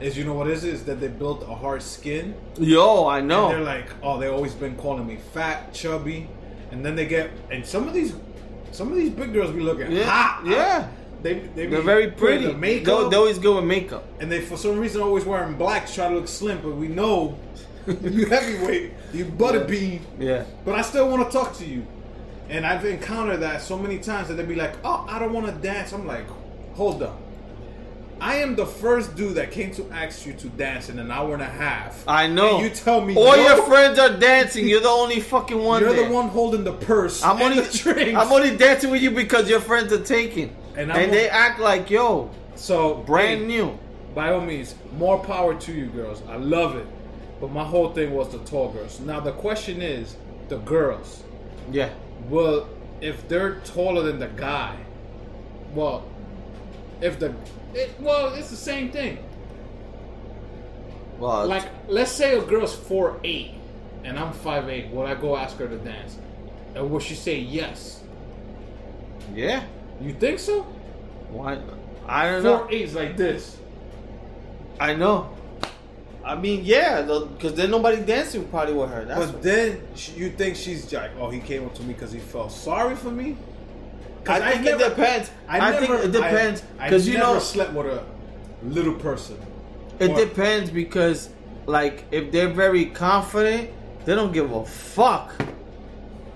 Is 0.00 0.18
you 0.18 0.24
know 0.24 0.34
what 0.34 0.48
it 0.48 0.54
is? 0.54 0.64
Is 0.64 0.84
that 0.86 1.00
they 1.00 1.06
built 1.06 1.44
a 1.44 1.54
hard 1.54 1.80
skin. 1.80 2.34
Yo, 2.58 3.06
I 3.06 3.20
And 3.50 3.58
they're 3.58 3.64
like, 3.64 3.88
oh, 4.02 4.18
they 4.18 4.26
always 4.26 4.52
been 4.52 4.76
calling 4.76 5.06
me 5.06 5.18
fat, 5.32 5.72
chubby, 5.72 6.28
and 6.72 6.84
then 6.84 6.96
they 6.96 7.06
get 7.06 7.30
and 7.52 7.64
some 7.64 7.86
of 7.86 7.94
these, 7.94 8.12
some 8.72 8.90
of 8.90 8.96
these 8.96 9.10
big 9.10 9.32
girls 9.32 9.50
be 9.52 9.60
looking 9.60 9.92
Yeah, 9.92 10.04
hot. 10.04 10.42
yeah. 10.46 10.88
They, 11.22 11.34
they 11.54 11.66
They're 11.66 11.82
very 11.82 12.10
pretty. 12.10 12.46
The 12.46 12.52
They 12.52 12.58
makeup, 12.58 13.10
they 13.10 13.16
always 13.16 13.38
go 13.38 13.56
with 13.56 13.64
makeup. 13.64 14.04
and 14.20 14.30
they 14.30 14.40
for 14.40 14.56
some 14.56 14.78
reason 14.78 15.00
always 15.02 15.24
wearing 15.24 15.54
black 15.56 15.86
to 15.86 15.94
try 15.94 16.08
to 16.08 16.14
look 16.16 16.26
slim, 16.26 16.58
but 16.62 16.74
we 16.74 16.88
know 16.88 17.38
you 17.86 18.26
heavyweight, 18.26 18.92
you 19.12 19.24
butterbean. 19.26 20.00
Yeah. 20.18 20.44
But 20.64 20.74
I 20.74 20.82
still 20.82 21.08
want 21.08 21.24
to 21.24 21.32
talk 21.36 21.56
to 21.58 21.64
you. 21.64 21.86
And 22.48 22.66
I've 22.66 22.84
encountered 22.84 23.38
that 23.38 23.62
so 23.62 23.78
many 23.78 23.98
times 23.98 24.28
that 24.28 24.34
they'd 24.34 24.48
be 24.48 24.56
like, 24.56 24.74
oh, 24.84 25.06
I 25.08 25.18
don't 25.20 25.32
want 25.32 25.46
to 25.46 25.52
dance. 25.52 25.92
I'm 25.92 26.06
like, 26.06 26.26
hold 26.74 27.02
up. 27.02 27.18
I 28.22 28.36
am 28.36 28.54
the 28.54 28.66
first 28.66 29.16
dude 29.16 29.34
that 29.34 29.50
came 29.50 29.72
to 29.72 29.90
ask 29.90 30.24
you 30.24 30.32
to 30.34 30.48
dance 30.50 30.88
in 30.88 31.00
an 31.00 31.10
hour 31.10 31.34
and 31.34 31.42
a 31.42 31.44
half. 31.44 32.04
I 32.06 32.28
know. 32.28 32.58
And 32.58 32.68
you 32.68 32.70
tell 32.70 33.00
me 33.00 33.16
all 33.16 33.36
no. 33.36 33.42
your 33.42 33.66
friends 33.66 33.98
are 33.98 34.16
dancing. 34.16 34.68
You're 34.68 34.80
the 34.80 34.88
only 34.88 35.18
fucking 35.18 35.58
one. 35.58 35.82
You're 35.82 35.92
there. 35.92 36.06
the 36.06 36.14
one 36.14 36.28
holding 36.28 36.62
the 36.62 36.72
purse. 36.72 37.20
I'm 37.24 37.42
only. 37.42 38.14
I'm 38.14 38.30
only 38.30 38.56
dancing 38.56 38.92
with 38.92 39.02
you 39.02 39.10
because 39.10 39.50
your 39.50 39.58
friends 39.58 39.92
are 39.92 40.04
taking, 40.04 40.54
And 40.76 40.92
and, 40.92 41.12
they 41.12 41.28
act 41.28 41.58
like 41.58 41.90
yo, 41.90 42.30
so 42.54 42.94
brand 42.94 43.40
hey, 43.40 43.46
new. 43.48 43.76
By 44.14 44.32
all 44.32 44.40
means, 44.40 44.76
more 44.96 45.18
power 45.18 45.58
to 45.58 45.72
you 45.72 45.86
girls. 45.86 46.22
I 46.28 46.36
love 46.36 46.76
it. 46.76 46.86
But 47.40 47.50
my 47.50 47.64
whole 47.64 47.92
thing 47.92 48.12
was 48.12 48.30
the 48.30 48.38
tall 48.38 48.70
girls. 48.70 49.00
Now 49.00 49.18
the 49.18 49.32
question 49.32 49.82
is, 49.82 50.14
the 50.48 50.58
girls. 50.58 51.24
Yeah, 51.72 51.90
Well, 52.28 52.68
if 53.00 53.26
they're 53.28 53.56
taller 53.60 54.02
than 54.02 54.20
the 54.20 54.28
guy, 54.28 54.76
well, 55.74 56.04
if 57.00 57.18
the 57.18 57.34
it, 57.74 57.90
well, 58.00 58.34
it's 58.34 58.50
the 58.50 58.56
same 58.56 58.90
thing. 58.90 59.18
well, 61.18 61.46
Like, 61.46 61.68
let's 61.88 62.10
say 62.12 62.36
a 62.38 62.42
girl's 62.42 62.74
four 62.74 63.18
eight, 63.24 63.52
and 64.04 64.18
I'm 64.18 64.32
five 64.32 64.68
eight. 64.68 64.88
Would 64.88 65.06
I 65.06 65.14
go 65.14 65.36
ask 65.36 65.56
her 65.58 65.68
to 65.68 65.76
dance? 65.78 66.16
And 66.74 66.90
would 66.90 67.02
she 67.02 67.14
say 67.14 67.38
yes? 67.38 68.02
yeah. 69.34 69.64
You 70.00 70.12
think 70.14 70.38
so? 70.40 70.62
Why? 71.30 71.58
I 72.08 72.28
don't 72.28 72.42
Four 72.42 72.50
know. 72.50 72.68
eights 72.70 72.94
like 72.94 73.16
this. 73.16 73.56
I 74.80 74.94
know. 74.94 75.30
I 76.24 76.34
mean, 76.34 76.64
yeah, 76.64 77.02
because 77.02 77.54
then 77.54 77.70
nobody 77.70 78.02
dancing 78.02 78.44
probably 78.48 78.74
with 78.74 78.90
her. 78.90 79.04
That's 79.04 79.20
But 79.26 79.34
what- 79.34 79.42
then 79.42 79.82
you 80.16 80.30
think 80.30 80.56
she's 80.56 80.92
like, 80.92 81.12
oh, 81.20 81.30
he 81.30 81.38
came 81.40 81.64
up 81.64 81.74
to 81.76 81.82
me 81.82 81.92
because 81.94 82.10
he 82.12 82.18
felt 82.18 82.50
sorry 82.52 82.96
for 82.96 83.10
me. 83.10 83.36
I 84.26 84.52
think 84.52 84.66
it 84.66 84.78
depends. 84.78 85.30
I, 85.48 85.72
think 85.72 85.90
it 85.90 86.12
depends 86.12 86.62
I- 86.78 86.84
I 86.84 86.88
because 86.88 87.08
you 87.08 87.18
never 87.18 87.34
know 87.34 87.38
slept 87.40 87.72
with 87.72 87.86
a 87.86 88.04
little 88.64 88.94
person. 88.94 89.36
it 89.98 90.10
Or- 90.10 90.16
depends 90.16 90.70
because 90.70 91.28
like 91.66 92.04
if 92.10 92.30
they're 92.32 92.48
very 92.52 92.86
confident, 92.86 93.70
they 94.04 94.14
don't 94.14 94.32
give 94.32 94.52
a 94.52 94.64
fuck. 94.64 95.32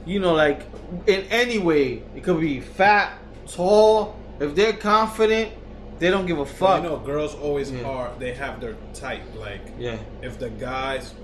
You 0.04 0.20
know, 0.20 0.34
like 0.34 0.62
in 1.06 1.22
any 1.30 1.58
way, 1.58 2.02
it 2.14 2.22
could 2.22 2.40
be 2.40 2.60
fat, 2.60 3.12
tall. 3.48 4.16
If 4.38 4.54
they're 4.54 4.72
confident, 4.74 5.52
they 5.98 6.10
don't 6.10 6.26
give 6.26 6.38
a 6.38 6.46
fuck. 6.46 6.82
You 6.82 6.90
know, 6.90 6.96
girls 6.98 7.34
always 7.34 7.72
Yeah. 7.72 7.84
are. 7.84 8.10
They 8.18 8.34
have 8.34 8.60
their 8.60 8.74
type. 8.94 9.22
Like, 9.36 9.62
yeah, 9.78 9.96
if 10.22 10.38
the 10.38 10.50
guys, 10.50 11.14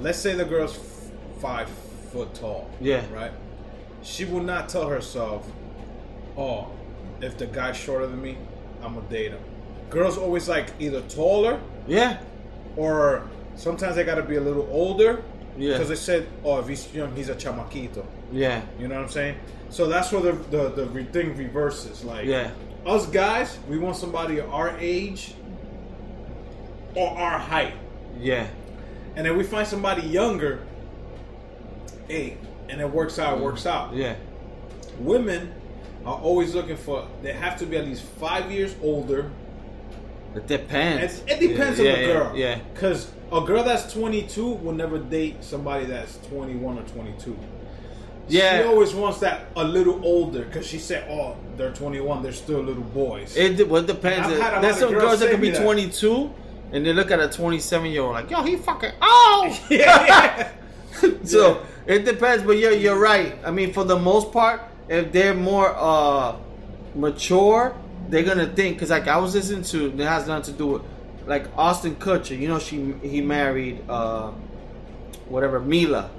let's 0.00 0.18
say 0.18 0.34
the 0.34 0.44
girl's 0.44 0.76
f- 0.76 1.40
five 1.40 1.68
foot 2.12 2.34
tall. 2.34 2.70
Yeah. 2.80 3.02
Right. 3.14 3.32
She 4.02 4.24
will 4.24 4.42
not 4.42 4.68
tell 4.68 4.88
herself, 4.88 5.46
"Oh, 6.36 6.68
if 7.20 7.36
the 7.38 7.46
guy's 7.46 7.76
shorter 7.76 8.06
than 8.06 8.20
me, 8.22 8.36
I'm 8.82 8.94
gonna 8.94 9.06
date 9.08 9.32
him." 9.32 9.40
Girls 9.90 10.18
always 10.18 10.48
like 10.48 10.68
either 10.80 11.00
taller 11.02 11.60
yeah, 11.86 12.18
or 12.76 13.28
sometimes 13.56 13.96
they 13.96 14.04
gotta 14.04 14.22
be 14.22 14.36
a 14.36 14.40
little 14.40 14.68
older. 14.70 15.22
Yeah. 15.56 15.72
Because 15.74 15.88
they 15.88 15.94
said, 15.96 16.26
"Oh, 16.44 16.58
if 16.58 16.66
he's 16.68 16.92
young, 16.92 17.14
he's 17.14 17.28
a 17.28 17.34
chamaquito." 17.34 18.04
yeah, 18.32 18.62
You 18.80 18.88
know 18.88 18.96
what 18.96 19.04
I'm 19.04 19.10
saying? 19.10 19.36
So 19.70 19.86
that's 19.86 20.10
where 20.10 20.20
the 20.22 20.32
the, 20.32 20.68
the 20.70 20.86
re- 20.86 21.04
thing 21.04 21.36
reverses. 21.36 22.02
Like, 22.04 22.26
yeah, 22.26 22.50
us 22.84 23.06
guys, 23.06 23.58
we 23.68 23.78
want 23.78 23.96
somebody 23.96 24.40
our 24.40 24.76
age 24.78 25.34
or 26.96 27.08
our 27.16 27.38
height. 27.38 27.74
yeah, 28.18 28.46
And 29.16 29.26
then 29.26 29.36
we 29.36 29.44
find 29.44 29.66
somebody 29.66 30.02
younger, 30.02 30.60
hey, 32.08 32.36
and 32.68 32.80
it 32.80 32.90
works 32.90 33.18
out, 33.18 33.38
it 33.38 33.40
works 33.44 33.66
out. 33.66 33.94
yeah, 33.94 34.14
Women 34.98 35.52
are 36.04 36.18
always 36.18 36.54
looking 36.54 36.76
for, 36.76 37.06
they 37.22 37.32
have 37.32 37.58
to 37.58 37.66
be 37.66 37.76
at 37.76 37.84
least 37.84 38.02
five 38.02 38.50
years 38.50 38.74
older. 38.82 39.30
It 40.34 40.38
It, 40.38 40.46
depends. 40.46 41.22
it 41.26 41.40
depends 41.40 41.78
yeah, 41.78 41.92
on 41.92 41.98
the 41.98 42.06
girl. 42.06 42.36
Yeah, 42.36 42.58
Because 42.72 43.10
a 43.32 43.40
girl 43.40 43.62
that's 43.62 43.92
22 43.92 44.44
will 44.46 44.72
never 44.72 44.98
date 44.98 45.42
somebody 45.42 45.86
that's 45.86 46.18
21 46.28 46.78
or 46.78 46.82
22. 46.82 47.36
Yeah. 48.28 48.58
She 48.58 48.64
always 48.64 48.94
wants 48.94 49.18
that 49.20 49.46
a 49.56 49.64
little 49.64 50.04
older 50.04 50.44
because 50.44 50.66
she 50.66 50.78
said, 50.78 51.06
oh, 51.10 51.36
they're 51.56 51.72
21, 51.72 52.22
they're 52.22 52.32
still 52.32 52.60
little 52.60 52.82
boys. 52.82 53.36
It 53.36 53.68
well, 53.68 53.82
it 53.82 53.86
depends. 53.86 54.28
I've 54.28 54.40
had 54.40 54.52
a 54.52 54.56
lot 54.56 54.62
There's 54.62 54.78
some 54.78 54.90
girls 54.90 55.02
girls 55.02 55.20
that 55.20 55.30
can 55.30 55.40
be 55.40 55.50
that. 55.50 55.62
22 55.62 56.32
and 56.72 56.84
they 56.84 56.92
look 56.92 57.10
at 57.10 57.20
a 57.20 57.28
27 57.28 57.90
year 57.90 58.02
old 58.02 58.14
like, 58.14 58.30
yo, 58.30 58.42
he 58.42 58.56
fucking 58.56 58.92
oh. 59.00 59.66
yeah. 59.70 60.50
so 61.24 61.64
it 61.86 62.04
depends, 62.04 62.44
but 62.44 62.52
you're 62.58 62.72
you're 62.72 62.98
right. 62.98 63.36
I 63.44 63.50
mean, 63.50 63.72
for 63.72 63.84
the 63.84 63.98
most 63.98 64.32
part, 64.32 64.62
if 64.88 65.12
they're 65.12 65.34
more 65.34 65.74
uh 65.76 66.36
mature, 66.94 67.74
they're 68.08 68.22
gonna 68.24 68.46
think. 68.48 68.78
Cause 68.78 68.90
like 68.90 69.08
I 69.08 69.16
was 69.18 69.34
listening 69.34 69.62
to, 69.64 69.86
it 69.88 70.06
has 70.06 70.26
nothing 70.26 70.52
to 70.52 70.58
do 70.58 70.66
with 70.66 70.82
like 71.26 71.46
Austin 71.56 71.96
Kutcher. 71.96 72.38
You 72.38 72.48
know, 72.48 72.58
she 72.58 72.92
he 73.02 73.20
married 73.20 73.82
uh 73.88 74.30
whatever 75.28 75.60
Mila. 75.60 76.10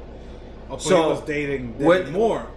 Oh, 0.69 0.77
So, 0.77 1.03
he 1.03 1.09
was 1.09 1.21
dating, 1.21 1.71
dating 1.73 1.85
what- 1.85 2.09
more. 2.11 2.47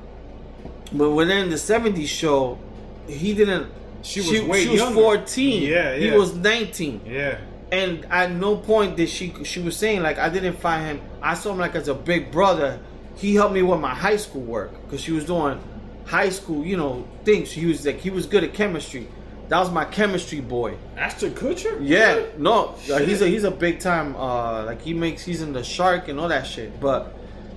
But 0.92 1.11
when 1.11 1.30
in 1.30 1.50
the 1.50 1.56
'70s 1.56 2.06
show, 2.06 2.59
he 3.06 3.34
didn't. 3.34 3.66
She 4.02 4.20
was 4.20 4.42
way 4.42 4.62
she 4.62 4.70
was 4.70 4.80
younger. 4.80 4.94
14. 5.02 5.62
Yeah, 5.62 5.96
He 5.96 6.11
was 6.12 6.34
19. 6.34 7.02
Yeah. 7.04 7.38
And 7.70 8.06
at 8.11 8.30
no 8.32 8.56
point 8.56 8.96
did 8.96 9.11
she 9.11 9.34
she 9.44 9.61
was 9.61 9.76
saying 9.76 10.02
like 10.02 10.18
I 10.18 10.30
didn't 10.30 10.54
find 10.59 10.86
him. 10.86 11.00
I 11.20 11.34
saw 11.34 11.52
him 11.52 11.59
like 11.59 11.74
as 11.74 11.88
a 11.88 11.94
big 11.94 12.30
brother. 12.30 12.78
He 13.16 13.34
helped 13.34 13.52
me 13.52 13.61
with 13.62 13.80
my 13.80 13.94
high 13.94 14.16
school 14.16 14.40
work 14.40 14.70
because 14.84 15.02
she 15.02 15.12
was 15.12 15.24
doing 15.26 15.61
high 16.09 16.30
school, 16.30 16.64
you 16.64 16.76
know, 16.76 17.06
things. 17.24 17.52
He 17.52 17.66
was 17.66 17.84
like 17.86 18.00
he 18.00 18.11
was 18.11 18.26
good 18.26 18.42
at 18.42 18.54
chemistry. 18.54 19.06
That 19.48 19.61
was 19.61 19.70
my 19.70 19.84
chemistry 19.84 20.40
boy. 20.40 20.76
Ashton 20.96 21.32
Kutcher? 21.34 21.78
Yeah, 21.80 22.26
no, 22.36 22.74
uh, 22.90 22.98
he's 22.98 23.22
a 23.22 23.26
he's 23.28 23.44
a 23.44 23.50
big 23.50 23.78
time. 23.80 24.16
Uh, 24.16 24.64
like 24.64 24.82
he 24.82 24.94
makes 24.94 25.24
he's 25.24 25.42
in 25.42 25.52
the 25.52 25.62
Shark 25.62 26.09
and 26.09 26.18
all 26.18 26.28
that 26.28 26.46
shit. 26.46 26.80
But 26.80 27.14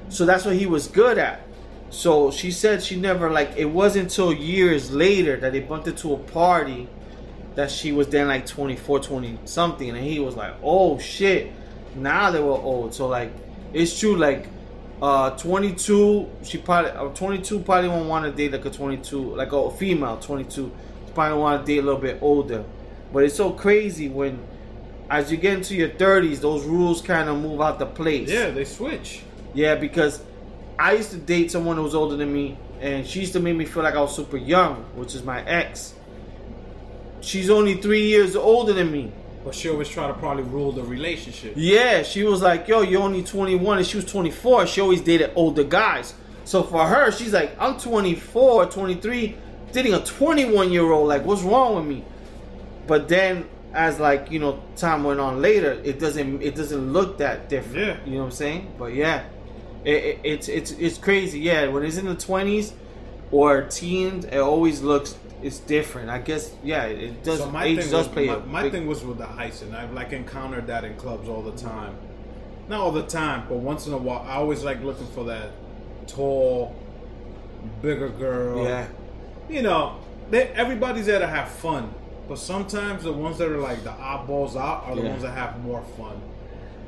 so 0.10 0.26
that's 0.26 0.46
what 0.46 0.56
he 0.56 0.66
was 0.66 0.88
good 0.88 1.18
at. 1.18 1.42
So 1.90 2.32
she 2.32 2.52
said 2.52 2.84
she 2.84 2.98
never 2.98 3.30
like 3.30 3.54
it 3.58 3.66
wasn't 3.66 4.04
until 4.04 4.34
years 4.34 4.92
later 4.92 5.38
that 5.38 5.52
they 5.52 5.60
bumped 5.60 5.88
into 5.88 6.14
a 6.14 6.18
party 6.18 6.88
that 7.56 7.70
she 7.70 7.92
was 7.92 8.08
then 8.08 8.28
like 8.28 8.46
24, 8.46 9.02
20 9.02 9.40
something, 9.44 9.90
and 9.90 10.00
he 10.00 10.20
was 10.20 10.36
like, 10.36 10.56
oh 10.62 11.00
shit. 11.00 11.52
Now 11.96 12.32
they 12.32 12.40
were 12.40 12.52
old. 12.52 12.94
So 12.94 13.08
like 13.08 13.32
it's 13.74 14.00
true. 14.00 14.16
Like 14.16 14.48
uh 15.02 15.32
22, 15.32 16.30
she 16.44 16.58
probably 16.60 16.92
uh, 16.92 17.10
22 17.10 17.60
probably 17.62 17.90
won't 17.90 18.08
want 18.08 18.26
to 18.26 18.32
date 18.32 18.52
like 18.52 18.66
a 18.66 18.70
22, 18.70 19.36
like 19.36 19.52
a 19.52 19.72
female 19.72 20.18
22. 20.18 20.72
Probably 21.14 21.38
want 21.38 21.66
to 21.66 21.74
date 21.74 21.80
a 21.80 21.82
little 21.82 22.00
bit 22.00 22.20
older. 22.22 22.64
But 23.12 23.24
it's 23.24 23.36
so 23.36 23.52
crazy 23.52 24.10
when, 24.10 24.40
as 25.10 25.32
you 25.32 25.38
get 25.38 25.56
into 25.56 25.76
your 25.76 25.90
30s, 25.90 26.40
those 26.40 26.64
rules 26.66 27.02
kind 27.02 27.30
of 27.30 27.40
move 27.42 27.60
out 27.62 27.80
the 27.80 27.86
place. 27.86 28.30
Yeah, 28.30 28.52
they 28.52 28.64
switch. 28.64 29.22
Yeah, 29.54 29.76
because 29.76 30.24
I 30.80 30.94
used 30.94 31.12
to 31.12 31.18
date 31.18 31.52
someone 31.52 31.76
who 31.76 31.84
was 31.84 31.96
older 31.96 32.16
than 32.16 32.32
me, 32.32 32.58
and 32.80 33.06
she 33.06 33.20
used 33.22 33.34
to 33.34 33.40
make 33.40 33.56
me 33.56 33.66
feel 33.66 33.84
like 33.84 33.96
I 33.96 34.02
was 34.02 34.16
super 34.16 34.38
young, 34.38 34.78
which 34.96 35.14
is 35.14 35.24
my 35.24 35.44
ex. 35.44 35.94
She's 37.20 37.50
only 37.50 37.76
three 37.76 38.08
years 38.08 38.36
older 38.36 38.74
than 38.74 38.92
me. 38.92 39.12
But 39.44 39.56
she 39.56 39.70
always 39.70 39.90
try 39.90 40.08
to 40.08 40.14
probably 40.14 40.44
rule 40.44 40.72
the 40.72 40.84
relationship. 40.84 41.54
Yeah, 41.56 42.04
she 42.04 42.24
was 42.24 42.42
like, 42.42 42.68
yo, 42.68 42.82
you're 42.82 43.02
only 43.02 43.24
21, 43.24 43.80
and 43.80 43.88
she 43.88 43.98
was 43.98 44.06
24. 44.06 44.68
She 44.68 44.82
always 44.82 45.02
dated 45.02 45.32
older 45.36 45.64
guys. 45.64 46.14
So 46.46 46.64
for 46.64 46.86
her, 46.86 47.12
she's 47.12 47.34
like, 47.34 47.56
I'm 47.60 47.80
24, 47.80 48.68
23, 48.68 49.36
dating 49.72 49.94
a 49.94 50.04
21 50.04 50.72
year 50.72 50.92
old. 50.92 51.08
Like, 51.08 51.26
what's 51.26 51.42
wrong 51.42 51.76
with 51.76 51.86
me? 51.86 52.04
But 52.88 53.08
then, 53.08 53.48
as 53.74 54.00
like 54.00 54.32
you 54.32 54.40
know, 54.40 54.62
time 54.76 55.04
went 55.04 55.20
on 55.20 55.42
later, 55.42 55.82
it 55.84 56.00
doesn't 56.00 56.42
it 56.42 56.56
doesn't 56.56 56.92
look 56.92 57.20
that 57.20 57.48
different. 57.50 57.78
Yeah. 57.78 58.06
you 58.06 58.12
know 58.14 58.20
what 58.20 58.26
I'm 58.26 58.32
saying? 58.32 58.74
But 58.78 58.94
yeah, 58.94 59.24
it, 59.86 59.92
it, 59.92 60.20
it's 60.24 60.50
it's 60.50 60.72
it's 60.72 60.98
crazy. 60.98 61.40
Yeah, 61.40 61.68
when 61.68 61.84
it's 61.84 61.98
in 61.98 62.06
the 62.06 62.16
20s 62.16 62.74
or 63.32 63.64
teens, 63.64 64.26
it 64.26 64.38
always 64.38 64.82
looks 64.82 65.16
it's 65.44 65.60
different. 65.60 66.10
I 66.10 66.20
guess 66.20 66.54
yeah, 66.64 66.86
it 66.86 67.24
does. 67.24 67.40
So 67.40 67.50
my 67.50 67.66
age 67.66 67.80
thing 67.80 67.90
does 67.92 68.08
was, 68.08 68.08
play 68.10 68.28
my, 68.28 68.38
my 68.40 68.64
big- 68.64 68.72
thing 68.72 68.88
was 68.88 69.04
with 69.04 69.18
the 69.18 69.26
heights, 69.26 69.62
and 69.62 69.76
I've 69.76 69.94
like 69.94 70.14
encountered 70.14 70.68
that 70.68 70.84
in 70.84 70.96
clubs 70.96 71.28
all 71.28 71.42
the 71.42 71.56
time. 71.58 71.96
Not 72.70 72.80
all 72.80 72.92
the 72.92 73.06
time, 73.06 73.46
but 73.50 73.58
once 73.58 73.88
in 73.88 73.94
a 73.94 73.98
while, 73.98 74.26
I 74.28 74.36
always 74.36 74.64
like 74.64 74.82
looking 74.82 75.08
for 75.08 75.26
that 75.26 75.50
tall, 76.08 76.76
bigger 77.82 78.10
girl. 78.10 78.64
Yeah, 78.64 78.88
You 79.50 79.62
know, 79.62 79.98
they, 80.30 80.48
everybody's 80.50 81.06
there 81.08 81.20
to 81.20 81.28
have 81.28 81.50
fun, 81.50 81.94
but 82.30 82.38
sometimes 82.38 83.04
the 83.04 83.12
ones 83.12 83.38
that 83.40 83.50
are 83.50 83.58
like 83.58 83.84
the 83.84 83.90
oddballs 83.92 84.56
out 84.56 84.86
are 84.86 84.96
the 84.96 85.02
Yeah. 85.02 85.10
ones 85.10 85.24
that 85.24 85.32
have 85.32 85.62
more 85.64 85.82
fun. 85.98 86.22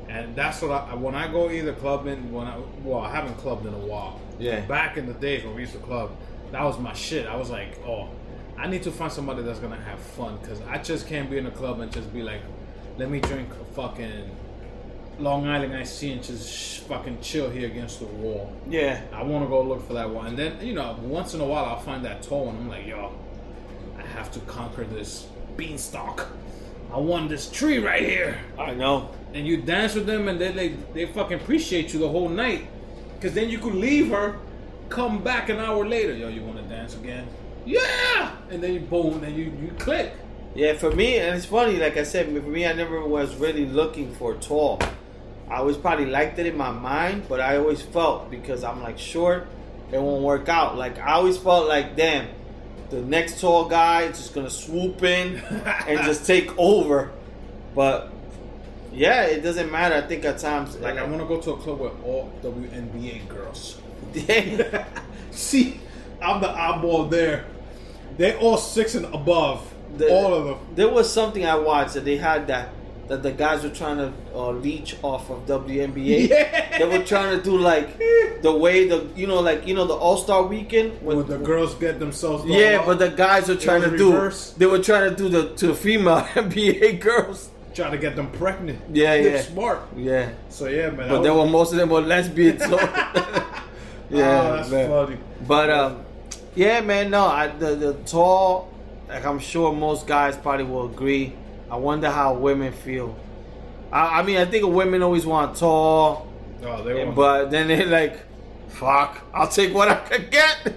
And 0.08 0.36
that's 0.36 0.62
what 0.62 0.70
I 0.70 0.94
when 0.94 1.14
I 1.14 1.30
go 1.30 1.50
either 1.50 1.72
clubbing 1.72 2.32
when 2.32 2.46
I 2.46 2.56
well 2.84 3.00
I 3.00 3.10
haven't 3.10 3.36
clubbed 3.38 3.66
in 3.66 3.74
a 3.74 3.78
while. 3.78 4.20
Yeah. 4.38 4.60
Back 4.60 4.96
in 4.96 5.06
the 5.06 5.14
days 5.14 5.44
when 5.44 5.54
we 5.54 5.62
used 5.62 5.72
to 5.72 5.78
club, 5.78 6.10
that 6.52 6.62
was 6.62 6.78
my 6.78 6.92
shit. 6.92 7.26
I 7.26 7.36
was 7.36 7.50
like, 7.50 7.78
oh, 7.86 8.08
I 8.56 8.66
need 8.68 8.82
to 8.84 8.90
find 8.90 9.12
somebody 9.12 9.42
that's 9.42 9.58
gonna 9.58 9.80
have 9.80 9.98
fun 9.98 10.38
because 10.40 10.60
I 10.62 10.78
just 10.78 11.06
can't 11.08 11.30
be 11.30 11.38
in 11.38 11.46
a 11.46 11.50
club 11.50 11.80
and 11.80 11.92
just 11.92 12.12
be 12.12 12.22
like, 12.22 12.40
let 12.96 13.10
me 13.10 13.20
drink 13.20 13.48
a 13.60 13.64
fucking 13.74 14.30
Long 15.18 15.46
Island 15.46 15.74
iced 15.76 16.00
tea 16.00 16.12
and 16.12 16.22
just 16.22 16.52
sh- 16.52 16.78
fucking 16.80 17.20
chill 17.20 17.48
here 17.50 17.66
against 17.68 18.00
the 18.00 18.06
wall. 18.06 18.52
yeah, 18.68 19.00
I 19.12 19.22
want 19.22 19.44
to 19.44 19.48
go 19.48 19.62
look 19.62 19.86
for 19.86 19.92
that 19.94 20.10
one. 20.10 20.26
And 20.26 20.38
then, 20.38 20.64
you 20.64 20.72
know, 20.74 20.96
once 21.02 21.34
in 21.34 21.40
a 21.40 21.44
while 21.44 21.64
I'll 21.64 21.80
find 21.80 22.04
that 22.04 22.22
toe 22.22 22.48
and 22.48 22.58
I'm 22.58 22.68
like, 22.68 22.86
yo, 22.86 23.12
I 23.98 24.02
have 24.02 24.30
to 24.32 24.40
conquer 24.40 24.84
this 24.84 25.26
beanstalk. 25.56 26.26
I 26.92 26.98
want 26.98 27.28
this 27.28 27.50
tree 27.50 27.78
right 27.78 28.02
here. 28.02 28.38
I 28.58 28.74
know. 28.74 29.10
And 29.32 29.46
you 29.46 29.62
dance 29.62 29.94
with 29.94 30.06
them 30.06 30.28
and 30.28 30.40
they 30.40 30.52
they, 30.52 30.68
they 30.94 31.06
fucking 31.06 31.40
appreciate 31.40 31.92
you 31.92 31.98
the 32.00 32.08
whole 32.08 32.28
night. 32.28 32.66
Because 33.16 33.34
then 33.34 33.48
you 33.50 33.58
could 33.58 33.74
leave 33.74 34.10
her, 34.10 34.38
come 34.88 35.22
back 35.24 35.48
an 35.48 35.58
hour 35.58 35.86
later. 35.86 36.12
Yo, 36.14 36.28
you 36.28 36.42
want 36.42 36.56
to 36.58 36.64
dance 36.64 36.94
again? 36.94 37.26
Yeah! 37.64 38.36
And 38.50 38.62
then 38.62 38.74
you 38.74 38.80
boom, 38.80 39.22
and 39.24 39.36
you, 39.36 39.44
you 39.44 39.72
click. 39.78 40.12
Yeah, 40.54 40.74
for 40.74 40.92
me, 40.92 41.18
and 41.18 41.36
it's 41.36 41.46
funny. 41.46 41.78
Like 41.78 41.96
I 41.96 42.04
said, 42.04 42.26
for 42.26 42.48
me, 42.48 42.66
I 42.66 42.72
never 42.72 43.04
was 43.04 43.34
really 43.36 43.66
looking 43.66 44.14
for 44.14 44.34
tall. 44.34 44.80
I 45.50 45.56
always 45.56 45.76
probably 45.76 46.06
liked 46.06 46.38
it 46.38 46.46
in 46.46 46.56
my 46.56 46.70
mind, 46.70 47.24
but 47.28 47.40
I 47.40 47.56
always 47.56 47.82
felt 47.82 48.30
because 48.30 48.64
I'm 48.64 48.82
like 48.82 48.98
short, 48.98 49.46
it 49.92 50.00
won't 50.00 50.22
work 50.22 50.48
out. 50.48 50.76
Like 50.76 50.98
I 50.98 51.12
always 51.12 51.36
felt 51.36 51.68
like, 51.68 51.96
damn, 51.96 52.28
the 52.90 53.02
next 53.02 53.40
tall 53.40 53.68
guy 53.68 54.02
is 54.02 54.16
just 54.16 54.34
gonna 54.34 54.48
swoop 54.50 55.02
in 55.02 55.36
and 55.86 56.00
just 56.04 56.26
take 56.26 56.56
over. 56.58 57.12
But 57.74 58.12
yeah, 58.92 59.22
it 59.24 59.42
doesn't 59.42 59.70
matter. 59.70 59.96
I 59.96 60.02
think 60.02 60.24
at 60.24 60.38
times, 60.38 60.76
Like, 60.76 60.96
I 60.96 61.00
uh, 61.00 61.08
want 61.08 61.20
to 61.20 61.26
go 61.26 61.40
to 61.40 61.52
a 61.52 61.56
club 61.56 61.80
with 61.80 62.04
all 62.04 62.32
WNBA 62.42 63.28
girls. 63.28 63.80
See, 65.32 65.80
I'm 66.22 66.40
the 66.40 66.48
oddball 66.48 67.10
there. 67.10 67.46
They 68.16 68.34
all 68.36 68.56
six 68.56 68.94
and 68.94 69.06
above. 69.14 69.72
the, 69.96 70.08
all 70.10 70.34
of 70.34 70.44
them. 70.46 70.58
there 70.74 70.88
was 70.88 71.12
something 71.12 71.44
I 71.46 71.56
watched 71.56 71.94
that 71.94 72.04
they 72.04 72.16
had 72.16 72.46
that 72.48 72.68
that 73.06 73.22
the 73.22 73.30
guys 73.32 73.62
were 73.62 73.68
trying 73.70 73.98
to 73.98 74.12
uh, 74.34 74.48
leech 74.50 74.96
off 75.02 75.28
of 75.30 75.44
WNBA. 75.46 76.28
Yeah. 76.30 76.78
They 76.78 76.98
were 76.98 77.04
trying 77.04 77.36
to 77.36 77.42
do 77.42 77.56
like 77.58 77.98
the 78.42 78.50
way 78.50 78.88
the 78.88 79.06
you 79.14 79.26
know 79.26 79.40
like 79.40 79.66
you 79.66 79.74
know 79.74 79.84
the 79.86 79.94
All 79.94 80.16
Star 80.16 80.42
Weekend 80.42 81.00
When 81.02 81.24
the 81.26 81.38
girls 81.38 81.74
get 81.74 81.98
themselves. 81.98 82.44
yeah, 82.46 82.78
out, 82.80 82.86
but 82.86 82.98
the 82.98 83.10
guys 83.10 83.48
were 83.48 83.56
trying 83.56 83.82
to 83.82 83.96
do 83.96 84.30
they 84.58 84.66
were 84.66 84.78
trying 84.80 85.10
to 85.10 85.14
do 85.16 85.28
the 85.28 85.54
to 85.56 85.66
the 85.68 85.74
female 85.74 86.20
NBA 86.34 87.00
girls. 87.00 87.50
trying 87.74 87.92
to 87.92 87.98
get 87.98 88.16
them 88.16 88.30
pregnant. 88.32 88.80
Yeah, 88.92 89.16
They're 89.22 89.36
yeah. 89.36 89.42
smart. 89.42 89.80
Yeah, 89.96 90.30
So 90.48 90.66
yeah, 90.66 90.90
man. 90.90 91.08
but 91.10 91.22
there 91.22 91.34
were 91.34 91.46
most 91.46 91.72
of 91.72 91.78
them 91.78 91.90
were 91.90 92.00
lesbians. 92.00 92.62
So 92.64 92.78
yeah, 92.80 94.40
oh, 94.42 94.56
that's 94.56 94.70
man. 94.70 94.88
funny. 94.90 95.18
But 95.46 95.70
um, 95.70 96.04
yeah, 96.54 96.80
man, 96.80 97.10
no, 97.10 97.24
I, 97.26 97.48
the 97.48 97.74
the 97.74 97.94
tall, 98.06 98.72
like 99.08 99.24
I'm 99.24 99.38
sure 99.38 99.72
most 99.72 100.06
guys 100.06 100.36
probably 100.36 100.64
will 100.64 100.86
agree. 100.86 101.34
I 101.70 101.76
wonder 101.76 102.10
how 102.10 102.34
women 102.34 102.72
feel. 102.72 103.16
I, 103.92 104.20
I 104.20 104.22
mean, 104.22 104.36
I 104.36 104.44
think 104.44 104.66
women 104.66 105.02
always 105.02 105.26
want 105.26 105.56
tall, 105.56 106.32
Oh, 106.62 106.82
they 106.82 107.04
were. 107.04 107.12
but 107.12 107.50
then 107.50 107.68
they 107.68 107.84
like, 107.84 108.20
fuck, 108.68 109.22
I'll 109.32 109.48
take 109.48 109.74
what 109.74 109.88
I 109.88 109.96
can 109.96 110.30
get. 110.30 110.74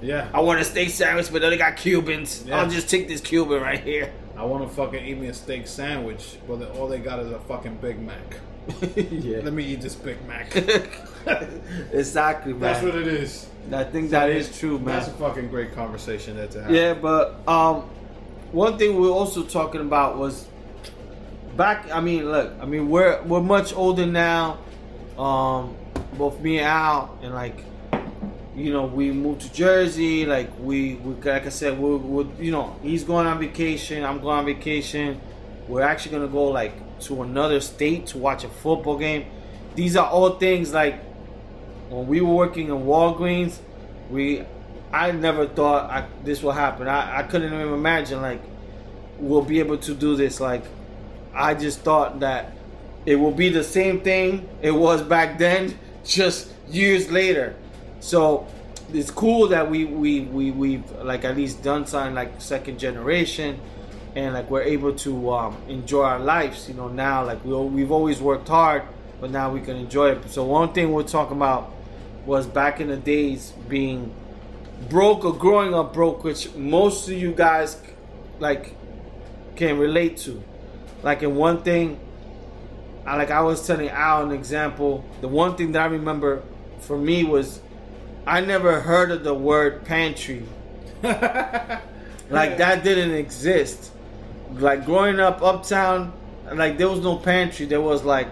yeah, 0.00 0.28
I 0.32 0.40
want 0.40 0.60
a 0.60 0.64
steak 0.64 0.90
sandwich, 0.90 1.30
but 1.32 1.42
then 1.42 1.50
they 1.50 1.56
got 1.58 1.76
Cubans. 1.76 2.44
Yeah. 2.46 2.60
I'll 2.60 2.70
just 2.70 2.88
take 2.88 3.08
this 3.08 3.20
Cuban 3.20 3.60
right 3.62 3.80
here. 3.80 4.12
I 4.36 4.44
want 4.44 4.68
to 4.68 4.74
fucking 4.74 5.04
eat 5.04 5.18
me 5.18 5.26
a 5.28 5.34
steak 5.34 5.66
sandwich, 5.66 6.36
but 6.46 6.62
all 6.76 6.86
they 6.86 7.00
got 7.00 7.18
is 7.18 7.30
a 7.32 7.40
fucking 7.40 7.76
Big 7.76 8.00
Mac. 8.00 8.38
yeah, 8.96 9.40
Let 9.42 9.52
me 9.52 9.64
eat 9.64 9.80
this 9.80 9.94
Big 9.96 10.16
Mac. 10.28 10.54
exactly, 11.92 12.52
man. 12.52 12.60
That's 12.60 12.84
what 12.84 12.94
it 12.94 13.06
is. 13.08 13.48
I 13.72 13.84
think 13.84 14.10
that 14.10 14.30
is 14.30 14.58
true, 14.58 14.78
man. 14.78 14.86
That's 14.86 15.08
a 15.08 15.12
fucking 15.12 15.48
great 15.48 15.74
conversation 15.74 16.36
there 16.36 16.46
to 16.48 16.62
have. 16.62 16.70
Yeah, 16.70 16.94
but 16.94 17.46
um, 17.46 17.82
one 18.52 18.78
thing 18.78 18.98
we 18.98 19.06
are 19.08 19.12
also 19.12 19.42
talking 19.44 19.80
about 19.80 20.16
was 20.16 20.46
back. 21.56 21.90
I 21.92 22.00
mean, 22.00 22.30
look, 22.30 22.52
I 22.60 22.64
mean, 22.64 22.88
we're 22.88 23.22
we're 23.22 23.42
much 23.42 23.74
older 23.74 24.06
now. 24.06 24.58
Um, 25.18 25.76
both 26.14 26.40
me 26.40 26.58
and 26.58 26.66
Al, 26.66 27.18
and 27.22 27.34
like, 27.34 27.64
you 28.56 28.72
know, 28.72 28.86
we 28.86 29.12
moved 29.12 29.42
to 29.42 29.52
Jersey. 29.52 30.24
Like, 30.24 30.50
we, 30.58 30.94
we 30.94 31.14
like 31.14 31.46
I 31.46 31.50
said, 31.50 31.78
we're, 31.78 31.96
we're 31.96 32.26
you 32.40 32.50
know, 32.50 32.78
he's 32.82 33.04
going 33.04 33.26
on 33.26 33.38
vacation. 33.38 34.04
I'm 34.04 34.20
going 34.20 34.38
on 34.38 34.46
vacation. 34.46 35.20
We're 35.66 35.82
actually 35.82 36.12
gonna 36.12 36.28
go 36.28 36.44
like 36.44 37.00
to 37.00 37.22
another 37.22 37.60
state 37.60 38.06
to 38.08 38.18
watch 38.18 38.44
a 38.44 38.48
football 38.48 38.96
game. 38.96 39.26
These 39.74 39.96
are 39.96 40.08
all 40.08 40.30
things 40.38 40.72
like 40.72 41.07
when 41.88 42.06
we 42.06 42.20
were 42.20 42.34
working 42.34 42.68
in 42.68 42.84
Walgreens, 42.84 43.58
we 44.10 44.44
I 44.92 45.10
never 45.10 45.46
thought 45.46 45.90
I, 45.90 46.06
this 46.24 46.42
would 46.42 46.54
happen. 46.54 46.88
I, 46.88 47.18
I 47.18 47.22
couldn't 47.22 47.52
even 47.52 47.74
imagine 47.74 48.22
like 48.22 48.40
we'll 49.18 49.42
be 49.42 49.58
able 49.58 49.78
to 49.78 49.94
do 49.94 50.16
this. 50.16 50.40
Like 50.40 50.64
I 51.34 51.54
just 51.54 51.80
thought 51.80 52.20
that 52.20 52.52
it 53.04 53.16
will 53.16 53.32
be 53.32 53.48
the 53.48 53.64
same 53.64 54.00
thing 54.00 54.48
it 54.62 54.70
was 54.70 55.02
back 55.02 55.38
then, 55.38 55.78
just 56.04 56.52
years 56.68 57.10
later. 57.10 57.56
So 58.00 58.46
it's 58.92 59.10
cool 59.10 59.48
that 59.48 59.70
we 59.70 59.84
we 59.84 60.20
we 60.22 60.50
we've 60.50 60.90
like 61.02 61.24
at 61.24 61.36
least 61.36 61.62
done 61.62 61.86
something 61.86 62.14
like 62.14 62.40
second 62.40 62.78
generation, 62.78 63.60
and 64.14 64.34
like 64.34 64.50
we're 64.50 64.62
able 64.62 64.94
to 64.96 65.30
um, 65.32 65.56
enjoy 65.68 66.02
our 66.02 66.18
lives. 66.20 66.68
You 66.68 66.74
know 66.74 66.88
now 66.88 67.24
like 67.24 67.44
we 67.44 67.54
we've 67.54 67.92
always 67.92 68.20
worked 68.20 68.48
hard, 68.48 68.82
but 69.20 69.30
now 69.30 69.50
we 69.50 69.60
can 69.60 69.76
enjoy 69.76 70.12
it. 70.12 70.30
So 70.30 70.44
one 70.44 70.72
thing 70.72 70.92
we're 70.92 71.02
talking 71.02 71.36
about 71.36 71.72
was 72.28 72.46
back 72.46 72.78
in 72.78 72.88
the 72.88 72.96
days 72.96 73.52
being 73.68 74.14
broke 74.90 75.24
or 75.24 75.32
growing 75.32 75.74
up 75.74 75.94
broke, 75.94 76.22
which 76.22 76.54
most 76.54 77.08
of 77.08 77.14
you 77.14 77.32
guys 77.32 77.80
like 78.38 78.76
can 79.56 79.78
relate 79.78 80.18
to. 80.18 80.42
Like 81.02 81.22
in 81.22 81.34
one 81.34 81.62
thing, 81.62 81.98
I 83.06 83.16
like 83.16 83.30
I 83.30 83.40
was 83.40 83.66
telling 83.66 83.88
Al 83.88 84.24
an 84.24 84.32
example. 84.32 85.04
The 85.22 85.28
one 85.28 85.56
thing 85.56 85.72
that 85.72 85.82
I 85.82 85.86
remember 85.86 86.42
for 86.80 86.98
me 86.98 87.24
was 87.24 87.60
I 88.26 88.42
never 88.42 88.80
heard 88.80 89.10
of 89.10 89.24
the 89.24 89.34
word 89.34 89.84
pantry. 89.86 90.44
Like 92.30 92.58
that 92.58 92.84
didn't 92.84 93.12
exist. 93.12 93.90
Like 94.52 94.84
growing 94.84 95.18
up 95.18 95.42
uptown, 95.42 96.12
like 96.52 96.78
there 96.78 96.88
was 96.88 97.00
no 97.00 97.16
pantry. 97.16 97.66
There 97.66 97.80
was 97.80 98.04
like 98.04 98.28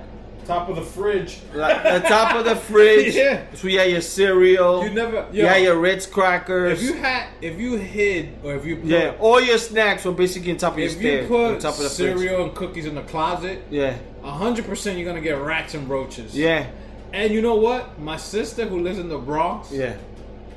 Top 0.46 0.68
of 0.68 0.76
the 0.76 0.82
fridge. 0.82 1.38
like 1.54 1.82
the 1.82 2.08
top 2.08 2.36
of 2.36 2.44
the 2.44 2.54
fridge. 2.56 3.14
Yeah. 3.16 3.44
So 3.54 3.66
you 3.68 3.78
had 3.78 3.90
your 3.90 4.00
cereal. 4.00 4.84
You 4.84 4.90
never. 4.90 5.26
You 5.32 5.42
yo, 5.42 5.48
had 5.48 5.62
your 5.62 5.78
Ritz 5.78 6.06
crackers. 6.06 6.80
If 6.82 6.88
you 6.88 6.94
had, 6.94 7.28
if 7.40 7.58
you 7.58 7.76
hid, 7.76 8.38
or 8.44 8.54
if 8.54 8.64
you 8.64 8.76
put, 8.76 8.84
yeah, 8.86 9.14
all 9.18 9.40
your 9.40 9.58
snacks 9.58 10.04
were 10.04 10.12
basically 10.12 10.52
on 10.52 10.58
top 10.58 10.74
of 10.74 10.78
your 10.78 10.88
if 10.88 11.02
you 11.02 11.26
put 11.26 11.60
top 11.60 11.74
of 11.74 11.80
the 11.80 11.88
cereal 11.88 12.16
fridge. 12.16 12.40
and 12.48 12.54
cookies 12.54 12.86
in 12.86 12.94
the 12.94 13.02
closet, 13.02 13.62
Yeah, 13.70 13.96
hundred 14.22 14.66
percent 14.66 14.98
you're 14.98 15.06
gonna 15.06 15.20
get 15.20 15.40
rats 15.40 15.74
and 15.74 15.88
roaches. 15.88 16.36
yeah, 16.36 16.66
And 17.12 17.32
you 17.32 17.42
know 17.42 17.56
what? 17.56 17.98
My 17.98 18.16
sister 18.16 18.66
who 18.66 18.80
lives 18.80 18.98
in 18.98 19.08
the 19.08 19.18
Bronx, 19.18 19.72
yeah. 19.72 19.96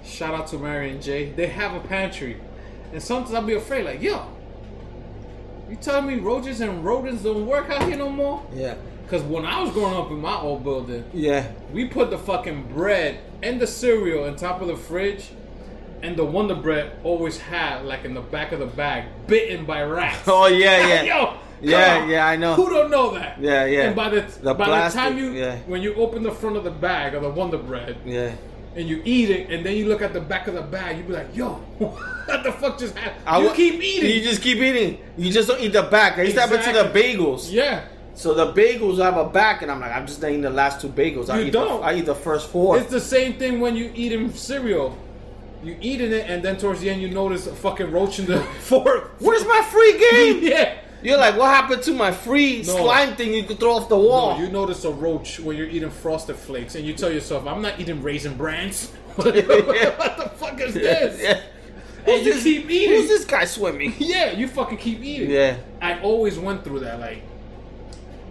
shout 0.03 0.33
out 0.33 0.47
to 0.47 0.57
Mary 0.57 0.91
and 0.91 1.01
Jay, 1.01 1.31
they 1.31 1.47
have 1.47 1.73
a 1.73 1.79
pantry. 1.87 2.37
And 2.93 3.01
sometimes 3.01 3.33
I'll 3.35 3.41
be 3.43 3.53
afraid, 3.55 3.85
like, 3.85 4.01
yo, 4.01 4.25
you 5.69 5.75
telling 5.77 6.07
me 6.07 6.15
roaches 6.15 6.61
and 6.61 6.83
rodents 6.83 7.23
don't 7.23 7.45
work 7.47 7.69
out 7.69 7.87
here 7.87 7.97
no 7.97 8.09
more? 8.09 8.43
Yeah, 8.53 8.75
Because 9.09 9.23
when 9.23 9.43
I 9.45 9.59
was 9.61 9.71
growing 9.71 9.95
up 9.95 10.11
in 10.11 10.21
my 10.21 10.35
old 10.39 10.63
building, 10.63 11.03
yeah, 11.13 11.51
we 11.73 11.85
put 11.85 12.11
the 12.11 12.17
fucking 12.17 12.71
bread 12.73 13.19
and 13.41 13.59
the 13.59 13.65
cereal 13.65 14.25
on 14.25 14.35
top 14.35 14.61
of 14.61 14.67
the 14.67 14.75
fridge, 14.77 15.29
and 16.03 16.15
the 16.15 16.23
Wonder 16.25 16.53
Bread 16.55 16.91
always 17.03 17.37
had, 17.39 17.85
like 17.85 18.05
in 18.05 18.13
the 18.13 18.21
back 18.21 18.51
of 18.51 18.59
the 18.59 18.67
bag, 18.67 19.05
bitten 19.27 19.65
by 19.65 19.81
rats. 19.83 20.19
Oh 20.27 20.45
yeah, 20.47 20.87
yeah. 20.87 21.03
Yo, 21.03 21.33
Yeah, 21.61 21.97
on. 22.03 22.09
yeah, 22.09 22.27
I 22.27 22.35
know. 22.35 22.53
Who 22.53 22.69
don't 22.69 22.91
know 22.91 23.11
that? 23.15 23.39
Yeah, 23.41 23.65
yeah. 23.65 23.87
And 23.87 23.95
by 23.95 24.09
the, 24.09 24.21
The 24.21 24.53
by 24.53 24.65
plastic, 24.65 25.01
the 25.01 25.09
time 25.09 25.17
you, 25.17 25.31
yeah. 25.31 25.57
when 25.65 25.81
you 25.81 25.95
open 25.95 26.21
the 26.23 26.31
front 26.31 26.55
of 26.55 26.63
the 26.63 26.71
bag 26.71 27.15
of 27.15 27.23
the 27.23 27.29
Wonder 27.29 27.57
Bread, 27.57 27.97
yeah. 28.05 28.31
and 28.75 28.87
you 28.87 29.01
eat 29.05 29.29
it, 29.31 29.49
and 29.49 29.65
then 29.65 29.75
you 29.75 29.87
look 29.87 30.01
at 30.03 30.13
the 30.13 30.21
back 30.21 30.47
of 30.47 30.53
the 30.53 30.61
bag, 30.61 30.97
you 30.97 31.03
be 31.03 31.13
like, 31.13 31.35
"Yo, 31.35 31.47
what 31.79 32.43
the 32.43 32.51
fuck 32.51 32.77
just 32.77 32.95
happened?" 32.95 33.23
I 33.25 33.39
you 33.39 33.47
wa- 33.47 33.53
keep 33.55 33.81
eating. 33.81 34.11
You 34.11 34.21
just 34.23 34.41
keep 34.43 34.59
eating. 34.59 34.99
You 35.17 35.31
just 35.33 35.47
don't 35.49 35.59
eat 35.59 35.73
the 35.73 35.83
back. 35.83 36.19
I 36.19 36.21
used 36.23 36.35
to 36.35 36.41
happen 36.41 36.61
to 36.61 36.71
the 36.71 36.89
bagels. 36.97 37.51
yeah, 37.51 37.85
So 38.19 38.33
the 38.33 38.51
bagels 38.51 39.01
have 39.01 39.15
a 39.15 39.23
back, 39.23 39.61
and 39.61 39.71
I'm 39.71 39.79
like, 39.79 39.93
I'm 39.93 40.05
just 40.05 40.21
eating 40.25 40.41
the 40.41 40.49
last 40.49 40.81
two 40.81 40.89
bagels. 40.89 41.29
I 41.29 41.39
You 41.39 41.45
eat 41.45 41.53
don't. 41.53 41.79
The, 41.79 41.87
I 41.87 41.93
eat 41.93 42.05
the 42.05 42.13
first 42.13 42.49
four. 42.49 42.77
it's 42.77 42.91
the 42.91 42.99
same 42.99 43.35
thing 43.39 43.61
when 43.61 43.77
you 43.77 43.93
eat 43.95 44.11
in 44.11 44.33
cereal. 44.33 44.97
You 45.63 45.77
eating 45.79 46.11
it, 46.11 46.29
and 46.29 46.43
then 46.43 46.57
towards 46.57 46.81
the 46.81 46.89
end, 46.89 47.01
you 47.01 47.07
notice 47.09 47.47
a 47.47 47.55
fucking 47.55 47.93
roach 47.93 48.19
in 48.19 48.25
the 48.25 48.41
fork. 48.59 49.13
Where's 49.19 49.45
my 49.45 49.61
free 49.71 49.97
game? 49.97 50.39
yeah. 50.51 50.79
You're 51.01 51.17
like, 51.17 51.37
what 51.37 51.45
happened 51.47 51.81
to 51.83 51.93
my 51.93 52.11
free 52.11 52.57
No. 52.57 52.75
slime 52.75 53.15
thing 53.15 53.33
you 53.33 53.43
could 53.45 53.57
throw 53.57 53.75
off 53.77 53.87
the 53.87 53.97
wall? 53.97 54.37
No, 54.37 54.43
you 54.43 54.51
notice 54.51 54.83
a 54.83 54.91
roach 54.91 55.39
when 55.39 55.55
you're 55.55 55.69
eating 55.69 55.89
frosted 55.89 56.35
flakes, 56.35 56.75
and 56.75 56.85
you 56.85 56.91
tell 56.93 57.09
yourself, 57.13 57.47
"I'm 57.47 57.61
not 57.61 57.79
eating 57.79 58.03
Raisin 58.03 58.35
Brans." 58.35 58.89
what 59.15 59.33
the 59.33 60.31
fuck 60.35 60.59
is 60.59 60.73
this? 60.73 61.21
yeah. 61.23 61.39
And 62.05 62.25
you 62.25 62.33
keep 62.33 62.69
eating. 62.69 62.97
Who's 62.97 63.07
this 63.07 63.23
guy 63.23 63.45
swimming? 63.45 63.93
Yeah, 63.97 64.31
you 64.33 64.49
fucking 64.49 64.77
keep 64.77 65.01
eating. 65.01 65.29
Yeah. 65.29 65.55
I 65.81 66.01
always 66.01 66.37
went 66.37 66.65
through 66.65 66.81
that. 66.81 66.99
Like 66.99 67.23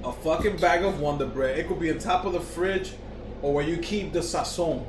a 0.09 0.12
fucking 0.12 0.56
bag 0.56 0.82
of 0.85 1.01
Wonder 1.01 1.26
Bread. 1.26 1.59
It 1.59 1.68
could 1.68 1.78
be 1.80 1.90
on 1.90 1.98
top 1.98 2.24
of 2.24 2.32
the 2.32 2.40
fridge, 2.40 2.93
or 3.43 3.52
where 3.55 3.64
you 3.64 3.76
keep 3.76 4.12
the 4.12 4.20
sazon. 4.20 4.85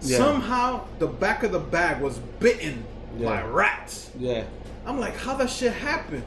Yeah. 0.00 0.18
Somehow 0.18 0.86
the 0.98 1.06
back 1.08 1.42
of 1.42 1.52
the 1.52 1.58
bag 1.58 2.00
was 2.00 2.18
bitten 2.38 2.84
Yeah. 3.18 3.26
by 3.26 3.42
rats. 3.42 4.10
Yeah. 4.18 4.44
I'm 4.86 5.00
like, 5.00 5.16
how 5.16 5.34
that 5.36 5.50
shit 5.50 5.72
happen? 5.72 6.22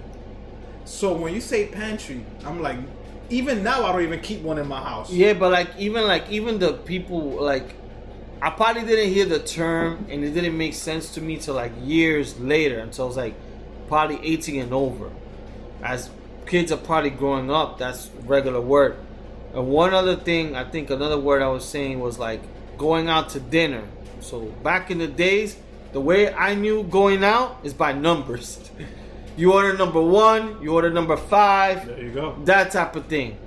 So 0.85 1.13
when 1.13 1.33
you 1.33 1.41
say 1.41 1.67
pantry, 1.67 2.25
I'm 2.45 2.61
like, 2.61 2.77
even 3.29 3.63
now 3.63 3.85
I 3.85 3.93
don't 3.93 4.01
even 4.03 4.19
keep 4.19 4.41
one 4.41 4.57
in 4.57 4.67
my 4.67 4.81
house. 4.81 5.09
Yeah, 5.11 5.33
but 5.33 5.51
like 5.51 5.69
even 5.77 6.05
like 6.05 6.29
even 6.29 6.59
the 6.59 6.73
people 6.73 7.21
like 7.41 7.75
I 8.41 8.49
probably 8.49 8.83
didn't 8.83 9.13
hear 9.13 9.25
the 9.25 9.39
term 9.39 10.05
and 10.09 10.23
it 10.23 10.31
didn't 10.31 10.57
make 10.57 10.73
sense 10.73 11.13
to 11.13 11.21
me 11.21 11.37
till 11.37 11.53
like 11.53 11.71
years 11.81 12.37
later 12.39 12.79
until 12.79 13.05
I 13.05 13.07
was 13.07 13.17
like 13.17 13.35
probably 13.87 14.19
18 14.21 14.61
and 14.61 14.73
over. 14.73 15.09
As 15.81 16.09
kids 16.51 16.69
are 16.69 16.77
probably 16.77 17.09
growing 17.09 17.49
up, 17.49 17.77
that's 17.77 18.09
regular 18.25 18.59
word. 18.59 18.97
And 19.53 19.67
one 19.69 19.93
other 19.93 20.17
thing, 20.17 20.53
I 20.53 20.65
think 20.65 20.89
another 20.89 21.17
word 21.17 21.41
I 21.41 21.47
was 21.47 21.63
saying 21.63 22.01
was 22.01 22.19
like 22.19 22.41
going 22.77 23.07
out 23.07 23.29
to 23.29 23.39
dinner. 23.39 23.83
So 24.19 24.41
back 24.61 24.91
in 24.91 24.97
the 24.97 25.07
days, 25.07 25.55
the 25.93 26.01
way 26.01 26.33
I 26.33 26.55
knew 26.55 26.83
going 26.83 27.23
out 27.23 27.59
is 27.63 27.73
by 27.73 27.93
numbers. 27.93 28.59
You 29.37 29.53
order 29.53 29.77
number 29.77 30.01
one, 30.01 30.61
you 30.61 30.73
order 30.73 30.89
number 30.89 31.15
five, 31.15 31.87
There 31.87 32.03
you 32.03 32.11
go. 32.11 32.35
that 32.43 32.69
type 32.71 32.97
of 32.97 33.05
thing. 33.05 33.37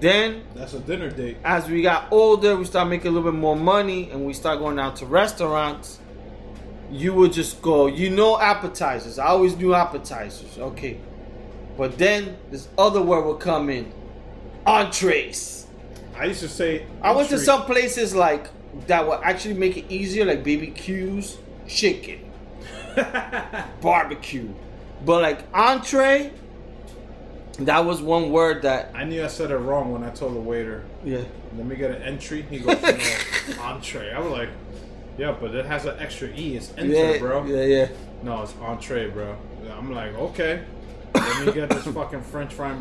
Then 0.00 0.42
That's 0.56 0.74
a 0.74 0.80
dinner 0.80 1.08
date. 1.08 1.36
as 1.44 1.68
we 1.68 1.82
got 1.82 2.10
older, 2.10 2.56
we 2.56 2.64
start 2.64 2.88
making 2.88 3.06
a 3.06 3.10
little 3.12 3.30
bit 3.30 3.38
more 3.38 3.54
money 3.54 4.10
and 4.10 4.26
we 4.26 4.32
start 4.32 4.58
going 4.58 4.80
out 4.80 4.96
to 4.96 5.06
restaurants. 5.06 6.00
You 6.90 7.14
would 7.14 7.32
just 7.32 7.62
go, 7.62 7.86
you 7.86 8.10
know, 8.10 8.40
appetizers. 8.40 9.20
I 9.20 9.26
always 9.28 9.56
knew 9.56 9.72
appetizers. 9.72 10.58
Okay. 10.58 10.98
But 11.76 11.98
then 11.98 12.36
this 12.50 12.68
other 12.76 13.00
word 13.00 13.24
would 13.26 13.40
come 13.40 13.70
in 13.70 13.92
entrees. 14.66 15.66
I 16.16 16.26
used 16.26 16.40
to 16.40 16.48
say. 16.48 16.86
I 17.02 17.12
went 17.12 17.30
to 17.30 17.38
some 17.38 17.64
places 17.64 18.14
like 18.14 18.48
that 18.86 19.06
would 19.06 19.20
actually 19.22 19.54
make 19.54 19.76
it 19.76 19.86
easier, 19.90 20.24
like 20.24 20.44
BBQs, 20.44 21.38
chicken, 21.66 22.30
barbecue. 23.80 24.52
But 25.04 25.22
like 25.22 25.44
entree, 25.54 26.32
that 27.60 27.84
was 27.84 28.02
one 28.02 28.30
word 28.30 28.62
that 28.62 28.90
I 28.94 29.04
knew 29.04 29.24
I 29.24 29.28
said 29.28 29.50
it 29.50 29.56
wrong 29.56 29.92
when 29.92 30.04
I 30.04 30.10
told 30.10 30.34
the 30.34 30.40
waiter, 30.40 30.84
yeah. 31.04 31.22
"Let 31.56 31.66
me 31.66 31.76
get 31.76 31.90
an 31.90 32.02
entry." 32.02 32.42
He 32.42 32.58
goes, 32.58 32.80
"No, 32.82 33.62
entree." 33.62 34.12
I 34.12 34.20
was 34.20 34.30
like, 34.30 34.50
"Yeah, 35.16 35.34
but 35.40 35.54
it 35.54 35.64
has 35.64 35.86
an 35.86 35.98
extra 35.98 36.28
e. 36.28 36.56
It's 36.56 36.72
enter, 36.76 37.12
yeah, 37.12 37.18
bro." 37.18 37.44
Yeah, 37.46 37.62
yeah. 37.62 37.88
No, 38.22 38.42
it's 38.42 38.54
entree, 38.60 39.08
bro. 39.08 39.36
I'm 39.70 39.92
like, 39.92 40.14
okay. 40.14 40.62
Let 41.14 41.46
me 41.46 41.52
get 41.52 41.70
this 41.70 41.84
fucking 41.86 42.22
French 42.22 42.52
fry, 42.52 42.72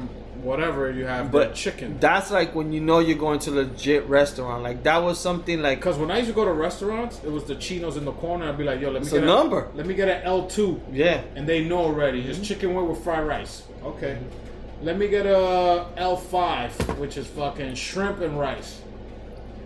whatever 0.42 0.92
you 0.92 1.06
have, 1.06 1.32
But 1.32 1.56
chicken. 1.56 1.98
That's 2.00 2.32
like 2.32 2.56
when 2.56 2.72
you 2.72 2.82
know 2.82 3.00
you're 3.00 3.18
going 3.18 3.40
to 3.40 3.52
a 3.52 3.56
legit 3.64 4.06
restaurant. 4.08 4.64
Like 4.64 4.84
that 4.84 4.98
was 4.98 5.20
something 5.20 5.62
like 5.62 5.80
Because 5.80 5.98
when 5.98 6.12
I 6.12 6.18
used 6.18 6.30
to 6.30 6.36
go 6.36 6.46
to 6.46 6.54
restaurants, 6.54 7.22
it 7.24 7.32
was 7.32 7.44
the 7.46 7.56
chinos 7.56 7.98
in 7.98 8.06
the 8.06 8.12
corner. 8.14 8.48
I'd 8.50 8.58
be 8.58 8.64
like, 8.64 8.80
yo, 8.82 8.92
let 8.92 9.04
me 9.04 9.10
get 9.10 9.24
a 9.24 9.26
number. 9.26 9.70
Let 9.74 9.86
me 9.86 9.94
get 9.94 10.08
an 10.10 10.22
L 10.24 10.48
two, 10.48 10.82
yeah. 10.92 11.22
and 11.36 11.48
they 11.48 11.64
know 11.64 11.80
already. 11.80 12.22
Mm-hmm. 12.22 12.32
It's 12.32 12.48
chicken 12.48 12.74
wing 12.74 12.88
with 12.88 13.04
fried 13.04 13.26
rice. 13.28 13.64
Okay. 13.84 14.18
Let 14.82 14.98
me 14.98 15.08
get 15.10 15.26
a 15.26 15.88
L 15.98 16.16
five, 16.18 16.72
which 17.00 17.18
is 17.18 17.28
fucking 17.28 17.76
shrimp 17.76 18.22
and 18.22 18.40
rice. 18.40 18.82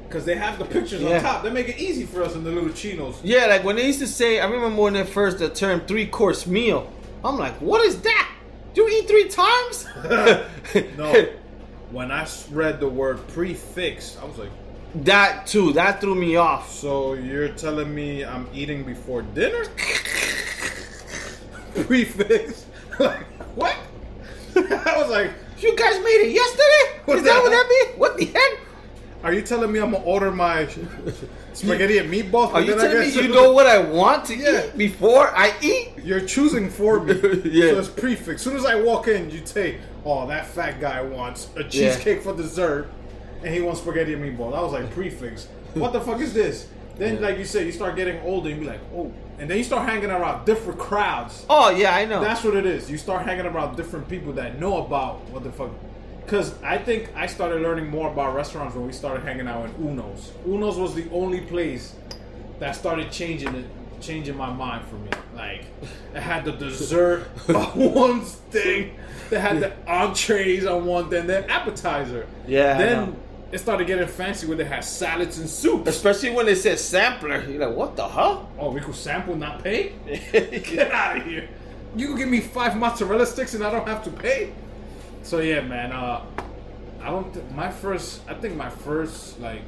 Because 0.07 0.25
they 0.25 0.35
have 0.35 0.59
the 0.59 0.65
pictures 0.65 1.01
Yeah. 1.01 1.17
on 1.17 1.21
top. 1.23 1.43
They 1.43 1.49
make 1.49 1.69
it 1.69 1.79
easy 1.79 2.05
for 2.05 2.21
us 2.21 2.35
in 2.35 2.43
the 2.43 2.51
little 2.51 2.69
chinos. 2.71 3.19
Yeah, 3.23 3.47
like 3.47 3.63
when 3.63 3.75
they 3.77 3.87
used 3.87 3.99
to 3.99 4.07
say, 4.07 4.39
I 4.39 4.45
remember 4.45 4.79
when 4.81 4.93
they 4.93 5.03
first 5.03 5.39
the 5.39 5.49
term 5.49 5.81
three 5.87 6.05
course 6.07 6.45
meal. 6.45 6.91
I'm 7.25 7.37
like, 7.37 7.55
what 7.61 7.83
is 7.85 8.01
that? 8.01 8.29
Do 8.73 8.81
you 8.81 8.89
eat 8.99 9.07
three 9.07 9.29
times? 9.29 9.87
No. 10.97 11.27
When 11.91 12.11
I 12.11 12.27
read 12.51 12.79
the 12.79 12.89
word 12.89 13.25
prefix, 13.27 14.17
I 14.19 14.25
was 14.25 14.39
like, 14.39 14.49
that 14.95 15.45
too. 15.47 15.73
That 15.73 16.01
threw 16.01 16.15
me 16.15 16.35
off. 16.35 16.71
So 16.71 17.13
you're 17.13 17.49
telling 17.49 17.93
me 17.93 18.23
I'm 18.25 18.47
eating 18.53 18.83
before 18.83 19.21
dinner? 19.21 19.65
Prefix. 21.85 22.65
like 22.99 23.25
what? 23.55 23.75
I 24.55 24.97
was 24.97 25.09
like, 25.09 25.31
You 25.59 25.75
guys 25.75 25.99
made 25.99 26.27
it 26.27 26.31
yesterday? 26.33 27.01
What 27.05 27.17
is 27.17 27.23
that 27.23 27.35
the 27.35 27.41
what 27.41 27.49
that 27.49 27.67
mean? 27.69 27.99
What 27.99 28.17
the 28.17 28.25
heck? 28.25 28.59
are 29.23 29.33
you 29.33 29.41
telling 29.41 29.71
me 29.71 29.79
I'm 29.79 29.91
gonna 29.91 30.03
order 30.03 30.31
my 30.31 30.67
spaghetti 31.53 31.97
and 31.99 32.11
meatballs? 32.11 32.53
Are 32.53 32.61
you 32.61 32.75
telling 32.75 32.99
me 32.99 33.09
you 33.09 33.27
know 33.27 33.51
what 33.51 33.65
I 33.67 33.77
want 33.79 34.25
to 34.25 34.35
Yeah. 34.35 34.65
eat 34.65 34.77
before 34.77 35.27
I 35.35 35.53
eat? 35.61 35.91
You're 36.03 36.21
choosing 36.25 36.69
for 36.69 36.99
me. 36.99 37.13
Yeah. 37.45 37.71
So 37.71 37.79
it's 37.79 37.87
prefix. 37.89 38.35
As 38.35 38.41
soon 38.41 38.55
as 38.57 38.65
I 38.65 38.75
walk 38.75 39.07
in, 39.07 39.29
you 39.29 39.39
take, 39.41 39.77
oh, 40.05 40.27
that 40.27 40.47
fat 40.47 40.79
guy 40.81 41.01
wants 41.01 41.49
a 41.55 41.63
cheesecake 41.63 42.21
for 42.21 42.35
dessert, 42.35 42.89
and 43.43 43.53
he 43.53 43.61
wants 43.61 43.81
spaghetti 43.81 44.13
and 44.13 44.23
meatballs. 44.23 44.55
I 44.55 44.61
was 44.61 44.73
like, 44.73 44.91
prefix. 44.91 45.47
What 45.73 45.93
the 45.93 46.01
fuck 46.01 46.19
is 46.21 46.33
this? 46.33 46.67
Then, 46.97 47.15
Yeah. 47.15 47.21
like 47.27 47.37
you 47.39 47.45
said, 47.45 47.65
you 47.65 47.71
start 47.71 47.95
getting 47.95 48.19
older, 48.21 48.49
and 48.49 48.59
you 48.59 48.65
be 48.65 48.71
like, 48.71 48.81
oh, 48.95 49.11
and 49.39 49.49
then 49.49 49.57
you 49.57 49.63
start 49.63 49.87
hanging 49.89 50.11
around 50.11 50.45
different 50.45 50.79
crowds. 50.79 51.43
Oh 51.49 51.69
yeah, 51.71 51.95
I 51.95 52.05
know. 52.05 52.21
That's 52.21 52.43
what 52.43 52.55
it 52.55 52.65
is. 52.67 52.89
You 52.91 52.97
start 52.97 53.25
hanging 53.25 53.45
around 53.47 53.75
different 53.75 54.07
people 54.07 54.31
that 54.33 54.59
know 54.59 54.85
about 54.85 55.21
what 55.31 55.43
the 55.43 55.51
fuck. 55.51 55.71
Because 56.25 56.61
I 56.63 56.77
think 56.77 57.09
I 57.15 57.27
started 57.27 57.61
learning 57.61 57.89
more 57.89 58.11
about 58.11 58.33
restaurants 58.35 58.75
when 58.75 58.85
we 58.87 58.93
started 58.93 59.23
hanging 59.23 59.47
out 59.47 59.65
in 59.65 59.75
Uno's. 59.75 60.31
Uno's 60.45 60.77
was 60.77 60.95
the 60.95 61.09
only 61.11 61.41
place 61.41 61.95
that 62.59 62.75
started 62.75 63.11
changing 63.11 63.53
it, 63.55 63.65
changing 64.01 64.37
my 64.37 64.51
mind 64.51 64.87
for 64.87 64.95
me. 64.95 65.09
Like, 65.35 65.65
it 66.13 66.21
had 66.21 66.45
the 66.45 66.53
dessert 66.53 67.27
on 67.49 67.93
one 67.93 68.21
thing, 68.21 68.95
they 69.29 69.39
had 69.39 69.59
the 69.59 69.73
entrees 69.87 70.65
on 70.65 70.85
one 70.85 71.09
thing, 71.09 71.27
then 71.27 71.49
appetizer. 71.49 72.27
Yeah, 72.47 72.77
Then 72.77 73.15
it 73.51 73.59
started 73.59 73.85
getting 73.85 74.07
fancy 74.07 74.47
where 74.47 74.57
they 74.57 74.63
had 74.65 74.83
salads 74.83 75.37
and 75.39 75.49
soups. 75.49 75.87
Especially 75.87 76.31
when 76.31 76.45
they 76.47 76.55
said 76.55 76.79
sampler. 76.79 77.43
You're 77.43 77.67
like, 77.67 77.75
what 77.77 77.95
the 77.95 78.07
hell? 78.07 78.49
Oh, 78.57 78.71
we 78.71 78.81
could 78.81 78.95
sample, 78.95 79.35
not 79.35 79.63
pay? 79.63 79.93
Get 80.31 80.91
out 80.91 81.17
of 81.17 81.25
here. 81.25 81.49
You 81.95 82.07
can 82.07 82.17
give 82.17 82.29
me 82.29 82.39
five 82.39 82.75
mozzarella 82.75 83.27
sticks 83.27 83.53
and 83.53 83.63
I 83.63 83.69
don't 83.69 83.87
have 83.87 84.03
to 84.05 84.09
pay? 84.09 84.53
So 85.23 85.39
yeah, 85.39 85.61
man, 85.61 85.91
uh 85.91 86.21
I 87.01 87.09
don't 87.09 87.33
think 87.33 87.51
my 87.51 87.69
first 87.71 88.21
I 88.29 88.33
think 88.33 88.55
my 88.55 88.69
first 88.69 89.39
like 89.39 89.67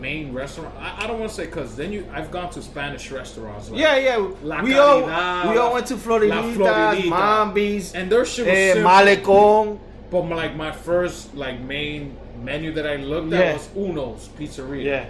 main 0.00 0.32
restaurant 0.32 0.74
I, 0.78 1.04
I 1.04 1.06
don't 1.06 1.18
want 1.20 1.30
to 1.30 1.36
say 1.36 1.46
cuz 1.46 1.76
then 1.76 1.92
you 1.92 2.06
I've 2.12 2.30
gone 2.30 2.50
to 2.50 2.62
Spanish 2.62 3.10
restaurants 3.10 3.70
like, 3.70 3.80
yeah, 3.80 3.96
yeah. 3.96 4.16
La 4.42 4.60
we 4.62 4.76
all 4.76 5.02
we 5.50 5.56
all 5.58 5.72
went 5.72 5.86
to 5.86 5.94
Floridita. 5.94 7.02
Mambi's, 7.08 7.94
and 7.94 8.10
their 8.10 8.24
shit 8.24 8.46
was 8.46 8.54
eh, 8.56 8.72
simple, 8.74 8.90
Malecon. 8.90 9.78
but 10.10 10.22
my, 10.24 10.34
like 10.36 10.56
my 10.56 10.72
first 10.72 11.34
like 11.34 11.60
main 11.60 12.16
menu 12.42 12.72
that 12.72 12.86
I 12.86 12.96
looked 12.96 13.30
Yeah. 13.32 13.40
at 13.40 13.54
was 13.54 13.68
Uno's 13.76 14.28
Pizzeria. 14.38 14.84
Yeah, 14.84 15.04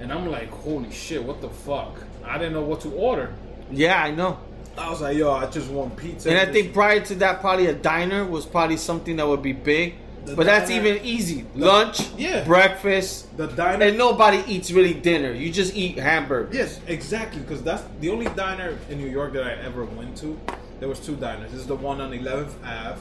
And 0.00 0.12
I'm 0.12 0.26
like, 0.30 0.50
holy 0.50 0.90
shit, 0.90 1.22
what 1.22 1.40
the 1.40 1.48
fuck? 1.48 1.94
I 2.24 2.36
didn't 2.38 2.52
know 2.54 2.62
what 2.62 2.80
to 2.82 2.90
order. 2.92 3.32
yeah, 3.70 4.02
I 4.02 4.10
know. 4.10 4.38
I 4.78 4.90
was 4.90 5.00
like, 5.00 5.16
yo, 5.16 5.32
I 5.32 5.46
just 5.46 5.70
want 5.70 5.96
pizza. 5.96 6.30
And 6.30 6.38
I 6.38 6.50
think 6.50 6.72
prior 6.72 7.00
to 7.00 7.14
that, 7.16 7.40
probably 7.40 7.66
a 7.66 7.74
diner 7.74 8.24
was 8.24 8.46
probably 8.46 8.76
something 8.76 9.16
that 9.16 9.26
would 9.26 9.42
be 9.42 9.52
big. 9.52 9.94
The 10.24 10.36
but 10.36 10.44
that's 10.46 10.70
even 10.70 10.98
easy. 11.04 11.46
Lunch, 11.54 12.10
yeah. 12.18 12.44
breakfast, 12.44 13.34
the 13.38 13.46
diner. 13.46 13.86
and 13.86 13.96
nobody 13.96 14.42
eats 14.46 14.70
really 14.70 14.92
dinner. 14.92 15.32
You 15.32 15.50
just 15.50 15.74
eat 15.74 15.98
hamburgers. 15.98 16.54
yes, 16.54 16.80
exactly, 16.86 17.40
because 17.40 17.62
that's 17.62 17.82
the 18.00 18.10
only 18.10 18.26
diner 18.26 18.76
in 18.90 18.98
New 18.98 19.08
York 19.08 19.32
that 19.32 19.44
I 19.44 19.52
ever 19.62 19.84
went 19.84 20.18
to. 20.18 20.38
There 20.80 20.88
was 20.88 21.00
two 21.00 21.16
diners. 21.16 21.50
This 21.50 21.60
is 21.60 21.66
the 21.66 21.76
one 21.76 22.00
on 22.00 22.12
11th 22.12 22.52
Ave, 22.62 23.00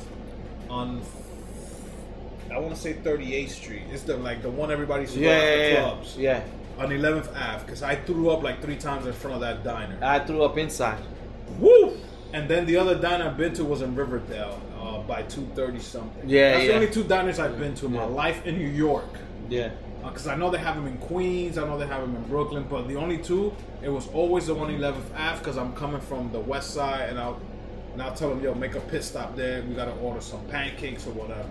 on 0.70 1.02
I 2.52 2.60
want 2.60 2.74
to 2.74 2.80
say 2.80 2.94
38th 2.94 3.50
Street. 3.50 3.84
It's 3.92 4.04
the 4.04 4.18
like 4.18 4.42
the 4.42 4.50
one 4.50 4.72
everybody's 4.72 5.16
Yeah, 5.16 5.38
yeah, 5.38 5.56
yeah. 5.56 5.82
clubs 5.82 6.18
yeah. 6.18 6.44
on 6.78 6.90
11th 6.90 7.36
Ave. 7.36 7.66
Because 7.66 7.84
I 7.84 7.96
threw 7.96 8.30
up 8.30 8.42
like 8.42 8.62
three 8.62 8.78
times 8.78 9.06
in 9.06 9.14
front 9.14 9.36
of 9.36 9.42
that 9.42 9.64
diner. 9.64 9.98
I 10.02 10.20
threw 10.20 10.44
up 10.44 10.58
inside. 10.58 11.04
And 12.38 12.48
then 12.48 12.68
the 12.68 12.78
other 12.78 12.94
diner 12.94 13.26
I've 13.26 13.38
been 13.38 13.54
to 13.56 13.64
was 13.64 13.82
in 13.82 13.96
Riverdale 13.96 14.62
uh, 14.80 15.00
by 15.00 15.24
2:30 15.24 15.82
something. 15.82 16.30
Yeah, 16.30 16.52
that's 16.52 16.62
yeah. 16.62 16.68
the 16.68 16.76
only 16.76 16.90
two 16.92 17.04
diners 17.04 17.40
I've 17.40 17.58
been 17.58 17.74
to 17.76 17.88
in 17.88 17.94
my 17.94 18.06
life 18.06 18.46
in 18.46 18.60
New 18.60 18.70
York. 18.70 19.10
Yeah. 19.50 19.72
because 20.04 20.28
Uh, 20.28 20.34
I 20.34 20.36
know 20.36 20.52
they 20.52 20.60
have 20.60 20.76
them 20.76 20.86
in 20.86 20.98
Queens, 21.00 21.58
I 21.58 21.66
know 21.66 21.80
they 21.80 21.88
have 21.88 22.02
them 22.02 22.16
in 22.16 22.22
Brooklyn, 22.24 22.68
but 22.70 22.88
the 22.88 22.96
only 22.96 23.18
two, 23.18 23.56
it 23.82 23.90
was 23.90 24.08
always 24.10 24.46
the 24.46 24.54
one 24.54 24.70
11th 24.70 25.10
Ave 25.16 25.40
because 25.40 25.58
I'm 25.58 25.74
coming 25.74 26.00
from 26.00 26.32
the 26.32 26.40
west 26.40 26.76
side, 26.76 27.10
and 27.10 27.18
I'll 27.18 27.40
and 27.94 28.04
I'll 28.04 28.14
tell 28.14 28.30
them, 28.30 28.44
yo, 28.44 28.54
make 28.54 28.76
a 28.76 28.82
pit 28.82 29.04
stop 29.04 29.36
there. 29.36 29.64
We 29.64 29.74
gotta 29.74 29.96
order 29.96 30.22
some 30.22 30.46
pancakes 30.46 31.08
or 31.08 31.14
whatever. 31.14 31.50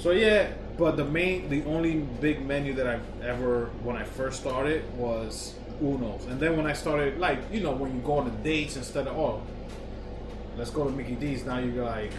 So 0.00 0.12
yeah, 0.12 0.48
but 0.78 0.96
the 0.96 1.04
main, 1.04 1.50
the 1.50 1.62
only 1.66 1.96
big 2.26 2.46
menu 2.46 2.72
that 2.74 2.86
I've 2.86 3.06
ever 3.22 3.66
when 3.82 3.96
I 3.96 4.04
first 4.04 4.40
started 4.40 4.80
was 4.96 5.54
Uno's, 5.82 6.24
and 6.24 6.40
then 6.40 6.56
when 6.56 6.64
I 6.64 6.72
started, 6.72 7.18
like 7.18 7.40
you 7.52 7.60
know, 7.60 7.72
when 7.72 7.94
you 7.94 8.00
go 8.00 8.14
on 8.20 8.24
the 8.24 8.36
dates 8.50 8.76
instead 8.76 9.06
of 9.08 9.18
oh, 9.18 9.42
let's 10.56 10.70
go 10.70 10.84
to 10.84 10.90
Mickey 10.90 11.14
D's. 11.14 11.44
Now 11.44 11.58
you're 11.58 11.84
like 11.84 12.12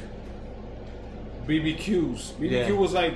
BBQs. 1.48 2.34
BBQ 2.40 2.52
Yeah. 2.52 2.72
was 2.74 2.94
like 2.94 3.14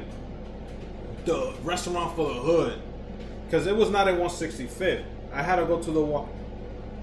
the 1.26 1.54
restaurant 1.64 2.16
for 2.16 2.28
the 2.30 2.40
hood 2.40 2.80
because 3.46 3.68
it 3.68 3.76
was 3.76 3.90
not 3.90 4.08
at 4.08 4.16
165th. 4.18 5.04
I 5.34 5.44
had 5.44 5.58
to 5.58 5.66
go 5.66 5.80
to 5.82 5.92
the 5.92 6.02
one 6.02 6.28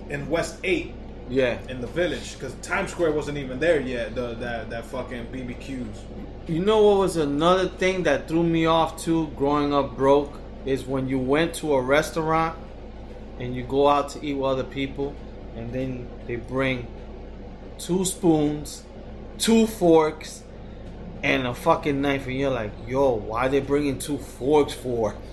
in 0.09 0.28
West 0.30 0.59
Eight 0.64 0.94
Yeah. 1.28 1.59
in 1.68 1.80
the 1.80 1.86
village 1.88 2.34
because 2.34 2.55
Times 2.62 2.90
Square 2.93 3.12
wasn't 3.12 3.38
even 3.38 3.59
there 3.59 3.80
yet. 3.80 4.14
The 4.14 4.34
that 4.40 4.70
that 4.70 4.84
fucking 4.86 5.26
BBQs. 5.32 5.86
You 6.48 6.60
know 6.64 6.82
what 6.86 6.98
was 6.98 7.16
another 7.16 7.66
thing 7.68 8.05
that 8.05 8.28
threw 8.28 8.44
me 8.44 8.66
off 8.66 8.97
too, 9.02 9.28
growing 9.36 9.74
up 9.74 9.97
broke, 9.97 10.38
is 10.64 10.84
when 10.86 11.09
you 11.09 11.18
went 11.18 11.55
to 11.55 11.74
a 11.74 11.80
restaurant 11.80 12.56
and 13.40 13.55
you 13.55 13.64
go 13.64 13.88
out 13.88 14.09
to 14.10 14.24
eat 14.24 14.34
with 14.34 14.47
other 14.47 14.62
people, 14.64 15.12
and 15.56 15.72
then 15.72 16.06
they 16.28 16.36
bring 16.36 16.86
two 17.78 18.04
spoons, 18.04 18.84
two 19.38 19.66
forks, 19.66 20.42
and 21.22 21.46
a 21.46 21.54
fucking 21.54 22.00
knife, 22.00 22.26
and 22.26 22.36
you're 22.36 22.50
like, 22.50 22.72
yo, 22.86 23.12
why 23.14 23.48
they 23.48 23.60
bringing 23.60 23.98
two 23.98 24.18
forks 24.18 24.72
for? 24.72 25.14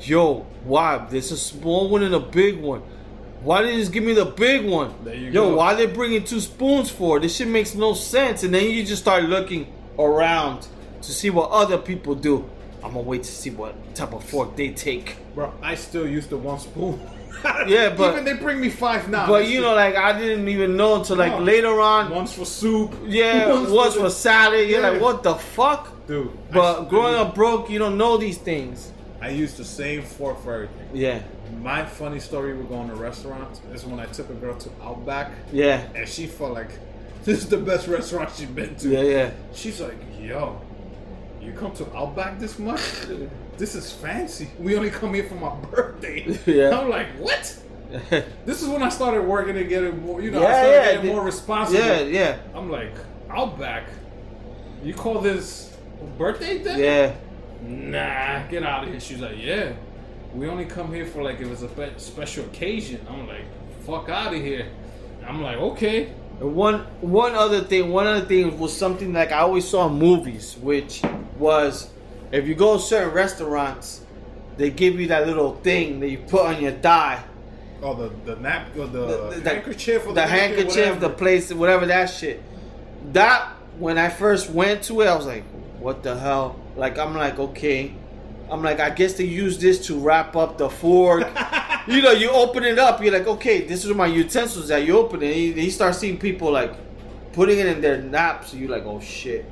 yo, 0.00 0.46
why? 0.64 1.06
There's 1.10 1.32
a 1.32 1.36
small 1.36 1.88
one 1.88 2.02
and 2.02 2.14
a 2.14 2.20
big 2.20 2.60
one. 2.60 2.82
Why 3.42 3.60
didn't 3.60 3.74
you 3.76 3.80
just 3.82 3.92
give 3.92 4.04
me 4.04 4.14
the 4.14 4.24
big 4.24 4.64
one? 4.64 4.94
There 5.04 5.14
you 5.14 5.30
Yo, 5.30 5.50
go. 5.50 5.56
why 5.56 5.74
they 5.74 5.86
bringing 5.86 6.24
two 6.24 6.40
spoons 6.40 6.90
for? 6.90 7.20
This 7.20 7.36
shit 7.36 7.48
makes 7.48 7.74
no 7.74 7.92
sense. 7.92 8.42
And 8.42 8.54
then 8.54 8.70
you 8.70 8.84
just 8.84 9.02
start 9.02 9.24
looking 9.24 9.70
around 9.98 10.66
to 11.02 11.12
see 11.12 11.28
what 11.28 11.50
other 11.50 11.76
people 11.76 12.14
do. 12.14 12.48
I'm 12.82 12.92
gonna 12.92 13.00
wait 13.02 13.22
to 13.24 13.32
see 13.32 13.50
what 13.50 13.94
type 13.94 14.14
of 14.14 14.24
fork 14.24 14.56
they 14.56 14.70
take. 14.70 15.16
Bro, 15.34 15.52
I 15.62 15.74
still 15.74 16.06
use 16.08 16.26
the 16.26 16.38
one 16.38 16.58
spoon. 16.58 17.00
Yeah, 17.66 17.94
but- 17.96 18.12
even 18.12 18.24
they 18.24 18.34
bring 18.34 18.60
me 18.60 18.68
five 18.70 19.08
now. 19.08 19.26
But 19.26 19.46
you 19.48 19.60
know, 19.60 19.74
like 19.74 19.96
I 19.96 20.18
didn't 20.18 20.48
even 20.48 20.76
know 20.76 20.96
until 20.96 21.16
like 21.16 21.32
No. 21.32 21.38
later 21.40 21.80
on. 21.80 22.10
one's 22.10 22.32
for 22.32 22.44
soup. 22.44 22.94
Yeah, 23.06 23.50
one's 23.52 23.70
what's 23.70 23.94
the- 23.94 24.00
for 24.02 24.10
salad? 24.10 24.68
You're 24.68 24.80
Yeah. 24.80 24.90
like, 24.90 25.00
what 25.00 25.22
the 25.22 25.34
fuck? 25.34 25.90
dude. 26.06 26.30
But 26.52 26.72
still 26.74 26.84
growing 26.86 27.14
up 27.14 27.34
broke, 27.34 27.70
you 27.70 27.78
don't 27.78 27.96
know 27.96 28.18
these 28.18 28.36
things. 28.36 28.92
I 29.22 29.30
used 29.30 29.56
the 29.56 29.64
same 29.64 30.02
fork 30.02 30.42
for 30.44 30.52
everything. 30.54 30.88
Yeah, 30.92 31.20
My 31.62 31.82
funny 31.86 32.20
story 32.20 32.52
with 32.54 32.68
going 32.68 32.88
to 32.88 32.94
restaurants 32.94 33.62
is 33.72 33.86
when 33.86 33.98
I 33.98 34.04
took 34.06 34.28
a 34.28 34.34
girl 34.34 34.54
to 34.56 34.68
Outback, 34.82 35.32
yeah, 35.50 35.80
and 35.94 36.06
she 36.06 36.26
felt 36.26 36.52
like 36.52 36.68
this 37.24 37.38
is 37.38 37.48
the 37.48 37.56
best 37.56 37.88
restaurant 37.88 38.28
she's 38.36 38.48
been 38.48 38.74
to. 38.76 38.88
yeah, 38.90 39.00
yeah. 39.00 39.30
She's 39.54 39.80
like, 39.80 39.96
yo, 40.20 40.60
you 41.40 41.52
come 41.52 41.72
to 41.72 41.86
Outback 41.96 42.38
this 42.38 42.58
much? 42.58 42.80
This 43.58 43.74
is 43.74 43.92
fancy. 43.92 44.48
We 44.58 44.76
only 44.76 44.90
come 44.90 45.14
here 45.14 45.24
for 45.24 45.34
my 45.36 45.54
birthday. 45.70 46.38
Yeah. 46.46 46.78
I'm 46.78 46.88
like, 46.90 47.08
what? 47.18 47.56
This 48.44 48.62
is 48.62 48.68
when 48.68 48.82
I 48.82 48.88
started 48.88 49.22
working 49.22 49.56
and 49.56 49.68
getting 49.68 50.02
more, 50.04 50.20
you 50.20 50.30
know, 50.30 50.40
I 50.40 50.42
Yeah, 50.42 50.52
started 50.52 50.72
yeah, 50.72 50.92
getting 50.96 51.10
more 51.12 51.24
responsible. 51.24 51.80
yeah, 51.80 52.00
yeah, 52.00 52.36
I'm 52.54 52.70
like, 52.70 52.92
Outback. 53.30 53.88
You 54.82 54.94
call 54.94 55.20
this 55.20 55.76
birthday 56.18 56.58
thing? 56.58 56.78
yeah. 56.78 57.14
Nah, 57.62 58.46
get 58.48 58.62
out 58.62 58.84
of 58.84 58.90
here. 58.90 59.00
She's 59.00 59.20
like, 59.20 59.36
yeah. 59.40 59.72
We 60.34 60.48
only 60.48 60.66
come 60.66 60.92
here 60.92 61.06
for 61.06 61.22
like 61.22 61.40
if 61.40 61.48
it's 61.48 61.62
a 61.62 61.98
special 61.98 62.44
occasion. 62.46 63.00
I'm 63.08 63.26
like, 63.26 63.44
fuck 63.86 64.08
out 64.08 64.34
of 64.34 64.40
here. 64.40 64.66
I'm 65.26 65.40
like, 65.42 65.56
okay. 65.56 66.12
And 66.40 66.54
One 66.54 66.80
one 67.00 67.34
other 67.34 67.62
thing, 67.62 67.90
one 67.90 68.06
other 68.06 68.26
thing 68.26 68.58
was 68.58 68.76
something 68.76 69.12
like 69.12 69.32
I 69.32 69.38
always 69.38 69.66
saw 69.66 69.86
in 69.88 69.94
movies, 69.94 70.56
which 70.60 71.00
was 71.38 71.88
if 72.34 72.48
you 72.48 72.54
go 72.54 72.76
to 72.76 72.82
certain 72.82 73.12
restaurants, 73.14 74.02
they 74.56 74.70
give 74.70 74.98
you 75.00 75.08
that 75.08 75.26
little 75.26 75.56
thing 75.56 76.00
that 76.00 76.08
you 76.08 76.18
put 76.18 76.46
on 76.46 76.62
your 76.62 76.72
thigh. 76.72 77.22
Oh, 77.82 77.94
the 77.94 78.08
the 78.24 78.40
nap, 78.40 78.68
or 78.76 78.86
the, 78.86 79.00
The- 79.06 79.40
the- 79.40 79.50
handkerchief, 79.50 80.06
or 80.06 80.12
the 80.14 80.20
napkin, 80.24 80.38
handkerchief, 80.38 80.74
the 80.74 80.92
whatever. 81.08 81.08
place, 81.14 81.52
whatever 81.52 81.86
that 81.86 82.06
shit. 82.06 82.42
That 83.12 83.48
when 83.78 83.98
I 83.98 84.08
first 84.08 84.50
went 84.50 84.82
to 84.84 85.00
it, 85.02 85.06
I 85.06 85.14
was 85.16 85.26
like, 85.26 85.44
"What 85.78 86.02
the 86.02 86.16
hell?" 86.18 86.56
Like 86.76 86.98
I'm 86.98 87.14
like, 87.14 87.38
okay, 87.38 87.94
I'm 88.50 88.62
like, 88.62 88.80
I 88.80 88.90
guess 88.90 89.14
they 89.14 89.24
use 89.24 89.58
this 89.58 89.86
to 89.86 89.98
wrap 89.98 90.34
up 90.36 90.56
the 90.58 90.70
fork. 90.70 91.26
you 91.86 92.00
know, 92.02 92.12
you 92.12 92.30
open 92.30 92.64
it 92.64 92.78
up, 92.78 93.02
you're 93.02 93.12
like, 93.12 93.26
okay, 93.26 93.66
this 93.66 93.84
is 93.84 93.94
my 93.94 94.06
utensils 94.06 94.68
that 94.68 94.84
you 94.86 94.96
open 94.96 95.22
it. 95.22 95.32
And 95.32 95.36
you, 95.40 95.52
you 95.64 95.70
start 95.70 95.94
seeing 95.94 96.18
people 96.18 96.50
like 96.50 96.72
putting 97.32 97.58
it 97.58 97.66
in 97.66 97.80
their 97.80 98.00
naps. 98.00 98.54
you're 98.54 98.70
like, 98.70 98.84
oh 98.84 99.00
shit, 99.00 99.44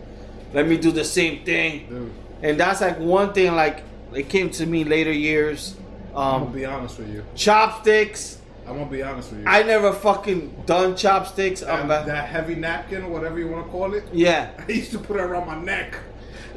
let 0.53 0.67
me 0.67 0.77
do 0.79 0.91
the 0.91 1.05
same 1.05 1.45
thing. 1.45 1.87
Dude, 1.89 2.13
And 2.43 2.59
that's 2.59 2.81
like 2.81 2.99
one 2.99 3.33
thing. 3.33 3.55
Like 3.55 3.83
it 4.15 4.29
came 4.29 4.51
to 4.51 4.67
me 4.67 4.85
later 4.85 5.13
years. 5.13 5.77
I'm 6.15 6.15
gonna 6.41 6.45
Um, 6.47 6.53
be 6.53 6.65
honest 6.67 6.99
with 6.99 7.09
you. 7.09 7.25
chopsticks. 7.35 8.39
I'm 8.67 8.75
gonna 8.79 8.91
be 8.91 9.03
honest 9.03 9.31
with 9.33 9.41
you. 9.41 9.47
I 9.49 9.63
never 9.63 9.93
fucking 9.93 10.65
done 10.67 10.95
chopsticks. 10.97 11.61
that, 11.61 11.71
I'm 11.71 11.89
ba- 11.89 12.05
that 12.07 12.29
heavy 12.29 12.55
napkin, 12.55 13.03
or 13.05 13.09
whatever 13.09 13.39
you 13.39 13.49
want 13.49 13.65
to 13.67 13.71
call 13.73 13.95
it. 13.95 14.05
yeah. 14.13 14.51
I 14.69 14.73
used 14.73 14.93
to 14.93 14.99
put 14.99 15.17
it 15.17 15.23
around 15.23 15.47
my 15.47 15.59
neck. 15.61 15.95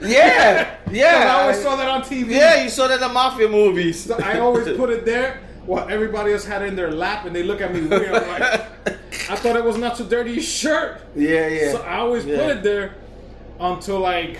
Yeah, 0.01 0.75
yeah. 0.91 1.33
I 1.35 1.41
always 1.43 1.61
saw 1.61 1.75
that 1.77 1.87
on 1.87 2.01
TV. 2.01 2.31
Yeah, 2.31 2.61
you 2.63 2.69
saw 2.69 2.87
that 2.89 2.95
in 2.95 2.99
the 2.99 3.09
mafia 3.09 3.47
movies. 3.47 4.03
So 4.03 4.17
I 4.21 4.39
always 4.39 4.75
put 4.77 4.89
it 4.89 5.05
there 5.05 5.39
while 5.65 5.87
everybody 5.89 6.33
else 6.33 6.43
had 6.45 6.61
it 6.63 6.65
in 6.67 6.75
their 6.75 6.91
lap, 6.91 7.25
and 7.25 7.33
they 7.35 7.43
look 7.43 7.61
at 7.61 7.73
me 7.73 7.81
weird. 7.81 8.13
I'm 8.13 8.27
like, 8.27 8.43
I 9.31 9.35
thought 9.37 9.55
it 9.55 9.63
was 9.63 9.77
not 9.77 9.95
too 9.95 10.03
dirty 10.03 10.41
shirt. 10.41 11.01
Yeah, 11.15 11.47
yeah. 11.47 11.71
So 11.71 11.81
I 11.81 11.97
always 11.99 12.25
Yeah. 12.25 12.37
put 12.37 12.57
it 12.57 12.63
there 12.63 12.95
until 13.59 13.99
like, 13.99 14.37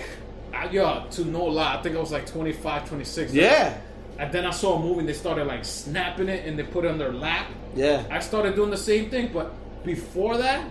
Yo, 0.72 1.06
to 1.10 1.24
no 1.24 1.44
lie, 1.44 1.76
I 1.76 1.82
think 1.82 1.96
I 1.96 2.00
was 2.00 2.12
like 2.12 2.26
25, 2.26 2.88
26. 2.88 3.32
Yeah, 3.32 3.76
And 4.18 4.32
then 4.32 4.44
I 4.46 4.50
saw 4.50 4.76
a 4.76 4.82
movie 4.82 5.00
and 5.00 5.08
they 5.08 5.12
started 5.12 5.46
like 5.46 5.64
snapping 5.64 6.28
it 6.28 6.46
and 6.46 6.58
they 6.58 6.62
put 6.62 6.84
it 6.84 6.90
on 6.90 6.98
their 6.98 7.12
lap. 7.12 7.46
yeah. 7.74 8.04
I 8.10 8.20
started 8.20 8.54
doing 8.54 8.70
the 8.70 8.76
same 8.76 9.10
thing, 9.10 9.30
but 9.32 9.52
before 9.84 10.36
that, 10.38 10.68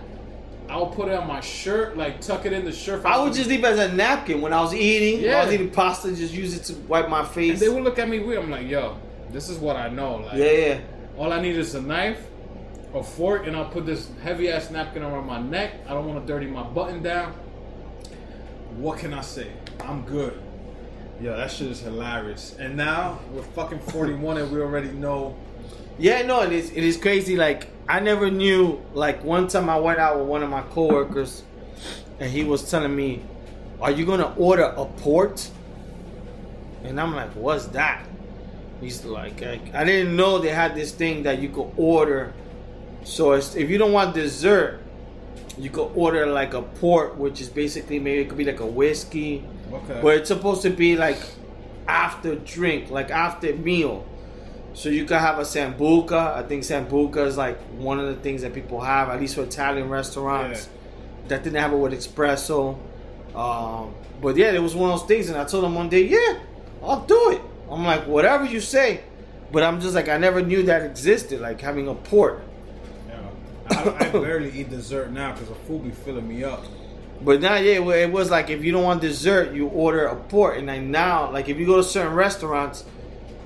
I'll 0.68 0.88
put 0.88 1.08
it 1.08 1.14
on 1.14 1.28
my 1.28 1.40
shirt, 1.40 1.96
like 1.96 2.20
tuck 2.20 2.44
it 2.44 2.52
in 2.52 2.64
the 2.64 2.72
shirt. 2.72 3.04
I 3.04 3.22
would 3.22 3.32
just 3.34 3.48
leave 3.48 3.60
it 3.62 3.66
as 3.66 3.78
a 3.78 3.92
napkin 3.94 4.40
when 4.40 4.52
I 4.52 4.60
was 4.60 4.74
eating. 4.74 5.22
When 5.22 5.32
I 5.34 5.44
was 5.44 5.48
Yeah. 5.48 5.54
eating 5.54 5.70
pasta, 5.70 6.14
just 6.14 6.34
use 6.34 6.54
it 6.56 6.64
to 6.64 6.74
wipe 6.88 7.08
my 7.08 7.20
And 7.20 7.28
face. 7.28 7.60
they 7.60 7.68
would 7.68 7.84
look 7.84 7.98
at 8.00 8.08
me 8.08 8.18
weird. 8.18 8.42
I'm 8.42 8.50
like, 8.50 8.66
yo, 8.68 8.96
this 9.30 9.48
is 9.48 9.58
what 9.58 9.76
I 9.76 9.88
know. 9.88 10.16
Like, 10.16 10.36
yeah, 10.38 10.50
yeah. 10.50 10.78
all 11.16 11.32
I 11.32 11.40
need 11.40 11.56
is 11.56 11.76
a 11.76 11.80
knife, 11.80 12.20
a 12.94 13.02
fork, 13.02 13.46
and 13.46 13.54
I'll 13.56 13.68
put 13.68 13.86
this 13.86 14.08
heavy 14.24 14.48
ass 14.50 14.70
napkin 14.70 15.04
around 15.04 15.26
my 15.26 15.40
neck. 15.40 15.74
I 15.88 15.94
don't 15.94 16.06
want 16.08 16.26
to 16.26 16.32
dirty 16.32 16.46
my 16.46 16.64
button 16.64 17.00
down. 17.00 17.32
What 18.76 18.98
can 18.98 19.14
I 19.14 19.22
say? 19.22 19.50
I'm 19.80 20.02
good. 20.02 20.38
Yeah, 21.20 21.36
that 21.36 21.50
shit 21.50 21.70
is 21.70 21.80
hilarious. 21.80 22.54
And 22.58 22.76
now 22.76 23.20
we're 23.32 23.42
fucking 23.42 23.78
41 23.78 24.36
and 24.36 24.52
we 24.52 24.60
already 24.60 24.90
know. 24.92 25.34
Yeah, 25.98 26.22
no, 26.22 26.42
it 26.42 26.52
is. 26.52 26.70
It 26.72 26.84
is 26.84 26.98
crazy. 26.98 27.36
Like 27.36 27.68
I 27.88 28.00
never 28.00 28.30
knew. 28.30 28.82
Like 28.92 29.24
one 29.24 29.48
time 29.48 29.70
I 29.70 29.78
went 29.78 29.98
out 29.98 30.18
with 30.18 30.28
one 30.28 30.42
of 30.42 30.50
my 30.50 30.60
coworkers, 30.60 31.42
and 32.20 32.30
he 32.30 32.44
was 32.44 32.70
telling 32.70 32.94
me, 32.94 33.22
"Are 33.80 33.90
you 33.90 34.04
gonna 34.04 34.34
order 34.36 34.64
a 34.64 34.84
port?" 34.84 35.48
And 36.84 37.00
I'm 37.00 37.14
like, 37.14 37.30
"What's 37.30 37.66
that?" 37.68 38.04
He's 38.80 39.04
like, 39.06 39.42
I, 39.42 39.58
I 39.72 39.84
didn't 39.84 40.14
know 40.16 40.38
they 40.38 40.50
had 40.50 40.74
this 40.74 40.92
thing 40.92 41.22
that 41.22 41.40
you 41.40 41.48
could 41.48 41.70
order. 41.78 42.34
So 43.04 43.32
if 43.32 43.70
you 43.70 43.78
don't 43.78 43.92
want 43.92 44.14
dessert, 44.14 44.80
you 45.58 45.70
could 45.70 45.90
order 45.94 46.26
like 46.26 46.54
a 46.54 46.62
port, 46.62 47.16
which 47.16 47.40
is 47.40 47.48
basically 47.48 47.98
maybe 47.98 48.22
it 48.22 48.28
could 48.28 48.38
be 48.38 48.44
like 48.44 48.60
a 48.60 48.66
whiskey, 48.66 49.44
Okay. 49.72 49.98
but 50.02 50.16
it's 50.16 50.28
supposed 50.28 50.62
to 50.62 50.70
be 50.70 50.96
like 50.96 51.18
after 51.88 52.34
drink, 52.34 52.90
like 52.90 53.10
after 53.10 53.54
meal. 53.54 54.06
So 54.74 54.88
you 54.90 55.04
could 55.06 55.16
have 55.18 55.38
a 55.38 55.42
sambuca. 55.42 56.34
I 56.36 56.42
think 56.42 56.62
sambuca 56.62 57.26
is 57.26 57.36
like 57.38 57.58
one 57.78 57.98
of 57.98 58.06
the 58.06 58.16
things 58.16 58.42
that 58.42 58.52
people 58.52 58.80
have, 58.80 59.08
at 59.08 59.18
least 59.20 59.34
for 59.36 59.42
Italian 59.42 59.88
restaurants. 59.88 60.68
That 61.28 61.42
didn't 61.42 61.58
have 61.60 61.72
it 61.72 61.76
with 61.76 61.92
espresso. 61.92 62.76
Um, 63.34 63.94
but 64.20 64.36
yeah, 64.36 64.52
it 64.52 64.62
was 64.62 64.74
one 64.74 64.90
of 64.90 65.00
those 65.00 65.08
things, 65.08 65.28
and 65.28 65.38
I 65.38 65.44
told 65.44 65.64
him 65.64 65.74
one 65.74 65.88
day, 65.88 66.02
yeah, 66.06 66.38
I'll 66.82 67.00
do 67.04 67.30
it. 67.32 67.40
I'm 67.70 67.84
like, 67.84 68.06
whatever 68.06 68.44
you 68.44 68.60
say. 68.60 69.00
But 69.52 69.62
I'm 69.62 69.80
just 69.80 69.94
like, 69.94 70.08
I 70.08 70.18
never 70.18 70.42
knew 70.42 70.62
that 70.64 70.82
existed, 70.82 71.40
like 71.40 71.60
having 71.60 71.88
a 71.88 71.94
port. 71.94 72.42
I, 73.70 74.08
I 74.08 74.08
barely 74.10 74.50
eat 74.58 74.70
dessert 74.70 75.10
now 75.10 75.32
because 75.32 75.48
the 75.48 75.54
food 75.54 75.84
be 75.84 75.90
filling 75.90 76.28
me 76.28 76.44
up. 76.44 76.64
But 77.20 77.40
now, 77.40 77.56
yeah, 77.56 77.78
it 77.78 78.12
was 78.12 78.30
like 78.30 78.50
if 78.50 78.64
you 78.64 78.72
don't 78.72 78.84
want 78.84 79.00
dessert, 79.00 79.54
you 79.54 79.68
order 79.68 80.06
a 80.06 80.16
port. 80.16 80.58
And 80.58 80.68
then 80.68 80.90
now, 80.90 81.30
like 81.30 81.48
if 81.48 81.58
you 81.58 81.66
go 81.66 81.76
to 81.76 81.84
certain 81.84 82.14
restaurants, 82.14 82.84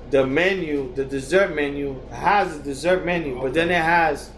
the 0.09 0.25
menu, 0.27 0.93
the 0.93 1.05
dessert 1.05 1.55
menu, 1.55 2.01
has 2.09 2.57
a 2.57 2.61
dessert 2.61 3.05
menu, 3.05 3.39
but 3.41 3.53
then 3.53 3.71
it 3.71 3.81
has 3.81 4.29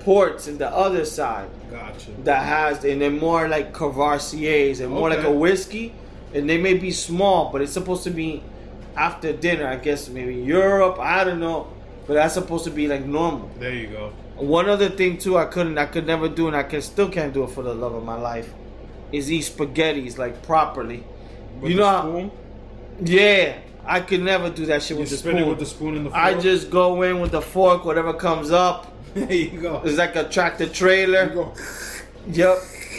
ports 0.00 0.46
in 0.46 0.56
the 0.56 0.68
other 0.68 1.04
side 1.04 1.50
Gotcha. 1.70 2.12
that 2.24 2.44
has, 2.44 2.84
and 2.84 3.02
they're 3.02 3.10
more 3.10 3.48
like 3.48 3.72
Courvoisiers 3.72 4.80
and 4.80 4.90
more 4.90 5.10
like 5.10 5.24
a 5.24 5.32
whiskey. 5.32 5.92
And 6.32 6.48
they 6.48 6.58
may 6.58 6.74
be 6.74 6.92
small, 6.92 7.50
but 7.50 7.60
it's 7.60 7.72
supposed 7.72 8.04
to 8.04 8.10
be 8.10 8.40
after 8.96 9.32
dinner. 9.32 9.66
I 9.66 9.76
guess 9.76 10.08
maybe 10.08 10.36
Europe. 10.36 10.98
I 11.00 11.24
don't 11.24 11.40
know, 11.40 11.66
but 12.06 12.14
that's 12.14 12.34
supposed 12.34 12.64
to 12.64 12.70
be 12.70 12.86
like 12.86 13.04
normal. 13.04 13.50
There 13.58 13.74
you 13.74 13.88
go. 13.88 14.12
One 14.40 14.68
other 14.68 14.88
thing 14.88 15.18
too, 15.18 15.36
I 15.36 15.44
couldn't, 15.44 15.76
I 15.78 15.86
could 15.86 16.06
never 16.06 16.28
do, 16.28 16.46
and 16.46 16.56
I 16.56 16.62
can 16.62 16.80
still 16.82 17.08
can't 17.08 17.32
do 17.32 17.44
it 17.44 17.50
for 17.50 17.62
the 17.62 17.74
love 17.74 17.94
of 17.94 18.04
my 18.04 18.16
life, 18.16 18.52
is 19.12 19.30
eat 19.30 19.44
spaghettis 19.44 20.16
like 20.18 20.42
properly. 20.42 21.04
With 21.60 21.72
you 21.72 21.78
know, 21.78 21.84
how- 21.86 22.30
yeah, 23.02 23.58
I 23.84 24.00
could 24.00 24.22
never 24.22 24.50
do 24.50 24.66
that 24.66 24.82
shit 24.82 24.96
you 24.96 25.00
with 25.02 25.10
the 25.10 25.16
spoon. 25.16 25.38
it 25.38 25.46
with 25.46 25.58
the 25.58 25.66
spoon 25.66 25.96
in 25.96 26.04
the 26.04 26.10
fork. 26.10 26.22
I 26.22 26.38
just 26.38 26.70
go 26.70 27.02
in 27.02 27.20
with 27.20 27.32
the 27.32 27.42
fork, 27.42 27.84
whatever 27.84 28.12
comes 28.14 28.50
up. 28.50 28.92
there 29.14 29.32
you 29.32 29.60
go. 29.60 29.82
It's 29.84 29.98
like 29.98 30.16
a 30.16 30.24
tractor 30.28 30.64
You 30.64 30.70
trailer. 30.70 31.26
go. 31.28 31.54
Yep, 32.28 32.58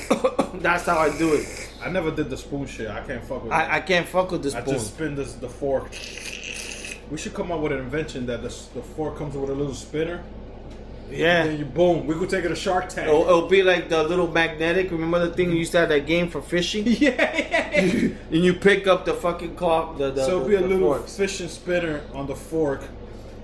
that's 0.56 0.86
how 0.86 0.98
I 0.98 1.16
do 1.18 1.34
it. 1.36 1.70
I 1.84 1.90
never 1.90 2.12
did 2.12 2.30
the 2.30 2.38
spoon 2.38 2.68
shit. 2.68 2.90
I 2.90 3.02
can't 3.02 3.24
fuck 3.24 3.44
with 3.44 3.52
I, 3.52 3.78
I 3.78 3.80
can't 3.80 4.08
fuck 4.08 4.30
with 4.32 4.44
the 4.44 4.56
I 4.56 4.62
just 4.62 4.94
spin 4.94 5.16
this 5.16 5.34
the 5.34 5.50
fork. 5.50 5.90
We 7.10 7.18
should 7.18 7.34
come 7.34 7.52
up 7.52 7.60
with 7.62 7.72
an 7.72 7.80
invention 7.80 8.26
that 8.28 8.42
the, 8.44 8.50
the 8.74 8.82
fork 8.82 9.18
comes 9.18 9.36
with 9.36 9.50
a 9.50 9.54
little 9.54 9.74
spinner. 9.74 10.24
And 11.12 11.20
yeah, 11.20 11.44
then 11.44 11.60
you 11.60 11.66
boom. 11.66 12.08
We 12.08 12.16
could 12.16 12.30
take 12.30 12.46
it 12.46 12.50
to 12.50 12.56
Shark 12.56 12.88
Tank. 12.88 13.10
it'll, 13.10 13.24
it'll 13.24 13.50
be 13.50 13.64
like 13.64 13.90
the 13.90 14.02
little 14.02 14.32
magnetic. 14.32 14.92
Remember 14.92 15.20
the 15.20 15.34
thing 15.34 15.50
you 15.52 15.58
used 15.58 15.74
to 15.74 15.80
have 15.80 15.90
that 15.90 16.06
game 16.08 16.30
for 16.30 16.42
fishing? 16.42 16.86
yeah. 16.88 17.12
and 17.74 18.16
you 18.46 18.54
pick 18.54 18.88
up 18.88 19.04
the 19.04 19.14
fucking 19.14 19.56
claw. 19.58 19.92
The, 19.94 20.12
the, 20.12 20.24
so 20.24 20.28
it'll 20.38 20.40
the- 20.44 20.50
be 20.50 20.56
a 20.56 20.62
little 20.62 20.94
forks. 20.94 21.18
fishing 21.18 21.50
spinner 21.50 22.00
on 22.14 22.28
the 22.28 22.36
fork, 22.36 22.82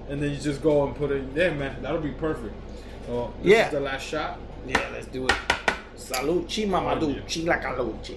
and 0.08 0.24
then 0.24 0.32
you 0.32 0.38
just 0.38 0.64
go 0.64 0.86
and 0.88 0.96
put 0.96 1.12
it. 1.12 1.18
in 1.18 1.34
there, 1.34 1.54
man, 1.54 1.82
that'll 1.82 2.00
be 2.00 2.12
perfect. 2.12 2.56
So 3.06 3.34
this 3.44 3.52
Yeah. 3.52 3.66
is 3.66 3.74
the 3.74 3.80
last 3.82 4.08
shot. 4.08 4.40
Yeah, 4.66 4.88
let's 4.94 5.08
do 5.08 5.26
it. 5.26 5.34
Salucci, 5.98 6.68
mamaducci, 6.70 7.44
oh, 7.44 7.48
la 7.48 7.58
calucci. 7.58 8.16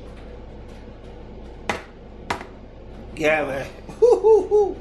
Yeah, 3.17 3.45
man. 3.47 3.67
Woo-hoo-hoo. 4.01 4.77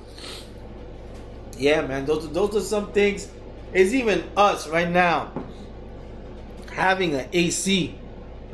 yeah, 1.58 1.82
man. 1.82 2.06
Those 2.06 2.30
those 2.32 2.56
are 2.56 2.60
some 2.60 2.92
things. 2.92 3.28
It's 3.72 3.92
even 3.92 4.24
us 4.36 4.68
right 4.68 4.88
now 4.88 5.32
having 6.78 7.14
an 7.14 7.28
AC. 7.32 7.94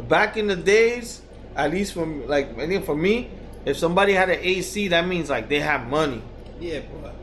Back 0.09 0.36
in 0.36 0.48
the 0.48 0.56
days, 0.56 1.22
at 1.55 1.70
least 1.70 1.93
from 1.93 2.26
like 2.26 2.56
for 2.85 2.97
me, 2.97 3.31
if 3.64 3.76
somebody 3.76 4.12
had 4.14 4.31
an 4.31 4.40
AC, 4.40 4.89
that 4.89 5.06
means 5.06 5.31
like 5.31 5.48
they 5.48 5.60
have 5.60 5.86
money. 5.86 6.22
Yeah, 6.59 6.81
but 7.02 7.14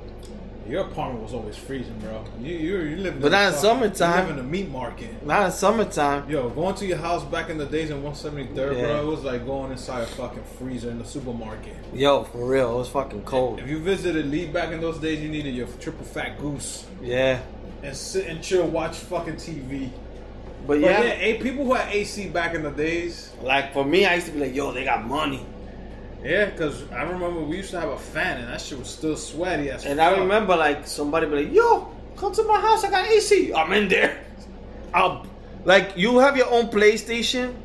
your 0.72 0.86
apartment 0.86 1.22
was 1.24 1.34
always 1.34 1.58
freezing, 1.58 2.00
bro. 2.00 2.24
You 2.40 2.56
you 2.56 2.78
you 2.80 2.96
live. 2.98 3.22
But 3.22 3.32
not 3.34 3.54
in 3.54 3.60
summertime. 3.60 4.28
You 4.28 4.34
live 4.34 4.40
in 4.40 4.46
a 4.46 4.48
meat 4.48 4.70
market. 4.70 5.26
Not 5.26 5.46
in 5.48 5.52
summertime. 5.52 6.30
Yo, 6.30 6.50
going 6.50 6.76
to 6.76 6.86
your 6.86 6.98
house 6.98 7.24
back 7.26 7.50
in 7.50 7.58
the 7.58 7.66
days 7.66 7.90
in 7.90 8.02
173rd, 8.02 8.78
Yeah. 8.78 8.86
bro, 8.86 9.02
it 9.02 9.06
was 9.06 9.24
like 9.24 9.46
going 9.46 9.72
inside 9.72 10.04
a 10.04 10.06
fucking 10.08 10.44
freezer 10.58 10.90
in 10.90 10.98
the 11.00 11.06
supermarket. 11.06 11.76
Yo, 11.94 12.24
for 12.24 12.46
real, 12.48 12.74
it 12.74 12.78
was 12.78 12.90
fucking 12.90 13.24
cold. 13.24 13.60
If 13.60 13.68
you 13.68 13.80
visited 13.80 14.26
Lee 14.28 14.46
back 14.48 14.72
in 14.72 14.80
those 14.80 14.98
days, 14.98 15.20
you 15.22 15.30
needed 15.30 15.54
your 15.54 15.68
triple 15.80 16.06
fat 16.06 16.40
goose 16.40 16.86
Yeah, 17.02 17.40
and 17.84 17.96
sit 17.96 18.28
and 18.28 18.42
chill, 18.42 18.66
watch 18.68 18.96
fucking 18.96 19.36
TV. 19.36 19.90
but 20.66 20.68
But 20.68 20.80
yeah, 20.80 21.04
yeah, 21.04 21.42
people 21.42 21.66
who 21.66 21.74
had 21.74 21.94
AC 21.94 22.30
back 22.30 22.56
in 22.56 22.64
the 22.64 22.72
days, 22.72 23.32
like 23.42 23.74
for 23.74 23.84
me, 23.84 24.06
I 24.06 24.16
used 24.16 24.28
to 24.28 24.34
be 24.34 24.40
like, 24.40 24.56
yo, 24.56 24.72
they 24.72 24.84
got 24.86 25.06
money. 25.06 25.46
Yeah, 26.24 26.46
because 26.46 26.90
I 26.92 27.04
remember 27.04 27.42
we 27.42 27.58
used 27.58 27.72
to 27.72 27.80
have 27.80 27.90
a 27.90 27.98
fan 27.98 28.40
and 28.42 28.48
that 28.48 28.62
shit 28.62 28.78
was 28.78 28.90
still 28.90 29.18
sweaty 29.18 29.72
as 29.72 29.86
And 29.86 30.00
fuck. 30.00 30.18
I 30.18 30.20
remember 30.20 30.56
like 30.56 30.86
somebody 30.88 31.26
be 31.26 31.44
like, 31.44 31.54
"Yo, 31.54 31.92
come 32.16 32.34
to 32.34 32.44
my 32.44 32.60
house. 32.60 32.84
I 32.84 32.92
got 32.92 33.08
AC. 33.08 33.54
I'm 33.54 33.72
in 33.74 33.88
there." 33.88 34.20
I'll 34.94 35.26
like 35.66 35.94
you 35.96 36.20
have 36.20 36.38
your 36.38 36.50
own 36.52 36.68
PlayStation, 36.68 37.56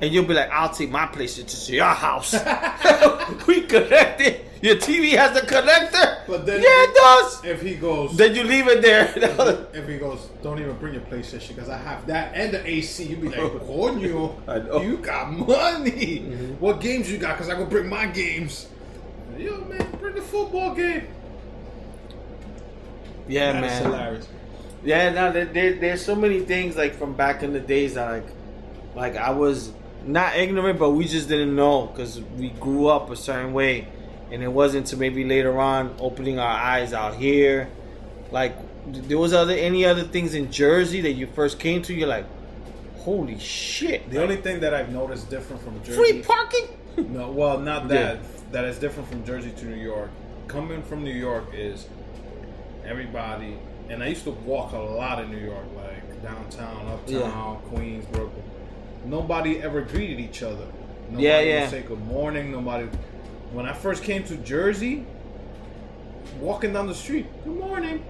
and 0.00 0.12
you'll 0.12 0.26
be 0.26 0.34
like, 0.34 0.50
"I'll 0.50 0.68
take 0.72 0.90
my 0.90 1.06
PlayStation 1.06 1.66
to 1.66 1.72
your 1.72 1.86
house. 1.86 2.34
we 3.46 3.62
connected. 3.62 4.44
Your 4.62 4.76
TV 4.76 5.10
has 5.16 5.36
a 5.36 5.40
connector. 5.40 6.18
But 6.26 6.46
then- 6.46 6.62
yeah, 6.62 6.68
it 6.84 6.94
does. 6.94 7.44
If 7.44 7.62
he 7.62 7.74
goes, 7.74 8.16
Then 8.16 8.34
you 8.36 8.44
leave 8.44 8.68
it 8.68 8.80
there. 8.80 9.12
if 9.74 9.88
he 9.88 9.98
goes, 9.98 10.28
don't 10.42 10.58
even 10.60 10.76
bring 10.76 10.94
your 10.94 11.02
PlayStation 11.02 11.48
because 11.56 11.68
I 11.68 11.76
have 11.78 12.06
that 12.06 12.32
and 12.34 12.54
the 12.54 12.64
AC. 12.66 13.04
You'd 13.04 13.20
be 13.22 13.28
like, 13.28 13.40
coño, 13.40 14.36
I 14.46 14.58
know. 14.60 14.80
you 14.80 14.98
got 14.98 15.32
money. 15.32 16.20
Mm-hmm. 16.20 16.54
What 16.60 16.80
games 16.80 17.10
you 17.10 17.18
got? 17.18 17.36
Because 17.36 17.50
I 17.50 17.56
go 17.56 17.66
bring 17.66 17.88
my 17.88 18.06
games. 18.06 18.68
Yo, 19.36 19.58
man, 19.64 19.84
bring 20.00 20.14
the 20.14 20.22
football 20.22 20.74
game. 20.74 21.08
yeah, 23.28 23.60
That's 23.60 23.82
man. 23.82 23.92
hilarious. 23.92 24.28
Yeah, 24.84 25.10
no, 25.10 25.32
there, 25.32 25.44
there, 25.46 25.74
there's 25.74 26.04
so 26.04 26.14
many 26.14 26.40
things 26.40 26.76
like 26.76 26.94
from 26.94 27.14
back 27.14 27.42
in 27.42 27.52
the 27.52 27.60
days 27.60 27.94
that 27.94 28.10
like, 28.10 28.26
like 28.94 29.16
I 29.16 29.30
was 29.30 29.72
not 30.04 30.36
ignorant, 30.36 30.78
but 30.78 30.90
we 30.90 31.06
just 31.06 31.28
didn't 31.28 31.54
know 31.56 31.86
because 31.86 32.20
we 32.36 32.50
grew 32.50 32.86
up 32.88 33.10
a 33.10 33.16
certain 33.16 33.52
way, 33.52 33.88
and 34.32 34.42
it 34.42 34.48
wasn't 34.52 34.86
to 34.88 34.96
maybe 34.96 35.24
later 35.24 35.60
on 35.60 35.94
opening 36.00 36.38
our 36.38 36.56
eyes 36.58 36.92
out 36.92 37.14
here. 37.14 37.68
Like 38.30 38.56
there 38.88 39.18
was 39.18 39.32
other 39.32 39.52
any 39.54 39.84
other 39.84 40.02
things 40.02 40.34
in 40.34 40.50
Jersey 40.50 41.02
that 41.02 41.12
you 41.12 41.26
first 41.28 41.58
came 41.60 41.82
to, 41.82 41.94
you're 41.94 42.08
like, 42.08 42.26
holy 42.98 43.38
shit! 43.38 44.10
The 44.10 44.22
only 44.22 44.36
thing 44.36 44.60
that 44.60 44.72
I've 44.74 44.90
noticed 44.92 45.30
different 45.30 45.62
from 45.62 45.82
Jersey. 45.84 45.96
free 45.96 46.22
parking. 46.22 46.68
No, 46.96 47.30
well, 47.30 47.58
not 47.58 47.88
that. 47.88 48.16
Yeah. 48.16 48.22
That 48.52 48.64
is 48.66 48.78
different 48.78 49.08
from 49.08 49.24
Jersey 49.24 49.50
to 49.50 49.64
New 49.64 49.80
York. 49.82 50.10
Coming 50.46 50.82
from 50.82 51.02
New 51.04 51.12
York 51.14 51.44
is 51.54 51.86
everybody, 52.84 53.58
and 53.88 54.02
I 54.02 54.08
used 54.08 54.24
to 54.24 54.30
walk 54.30 54.72
a 54.72 54.78
lot 54.78 55.22
in 55.22 55.30
New 55.30 55.38
York, 55.38 55.64
like 55.76 56.22
downtown, 56.22 56.86
uptown, 56.88 57.08
Yeah. 57.18 57.56
Queens, 57.70 58.04
Brooklyn. 58.06 58.42
Nobody 59.06 59.60
ever 59.62 59.80
greeted 59.82 60.20
each 60.20 60.42
other. 60.42 60.66
Nobody 61.08 61.24
Yeah, 61.26 61.38
would 61.38 61.46
yeah. 61.46 61.68
say 61.68 61.82
good 61.82 62.04
morning. 62.06 62.52
Nobody. 62.52 62.88
When 63.52 63.66
I 63.66 63.72
first 63.72 64.02
came 64.02 64.24
to 64.24 64.36
Jersey, 64.36 65.04
walking 66.40 66.72
down 66.72 66.86
the 66.86 66.94
street, 66.94 67.26
good 67.44 67.56
morning. 67.58 68.04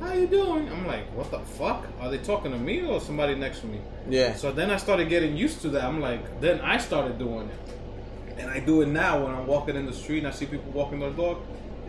How 0.00 0.12
you 0.12 0.26
doing? 0.26 0.70
I'm 0.70 0.86
like, 0.86 1.06
what 1.16 1.30
the 1.30 1.38
fuck? 1.40 1.86
Are 2.00 2.08
they 2.10 2.18
talking 2.18 2.52
to 2.52 2.58
me 2.58 2.84
or 2.86 3.00
somebody 3.00 3.34
next 3.34 3.60
to 3.60 3.66
me? 3.66 3.80
Yeah, 4.08 4.34
So 4.34 4.52
then 4.52 4.70
I 4.70 4.76
started 4.76 5.08
getting 5.08 5.36
used 5.36 5.60
to 5.62 5.68
that. 5.70 5.84
I'm 5.84 6.00
like, 6.00 6.40
then 6.40 6.60
I 6.60 6.78
started 6.78 7.18
doing 7.18 7.48
it. 7.48 8.38
And 8.38 8.48
I 8.50 8.60
do 8.60 8.82
it 8.82 8.86
now 8.88 9.24
when 9.24 9.34
I'm 9.34 9.46
walking 9.46 9.74
in 9.74 9.86
the 9.86 9.92
street 9.92 10.18
and 10.18 10.28
I 10.28 10.30
see 10.30 10.46
people 10.46 10.70
walking 10.70 11.00
their 11.00 11.10
dog. 11.10 11.38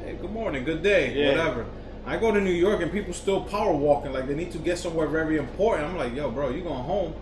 Hey, 0.04 0.14
good 0.20 0.32
morning, 0.32 0.64
good 0.64 0.82
day, 0.82 1.14
Yeah. 1.14 1.30
whatever. 1.38 1.66
I 2.06 2.18
go 2.18 2.32
to 2.32 2.42
New 2.42 2.54
York 2.54 2.82
and 2.82 2.92
people 2.92 3.14
still 3.14 3.42
power 3.42 3.74
walking 3.74 4.12
like 4.14 4.26
they 4.28 4.34
need 4.34 4.52
to 4.54 4.58
get 4.58 4.80
somewhere 4.80 5.06
very 5.06 5.38
important. 5.38 5.88
I'm 5.88 5.98
like, 5.98 6.16
yo, 6.16 6.32
bro, 6.32 6.50
you 6.50 6.64
going 6.64 6.84
home? 6.84 7.14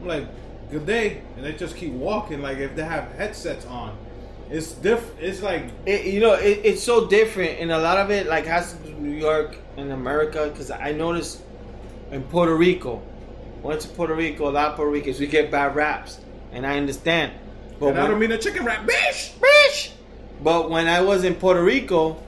I'm 0.00 0.08
like, 0.08 0.24
good 0.70 0.84
day, 0.84 1.22
and 1.36 1.46
they 1.46 1.52
just 1.54 1.76
keep 1.76 1.92
walking 1.92 2.42
like 2.42 2.58
if 2.58 2.74
they 2.76 2.84
have 2.84 3.12
headsets 3.12 3.64
on. 3.66 3.96
It's 4.50 4.72
diff. 4.72 5.10
It's 5.20 5.42
like 5.42 5.64
it, 5.84 6.06
you 6.06 6.20
know 6.20 6.34
it, 6.34 6.60
it's 6.64 6.82
so 6.82 7.06
different, 7.06 7.60
and 7.60 7.70
a 7.70 7.78
lot 7.78 7.98
of 7.98 8.10
it 8.10 8.26
like 8.26 8.46
has 8.46 8.72
to 8.72 8.78
do 8.78 8.90
with 8.90 8.98
New 8.98 9.16
York 9.16 9.56
and 9.76 9.92
America 9.92 10.48
because 10.50 10.70
I 10.70 10.92
noticed 10.92 11.42
in 12.10 12.22
Puerto 12.24 12.54
Rico, 12.54 13.02
went 13.62 13.80
to 13.82 13.88
Puerto 13.88 14.14
Rico, 14.14 14.48
a 14.48 14.50
lot 14.50 14.70
of 14.70 14.76
Puerto 14.76 14.90
Ricans 14.90 15.20
we 15.20 15.26
get 15.26 15.50
bad 15.50 15.76
raps, 15.76 16.20
and 16.52 16.66
I 16.66 16.78
understand. 16.78 17.32
But 17.78 17.88
and 17.88 18.00
I 18.00 18.08
don't 18.08 18.18
mean 18.18 18.32
a 18.32 18.38
chicken 18.38 18.64
wrap, 18.64 18.86
bitch. 18.86 19.34
Bitch! 19.38 19.90
But 20.42 20.70
when 20.70 20.86
I 20.88 21.02
was 21.02 21.24
in 21.24 21.34
Puerto 21.34 21.62
Rico, 21.62 22.22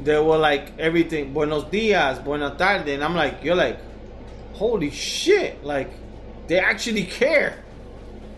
there 0.00 0.22
were 0.22 0.38
like 0.38 0.78
everything, 0.78 1.32
buenos 1.32 1.64
dias, 1.70 2.18
buenas 2.18 2.58
tardes, 2.58 2.88
and 2.88 3.04
I'm 3.04 3.14
like, 3.14 3.44
you're 3.44 3.54
like, 3.54 3.78
holy 4.54 4.90
shit, 4.90 5.62
like 5.64 5.90
they 6.48 6.58
actually 6.58 7.04
care. 7.04 7.62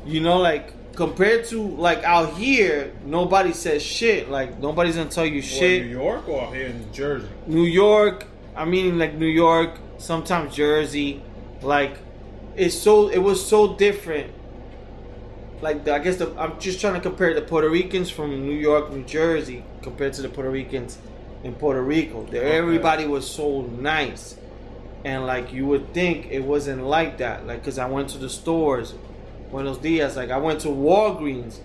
You 0.05 0.21
know, 0.21 0.39
like 0.39 0.75
compared 0.97 1.45
to 1.47 1.61
like 1.63 2.03
out 2.05 2.35
here, 2.35 2.93
nobody 3.05 3.53
says 3.53 3.83
shit. 3.83 4.29
Like 4.31 4.59
nobody's 4.59 4.97
gonna 4.97 5.11
tell 5.11 5.27
you 5.27 5.37
What, 5.41 5.45
shit. 5.45 5.85
New 5.87 5.91
York 5.91 6.29
or 6.29 6.55
here 6.55 6.67
in 6.67 6.81
New 6.81 6.93
Jersey? 6.93 7.29
New 7.47 7.65
York, 7.65 8.27
I 8.57 8.65
mean 8.65 8.99
like 8.99 9.15
New 9.15 9.27
York, 9.27 9.79
sometimes 9.99 10.55
Jersey, 10.55 11.23
like 11.63 11.97
it's 12.57 12.77
so 12.77 13.09
it 13.09 13.19
was 13.19 13.45
so 13.47 13.75
different. 13.77 14.33
Like 15.61 15.85
the, 15.85 15.95
I 15.95 16.01
guess 16.01 16.17
the, 16.17 16.35
I'm 16.39 16.59
just 16.59 16.81
trying 16.81 16.95
to 16.95 17.01
compare 17.01 17.33
the 17.35 17.43
Puerto 17.43 17.71
Ricans 17.71 18.11
from 18.11 18.31
New 18.45 18.53
York, 18.57 18.91
New 18.91 19.05
Jersey, 19.05 19.63
compared 19.83 20.13
to 20.15 20.23
the 20.23 20.29
Puerto 20.29 20.51
Ricans 20.51 20.99
in 21.45 21.55
Puerto 21.55 21.81
Rico. 21.81 22.25
There, 22.27 22.43
Okay. 22.43 22.57
everybody 22.59 23.07
was 23.07 23.31
so 23.31 23.63
nice, 23.63 24.37
and 25.05 25.25
like 25.25 25.53
you 25.53 25.65
would 25.67 25.95
think 25.95 26.27
it 26.33 26.41
wasn't 26.41 26.83
like 26.85 27.19
that. 27.19 27.47
Like 27.47 27.61
because 27.61 27.79
I 27.79 27.87
went 27.87 28.09
to 28.11 28.19
the 28.19 28.29
stores, 28.29 28.95
Buenos 29.53 29.79
Dias. 29.79 30.17
Like 30.17 30.31
I 30.31 30.39
went 30.39 30.61
to 30.63 30.69
Walgreens, 30.69 31.59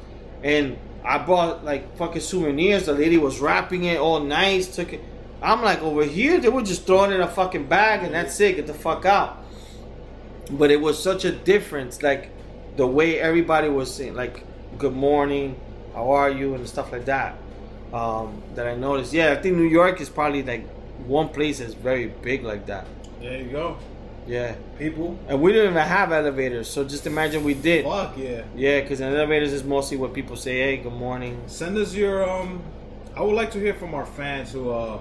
and 0.43 0.77
I 1.03 1.17
bought 1.17 1.65
like 1.65 1.97
fucking 1.97 2.21
souvenirs. 2.21 2.85
The 2.85 2.93
lady 2.93 3.17
was 3.17 3.39
wrapping 3.39 3.85
it 3.85 3.97
all 3.97 4.19
nice. 4.19 4.67
Took 4.75 4.93
it. 4.93 5.01
I'm 5.41 5.63
like 5.63 5.81
over 5.81 6.03
here, 6.03 6.39
they 6.39 6.49
were 6.49 6.61
just 6.61 6.85
throwing 6.85 7.11
in 7.11 7.21
a 7.21 7.27
fucking 7.27 7.67
bag, 7.67 8.03
and 8.03 8.13
that's 8.13 8.39
it. 8.39 8.57
Get 8.57 8.67
the 8.67 8.73
fuck 8.73 9.05
out. 9.05 9.43
But 10.51 10.69
it 10.69 10.81
was 10.81 11.01
such 11.01 11.25
a 11.25 11.31
difference, 11.31 12.03
like 12.03 12.29
the 12.75 12.85
way 12.85 13.19
everybody 13.19 13.69
was 13.69 13.93
saying, 13.93 14.15
like 14.15 14.43
"Good 14.77 14.93
morning, 14.93 15.59
how 15.95 16.11
are 16.11 16.29
you?" 16.29 16.53
and 16.53 16.67
stuff 16.67 16.91
like 16.91 17.05
that. 17.05 17.37
Um, 17.93 18.43
that 18.55 18.67
I 18.67 18.75
noticed. 18.75 19.13
Yeah, 19.13 19.31
I 19.31 19.35
think 19.41 19.55
New 19.55 19.63
York 19.63 20.01
is 20.01 20.09
probably 20.09 20.43
like 20.43 20.67
one 21.05 21.29
place 21.29 21.59
that's 21.59 21.73
very 21.73 22.07
big 22.07 22.43
like 22.43 22.65
that. 22.65 22.85
There 23.21 23.39
you 23.39 23.49
go, 23.49 23.77
Yeah, 24.27 24.55
people. 24.77 25.17
and 25.27 25.41
we 25.41 25.53
didn't 25.53 25.71
even 25.71 25.87
have 25.87 26.11
elevators, 26.11 26.67
so 26.69 26.83
just 26.83 27.07
imagine 27.07 27.43
we 27.43 27.53
did. 27.53 27.85
Fuck 27.85 28.17
yeah. 28.17 28.43
Yeah, 28.55 28.81
because 28.81 28.99
elevators 29.01 29.53
is 29.53 29.63
mostly 29.63 29.97
what 29.97 30.13
people 30.13 30.35
say, 30.35 30.59
"Hey, 30.59 30.77
good 30.77 30.93
morning." 30.93 31.41
Send 31.47 31.77
us 31.77 31.95
your 31.95 32.29
um. 32.29 32.61
I 33.15 33.21
would 33.21 33.35
like 33.35 33.51
to 33.51 33.59
hear 33.59 33.73
from 33.73 33.95
our 33.95 34.05
fans 34.05 34.51
who 34.51 34.69
uh 34.69 34.99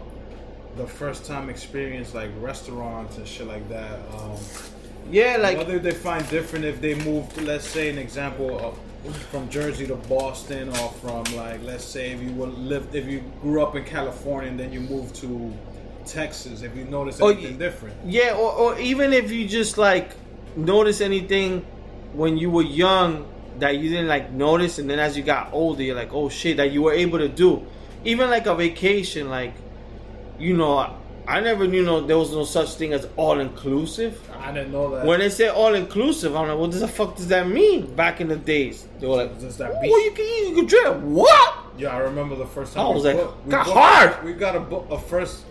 the 0.76 0.86
first 0.86 1.24
time 1.24 1.48
experience 1.50 2.14
like 2.14 2.30
restaurants 2.40 3.16
and 3.16 3.26
shit 3.26 3.46
like 3.46 3.68
that. 3.68 3.98
Um, 4.14 4.36
Yeah, 5.10 5.36
like 5.38 5.56
whether 5.58 5.78
they 5.78 5.92
find 5.92 6.28
different 6.30 6.64
if 6.64 6.80
they 6.80 6.94
moved, 6.94 7.40
let's 7.40 7.66
say 7.66 7.88
an 7.88 7.98
example 7.98 8.58
of 8.58 8.78
from 9.30 9.48
Jersey 9.48 9.86
to 9.86 9.94
Boston, 9.94 10.68
or 10.68 10.88
from 11.00 11.24
like 11.36 11.62
let's 11.62 11.84
say 11.84 12.10
if 12.12 12.20
you 12.22 12.30
would 12.32 12.54
live 12.58 12.94
if 12.94 13.06
you 13.06 13.22
grew 13.42 13.62
up 13.62 13.74
in 13.76 13.84
California 13.84 14.50
and 14.50 14.58
then 14.58 14.72
you 14.72 14.80
moved 14.80 15.14
to 15.16 15.52
Texas, 16.06 16.62
if 16.62 16.76
you 16.76 16.84
notice 16.84 17.20
Oh, 17.20 17.28
anything 17.28 17.52
y- 17.52 17.58
different. 17.58 17.96
Yeah, 18.04 18.34
or, 18.34 18.52
or 18.52 18.78
even 18.78 19.12
if 19.12 19.30
you 19.30 19.46
just 19.46 19.76
like 19.78 20.10
notice 20.56 21.00
anything 21.00 21.64
when 22.12 22.36
you 22.38 22.50
were 22.50 22.62
young 22.62 23.26
that 23.58 23.78
you 23.78 23.88
didn't 23.90 24.08
like 24.08 24.30
notice, 24.32 24.78
and 24.78 24.88
then 24.88 24.98
as 24.98 25.16
you 25.16 25.22
got 25.22 25.52
older, 25.52 25.82
you're 25.82 25.96
like, 25.96 26.12
oh 26.12 26.28
shit, 26.28 26.56
that 26.58 26.70
you 26.72 26.82
were 26.82 26.92
able 26.92 27.18
to 27.18 27.28
do. 27.28 27.66
Even 28.04 28.30
like 28.30 28.46
a 28.46 28.54
vacation, 28.54 29.28
like 29.30 29.54
you 30.38 30.56
know, 30.56 30.94
I 31.28 31.40
never 31.40 31.66
knew 31.66 31.82
no 31.84 32.00
there 32.02 32.18
was 32.18 32.30
no 32.32 32.44
such 32.44 32.74
thing 32.74 32.92
as 32.92 33.08
all 33.16 33.40
inclusive. 33.40 34.20
I 34.38 34.52
didn't 34.52 34.70
know 34.72 34.94
that. 34.94 35.04
When 35.06 35.18
they 35.20 35.28
say 35.30 35.48
all 35.48 35.74
inclusive, 35.74 36.36
I'm 36.36 36.46
like, 36.48 36.58
what 36.58 36.70
the 36.70 36.86
fuck 36.86 37.16
does 37.16 37.28
that 37.28 37.48
mean? 37.48 37.94
Back 37.96 38.20
in 38.20 38.28
the 38.28 38.36
days, 38.36 38.86
they 39.00 39.06
were 39.06 39.16
like, 39.16 39.40
Does 39.40 39.56
that 39.56 39.80
beach- 39.80 39.90
you 39.90 40.12
can 40.14 40.24
eat, 40.24 40.48
you 40.50 40.54
can 40.54 40.66
drink. 40.66 40.96
What? 41.02 41.54
Yeah, 41.78 41.88
I 41.96 41.98
remember 41.98 42.36
the 42.36 42.46
first 42.46 42.74
time. 42.74 42.86
I 42.86 42.90
was 42.90 43.04
like, 43.04 43.16
booked- 43.16 43.48
got 43.48 43.64
booked- 43.66 43.76
hard. 43.76 44.24
We 44.24 44.32
got 44.34 44.54
a, 44.56 44.60
book, 44.60 44.86
a 44.90 44.98
first. 44.98 45.44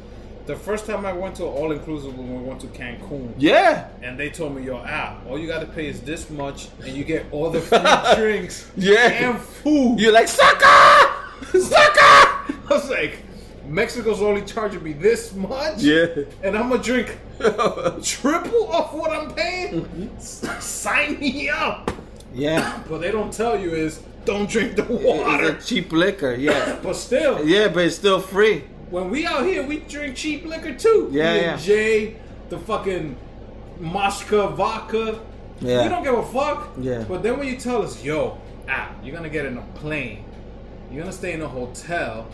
The 0.45 0.55
first 0.55 0.85
time 0.85 1.07
I 1.07 1.13
went 1.13 1.35
to 1.37 1.43
all 1.45 1.71
inclusive 1.71 2.15
when 2.15 2.37
we 2.37 2.43
went 2.47 2.61
to 2.61 2.67
Cancun, 2.67 3.33
Yeah, 3.37 3.87
and 4.03 4.17
they 4.19 4.29
told 4.29 4.55
me, 4.55 4.61
"Yo, 4.63 4.79
ah, 4.85 5.17
all 5.27 5.39
you 5.39 5.47
got 5.47 5.61
to 5.61 5.65
pay 5.65 5.87
is 5.87 6.01
this 6.01 6.29
much, 6.29 6.67
and 6.83 6.95
you 6.95 7.03
get 7.03 7.25
all 7.31 7.49
the 7.49 7.61
free 7.61 7.79
drinks, 8.15 8.69
Yeah. 8.77 9.07
and 9.29 9.39
food." 9.41 9.99
you're 9.99 10.11
like 10.13 10.27
sucker, 10.27 11.09
sucker. 11.59 11.95
I 11.97 12.67
was 12.69 12.89
like, 12.91 13.23
Mexico's 13.67 14.21
only 14.21 14.43
charging 14.43 14.83
me 14.83 14.93
this 14.93 15.33
much, 15.33 15.79
Yeah. 15.81 16.05
and 16.43 16.55
I'm 16.55 16.69
gonna 16.69 16.83
drink 16.83 17.17
triple 18.03 18.71
of 18.71 18.93
what 18.93 19.11
I'm 19.11 19.33
paying. 19.33 19.81
Mm-hmm. 19.85 20.59
Sign 20.59 21.19
me 21.19 21.49
up. 21.49 21.89
yeah. 22.35 22.83
but 22.87 22.99
they 23.01 23.09
don't 23.11 23.33
tell 23.33 23.59
you 23.59 23.71
is 23.71 23.99
don't 24.25 24.47
drink 24.49 24.75
the 24.75 24.83
water. 24.83 25.49
It's 25.55 25.65
a 25.65 25.67
cheap 25.75 25.91
liquor, 25.91 26.35
yeah. 26.35 26.77
But 26.83 26.95
still, 26.95 27.43
Yeah, 27.47 27.67
but 27.69 27.85
it's 27.85 27.95
still 27.95 28.19
free. 28.19 28.63
When 28.89 29.09
we 29.09 29.25
out 29.25 29.45
here, 29.45 29.63
we 29.63 29.79
drink 29.79 30.15
cheap 30.15 30.45
liquor 30.45 30.73
too. 30.73 31.09
Yeah, 31.11 31.33
yeah. 31.35 31.57
Jay, 31.57 32.15
the 32.49 32.57
fucking 32.59 33.17
Moshka 33.79 34.53
vodka. 34.55 35.19
Yeah. 35.61 35.83
We 35.83 35.89
don't 35.89 36.03
give 36.03 36.15
a 36.15 36.23
fuck. 36.25 36.73
Yeah. 36.79 37.03
But 37.07 37.23
then 37.23 37.37
when 37.39 37.47
you 37.47 37.57
tell 37.57 37.81
us, 37.81 38.03
yo, 38.03 38.37
ah, 38.69 38.91
you're 39.03 39.15
gonna 39.15 39.29
get 39.29 39.45
in 39.45 39.57
a 39.57 39.61
plane, 39.75 40.25
you're 40.91 41.01
gonna 41.01 41.13
stay 41.13 41.33
in 41.33 41.41
a 41.41 41.47
hotel, 41.47 42.27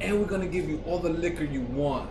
and 0.00 0.18
we're 0.18 0.26
gonna 0.26 0.46
give 0.46 0.68
you 0.68 0.82
all 0.86 0.98
the 0.98 1.10
liquor 1.10 1.44
you 1.44 1.60
want, 1.62 2.08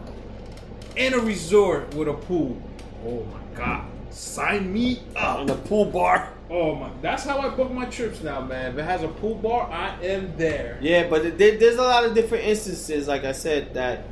and 0.95 1.15
a 1.15 1.19
resort 1.19 1.93
with 1.95 2.07
a 2.07 2.13
pool. 2.13 2.61
Oh 3.05 3.25
my 3.25 3.57
god. 3.57 3.85
Sign 4.11 4.71
me 4.73 4.99
In 5.11 5.17
up. 5.17 5.47
the 5.47 5.55
pool 5.55 5.85
bar. 5.85 6.33
Oh 6.53 6.75
my! 6.75 6.89
That's 7.01 7.23
how 7.23 7.39
I 7.39 7.47
book 7.47 7.71
my 7.71 7.85
trips 7.85 8.21
now, 8.21 8.41
man. 8.41 8.73
If 8.73 8.77
it 8.77 8.83
has 8.83 9.03
a 9.03 9.07
pool 9.07 9.35
bar, 9.35 9.71
I 9.71 9.95
am 10.03 10.35
there. 10.35 10.77
Yeah, 10.81 11.07
but 11.07 11.37
there, 11.37 11.57
there's 11.57 11.77
a 11.77 11.81
lot 11.81 12.03
of 12.03 12.13
different 12.13 12.43
instances, 12.43 13.07
like 13.07 13.23
I 13.23 13.31
said, 13.31 13.73
that 13.75 14.03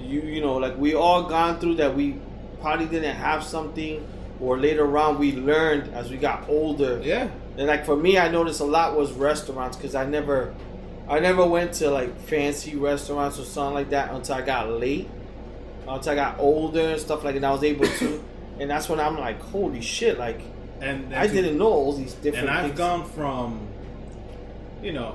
you 0.00 0.20
you 0.20 0.40
know, 0.40 0.58
like 0.58 0.78
we 0.78 0.94
all 0.94 1.24
gone 1.24 1.58
through 1.58 1.74
that 1.76 1.96
we 1.96 2.20
probably 2.60 2.86
didn't 2.86 3.16
have 3.16 3.42
something, 3.42 4.06
or 4.40 4.60
later 4.60 4.96
on 4.96 5.18
we 5.18 5.32
learned 5.32 5.92
as 5.92 6.08
we 6.08 6.18
got 6.18 6.48
older. 6.48 7.00
Yeah. 7.02 7.28
And 7.58 7.66
like 7.66 7.84
for 7.84 7.96
me, 7.96 8.16
I 8.16 8.28
noticed 8.28 8.60
a 8.60 8.64
lot 8.64 8.96
was 8.96 9.10
restaurants 9.10 9.76
because 9.76 9.96
I 9.96 10.06
never, 10.06 10.54
I 11.08 11.18
never 11.18 11.44
went 11.44 11.72
to 11.74 11.90
like 11.90 12.16
fancy 12.20 12.76
restaurants 12.76 13.40
or 13.40 13.44
something 13.44 13.74
like 13.74 13.90
that 13.90 14.12
until 14.14 14.36
I 14.36 14.42
got 14.42 14.70
late, 14.70 15.10
until 15.88 16.12
I 16.12 16.14
got 16.14 16.38
older 16.38 16.90
and 16.90 17.00
stuff 17.00 17.24
like 17.24 17.34
that. 17.34 17.38
And 17.38 17.46
I 17.46 17.50
was 17.50 17.64
able 17.64 17.86
to, 17.86 18.24
and 18.60 18.70
that's 18.70 18.88
when 18.88 19.00
I'm 19.00 19.18
like, 19.18 19.40
holy 19.40 19.80
shit, 19.80 20.16
like 20.16 20.42
And, 20.82 21.04
and 21.06 21.14
I 21.14 21.26
to- 21.26 21.32
didn't 21.32 21.58
know 21.58 21.68
all 21.72 21.92
these 21.92 22.14
different. 22.14 22.48
And 22.48 22.50
I've 22.56 22.66
things. 22.66 22.78
gone 22.78 23.08
from, 23.10 23.66
you 24.82 24.92
know, 24.92 25.14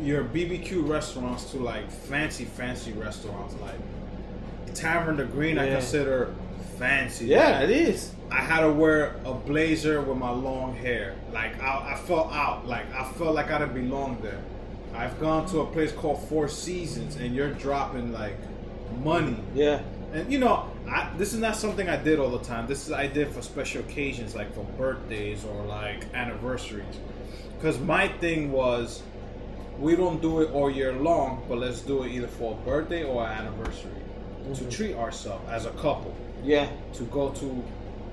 your 0.00 0.24
BBQ 0.24 0.88
restaurants 0.88 1.50
to 1.52 1.58
like 1.58 1.90
fancy, 1.90 2.44
fancy 2.44 2.92
restaurants 2.92 3.54
like 3.62 4.74
Tavern 4.74 5.16
the 5.16 5.24
Green. 5.24 5.58
I 5.58 5.68
consider 5.68 6.34
fancy. 6.78 7.26
Yeah, 7.26 7.60
it 7.60 7.70
is. 7.70 8.12
I 8.30 8.40
had 8.42 8.60
to 8.62 8.70
wear 8.72 9.16
a 9.24 9.32
blazer 9.32 10.00
with 10.02 10.18
my 10.18 10.30
long 10.30 10.74
hair. 10.74 11.14
Like 11.32 11.60
I, 11.62 11.94
I 11.94 11.96
felt 12.06 12.32
out. 12.32 12.66
Like 12.66 12.92
I 12.92 13.04
felt 13.12 13.34
like 13.34 13.50
I 13.50 13.58
didn't 13.58 13.74
belong 13.74 14.20
there. 14.20 14.42
I've 14.94 15.18
gone 15.20 15.46
to 15.50 15.60
a 15.60 15.66
place 15.66 15.92
called 15.92 16.26
Four 16.28 16.48
Seasons, 16.48 17.16
and 17.16 17.34
you're 17.34 17.52
dropping 17.52 18.12
like 18.12 18.36
money. 19.02 19.36
Yeah. 19.54 19.80
And 20.12 20.32
you 20.32 20.38
know, 20.38 20.70
I, 20.88 21.12
this 21.18 21.32
is 21.34 21.40
not 21.40 21.56
something 21.56 21.88
I 21.88 21.96
did 21.96 22.18
all 22.18 22.30
the 22.30 22.44
time. 22.44 22.66
This 22.66 22.86
is 22.86 22.92
I 22.92 23.06
did 23.06 23.28
for 23.28 23.42
special 23.42 23.80
occasions, 23.82 24.34
like 24.34 24.54
for 24.54 24.64
birthdays 24.78 25.44
or 25.44 25.64
like 25.64 26.04
anniversaries. 26.14 26.96
Because 27.56 27.78
my 27.80 28.08
thing 28.08 28.52
was, 28.52 29.02
we 29.78 29.96
don't 29.96 30.22
do 30.22 30.40
it 30.40 30.50
all 30.52 30.70
year 30.70 30.92
long, 30.92 31.42
but 31.48 31.58
let's 31.58 31.80
do 31.80 32.04
it 32.04 32.12
either 32.12 32.28
for 32.28 32.52
a 32.52 32.64
birthday 32.64 33.02
or 33.04 33.26
an 33.26 33.46
anniversary 33.46 33.90
to 34.54 34.62
Mhm. 34.64 34.70
treat 34.70 34.94
ourselves 34.94 35.44
as 35.50 35.66
a 35.66 35.70
couple 35.70 36.14
Yeah. 36.44 36.68
to 36.94 37.02
go 37.04 37.30
to 37.30 37.64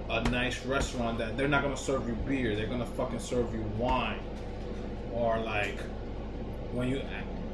a 0.10 0.22
nice 0.30 0.65
restaurant 0.65 1.18
that 1.20 1.38
they're 1.38 1.48
not 1.48 1.61
gonna 1.61 1.78
serve 1.78 2.07
you 2.07 2.15
beer, 2.28 2.56
they're 2.56 2.68
gonna 2.68 2.86
fucking 2.86 3.20
serve 3.20 3.53
you 3.53 3.64
wine, 3.78 4.20
or 5.14 5.38
like 5.40 5.78
when 6.74 6.88
you 6.90 7.02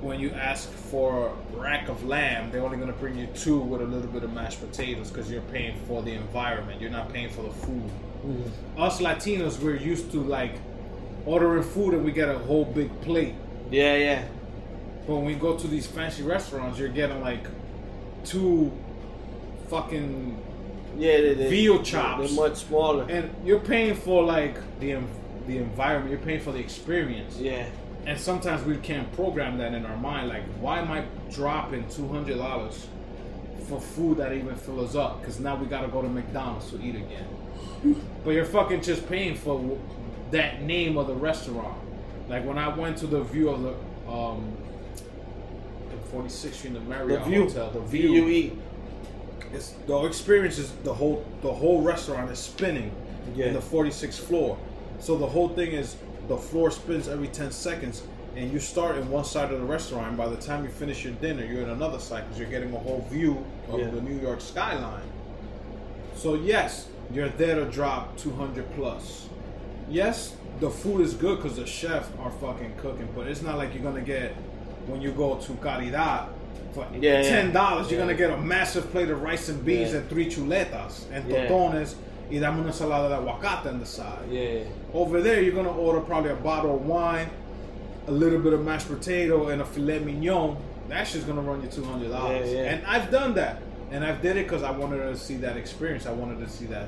when 0.02 0.20
you 0.20 0.30
ask 0.32 0.70
for 0.72 1.28
a 1.54 1.58
rack 1.60 1.90
of 1.90 2.04
lamb, 2.06 2.52
they're 2.52 2.64
only 2.64 2.78
gonna 2.78 2.94
bring 2.94 3.18
you 3.18 3.28
two 3.36 3.60
with 3.60 3.82
a 3.82 3.86
little 3.86 4.10
bit 4.10 4.24
of 4.24 4.34
mashed 4.34 4.60
potatoes 4.62 5.10
because 5.12 5.30
you're 5.30 5.42
paying 5.54 5.76
for 5.88 6.02
the 6.02 6.14
environment, 6.14 6.80
you're 6.82 6.90
not 6.92 7.12
paying 7.12 7.30
for 7.30 7.42
the 7.44 7.50
food. 7.52 7.90
Mhm. 8.26 8.52
Us 8.78 9.00
Latinos, 9.02 9.60
we're 9.62 9.76
used 9.76 10.12
to 10.12 10.22
like 10.22 10.54
ordering 11.26 11.64
food 11.64 11.94
and 11.94 12.04
we 12.06 12.12
get 12.12 12.30
a 12.30 12.38
whole 12.40 12.66
big 12.66 12.90
plate. 13.02 13.36
Yeah, 13.72 13.96
yeah. 13.96 14.24
But 15.06 15.16
when 15.16 15.26
we 15.26 15.34
go 15.36 15.56
to 15.58 15.68
these 15.68 15.86
fancy 15.88 16.24
restaurants, 16.24 16.80
you're 16.80 16.90
getting 16.90 17.22
like 17.22 17.46
two 18.24 18.72
fucking 19.70 20.38
Yeah, 20.98 21.18
they, 21.22 21.34
they, 21.36 21.50
Veal 21.50 21.84
chops. 21.84 22.28
They're 22.34 22.36
much 22.50 22.58
smaller. 22.58 23.06
and 23.10 23.30
you're 23.46 23.60
paying 23.60 23.96
for 23.96 24.24
like 24.24 24.56
the 24.80 24.98
the 25.48 25.58
environment. 25.58 26.12
You're 26.12 26.20
paying 26.26 26.40
for 26.42 26.52
the 26.52 26.60
experience. 26.60 27.38
Yeah. 27.40 27.66
And 28.06 28.20
sometimes 28.20 28.64
we 28.66 28.78
can't 28.78 29.12
program 29.14 29.58
that 29.60 29.74
in 29.74 29.86
our 29.86 29.98
mind. 29.98 30.30
Like, 30.30 30.44
why 30.60 30.80
am 30.80 30.92
I 30.92 31.04
dropping 31.32 31.88
two 31.90 32.08
hundred 32.08 32.38
dollars 32.38 32.88
for 33.68 33.80
food 33.80 34.18
that 34.18 34.34
even 34.34 34.56
fills 34.56 34.92
us 34.92 34.96
up? 34.96 35.20
Because 35.22 35.40
now 35.40 35.56
we 35.56 35.68
gotta 35.68 35.88
go 35.90 36.02
to 36.02 36.08
McDonald's 36.10 36.70
to 36.72 36.82
eat 36.82 36.96
again. 36.96 38.02
but 38.24 38.32
you're 38.32 38.46
fucking 38.46 38.82
just 38.82 39.08
paying 39.08 39.36
for 39.36 39.78
that 40.32 40.62
name 40.64 40.98
of 40.98 41.08
the 41.08 41.14
restaurant. 41.14 41.78
Like 42.28 42.46
when 42.46 42.58
I 42.58 42.68
went 42.76 42.98
to 43.00 43.08
the 43.08 43.22
view 43.24 43.50
of 43.50 43.62
the 43.62 44.10
um, 44.12 44.56
46th 46.12 46.54
Street, 46.54 46.74
the 46.74 46.80
The 46.80 46.86
Marriott 46.86 47.26
view. 47.26 47.44
Hotel, 47.44 47.70
the 47.72 47.80
V 47.82 48.00
U 48.02 48.08
view. 48.26 48.28
E. 48.28 48.58
It's 49.54 49.72
the 49.88 49.98
experience 50.06 50.58
is 50.58 50.72
the 50.84 50.94
whole 50.94 51.26
the 51.42 51.52
whole 51.54 51.82
restaurant 51.82 52.32
is 52.32 52.40
spinning 52.40 52.92
Yeah. 53.36 53.48
in 53.48 53.54
the 53.54 53.60
46th 53.60 54.20
floor. 54.20 54.58
So 55.00 55.18
the 55.18 55.28
whole 55.28 55.50
thing 55.50 55.72
is 55.72 55.96
the 56.30 56.38
floor 56.38 56.72
spins 56.72 57.10
every 57.10 57.28
10 57.28 57.52
seconds, 57.52 58.04
and 58.38 58.54
you 58.54 58.60
start 58.60 58.96
in 58.98 59.10
one 59.10 59.26
side 59.26 59.52
of 59.52 59.60
the 59.60 59.66
restaurant. 59.66 60.08
And 60.08 60.18
by 60.18 60.30
the 60.30 60.38
time 60.38 60.64
you 60.64 60.70
finish 60.70 61.04
your 61.04 61.14
dinner, 61.16 61.44
you're 61.44 61.64
in 61.64 61.70
another 61.72 62.00
side 62.00 62.24
because 62.26 62.40
you're 62.40 62.50
getting 62.50 62.74
a 62.74 62.80
whole 62.80 63.06
view 63.12 63.44
of 63.70 63.80
Yeah. 63.80 63.90
the 63.90 64.00
New 64.02 64.18
York 64.22 64.40
skyline. 64.40 65.02
So 66.16 66.36
yes, 66.36 66.88
you're 67.12 67.30
there 67.30 67.56
to 67.56 67.66
drop 67.66 68.16
200 68.18 68.66
plus. 68.76 69.28
Yes, 69.90 70.36
the 70.60 70.70
food 70.70 71.02
is 71.02 71.16
good 71.16 71.42
because 71.42 71.58
the 71.58 71.66
chefs 71.66 72.08
are 72.22 72.32
fucking 72.32 72.74
cooking, 72.78 73.08
but 73.16 73.28
it's 73.28 73.42
not 73.42 73.58
like 73.58 73.74
you're 73.74 73.84
gonna 73.84 74.02
get 74.02 74.34
when 74.88 75.02
you 75.02 75.12
go 75.12 75.36
to 75.36 75.52
Caridad 75.54 76.28
for 76.74 76.86
Yeah, 77.00 77.24
ten 77.24 77.52
dollars. 77.52 77.90
You're 77.90 78.00
Yeah. 78.00 78.06
gonna 78.06 78.18
get 78.18 78.30
a 78.30 78.38
massive 78.38 78.92
plate 78.92 79.10
of 79.10 79.24
rice 79.24 79.50
and 79.50 79.66
beans 79.66 79.94
and 79.94 80.08
three 80.08 80.28
chuletas 80.28 81.06
and 81.12 81.28
tostones 81.28 81.96
y 82.30 82.40
dame 82.40 82.60
una 82.60 82.70
ensalada 82.70 83.10
de 83.10 83.16
aguacate 83.16 83.68
on 83.68 83.80
the 83.80 83.86
side. 83.86 84.30
Yeah. 84.30 84.64
Over 84.94 85.22
there, 85.22 85.42
you're 85.42 85.56
gonna 85.56 85.72
order 85.72 86.02
probably 86.02 86.32
a 86.32 86.36
bottle 86.36 86.76
of 86.76 86.86
wine, 86.86 87.30
a 88.08 88.12
little 88.12 88.40
bit 88.40 88.54
of 88.54 88.64
mashed 88.64 88.88
potato, 88.88 89.50
and 89.50 89.62
a 89.62 89.66
filet 89.66 90.00
mignon. 90.00 90.58
That 90.88 91.08
shit's 91.08 91.26
gonna 91.26 91.42
run 91.42 91.62
you 91.62 91.70
two 91.70 91.84
hundred 91.84 92.10
dollars. 92.10 92.52
Yeah, 92.52 92.62
yeah. 92.62 92.72
And 92.72 92.86
I've 92.86 93.12
done 93.12 93.34
that, 93.36 93.62
and 93.92 94.04
I 94.04 94.14
did 94.14 94.38
it 94.38 94.46
because 94.46 94.64
I 94.64 94.72
wanted 94.72 94.98
to 94.98 95.18
see 95.18 95.38
that 95.38 95.58
experience. 95.58 96.06
I 96.06 96.12
wanted 96.12 96.40
to 96.46 96.50
see 96.50 96.66
that. 96.66 96.88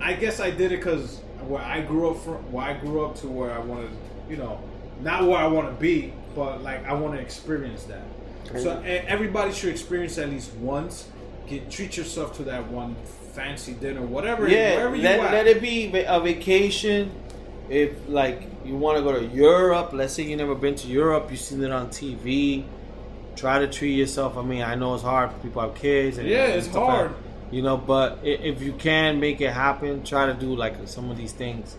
I 0.00 0.12
guess 0.12 0.40
I 0.40 0.50
did 0.50 0.72
it 0.72 0.78
because 0.78 1.20
where 1.46 1.62
I 1.62 1.80
grew 1.80 2.10
up 2.10 2.18
from, 2.18 2.52
where 2.52 2.66
I 2.66 2.74
grew 2.74 3.04
up 3.04 3.16
to 3.16 3.28
where 3.28 3.52
I 3.52 3.58
wanted, 3.58 3.90
you 4.28 4.36
know, 4.36 4.60
not 5.00 5.24
where 5.24 5.38
I 5.38 5.46
want 5.46 5.68
to 5.68 5.80
be, 5.80 6.12
but 6.34 6.62
like 6.62 6.84
I 6.86 6.92
want 6.92 7.14
to 7.14 7.20
experience 7.20 7.84
that. 7.84 8.02
So 8.60 8.80
everybody 8.84 9.52
should 9.52 9.70
experience 9.70 10.18
at 10.18 10.30
least 10.30 10.52
once. 10.54 11.08
Get 11.48 11.70
treat 11.70 11.96
yourself 11.96 12.36
to 12.38 12.42
that 12.44 12.68
one 12.70 12.96
fancy 13.36 13.74
dinner, 13.74 14.00
whatever. 14.02 14.48
Yeah. 14.48 14.76
wherever 14.76 14.96
you 14.96 15.02
Let, 15.02 15.20
at. 15.20 15.32
let 15.32 15.46
it 15.46 15.60
be 15.60 15.92
a 16.06 16.20
vacation. 16.20 17.12
If 17.68 17.90
like 18.08 18.42
you 18.64 18.76
want 18.76 18.96
to 18.98 19.02
go 19.04 19.12
to 19.18 19.26
Europe, 19.26 19.90
let's 19.92 20.14
say 20.14 20.22
you 20.22 20.36
never 20.36 20.54
been 20.54 20.74
to 20.76 20.88
Europe, 20.88 21.28
you've 21.30 21.40
seen 21.40 21.62
it 21.62 21.70
on 21.72 21.88
TV. 21.88 22.64
Try 23.36 23.58
to 23.58 23.66
treat 23.68 23.94
yourself. 23.94 24.36
I 24.38 24.42
mean, 24.42 24.62
I 24.62 24.74
know 24.76 24.94
it's 24.94 25.02
hard. 25.02 25.30
For 25.32 25.38
people 25.38 25.62
have 25.62 25.74
kids. 25.74 26.16
And, 26.18 26.26
Yeah, 26.28 26.44
and 26.44 26.52
it's 26.54 26.66
stuff 26.68 26.76
like 26.88 26.96
hard. 26.96 27.14
you 27.50 27.62
know, 27.62 27.76
but 27.76 28.20
if 28.22 28.62
you 28.62 28.72
can 28.72 29.20
make 29.20 29.40
it 29.40 29.52
happen, 29.52 30.02
try 30.04 30.26
to 30.26 30.34
do 30.34 30.54
like 30.56 30.74
some 30.86 31.10
of 31.10 31.16
these 31.18 31.32
things, 31.32 31.76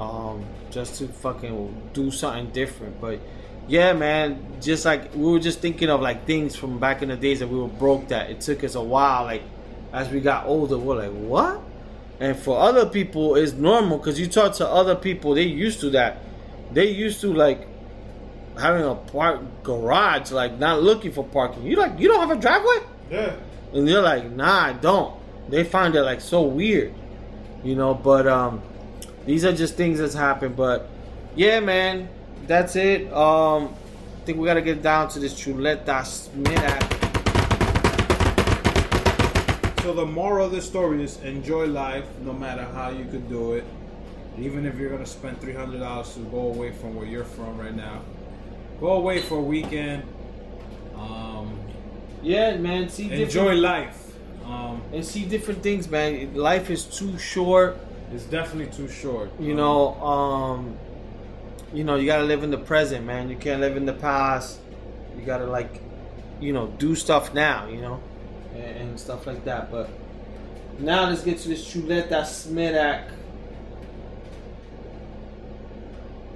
um, 0.00 0.44
just 0.70 0.96
to 0.98 1.06
fucking 1.08 1.90
do 1.92 2.10
something 2.10 2.48
different. 2.50 3.00
But 3.00 3.20
yeah, 3.68 3.92
man, 3.92 4.44
just 4.60 4.84
like 4.84 5.14
we 5.14 5.30
were 5.30 5.38
just 5.38 5.60
thinking 5.60 5.90
of 5.90 6.00
like 6.00 6.26
things 6.26 6.56
from 6.56 6.78
back 6.80 7.02
in 7.02 7.08
the 7.10 7.16
days 7.16 7.38
that 7.40 7.48
we 7.48 7.58
were 7.58 7.68
broke. 7.68 8.08
That 8.08 8.30
it 8.30 8.40
took 8.40 8.64
us 8.64 8.74
a 8.74 8.82
while. 8.82 9.24
Like 9.24 9.42
as 9.92 10.08
we 10.10 10.20
got 10.20 10.46
older, 10.46 10.78
we're 10.78 10.96
like, 10.96 11.12
what? 11.12 11.60
And 12.18 12.36
for 12.36 12.58
other 12.58 12.86
people, 12.86 13.36
it's 13.36 13.52
normal 13.52 13.98
because 13.98 14.18
you 14.18 14.26
talk 14.26 14.54
to 14.54 14.66
other 14.66 14.94
people, 14.94 15.34
they 15.34 15.42
used 15.42 15.80
to 15.80 15.90
that. 15.90 16.18
They 16.72 16.90
used 16.90 17.20
to 17.20 17.32
like 17.32 17.66
having 18.58 18.84
a 18.84 18.94
park 18.94 19.40
garage, 19.62 20.30
like 20.32 20.58
not 20.58 20.82
looking 20.82 21.12
for 21.12 21.24
parking. 21.24 21.64
You 21.64 21.76
like 21.76 21.98
you 21.98 22.08
don't 22.08 22.26
have 22.26 22.36
a 22.36 22.40
driveway, 22.40 22.78
yeah. 23.10 23.36
and 23.72 23.86
they're 23.86 24.02
like, 24.02 24.30
nah, 24.30 24.66
I 24.66 24.72
don't. 24.72 25.14
They 25.48 25.62
find 25.64 25.94
it 25.94 26.02
like 26.02 26.20
so 26.20 26.42
weird, 26.42 26.92
you 27.62 27.76
know. 27.76 27.94
But 27.94 28.26
um, 28.26 28.62
these 29.26 29.44
are 29.44 29.52
just 29.52 29.74
things 29.74 29.98
that's 29.98 30.14
happened. 30.14 30.56
But 30.56 30.88
yeah, 31.34 31.60
man, 31.60 32.08
that's 32.46 32.76
it. 32.76 33.12
Um, 33.12 33.74
I 34.22 34.24
think 34.24 34.38
we 34.38 34.46
gotta 34.46 34.62
get 34.62 34.82
down 34.82 35.08
to 35.10 35.18
this 35.18 35.34
chuleta 35.34 36.04
Smith. 36.04 37.05
So 39.86 39.94
the 39.94 40.04
moral 40.04 40.46
of 40.46 40.50
the 40.50 40.60
story 40.60 41.04
is 41.04 41.18
enjoy 41.18 41.66
life, 41.66 42.06
no 42.22 42.32
matter 42.32 42.64
how 42.74 42.90
you 42.90 43.04
could 43.04 43.28
do 43.28 43.52
it. 43.52 43.62
Even 44.36 44.66
if 44.66 44.76
you're 44.76 44.90
gonna 44.90 45.06
spend 45.06 45.40
three 45.40 45.52
hundred 45.54 45.78
dollars 45.78 46.12
to 46.14 46.20
go 46.22 46.40
away 46.48 46.72
from 46.72 46.96
where 46.96 47.06
you're 47.06 47.22
from 47.22 47.56
right 47.56 47.72
now, 47.72 48.00
go 48.80 48.94
away 48.94 49.22
for 49.22 49.38
a 49.38 49.42
weekend. 49.54 50.02
Um, 50.96 51.56
Yeah, 52.20 52.56
man. 52.56 52.88
See, 52.88 53.12
enjoy 53.12 53.54
life. 53.54 54.12
Um, 54.44 54.82
and 54.92 55.04
see 55.06 55.24
different 55.24 55.62
things, 55.62 55.88
man. 55.88 56.34
Life 56.34 56.68
is 56.68 56.82
too 56.84 57.16
short. 57.16 57.78
it's 58.12 58.24
definitely 58.24 58.72
too 58.74 58.88
short. 58.88 59.30
You 59.38 59.52
Um, 59.52 59.56
know, 59.56 59.94
um, 60.02 60.76
you 61.72 61.84
know, 61.84 61.94
you 61.94 62.06
gotta 62.06 62.24
live 62.24 62.42
in 62.42 62.50
the 62.50 62.58
present, 62.58 63.06
man. 63.06 63.30
You 63.30 63.36
can't 63.36 63.60
live 63.60 63.76
in 63.76 63.86
the 63.86 63.92
past. 63.92 64.58
You 65.16 65.24
gotta 65.24 65.46
like, 65.46 65.80
you 66.40 66.52
know, 66.52 66.66
do 66.76 66.96
stuff 66.96 67.32
now, 67.34 67.68
you 67.68 67.80
know, 67.80 68.00
and, 68.56 68.76
and 68.76 69.00
stuff 69.00 69.26
like 69.26 69.44
that. 69.44 69.70
But 69.70 69.88
now 70.78 71.08
let's 71.08 71.22
get 71.22 71.38
to 71.40 71.48
this 71.48 71.64
chuleta 71.64 72.22
smedak. 72.22 73.10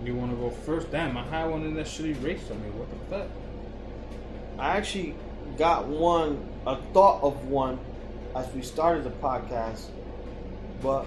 You 0.04 0.14
want 0.14 0.30
to 0.30 0.36
go 0.36 0.50
first? 0.50 0.90
Damn, 0.90 1.16
I 1.16 1.24
had 1.24 1.50
one 1.50 1.62
in 1.62 1.74
that 1.74 1.86
shit 1.86 2.06
erased 2.06 2.50
on 2.50 2.62
me. 2.62 2.70
What 2.70 2.88
the 2.90 3.16
fuck? 3.16 3.28
I 4.58 4.76
actually 4.76 5.14
got 5.58 5.86
one, 5.86 6.48
a 6.66 6.76
thought 6.92 7.22
of 7.22 7.46
one, 7.46 7.78
as 8.34 8.50
we 8.54 8.62
started 8.62 9.04
the 9.04 9.10
podcast, 9.10 9.86
but 10.80 11.06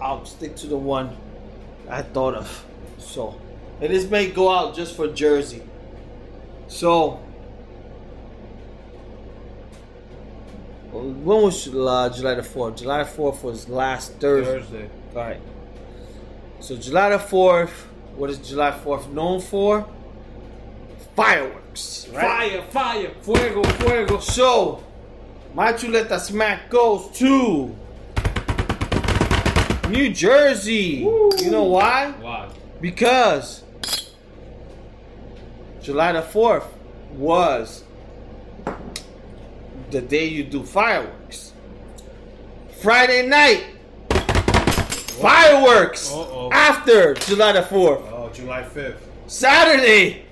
I'll 0.00 0.24
stick 0.24 0.56
to 0.56 0.66
the 0.66 0.76
one 0.76 1.16
I 1.88 2.02
thought 2.02 2.34
of. 2.34 2.64
So, 2.98 3.40
and 3.80 3.92
this 3.92 4.08
may 4.08 4.30
go 4.30 4.50
out 4.50 4.76
just 4.76 4.94
for 4.94 5.08
Jersey. 5.08 5.62
So, 6.68 7.20
when 10.92 11.24
was 11.42 11.68
uh, 11.68 12.10
July 12.10 12.34
the 12.34 12.42
4th? 12.42 12.78
July 12.78 13.04
the 13.04 13.10
4th 13.10 13.42
was 13.42 13.68
last 13.68 14.12
Thursday. 14.14 14.60
Thursday. 14.60 14.90
All 15.14 15.22
right. 15.22 15.40
So, 16.60 16.76
July 16.76 17.10
the 17.10 17.18
4th, 17.18 17.70
what 18.16 18.30
is 18.30 18.38
July 18.38 18.72
4th 18.72 19.10
known 19.12 19.40
for? 19.40 19.88
Fireworks. 21.14 22.08
Right? 22.08 22.20
Fire, 22.20 22.62
fire, 22.70 23.10
fuego, 23.22 23.62
fuego. 23.62 24.18
So, 24.18 24.84
my 25.54 25.72
Chuleta 25.72 26.18
smack 26.18 26.70
goes 26.70 27.16
to 27.18 27.74
New 29.88 30.10
Jersey. 30.12 31.04
You 31.38 31.50
know 31.50 31.64
why? 31.64 32.12
Why? 32.20 32.48
Because 32.80 33.62
July 35.82 36.12
the 36.12 36.22
4th 36.22 36.66
was 37.12 37.84
the 39.90 40.00
day 40.00 40.26
you 40.26 40.44
do 40.44 40.62
fireworks. 40.62 41.52
Friday 42.80 43.26
night, 43.26 43.66
fireworks 45.20 46.10
Uh-oh. 46.12 46.50
after 46.52 47.14
July 47.14 47.52
the 47.52 47.62
4th. 47.62 48.02
Oh, 48.12 48.30
July 48.32 48.62
5th. 48.62 48.96
Saturday, 49.26 50.24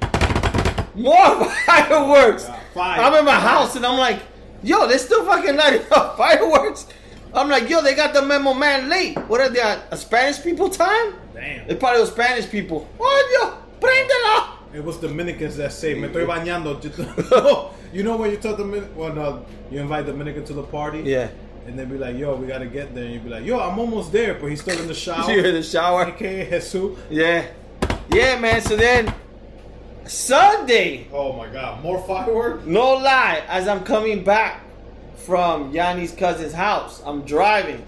more 0.95 1.45
fireworks. 1.67 2.45
Yeah, 2.49 2.59
fire. 2.75 3.01
I'm 3.01 3.15
in 3.15 3.25
my 3.25 3.35
house 3.39 3.77
and 3.77 3.85
I'm 3.85 3.99
like, 3.99 4.21
yo, 4.63 4.87
they 4.89 4.99
still 4.99 5.25
fucking 5.25 5.57
lighting 5.57 5.83
up 5.93 6.17
fireworks. 6.17 6.87
I'm 7.35 7.49
like, 7.51 7.69
yo, 7.69 7.83
they 7.83 7.95
got 7.95 8.15
the 8.15 8.23
memo 8.23 8.55
man 8.55 8.89
late. 8.89 9.19
What 9.29 9.41
are 9.43 9.51
they 9.51 9.61
at? 9.61 9.81
A 9.91 9.97
Spanish 9.97 10.43
people 10.43 10.71
time? 10.71 11.15
Damn. 11.35 11.69
It 11.69 11.79
probably 11.79 12.01
was 12.01 12.11
Spanish 12.11 12.49
people. 12.49 12.89
Oh, 12.99 13.29
yo, 13.33 13.79
préndelo. 13.87 14.58
It 14.73 14.85
was 14.85 14.99
Dominicans 14.99 15.57
that 15.57 15.73
say, 15.73 15.95
me 15.95 16.09
estoy 16.09 16.27
bañando. 16.27 16.79
you 17.93 18.03
know 18.03 18.17
when 18.17 18.31
you 18.31 18.37
tell 18.37 18.55
Dominican, 18.57 18.95
when 18.95 19.19
uh, 19.19 19.43
you 19.71 19.81
invite 19.81 20.07
Dominican 20.07 20.45
to 20.45 20.53
the 20.53 20.63
party? 20.63 21.01
Yeah. 21.01 21.29
And 21.67 21.79
they'd 21.79 21.89
be 21.89 21.99
like, 21.99 22.17
yo, 22.17 22.35
we 22.37 22.47
gotta 22.47 22.67
get 22.67 22.95
there. 22.95 23.05
And 23.05 23.15
you 23.15 23.21
be 23.21 23.31
like, 23.31 23.45
yo, 23.45 23.59
I'm 23.61 23.79
almost 23.79 24.13
there, 24.13 24.35
but 24.35 24.47
he's 24.47 24.61
still 24.61 24.79
in 24.79 24.87
the 24.87 24.95
shower. 25.07 25.31
You're 25.31 25.47
in 25.47 25.55
the 25.55 25.63
shower? 25.63 26.07
AKA 26.07 26.51
Jesus. 26.51 26.99
Yeah. 27.11 27.47
Yeah, 28.13 28.39
man. 28.39 28.61
So 28.61 28.77
then, 28.77 29.15
Sunday, 30.07 31.07
Oh 31.13 31.35
my 31.35 31.49
god, 31.49 31.83
more 31.83 32.03
fireworks? 32.07 32.65
no 32.65 32.95
lie, 32.95 33.43
as 33.49 33.69
I'm 33.69 33.85
coming 33.85 34.25
back 34.25 34.63
from 35.17 35.73
Yanni's 35.73 36.13
cousin's 36.13 36.55
house, 36.55 37.03
I'm 37.05 37.23
driving. 37.23 37.87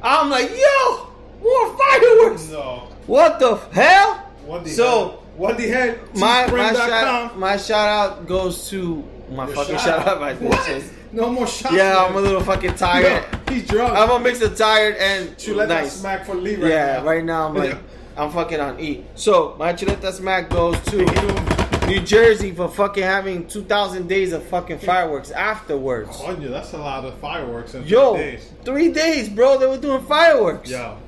I'm 0.00 0.30
like, 0.30 0.50
yo, 0.50 1.08
more 1.42 1.76
fireworks. 1.76 2.48
No. 2.50 2.88
What 3.06 3.40
the 3.40 3.56
hell? 3.72 4.30
So? 4.66 5.22
What 5.38 5.56
the 5.56 5.68
hell? 5.68 5.94
My 6.14 6.46
my 6.50 6.72
shout, 6.72 7.38
my 7.38 7.56
shout 7.56 7.88
out 7.88 8.26
goes 8.26 8.68
to 8.70 9.04
my 9.30 9.46
Your 9.46 9.54
fucking 9.56 9.78
shout 9.78 10.06
out. 10.06 10.20
My 10.20 10.34
What? 10.34 10.84
No 11.12 11.30
more 11.30 11.46
shots. 11.46 11.74
Yeah, 11.74 12.04
I'm 12.04 12.14
a 12.16 12.20
little 12.20 12.42
fucking 12.42 12.74
tired. 12.74 13.24
Yo, 13.48 13.54
he's 13.54 13.66
drunk. 13.66 13.96
I'm 13.96 14.10
a 14.10 14.18
mix 14.20 14.42
of 14.42 14.56
tired 14.56 14.96
and 14.96 15.30
Chuleta 15.36 15.68
nice. 15.68 15.92
smack 15.94 16.26
for 16.26 16.34
Lee 16.34 16.56
right 16.56 16.70
yeah, 16.70 16.96
now. 16.98 17.04
right 17.04 17.24
now 17.24 17.48
I'm 17.48 17.54
like 17.54 17.70
Yeah. 17.72 17.78
I'm 18.18 18.30
fucking 18.32 18.58
on 18.60 18.80
E. 18.80 19.04
So 19.14 19.54
my 19.58 19.72
chuleta 19.72 20.12
smack 20.12 20.50
goes 20.50 20.78
to 20.86 21.86
New 21.86 22.00
Jersey 22.00 22.50
for 22.52 22.68
fucking 22.68 23.04
having 23.04 23.46
2,000 23.46 24.08
days 24.08 24.32
of 24.32 24.42
fucking 24.44 24.80
fireworks 24.80 25.30
afterwards. 25.30 26.10
Oh, 26.12 26.24
Coño, 26.26 26.50
that's 26.50 26.72
a 26.72 26.78
lot 26.78 27.04
of 27.04 27.16
fireworks 27.20 27.74
in 27.74 27.84
Yo, 27.84 28.14
three 28.14 28.22
days. 28.22 28.52
three 28.64 28.92
days, 28.92 29.28
bro. 29.28 29.56
They 29.56 29.66
were 29.66 29.78
doing 29.78 30.04
fireworks. 30.04 30.68
Yo, 30.68 30.98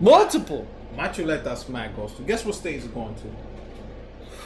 multiple. 0.00 0.66
my 0.96 1.08
chuleta 1.08 1.56
smack 1.56 1.94
goes 1.96 2.12
to. 2.14 2.22
Guess 2.22 2.44
what 2.44 2.56
state 2.56 2.76
is 2.76 2.84
going 2.88 3.14
to? 3.14 3.22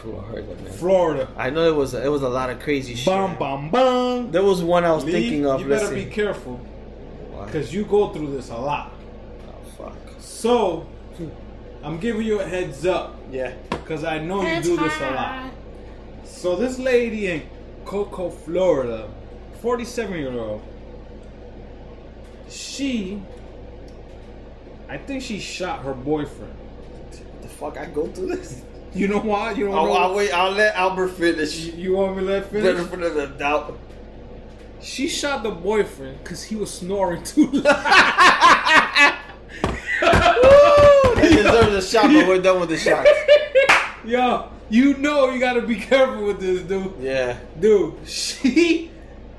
Florida, 0.05 0.55
man. 0.55 0.73
Florida. 0.73 1.29
I 1.37 1.51
know 1.51 1.67
it 1.69 1.75
was 1.75 1.95
it 1.95 2.11
was 2.11 2.23
a 2.23 2.29
lot 2.29 2.51
of 2.51 2.61
crazy 2.61 2.95
shit. 2.95 3.07
Bum 3.07 3.37
bum 3.39 3.71
bum. 3.71 4.31
There 4.31 4.43
was 4.43 4.63
one 4.63 4.85
I 4.85 4.93
was 4.93 5.05
Lee, 5.05 5.13
thinking 5.13 5.47
of. 5.47 5.61
you 5.61 5.67
better 5.69 5.85
Listen, 5.89 5.95
be 5.97 6.11
careful 6.11 6.61
because 7.47 7.73
you 7.75 7.85
go 7.85 8.09
through 8.13 8.33
this 8.33 8.51
a 8.51 8.57
lot. 8.57 8.93
oh, 9.49 9.55
fuck. 9.77 9.97
So, 10.19 10.87
I'm 11.83 11.99
giving 11.99 12.23
you 12.27 12.41
a 12.41 12.45
heads 12.47 12.85
up 12.87 13.17
Yeah. 13.31 13.53
because 13.71 14.05
I 14.05 14.19
know 14.19 14.43
you 14.43 14.63
do 14.63 14.77
this 14.77 15.01
a 15.01 15.11
lot. 15.11 15.51
So 16.25 16.57
this 16.57 16.79
lady 16.79 17.29
in 17.31 17.43
Cocoa, 17.85 18.31
Florida, 18.31 19.09
47 19.63 20.19
year 20.19 20.33
old, 20.39 20.63
she, 22.49 23.21
I 24.89 24.99
think 24.99 25.23
she 25.23 25.39
shot 25.41 25.81
her 25.83 25.95
boyfriend. 25.95 26.55
The 27.43 27.49
fuck 27.49 27.77
I 27.79 27.87
go 27.87 28.07
through 28.07 28.37
this? 28.37 28.63
You 28.95 29.09
know 29.09 29.19
why? 29.19 29.53
You 29.53 29.67
don't 29.67 29.75
I'll. 29.75 29.93
I'll 29.93 30.15
wait. 30.15 30.31
I'll 30.31 30.53
let 30.53 30.75
Albert 30.77 31.09
finish. 31.09 31.59
You, 31.59 31.73
you 31.73 31.93
want 31.95 32.17
me 32.17 32.25
to 32.25 32.31
let 32.31 32.51
finish? 32.51 32.87
for 32.87 32.97
the 32.97 33.27
doubt. 33.27 33.77
She 34.81 35.09
shot 35.09 35.43
the 35.43 35.51
boyfriend 35.51 36.19
because 36.23 36.45
he 36.45 36.57
was 36.57 36.73
snoring 36.73 37.23
too 37.25 37.51
loud. 37.51 39.19
He 41.25 41.37
deserves 41.37 41.75
a 41.75 41.83
shot, 41.83 42.13
but 42.13 42.29
we're 42.29 42.43
done 42.43 42.61
with 42.61 42.69
the 42.69 42.77
shots. 42.77 43.09
Yo, 44.05 44.51
you 44.69 44.97
know 44.99 45.31
you 45.31 45.41
gotta 45.41 45.63
be 45.63 45.77
careful 45.77 46.27
with 46.27 46.41
this, 46.41 46.63
dude. 46.63 46.93
Yeah. 47.01 47.39
Dude, 47.59 47.95
she 48.07 48.91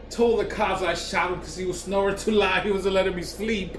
told 0.10 0.40
the 0.40 0.46
cops 0.46 0.82
I 0.82 0.96
shot 0.96 1.32
him 1.32 1.40
because 1.40 1.56
he 1.56 1.66
was 1.66 1.82
snoring 1.82 2.16
too 2.16 2.32
loud. 2.32 2.64
He 2.64 2.72
wasn't 2.72 2.96
letting 2.96 3.16
me 3.16 3.22
sleep. 3.22 3.78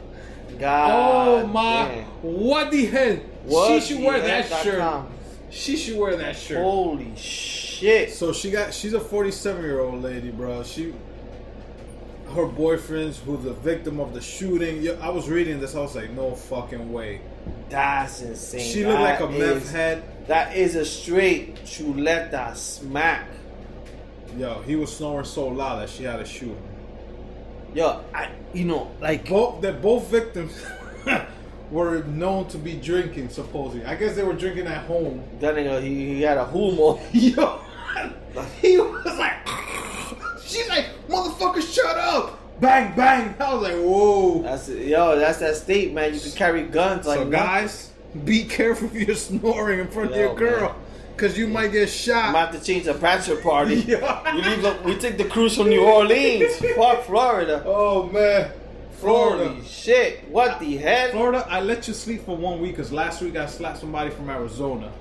God. 0.58 0.90
oh 0.92 1.46
my! 1.48 1.88
damn. 1.88 2.04
What 2.22 2.70
the 2.70 2.86
hell? 2.86 3.16
What 3.44 3.82
she 3.82 3.94
should 3.94 4.04
wear 4.04 4.20
that 4.20 4.48
shirt. 4.62 4.78
com. 4.78 5.08
She 5.50 5.76
should 5.76 5.96
wear 5.96 6.16
that 6.16 6.36
shirt. 6.36 6.58
Holy 6.58 7.14
shit. 7.16 8.12
So 8.12 8.32
she 8.32 8.50
got 8.50 8.74
she's 8.74 8.94
a 8.94 9.00
47 9.00 9.62
year 9.62 9.80
old 9.80 10.02
lady, 10.02 10.30
bro. 10.30 10.62
She 10.62 10.92
her 12.34 12.46
boyfriend's 12.46 13.18
who's 13.18 13.44
the 13.44 13.52
victim 13.52 14.00
of 14.00 14.12
the 14.12 14.20
shooting. 14.20 14.82
Yeah, 14.82 14.92
I 15.00 15.10
was 15.10 15.28
reading 15.28 15.60
this, 15.60 15.74
I 15.74 15.80
was 15.80 15.94
like, 15.94 16.10
no 16.10 16.34
fucking 16.34 16.92
way. 16.92 17.20
That's 17.68 18.22
insane. 18.22 18.60
She 18.60 18.84
looked 18.84 19.00
like 19.00 19.20
a 19.20 19.26
That 19.26 19.38
meth 19.38 19.72
head. 19.72 20.02
That 20.26 20.56
is 20.56 20.74
a 20.74 20.84
straight 20.84 21.56
chuleta 21.64 22.56
smack. 22.56 23.28
Yo, 24.36 24.60
he 24.62 24.76
was 24.76 24.94
snoring 24.94 25.24
so 25.24 25.48
loud 25.48 25.80
that 25.80 25.88
she 25.88 26.02
had 26.02 26.18
to 26.18 26.24
shoot 26.24 26.48
him. 26.48 26.62
Yo, 27.74 28.04
I, 28.12 28.30
you 28.52 28.64
know, 28.64 28.90
like, 29.00 29.28
Both 29.28 29.60
that 29.62 29.80
both 29.80 30.08
victims 30.08 30.52
were 31.70 32.02
known 32.04 32.46
to 32.48 32.58
be 32.58 32.74
drinking, 32.76 33.28
supposedly. 33.28 33.84
I 33.84 33.94
guess 33.96 34.14
they 34.16 34.22
were 34.22 34.32
drinking 34.34 34.66
at 34.66 34.84
home. 34.86 35.22
that 35.40 35.54
nigga, 35.56 35.82
he, 35.82 36.14
he 36.14 36.22
had 36.22 36.38
a 36.38 36.46
humo. 36.46 37.00
Yo, 37.12 37.60
he 38.60 38.78
was 38.78 39.18
like, 39.18 39.34
she's 40.42 40.68
like, 40.68 40.86
motherfucker, 41.08 41.62
shut 41.62 41.96
up! 41.98 42.38
Bang, 42.60 42.94
bang! 42.96 43.34
I 43.40 43.52
was 43.54 43.62
like, 43.62 43.74
whoa. 43.74 44.42
That's. 44.42 44.68
Yo, 44.68 45.18
that's 45.18 45.38
that 45.38 45.56
state, 45.56 45.92
man. 45.92 46.14
You 46.14 46.20
can 46.20 46.30
carry 46.32 46.62
guns 46.62 47.06
like 47.06 47.18
so 47.18 47.28
guys, 47.30 47.92
be 48.24 48.44
careful 48.44 48.88
if 48.94 49.06
you're 49.06 49.16
snoring 49.16 49.80
in 49.80 49.88
front 49.88 50.10
Yo, 50.12 50.16
of 50.16 50.20
your 50.20 50.34
girl, 50.34 50.68
man. 50.70 50.78
cause 51.18 51.36
you 51.36 51.48
might 51.48 51.72
get 51.72 51.82
I'm 51.82 51.88
shot. 51.88 52.30
about 52.30 52.52
to 52.54 52.60
change 52.62 52.84
the 52.84 52.94
bachelor 52.94 53.42
party. 53.42 53.74
Yeah. 53.86 54.34
We 54.34 54.40
leave. 54.42 54.62
The, 54.62 54.78
we 54.86 54.96
take 54.96 55.18
the 55.18 55.24
cruise 55.26 55.56
from 55.56 55.68
New 55.68 55.84
Orleans. 55.84 56.56
Fuck 56.76 57.04
Florida. 57.04 57.62
oh 57.66 58.04
man, 58.08 58.50
Florida. 59.00 59.48
Holy 59.48 59.64
shit! 59.64 60.28
What 60.28 60.60
the 60.60 60.76
hell? 60.76 61.10
Florida, 61.10 61.46
I 61.48 61.60
let 61.60 61.86
you 61.88 61.94
sleep 61.94 62.24
for 62.24 62.36
one 62.36 62.60
week 62.60 62.72
because 62.72 62.92
last 62.92 63.20
week 63.22 63.36
I 63.36 63.46
slapped 63.46 63.78
somebody 63.78 64.10
from 64.10 64.28
Arizona. 64.30 64.92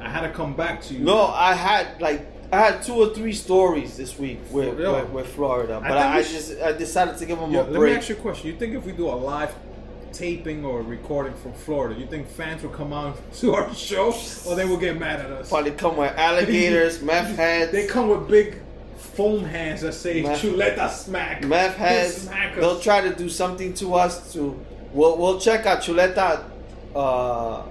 I 0.00 0.08
had 0.08 0.22
to 0.22 0.30
come 0.30 0.54
back 0.54 0.80
to 0.82 0.94
you. 0.94 1.00
No, 1.00 1.26
I 1.26 1.54
had 1.54 2.00
like 2.00 2.26
I 2.52 2.58
had 2.60 2.82
two 2.82 2.94
or 2.94 3.14
three 3.14 3.32
stories 3.32 3.96
this 3.96 4.18
week 4.18 4.38
with 4.50 4.76
with, 4.78 5.10
with 5.10 5.26
Florida, 5.34 5.80
but 5.80 5.96
I, 5.96 6.18
I 6.18 6.22
should- 6.22 6.32
just 6.32 6.60
I 6.60 6.72
decided 6.72 7.16
to 7.18 7.26
give 7.26 7.38
them 7.38 7.52
Yo, 7.52 7.62
a 7.62 7.64
let 7.64 7.80
me 7.82 7.92
ask 7.92 8.08
you 8.08 8.16
a 8.16 8.18
question. 8.18 8.48
You 8.48 8.56
think 8.56 8.74
if 8.74 8.84
we 8.84 8.92
do 8.92 9.08
a 9.08 9.14
live 9.14 9.54
taping 10.12 10.64
or 10.64 10.82
recording 10.82 11.34
from 11.34 11.52
Florida, 11.52 11.98
you 11.98 12.06
think 12.06 12.28
fans 12.28 12.62
will 12.62 12.70
come 12.70 12.92
on 12.92 13.14
to 13.34 13.54
our 13.54 13.72
show 13.74 14.12
or 14.46 14.56
they 14.56 14.64
will 14.64 14.76
get 14.76 14.98
mad 14.98 15.20
at 15.20 15.30
us? 15.30 15.48
Probably 15.48 15.70
come 15.72 15.96
with 15.96 16.12
alligators, 16.16 17.00
meth 17.10 17.36
heads, 17.36 17.72
They 17.72 17.86
come 17.86 18.08
with 18.08 18.26
big 18.28 18.60
foam 19.14 19.44
hands 19.44 19.80
that 19.82 19.92
say 19.94 20.22
Meth- 20.22 20.40
"Chuleta 20.42 20.90
smack." 20.90 21.44
meth 21.44 21.76
heads. 21.76 22.22
Smack 22.22 22.52
us. 22.52 22.60
They'll 22.60 22.80
try 22.80 23.00
to 23.02 23.14
do 23.14 23.28
something 23.28 23.74
to 23.74 23.94
us. 23.94 24.32
To 24.34 24.58
we'll 24.92 25.16
we'll 25.18 25.38
check 25.40 25.66
out 25.66 25.80
Chuleta, 25.80 26.42
uh, 26.94 27.62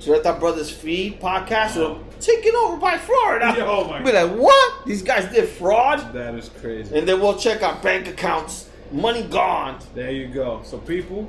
Chuleta 0.00 0.38
Brothers 0.38 0.70
feed 0.70 1.20
podcast. 1.20 1.70
So 1.70 2.02
taken 2.20 2.54
over 2.56 2.76
by 2.78 2.96
Florida. 2.98 3.54
Oh 3.66 3.88
my 3.88 4.02
Be 4.02 4.12
like, 4.12 4.30
what? 4.32 4.86
These 4.86 5.02
guys 5.02 5.30
did 5.32 5.48
fraud, 5.48 6.12
That 6.14 6.34
is 6.34 6.48
crazy. 6.60 6.96
and 6.96 7.06
then 7.08 7.20
we'll 7.20 7.36
check 7.36 7.62
our 7.62 7.74
bank 7.82 8.08
accounts. 8.08 8.68
Money 8.92 9.22
gone. 9.24 9.78
There 9.94 10.12
you 10.12 10.28
go. 10.28 10.62
So, 10.64 10.78
people, 10.78 11.28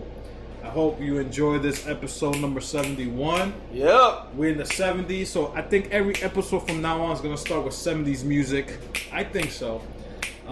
I 0.68 0.70
hope 0.72 1.00
you 1.00 1.18
enjoyed 1.18 1.64
this 1.64 1.88
episode 1.88 2.40
number 2.40 2.60
71. 2.60 3.54
Yep. 3.72 4.34
We're 4.36 4.52
in 4.52 4.58
the 4.58 4.66
70s, 4.66 5.28
so 5.28 5.54
I 5.56 5.62
think 5.62 5.92
every 5.92 6.16
episode 6.18 6.68
from 6.68 6.82
now 6.82 7.02
on 7.04 7.14
is 7.16 7.22
going 7.22 7.34
to 7.34 7.40
start 7.40 7.64
with 7.64 7.74
70s 7.74 8.26
music. 8.26 8.78
I 9.14 9.24
think 9.24 9.52
so. 9.52 9.82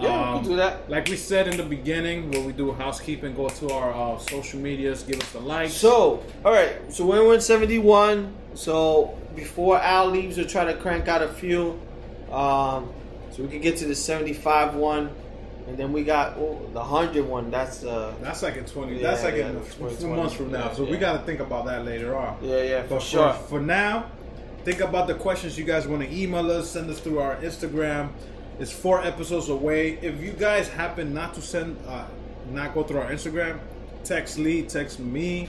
we 0.00 0.06
Um, 0.06 0.40
can 0.40 0.50
do 0.52 0.56
that. 0.56 0.88
Like 0.90 1.08
we 1.08 1.16
said 1.16 1.48
in 1.48 1.58
the 1.58 1.64
beginning, 1.64 2.30
when 2.30 2.46
we 2.46 2.52
do 2.54 2.72
housekeeping, 2.72 3.34
go 3.34 3.50
to 3.50 3.68
our 3.74 3.92
uh, 4.14 4.18
social 4.18 4.58
medias, 4.58 5.02
give 5.02 5.20
us 5.20 5.34
a 5.34 5.38
like. 5.38 5.68
So, 5.68 6.22
all 6.46 6.52
right. 6.52 6.76
So 6.90 7.04
we're 7.04 7.34
in 7.34 7.42
71. 7.42 8.32
So 8.54 9.18
before 9.34 9.78
Al 9.78 10.08
leaves, 10.08 10.38
we'll 10.38 10.46
try 10.46 10.64
to 10.64 10.74
crank 10.78 11.08
out 11.08 11.20
a 11.20 11.28
few. 11.28 11.78
Um, 12.32 12.88
so 13.32 13.42
we 13.42 13.48
can 13.48 13.60
get 13.60 13.76
to 13.78 13.84
the 13.84 13.94
75 13.94 14.76
one, 14.76 15.10
and 15.66 15.76
then 15.76 15.92
we 15.92 16.04
got 16.04 16.36
oh, 16.36 16.68
the 16.72 16.82
hundred 16.82 17.26
one. 17.26 17.50
That's 17.50 17.84
uh, 17.84 18.14
That's 18.20 18.42
like 18.42 18.56
in 18.56 18.64
twenty. 18.64 18.96
Yeah, 18.96 19.10
that's 19.10 19.24
like 19.24 19.34
yeah, 19.34 19.50
in 19.50 19.56
a 19.56 19.60
20, 19.60 20.06
months 20.06 20.34
from 20.34 20.52
now. 20.52 20.72
So 20.72 20.84
we 20.84 20.96
got 20.96 21.14
to 21.14 21.18
think 21.20 21.40
about 21.40 21.66
that 21.66 21.84
later 21.84 22.16
on. 22.16 22.38
yeah, 22.42 22.62
yeah, 22.62 22.82
for 22.84 22.88
But 22.96 23.02
sure. 23.02 23.32
for, 23.32 23.48
for 23.48 23.60
now, 23.60 24.10
think 24.64 24.80
about 24.80 25.06
the 25.08 25.14
questions 25.14 25.58
you 25.58 25.64
guys 25.64 25.86
want 25.86 26.02
to 26.02 26.14
email 26.14 26.50
us. 26.50 26.70
Send 26.70 26.88
us 26.88 27.00
through 27.00 27.18
our 27.18 27.36
Instagram. 27.36 28.10
It's 28.58 28.72
four 28.72 29.02
episodes 29.02 29.48
away. 29.48 29.98
If 30.00 30.20
you 30.22 30.32
guys 30.32 30.68
happen 30.68 31.12
not 31.12 31.34
to 31.34 31.42
send, 31.42 31.76
uh, 31.86 32.06
not 32.50 32.72
go 32.72 32.82
through 32.84 33.00
our 33.00 33.10
Instagram, 33.10 33.58
text 34.04 34.38
Lee, 34.38 34.62
text 34.62 34.98
me. 35.00 35.48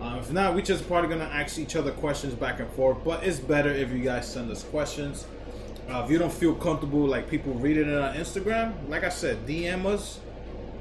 Uh, 0.00 0.18
if 0.20 0.30
not, 0.30 0.54
we 0.54 0.60
just 0.60 0.86
probably 0.86 1.08
gonna 1.08 1.24
ask 1.24 1.58
each 1.58 1.74
other 1.74 1.90
questions 1.90 2.34
back 2.34 2.60
and 2.60 2.70
forth. 2.72 2.98
But 3.02 3.24
it's 3.24 3.40
better 3.40 3.70
if 3.70 3.90
you 3.90 4.00
guys 4.00 4.30
send 4.30 4.50
us 4.50 4.62
questions. 4.64 5.26
Uh, 5.88 6.02
if 6.04 6.10
you 6.10 6.18
don't 6.18 6.32
feel 6.32 6.54
comfortable, 6.54 7.06
like 7.06 7.30
people 7.30 7.54
reading 7.54 7.88
it 7.88 7.98
on 7.98 8.14
Instagram, 8.16 8.74
like 8.88 9.04
I 9.04 9.08
said, 9.08 9.46
DM 9.46 9.86
us 9.86 10.18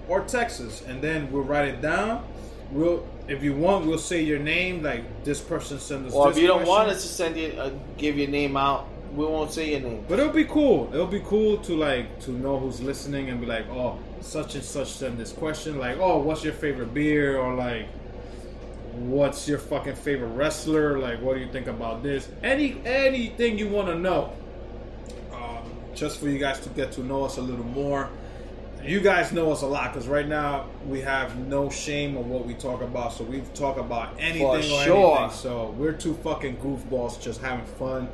or 0.08 0.22
text 0.22 0.62
us, 0.62 0.82
and 0.84 1.02
then 1.02 1.32
we'll 1.32 1.44
write 1.44 1.68
it 1.68 1.82
down. 1.82 2.26
We'll, 2.72 3.08
if 3.28 3.44
you 3.44 3.56
want, 3.56 3.86
we'll 3.86 4.00
say 4.00 4.24
your 4.24 4.40
name. 4.40 4.82
Like 4.82 5.24
this 5.24 5.40
person 5.40 5.80
sent 5.80 6.08
us. 6.08 6.14
or 6.14 6.32
if 6.32 6.38
you 6.38 6.48
don't 6.48 6.64
question. 6.64 6.70
want 6.70 6.90
us 6.90 7.04
to 7.04 7.08
send 7.08 7.38
you, 7.38 7.54
uh, 7.60 7.72
give 7.98 8.18
your 8.18 8.28
name 8.30 8.58
out, 8.58 8.88
we 9.14 9.26
won't 9.26 9.52
say 9.52 9.72
your 9.72 9.80
name. 9.82 10.06
But 10.08 10.20
it'll 10.20 10.34
be 10.34 10.46
cool. 10.46 10.90
It'll 10.92 11.06
be 11.06 11.22
cool 11.22 11.58
to 11.58 11.76
like 11.76 12.20
to 12.22 12.32
know 12.32 12.60
who's 12.60 12.82
listening 12.82 13.30
and 13.30 13.40
be 13.40 13.46
like, 13.46 13.70
oh, 13.70 14.00
such 14.22 14.56
and 14.56 14.64
such 14.64 14.88
sent 14.90 15.18
this 15.18 15.32
question. 15.32 15.78
Like, 15.78 15.98
oh, 16.00 16.18
what's 16.18 16.44
your 16.44 16.54
favorite 16.54 16.94
beer? 16.94 17.38
Or 17.38 17.54
like, 17.54 17.88
what's 18.94 19.48
your 19.48 19.60
fucking 19.60 19.96
favorite 19.96 20.30
wrestler? 20.30 20.98
Like, 20.98 21.22
what 21.22 21.36
do 21.36 21.42
you 21.42 21.52
think 21.52 21.68
about 21.68 22.02
this? 22.02 22.28
Any 22.42 22.82
anything 22.86 23.60
you 23.60 23.70
want 23.70 23.88
to 23.88 23.96
know. 23.96 24.34
Just 25.96 26.20
for 26.20 26.28
you 26.28 26.38
guys 26.38 26.60
to 26.62 26.70
get 26.70 26.92
to 26.94 27.04
know 27.04 27.24
us 27.24 27.38
a 27.38 27.42
little 27.42 27.66
more. 27.66 28.10
You 28.84 29.00
guys 29.00 29.32
know 29.32 29.52
us 29.52 29.64
a 29.64 29.68
lot 29.68 29.94
because 29.94 30.08
right 30.08 30.28
now 30.28 30.68
we 30.86 31.02
have 31.02 31.38
no 31.38 31.72
shame 31.72 32.16
of 32.18 32.28
what 32.28 32.46
we 32.46 32.54
talk 32.54 32.82
about. 32.82 33.14
So 33.14 33.24
we 33.24 33.42
talk 33.56 33.78
about 33.78 34.16
anything 34.20 34.46
or 34.46 34.62
sure. 34.62 35.18
anything. 35.18 35.38
So 35.38 35.74
we're 35.78 35.94
two 35.94 36.14
fucking 36.16 36.58
goofballs 36.58 37.20
just 37.20 37.42
having 37.42 37.66
fun 37.66 38.10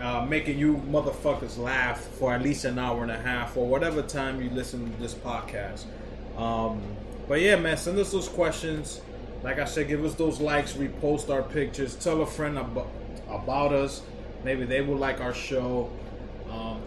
uh, 0.00 0.26
making 0.28 0.58
you 0.58 0.76
motherfuckers 0.88 1.58
laugh 1.58 2.00
for 2.00 2.34
at 2.34 2.42
least 2.42 2.64
an 2.64 2.78
hour 2.78 3.02
and 3.02 3.10
a 3.10 3.18
half 3.18 3.56
or 3.56 3.66
whatever 3.66 4.02
time 4.02 4.42
you 4.42 4.50
listen 4.50 4.90
to 4.90 4.98
this 4.98 5.14
podcast. 5.14 5.84
Um, 6.36 6.82
but 7.28 7.40
yeah, 7.40 7.56
man, 7.56 7.76
send 7.76 7.98
us 7.98 8.12
those 8.12 8.28
questions. 8.28 9.00
Like 9.42 9.58
I 9.58 9.64
said, 9.64 9.88
give 9.88 10.04
us 10.04 10.14
those 10.14 10.40
likes, 10.40 10.72
repost 10.72 11.30
our 11.30 11.42
pictures, 11.42 11.94
tell 11.94 12.22
a 12.22 12.26
friend 12.26 12.58
about, 12.58 12.90
about 13.28 13.72
us. 13.72 14.02
Maybe 14.42 14.64
they 14.64 14.80
will 14.80 14.96
like 14.96 15.20
our 15.20 15.34
show. 15.34 15.90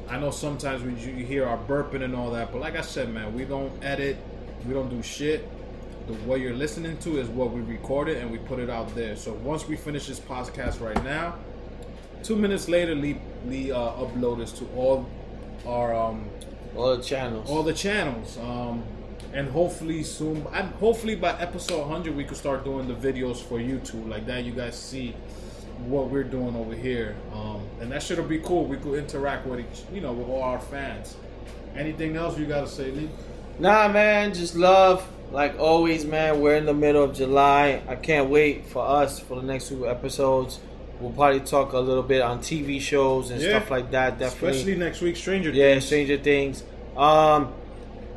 I 0.09 0.17
know 0.19 0.31
sometimes 0.31 0.83
we 0.83 0.91
you 0.93 1.25
hear 1.25 1.45
our 1.47 1.57
burping 1.57 2.03
and 2.03 2.15
all 2.15 2.31
that, 2.31 2.51
but 2.51 2.61
like 2.61 2.75
I 2.77 2.81
said, 2.81 3.09
man, 3.13 3.33
we 3.33 3.43
don't 3.45 3.71
edit, 3.83 4.17
we 4.65 4.73
don't 4.73 4.89
do 4.89 5.01
shit. 5.03 5.47
The, 6.07 6.13
what 6.13 6.39
you're 6.39 6.55
listening 6.55 6.97
to 6.99 7.17
is 7.19 7.27
what 7.27 7.51
we 7.51 7.61
recorded 7.61 8.17
and 8.17 8.31
we 8.31 8.37
put 8.37 8.59
it 8.59 8.69
out 8.69 8.93
there. 8.95 9.15
So 9.17 9.33
once 9.33 9.67
we 9.67 9.75
finish 9.75 10.07
this 10.07 10.19
podcast 10.19 10.79
right 10.79 11.03
now, 11.03 11.35
two 12.23 12.35
minutes 12.37 12.69
later, 12.69 12.95
Lee, 12.95 13.19
Lee 13.45 13.71
uh, 13.71 13.77
upload 13.77 14.37
this 14.39 14.53
to 14.53 14.65
all 14.75 15.05
our 15.65 15.93
um, 15.93 16.29
All 16.77 16.95
the 16.95 17.03
channels. 17.03 17.49
all 17.49 17.63
the 17.63 17.73
channels. 17.73 18.37
Um, 18.37 18.83
and 19.33 19.49
hopefully 19.49 20.03
soon, 20.03 20.47
and 20.53 20.69
hopefully 20.75 21.15
by 21.15 21.37
episode 21.39 21.81
100, 21.81 22.15
we 22.15 22.23
could 22.23 22.37
start 22.37 22.63
doing 22.63 22.87
the 22.87 22.93
videos 22.93 23.37
for 23.37 23.59
YouTube 23.59 24.07
like 24.07 24.25
that. 24.27 24.45
You 24.45 24.53
guys 24.53 24.79
see 24.79 25.13
what 25.85 26.09
we're 26.09 26.23
doing 26.23 26.55
over 26.55 26.73
here, 26.73 27.15
um, 27.33 27.61
and 27.79 27.91
that 27.91 28.01
should 28.03 28.27
be 28.27 28.39
cool. 28.39 28.65
We 28.65 28.77
could 28.77 28.95
interact 28.95 29.45
with 29.45 29.59
each, 29.59 29.83
you 29.93 30.01
know, 30.01 30.11
with 30.13 30.27
all 30.27 30.41
our 30.43 30.59
fans. 30.59 31.15
Anything 31.75 32.15
else 32.15 32.37
you 32.37 32.45
gotta 32.45 32.67
say, 32.67 32.91
Lee? 32.91 33.09
Nah, 33.59 33.87
man, 33.87 34.33
just 34.33 34.55
love. 34.55 35.07
Like 35.31 35.59
always, 35.59 36.05
man, 36.05 36.39
we're 36.41 36.55
in 36.55 36.65
the 36.65 36.73
middle 36.73 37.03
of 37.03 37.13
July. 37.15 37.81
I 37.87 37.95
can't 37.95 38.29
wait 38.29 38.65
for 38.67 38.85
us 38.85 39.19
for 39.19 39.35
the 39.35 39.45
next 39.45 39.67
two 39.69 39.87
episodes. 39.87 40.59
We'll 40.99 41.11
probably 41.11 41.41
talk 41.41 41.73
a 41.73 41.79
little 41.79 42.01
bit 42.03 42.21
on 42.21 42.39
TV 42.39 42.79
shows 42.81 43.29
and 43.29 43.39
Yeah. 43.41 43.49
stuff 43.59 43.69
like 43.69 43.91
that. 43.91 44.17
Definitely. 44.17 44.49
Especially 44.49 44.75
next 44.77 45.01
week, 45.01 45.15
Stranger 45.15 45.51
yeah, 45.51 45.73
Things. 45.73 45.85
Stranger 45.85 46.17
Things. 46.17 46.63
Um, 46.95 47.53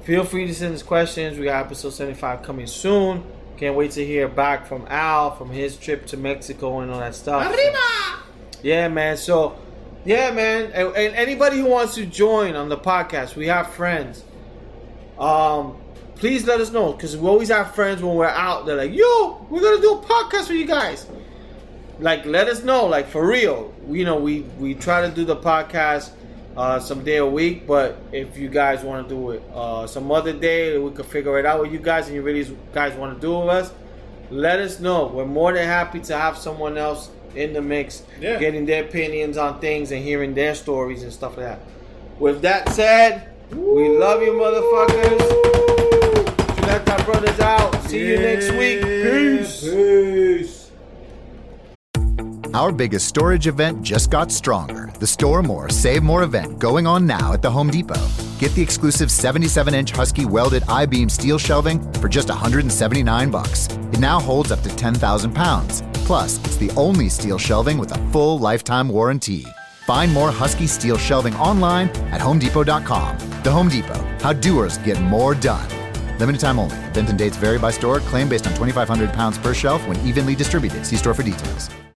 feel 0.04 0.24
free 0.24 0.46
to 0.46 0.54
send 0.54 0.74
us 0.74 0.82
questions. 0.82 1.36
We 1.38 1.44
got 1.44 1.66
episode 1.66 1.90
75 1.90 2.42
coming 2.42 2.66
soon. 2.66 3.22
Can't 3.60 3.76
wait 3.76 3.90
to 3.90 4.06
hear 4.06 4.26
back 4.26 4.66
from 4.66 4.86
Al 4.88 5.36
from 5.36 5.50
his 5.50 5.76
trip 5.76 6.06
to 6.06 6.16
Mexico 6.16 6.80
and 6.80 6.90
all 6.90 6.98
that 7.00 7.14
stuff. 7.14 7.46
Arriba! 7.46 8.22
Yeah, 8.62 8.88
man. 8.88 9.18
So, 9.18 9.58
yeah, 10.06 10.30
man. 10.30 10.72
And, 10.72 10.96
and 10.96 11.14
anybody 11.14 11.58
who 11.58 11.66
wants 11.66 11.94
to 11.96 12.06
join 12.06 12.56
on 12.56 12.70
the 12.70 12.78
podcast, 12.78 13.36
we 13.36 13.48
have 13.48 13.68
friends. 13.68 14.24
Um, 15.18 15.76
please 16.14 16.46
let 16.46 16.58
us 16.62 16.72
know 16.72 16.94
because 16.94 17.14
we 17.18 17.28
always 17.28 17.50
have 17.50 17.74
friends 17.74 18.02
when 18.02 18.14
we're 18.14 18.24
out. 18.24 18.64
They're 18.64 18.76
like, 18.76 18.94
"Yo, 18.94 19.46
we're 19.50 19.60
gonna 19.60 19.82
do 19.82 19.92
a 19.92 20.02
podcast 20.06 20.46
for 20.46 20.54
you 20.54 20.64
guys." 20.64 21.06
Like, 21.98 22.24
let 22.24 22.48
us 22.48 22.64
know, 22.64 22.86
like 22.86 23.08
for 23.08 23.26
real. 23.26 23.74
You 23.90 24.06
know, 24.06 24.18
we 24.18 24.40
we 24.58 24.72
try 24.72 25.06
to 25.06 25.14
do 25.14 25.26
the 25.26 25.36
podcast 25.36 26.12
uh, 26.60 26.78
some 26.78 27.02
day 27.02 27.16
a 27.16 27.26
week, 27.26 27.66
but 27.66 27.96
if 28.12 28.36
you 28.36 28.48
guys 28.48 28.82
want 28.84 29.08
to 29.08 29.14
do 29.14 29.30
it 29.30 29.42
uh, 29.54 29.86
some 29.86 30.12
other 30.12 30.32
day, 30.34 30.76
we 30.76 30.90
could 30.90 31.06
figure 31.06 31.38
it 31.38 31.46
out 31.46 31.58
with 31.62 31.72
you 31.72 31.78
guys, 31.78 32.06
and 32.06 32.14
you 32.14 32.20
really 32.22 32.44
guys 32.74 32.92
want 32.96 33.14
to 33.14 33.20
do 33.20 33.34
it 33.34 33.40
with 33.46 33.48
us. 33.64 33.72
Let 34.30 34.58
us 34.60 34.78
know. 34.78 35.06
We're 35.06 35.24
more 35.24 35.52
than 35.54 35.64
happy 35.66 36.00
to 36.00 36.16
have 36.16 36.36
someone 36.36 36.76
else 36.76 37.10
in 37.34 37.52
the 37.54 37.62
mix, 37.62 38.02
Yeah. 38.20 38.38
getting 38.38 38.66
their 38.66 38.84
opinions 38.84 39.38
on 39.38 39.58
things 39.60 39.90
and 39.90 40.02
hearing 40.04 40.34
their 40.34 40.54
stories 40.54 41.02
and 41.02 41.12
stuff 41.12 41.36
like 41.38 41.46
that. 41.46 41.60
With 42.18 42.42
that 42.42 42.68
said, 42.70 43.28
we 43.50 43.88
love 43.96 44.20
you, 44.22 44.32
motherfuckers. 44.32 45.20
Chuleta 46.56 47.04
Brothers 47.06 47.40
out. 47.40 47.82
See 47.84 48.06
you 48.06 48.18
next 48.18 48.50
week. 48.52 48.82
Peace. 48.82 49.60
Peace. 49.64 50.59
Our 52.52 52.72
biggest 52.72 53.06
storage 53.06 53.46
event 53.46 53.80
just 53.80 54.10
got 54.10 54.32
stronger. 54.32 54.92
The 54.98 55.06
Store 55.06 55.40
More, 55.40 55.70
Save 55.70 56.02
More 56.02 56.24
event 56.24 56.58
going 56.58 56.84
on 56.84 57.06
now 57.06 57.32
at 57.32 57.42
the 57.42 57.50
Home 57.50 57.70
Depot. 57.70 58.08
Get 58.40 58.52
the 58.54 58.62
exclusive 58.62 59.08
77-inch 59.08 59.92
Husky 59.92 60.24
welded 60.24 60.64
I-beam 60.64 61.08
steel 61.08 61.38
shelving 61.38 61.80
for 61.94 62.08
just 62.08 62.28
179 62.28 63.30
bucks. 63.30 63.68
It 63.92 64.00
now 64.00 64.18
holds 64.18 64.50
up 64.50 64.62
to 64.62 64.68
10,000 64.68 65.32
pounds. 65.32 65.84
Plus, 66.06 66.38
it's 66.38 66.56
the 66.56 66.72
only 66.72 67.08
steel 67.08 67.38
shelving 67.38 67.78
with 67.78 67.92
a 67.92 68.10
full 68.10 68.40
lifetime 68.40 68.88
warranty. 68.88 69.46
Find 69.86 70.12
more 70.12 70.32
Husky 70.32 70.66
steel 70.66 70.98
shelving 70.98 71.36
online 71.36 71.88
at 72.10 72.20
homedepot.com. 72.20 73.18
The 73.44 73.50
Home 73.50 73.68
Depot, 73.68 74.02
how 74.20 74.32
doers 74.32 74.78
get 74.78 75.00
more 75.02 75.36
done. 75.36 75.68
Limited 76.18 76.40
time 76.40 76.58
only. 76.58 76.76
Event 76.88 77.10
and 77.10 77.18
dates 77.18 77.36
vary 77.36 77.60
by 77.60 77.70
store. 77.70 78.00
Claim 78.00 78.28
based 78.28 78.48
on 78.48 78.54
2,500 78.54 79.12
pounds 79.12 79.38
per 79.38 79.54
shelf 79.54 79.86
when 79.86 79.96
evenly 80.00 80.34
distributed. 80.34 80.84
See 80.84 80.96
store 80.96 81.14
for 81.14 81.22
details. 81.22 81.70